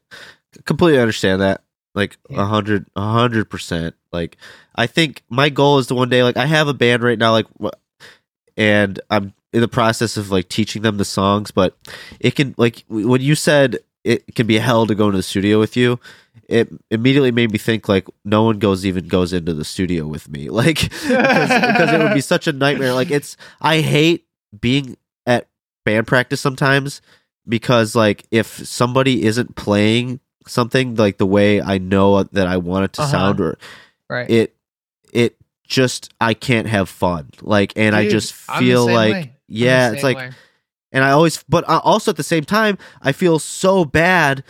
completely 0.65 1.01
understand 1.01 1.43
that. 1.43 1.62
Like 1.94 2.16
a 2.31 2.47
hundred, 2.47 2.86
a 2.97 3.01
hundred 3.12 3.51
percent. 3.51 3.97
Like, 4.12 4.36
I 4.74 4.86
think 4.86 5.24
my 5.28 5.51
goal 5.51 5.78
is 5.78 5.89
to 5.89 5.94
one 5.94 6.09
day, 6.09 6.23
like, 6.23 6.36
I 6.39 6.47
have 6.47 6.69
a 6.69 6.74
band 6.74 7.02
right 7.02 7.19
now, 7.19 7.32
like, 7.32 7.47
and 8.56 8.98
I'm 9.10 9.35
in 9.52 9.60
the 9.60 9.68
process 9.68 10.16
of 10.16 10.30
like 10.30 10.48
teaching 10.48 10.82
them 10.82 10.96
the 10.98 11.04
songs, 11.04 11.50
but 11.50 11.76
it 12.20 12.34
can, 12.34 12.54
like, 12.58 12.84
when 12.88 13.20
you 13.20 13.34
said 13.34 13.78
it 14.04 14.34
can 14.34 14.46
be 14.46 14.58
hell 14.58 14.86
to 14.86 14.94
go 14.94 15.06
into 15.06 15.16
the 15.18 15.22
studio 15.22 15.58
with 15.58 15.76
you, 15.76 15.98
it 16.48 16.68
immediately 16.90 17.30
made 17.30 17.52
me 17.52 17.58
think 17.58 17.88
like 17.88 18.06
no 18.24 18.42
one 18.42 18.58
goes 18.58 18.86
even 18.86 19.06
goes 19.08 19.32
into 19.32 19.52
the 19.54 19.64
studio 19.64 20.06
with 20.06 20.28
me, 20.28 20.48
like, 20.50 20.76
because, 20.90 21.48
because 21.48 21.92
it 21.92 21.98
would 21.98 22.14
be 22.14 22.20
such 22.20 22.46
a 22.46 22.52
nightmare. 22.52 22.92
Like, 22.94 23.10
it's 23.10 23.36
I 23.60 23.80
hate 23.80 24.26
being 24.60 24.96
at 25.26 25.46
band 25.84 26.06
practice 26.06 26.40
sometimes 26.40 27.02
because 27.46 27.94
like 27.94 28.26
if 28.30 28.66
somebody 28.66 29.24
isn't 29.24 29.56
playing 29.56 30.20
something 30.46 30.94
like 30.96 31.18
the 31.18 31.26
way 31.26 31.60
I 31.60 31.76
know 31.78 32.22
that 32.22 32.46
I 32.46 32.56
want 32.58 32.84
it 32.86 32.92
to 32.94 33.02
Uh-huh. 33.02 33.10
sound, 33.10 33.40
or 33.40 33.58
Right. 34.08 34.28
it 34.30 34.56
it 35.12 35.36
just 35.66 36.12
I 36.20 36.32
can't 36.32 36.66
have 36.66 36.88
fun. 36.88 37.28
Like, 37.42 37.74
and 37.76 37.94
I 37.94 38.04
Dude, 38.04 38.12
just 38.12 38.34
I'm 38.48 38.64
the 38.64 38.70
feel 38.70 38.86
like 38.86 39.14
way. 39.14 39.32
I'm 39.48 39.54
the 39.54 39.60
yeah, 39.60 39.92
it's 39.92 40.02
like 40.02 40.16
way. 40.16 40.30
and 40.92 41.04
I 41.04 41.10
always, 41.10 41.42
but 41.48 41.68
I 41.68 41.78
also 41.78 42.10
at 42.10 42.16
the 42.16 42.22
same 42.22 42.44
time, 42.44 42.78
I 43.02 43.12
feel 43.12 43.38
so 43.38 43.84
bad 43.84 44.44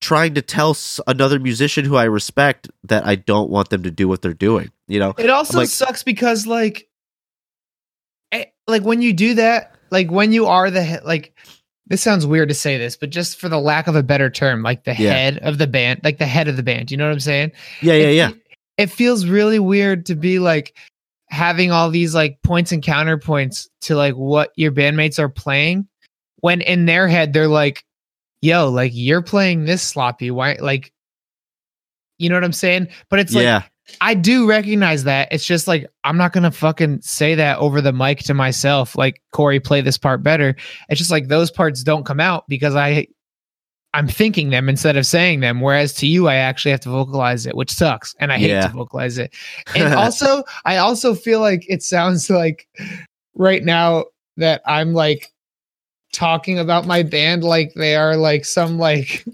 trying 0.00 0.34
to 0.34 0.42
tell 0.42 0.76
another 1.06 1.38
musician 1.38 1.84
who 1.84 1.96
I 1.96 2.04
respect 2.04 2.68
that 2.84 3.06
I 3.06 3.14
don't 3.14 3.48
want 3.50 3.70
them 3.70 3.82
to 3.84 3.90
do 3.90 4.06
what 4.08 4.20
they're 4.22 4.34
doing. 4.34 4.70
You 4.88 5.00
know, 5.00 5.14
It 5.18 5.30
also 5.30 5.58
like- 5.58 5.68
sucks 5.68 6.02
because 6.02 6.46
like, 6.46 6.88
eh, 8.32 8.44
like 8.66 8.82
when 8.82 9.02
you 9.02 9.12
do 9.12 9.34
that, 9.34 9.74
like 9.90 10.10
when 10.10 10.32
you 10.32 10.46
are 10.46 10.70
the 10.70 11.00
like, 11.04 11.34
this 11.86 12.02
sounds 12.02 12.26
weird 12.26 12.48
to 12.48 12.54
say 12.54 12.76
this, 12.78 12.96
but 12.96 13.10
just 13.10 13.38
for 13.40 13.48
the 13.48 13.58
lack 13.60 13.86
of 13.86 13.96
a 13.96 14.02
better 14.02 14.28
term, 14.28 14.62
like 14.62 14.84
the 14.84 14.90
Yeah. 14.98 15.12
head 15.12 15.38
of 15.38 15.58
the 15.58 15.66
band, 15.66 16.00
like 16.04 16.18
the 16.18 16.26
head 16.26 16.48
of 16.48 16.56
the 16.56 16.62
band. 16.62 16.90
You 16.90 16.96
know 16.96 17.06
what 17.06 17.12
I'm 17.12 17.20
saying? 17.20 17.52
yeah, 17.80 17.94
yeah, 17.94 18.06
it, 18.08 18.14
yeah, 18.16 18.30
It 18.76 18.90
feels 18.90 19.26
really 19.26 19.58
weird 19.58 20.06
to 20.06 20.14
be 20.14 20.38
like 20.38 20.76
having 21.28 21.72
all 21.72 21.90
these 21.90 22.14
like 22.14 22.38
points 22.42 22.72
and 22.72 22.82
counterpoints 22.82 23.68
to 23.82 23.96
like 23.96 24.14
what 24.14 24.50
your 24.56 24.72
bandmates 24.72 25.18
are 25.18 25.28
playing 25.28 25.88
when 26.36 26.60
in 26.60 26.86
their 26.86 27.08
head 27.08 27.32
they're 27.32 27.48
like, 27.48 27.84
yo, 28.40 28.68
like 28.70 28.92
you're 28.94 29.22
playing 29.22 29.64
this 29.64 29.82
sloppy. 29.82 30.30
Why 30.30 30.56
like 30.60 30.92
you 32.18 32.28
know 32.28 32.36
what 32.36 32.44
I'm 32.44 32.52
saying? 32.52 32.88
But 33.10 33.18
it's 33.18 33.34
like 33.34 33.44
yeah, 33.44 33.62
I 34.00 34.14
do 34.14 34.48
recognize 34.48 35.04
that. 35.04 35.28
It's 35.32 35.44
just 35.44 35.66
like 35.68 35.86
I'm 36.04 36.16
not 36.16 36.32
gonna 36.32 36.50
fucking 36.50 37.02
say 37.02 37.34
that 37.36 37.58
over 37.58 37.80
the 37.80 37.92
mic 37.92 38.20
to 38.20 38.34
myself. 38.34 38.96
Like 38.96 39.22
Kory, 39.32 39.60
play 39.60 39.80
this 39.80 39.98
part 39.98 40.22
better. 40.22 40.56
It's 40.88 40.98
just 40.98 41.10
like 41.10 41.28
those 41.28 41.50
parts 41.50 41.82
don't 41.82 42.06
come 42.06 42.20
out 42.20 42.44
because 42.48 42.74
I 42.74 43.08
I'm 43.94 44.08
thinking 44.08 44.50
them 44.50 44.68
instead 44.68 44.96
of 44.96 45.06
saying 45.06 45.40
them. 45.40 45.60
Whereas 45.60 45.94
to 45.94 46.06
you, 46.06 46.28
I 46.28 46.34
actually 46.34 46.72
have 46.72 46.80
to 46.80 46.90
vocalize 46.90 47.46
it, 47.46 47.56
which 47.56 47.70
sucks, 47.72 48.14
and 48.20 48.32
I 48.32 48.38
hate 48.38 48.50
Yeah. 48.50 48.66
to 48.66 48.72
vocalize 48.74 49.16
it. 49.18 49.32
And 49.76 49.94
also, 49.94 50.44
I 50.64 50.76
also 50.76 51.14
feel 51.14 51.40
like 51.40 51.64
it 51.68 51.82
sounds 51.82 52.28
like 52.28 52.68
right 53.34 53.64
now 53.64 54.04
that 54.36 54.60
I'm 54.66 54.92
like 54.92 55.32
talking 56.12 56.58
about 56.58 56.86
my 56.86 57.02
band 57.02 57.44
like 57.44 57.74
they 57.74 57.94
are 57.96 58.16
like 58.16 58.44
some 58.44 58.78
like 58.78 59.24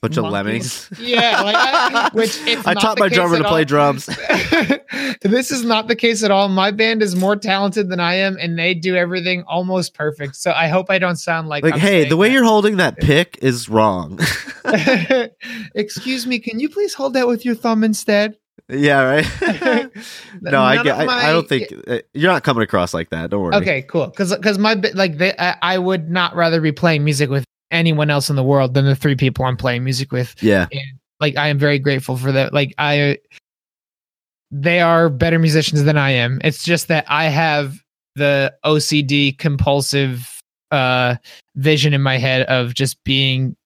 bunch 0.00 0.16
of 0.16 0.24
lemmings. 0.24 0.88
Yeah, 0.98 1.42
like 1.42 1.56
I, 1.56 2.10
which 2.12 2.38
I 2.66 2.74
taught 2.74 2.98
my 2.98 3.08
drummer 3.08 3.38
to 3.38 3.44
play 3.44 3.60
all. 3.60 3.64
drums. 3.64 4.06
this 5.22 5.50
is 5.50 5.64
not 5.64 5.88
the 5.88 5.96
case 5.96 6.22
at 6.22 6.30
all. 6.30 6.48
My 6.48 6.70
band 6.70 7.02
is 7.02 7.16
more 7.16 7.36
talented 7.36 7.88
than 7.88 8.00
I 8.00 8.14
am, 8.14 8.36
and 8.40 8.58
they 8.58 8.74
do 8.74 8.96
everything 8.96 9.42
almost 9.46 9.94
perfect. 9.94 10.36
So 10.36 10.52
I 10.52 10.68
hope 10.68 10.90
I 10.90 10.98
don't 10.98 11.16
sound 11.16 11.48
like 11.48 11.64
Like, 11.64 11.74
I'm 11.74 11.80
hey, 11.80 12.08
the 12.08 12.16
way 12.16 12.28
that. 12.28 12.34
you're 12.34 12.44
holding 12.44 12.76
that 12.78 12.98
pick 12.98 13.38
is 13.42 13.68
wrong. 13.68 14.18
Excuse 15.74 16.26
me, 16.26 16.38
can 16.38 16.60
you 16.60 16.68
please 16.68 16.94
hold 16.94 17.14
that 17.14 17.26
with 17.26 17.44
your 17.44 17.54
thumb 17.54 17.84
instead? 17.84 18.36
yeah, 18.68 19.02
right. 19.02 19.90
no, 20.40 20.60
I 20.62 20.82
get. 20.82 21.00
of 21.00 21.08
I, 21.08 21.28
I 21.28 21.32
don't 21.32 21.48
think 21.48 21.72
uh, 21.88 21.98
you're 22.14 22.30
not 22.30 22.44
coming 22.44 22.62
across 22.62 22.94
like 22.94 23.10
that. 23.10 23.30
Don't 23.30 23.42
worry. 23.42 23.54
Okay, 23.56 23.82
cool. 23.82 24.06
Because 24.06 24.34
because 24.34 24.58
my 24.58 24.74
like 24.94 25.18
they, 25.18 25.34
I, 25.36 25.56
I 25.60 25.78
would 25.78 26.08
not 26.08 26.36
rather 26.36 26.60
be 26.60 26.70
playing 26.70 27.02
music 27.04 27.30
with 27.30 27.44
anyone 27.70 28.10
else 28.10 28.30
in 28.30 28.36
the 28.36 28.42
world 28.42 28.74
than 28.74 28.84
the 28.84 28.96
three 28.96 29.16
people 29.16 29.44
I'm 29.44 29.56
playing 29.56 29.84
music 29.84 30.12
with. 30.12 30.34
Yeah. 30.42 30.66
like 31.20 31.36
I 31.36 31.48
am 31.48 31.58
very 31.58 31.78
grateful 31.78 32.16
for 32.16 32.32
that. 32.32 32.52
Like 32.52 32.74
I 32.78 33.18
they 34.50 34.80
are 34.80 35.08
better 35.08 35.38
musicians 35.38 35.84
than 35.84 35.96
I 35.96 36.10
am. 36.10 36.40
It's 36.42 36.64
just 36.64 36.88
that 36.88 37.04
I 37.08 37.24
have 37.24 37.78
the 38.16 38.54
OCD 38.64 39.36
compulsive 39.36 40.28
uh 40.70 41.16
vision 41.56 41.94
in 41.94 42.02
my 42.02 42.16
head 42.16 42.42
of 42.42 42.74
just 42.74 43.02
being 43.04 43.56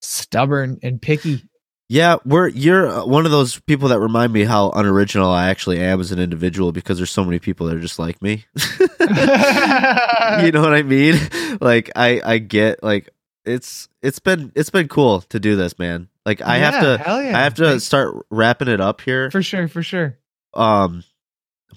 stubborn 0.00 0.78
and 0.82 1.00
picky. 1.00 1.42
Yeah, 1.88 2.16
we're 2.24 2.48
you're 2.48 3.06
one 3.06 3.26
of 3.26 3.30
those 3.30 3.60
people 3.60 3.88
that 3.88 4.00
remind 4.00 4.32
me 4.32 4.44
how 4.44 4.70
unoriginal 4.70 5.30
I 5.30 5.50
actually 5.50 5.80
am 5.80 6.00
as 6.00 6.12
an 6.12 6.18
individual 6.18 6.72
because 6.72 6.96
there's 6.96 7.10
so 7.10 7.24
many 7.24 7.38
people 7.38 7.66
that 7.66 7.76
are 7.76 7.80
just 7.80 7.98
like 7.98 8.20
me. 8.22 8.44
you 9.00 10.50
know 10.50 10.62
what 10.62 10.72
I 10.72 10.82
mean? 10.82 11.16
Like 11.60 11.90
I 11.94 12.22
I 12.24 12.38
get 12.38 12.82
like 12.82 13.10
it's 13.44 13.88
it's 14.02 14.18
been 14.18 14.52
it's 14.54 14.70
been 14.70 14.88
cool 14.88 15.20
to 15.22 15.40
do 15.40 15.56
this, 15.56 15.78
man. 15.78 16.08
Like 16.26 16.40
I 16.42 16.58
have 16.58 16.80
to 16.80 17.02
yeah. 17.06 17.38
I 17.38 17.42
have 17.42 17.54
to 17.54 17.78
start 17.80 18.16
wrapping 18.30 18.68
it 18.68 18.80
up 18.80 19.00
here. 19.00 19.30
for 19.30 19.42
sure, 19.42 19.68
for 19.68 19.82
sure. 19.82 20.18
Um 20.54 21.04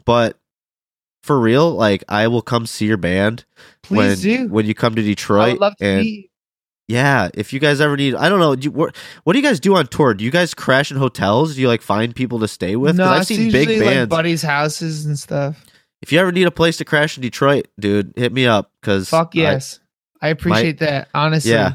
but 0.06 0.40
for 1.24 1.40
real, 1.40 1.72
like 1.72 2.04
I 2.08 2.28
will 2.28 2.42
come 2.42 2.66
see 2.66 2.86
your 2.86 2.98
band 2.98 3.44
Please 3.84 3.98
when 3.98 4.18
do. 4.48 4.48
when 4.54 4.66
you 4.66 4.74
come 4.74 4.96
to 4.96 5.02
I 5.02 5.06
Detroit 5.06 5.52
would 5.54 5.62
love 5.62 5.76
to 5.78 5.86
and 5.86 6.02
meet. 6.02 6.32
yeah, 6.88 7.30
if 7.34 7.52
you 7.52 7.60
guys 7.60 7.82
ever 7.82 7.98
need, 7.98 8.16
I 8.16 8.30
don't 8.30 8.40
know, 8.40 8.56
do 8.56 8.66
you, 8.66 8.72
what, 8.72 8.96
what 9.26 9.34
do 9.34 9.40
you 9.40 9.44
guys 9.44 9.60
do 9.60 9.76
on 9.76 9.88
tour? 9.88 10.14
Do 10.14 10.24
you 10.24 10.32
guys 10.32 10.54
crash 10.54 10.90
in 10.92 10.96
hotels? 10.98 11.56
Do 11.56 11.62
you 11.62 11.68
like 11.68 11.82
find 11.82 12.16
people 12.16 12.40
to 12.40 12.48
stay 12.48 12.78
with? 12.78 12.96
No, 12.96 13.06
I've 13.10 13.26
seen 13.28 13.52
big 13.52 13.68
usually 13.68 13.86
like 13.86 13.96
bands. 13.96 14.10
buddies' 14.10 14.42
houses 14.44 15.06
and 15.06 15.20
stuff. 15.20 15.66
if 16.02 16.14
you 16.14 16.20
ever 16.20 16.32
need 16.32 16.48
a 16.48 16.52
place 16.52 16.78
to 16.78 16.86
crash 16.86 17.18
in 17.18 17.24
Detroit, 17.24 17.68
dude, 17.78 18.14
hit 18.16 18.32
me 18.32 18.46
up 18.46 18.72
because 18.80 19.10
Fuck 19.10 19.36
yes. 19.36 19.82
I, 20.28 20.32
appreciate 20.32 20.80
that. 20.80 21.10
Honestly. 21.14 21.52
Yeah. 21.52 21.74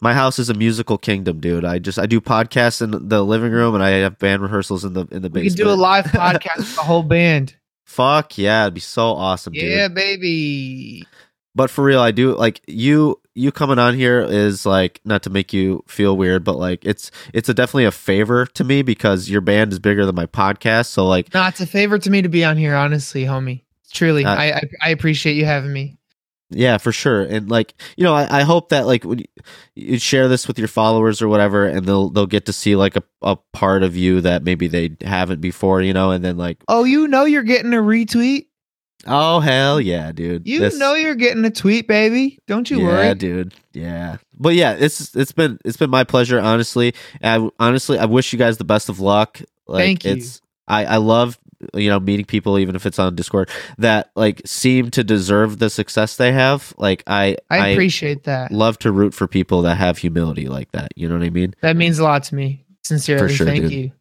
my 0.00 0.14
house 0.14 0.38
is 0.38 0.48
a 0.50 0.54
musical 0.54 0.98
kingdom, 0.98 1.40
dude. 1.40 1.64
I 1.64 1.78
just 1.78 1.98
I 1.98 2.06
do 2.06 2.20
podcasts 2.20 2.80
in 2.82 3.08
the 3.08 3.22
living 3.24 3.52
room 3.52 3.74
and 3.74 3.82
I 3.84 3.90
have 3.90 4.18
band 4.18 4.42
rehearsals 4.42 4.84
in 4.84 4.92
the 4.94 5.06
in 5.10 5.22
the 5.22 5.28
We 5.28 5.42
basement. 5.42 5.56
can 5.58 5.66
do 5.66 5.70
a 5.72 5.74
live 5.80 6.04
podcast 6.06 6.56
with 6.58 6.74
the 6.76 6.82
whole 6.82 7.02
band. 7.02 7.54
Fuck 7.84 8.38
yeah, 8.38 8.62
it'd 8.64 8.74
be 8.74 8.80
so 8.80 9.08
awesome, 9.08 9.52
dude. 9.52 9.64
Yeah, 9.64 9.88
baby. 9.88 11.06
But 11.54 11.70
for 11.70 11.82
real, 11.82 12.00
I 12.00 12.12
do 12.12 12.34
like 12.36 12.60
you. 12.66 13.20
You 13.34 13.52
coming 13.52 13.78
on 13.78 13.94
here 13.94 14.20
is 14.20 14.66
like 14.66 15.00
not 15.04 15.22
to 15.24 15.30
make 15.30 15.52
you 15.52 15.82
feel 15.88 16.16
weird, 16.16 16.44
but 16.44 16.56
like 16.56 16.84
it's 16.84 17.10
it's 17.32 17.48
a 17.48 17.54
definitely 17.54 17.84
a 17.86 17.90
favor 17.92 18.44
to 18.46 18.64
me 18.64 18.82
because 18.82 19.30
your 19.30 19.40
band 19.40 19.72
is 19.72 19.78
bigger 19.78 20.04
than 20.06 20.14
my 20.14 20.26
podcast. 20.26 20.86
So 20.86 21.06
like 21.06 21.32
No, 21.34 21.46
it's 21.46 21.60
a 21.60 21.66
favor 21.66 21.98
to 21.98 22.10
me 22.10 22.22
to 22.22 22.28
be 22.28 22.44
on 22.44 22.56
here, 22.56 22.74
honestly, 22.74 23.24
homie. 23.24 23.62
Truly, 23.92 24.24
Uh, 24.24 24.34
I, 24.34 24.52
I 24.52 24.62
I 24.82 24.88
appreciate 24.90 25.34
you 25.36 25.44
having 25.46 25.72
me. 25.72 25.96
Yeah, 26.50 26.78
for 26.78 26.90
sure. 26.92 27.22
And 27.22 27.48
like, 27.48 27.74
you 27.96 28.04
know, 28.04 28.14
I, 28.14 28.40
I 28.40 28.42
hope 28.42 28.70
that 28.70 28.86
like 28.86 29.04
when 29.04 29.20
you, 29.20 29.24
you 29.74 29.98
share 29.98 30.26
this 30.28 30.48
with 30.48 30.58
your 30.58 30.68
followers 30.68 31.22
or 31.22 31.28
whatever, 31.28 31.64
and 31.66 31.86
they'll 31.86 32.10
they'll 32.10 32.26
get 32.26 32.46
to 32.46 32.52
see 32.52 32.74
like 32.76 32.96
a, 32.96 33.02
a 33.22 33.36
part 33.52 33.82
of 33.82 33.96
you 33.96 34.20
that 34.22 34.42
maybe 34.42 34.66
they 34.66 34.96
haven't 35.02 35.40
before, 35.40 35.80
you 35.80 35.92
know, 35.92 36.10
and 36.10 36.24
then 36.24 36.36
like, 36.36 36.58
Oh, 36.68 36.84
you 36.84 37.06
know 37.08 37.24
you're 37.24 37.42
getting 37.44 37.72
a 37.72 37.76
retweet. 37.78 38.46
oh 39.06 39.40
hell 39.40 39.80
yeah, 39.80 40.12
dude. 40.12 40.46
You 40.46 40.58
This- 40.60 40.76
know 40.78 40.94
you're 40.94 41.14
getting 41.14 41.44
a 41.44 41.50
tweet, 41.50 41.86
baby. 41.86 42.38
Don't 42.46 42.68
you 42.70 42.80
yeah, 42.80 42.84
worry. 42.86 43.14
dude. 43.14 43.54
Yeah, 43.72 44.16
but 44.36 44.54
yeah, 44.54 44.72
it's 44.78 45.14
it's 45.14 45.32
been 45.32 45.58
it's 45.64 45.76
been 45.76 45.90
my 45.90 46.02
pleasure, 46.04 46.40
honestly. 46.40 46.94
And 47.20 47.44
I 47.44 47.64
honestly 47.64 47.98
I 47.98 48.06
wish 48.06 48.32
you 48.32 48.38
guys 48.38 48.56
the 48.58 48.64
best 48.64 48.88
of 48.88 48.98
luck. 49.00 49.40
Like, 49.68 49.82
Thank 49.84 50.04
you. 50.04 50.12
It's 50.14 50.40
I 50.66 50.84
I 50.84 50.96
love 50.96 51.38
you 51.74 51.88
know 51.90 52.00
meeting 52.00 52.24
people 52.24 52.58
even 52.58 52.74
if 52.74 52.86
it's 52.86 52.98
on 52.98 53.14
Discord 53.14 53.48
that 53.78 54.10
like 54.16 54.40
seem 54.46 54.90
to 54.92 55.04
deserve 55.04 55.58
the 55.58 55.68
success 55.70 56.16
they 56.16 56.32
have. 56.32 56.72
Like 56.78 57.02
I 57.06 57.36
I 57.50 57.68
appreciate 57.68 58.24
that. 58.24 58.50
love 58.52 58.78
to 58.80 58.92
root 58.92 59.12
for 59.14 59.26
people 59.26 59.62
that 59.62 59.76
have 59.76 59.98
humility 59.98 60.48
like 60.48 60.72
that. 60.72 60.92
You 60.96 61.08
know 61.08 61.16
what 61.16 61.24
I 61.24 61.30
mean? 61.30 61.54
That 61.62 61.76
means 61.76 61.98
a 61.98 62.04
lot 62.04 62.24
to 62.24 62.34
me. 62.34 62.64
Sincerely, 62.84 63.34
sure, 63.34 63.46
thank 63.46 63.62
dude. 63.62 63.72
you. 63.72 63.92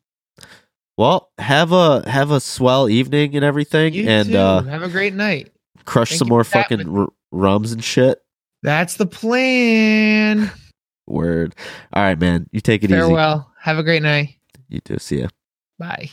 Well, 0.98 1.32
have 1.38 1.72
a 1.72 2.10
have 2.10 2.32
a 2.32 2.40
swell 2.40 2.90
evening 2.90 3.36
and 3.36 3.46
everything, 3.46 3.94
You 3.94 4.08
and 4.10 4.30
too. 4.30 4.38
uh, 4.38 4.62
Have 4.64 4.84
a 4.84 4.90
great 4.90 5.14
night. 5.14 5.52
crush 5.86 6.10
Thank 6.10 6.20
some 6.20 6.28
more 6.30 6.44
fucking 6.44 6.98
r- 6.98 7.08
rums 7.32 7.72
and 7.72 7.84
shit. 7.84 8.20
That's 8.64 8.96
the 8.98 9.06
plan. 9.06 10.52
Word. 11.08 11.56
All 11.94 12.04
right, 12.04 12.20
man. 12.20 12.48
You 12.52 12.60
take 12.62 12.84
it 12.84 12.92
easy. 12.92 13.00
Farewell. 13.00 13.50
Have 13.62 13.78
a 13.78 13.84
great 13.84 14.02
night. 14.04 14.36
You 14.68 14.80
too. 14.82 15.00
See 15.00 15.22
ya. 15.22 15.28
Bye. 15.78 16.10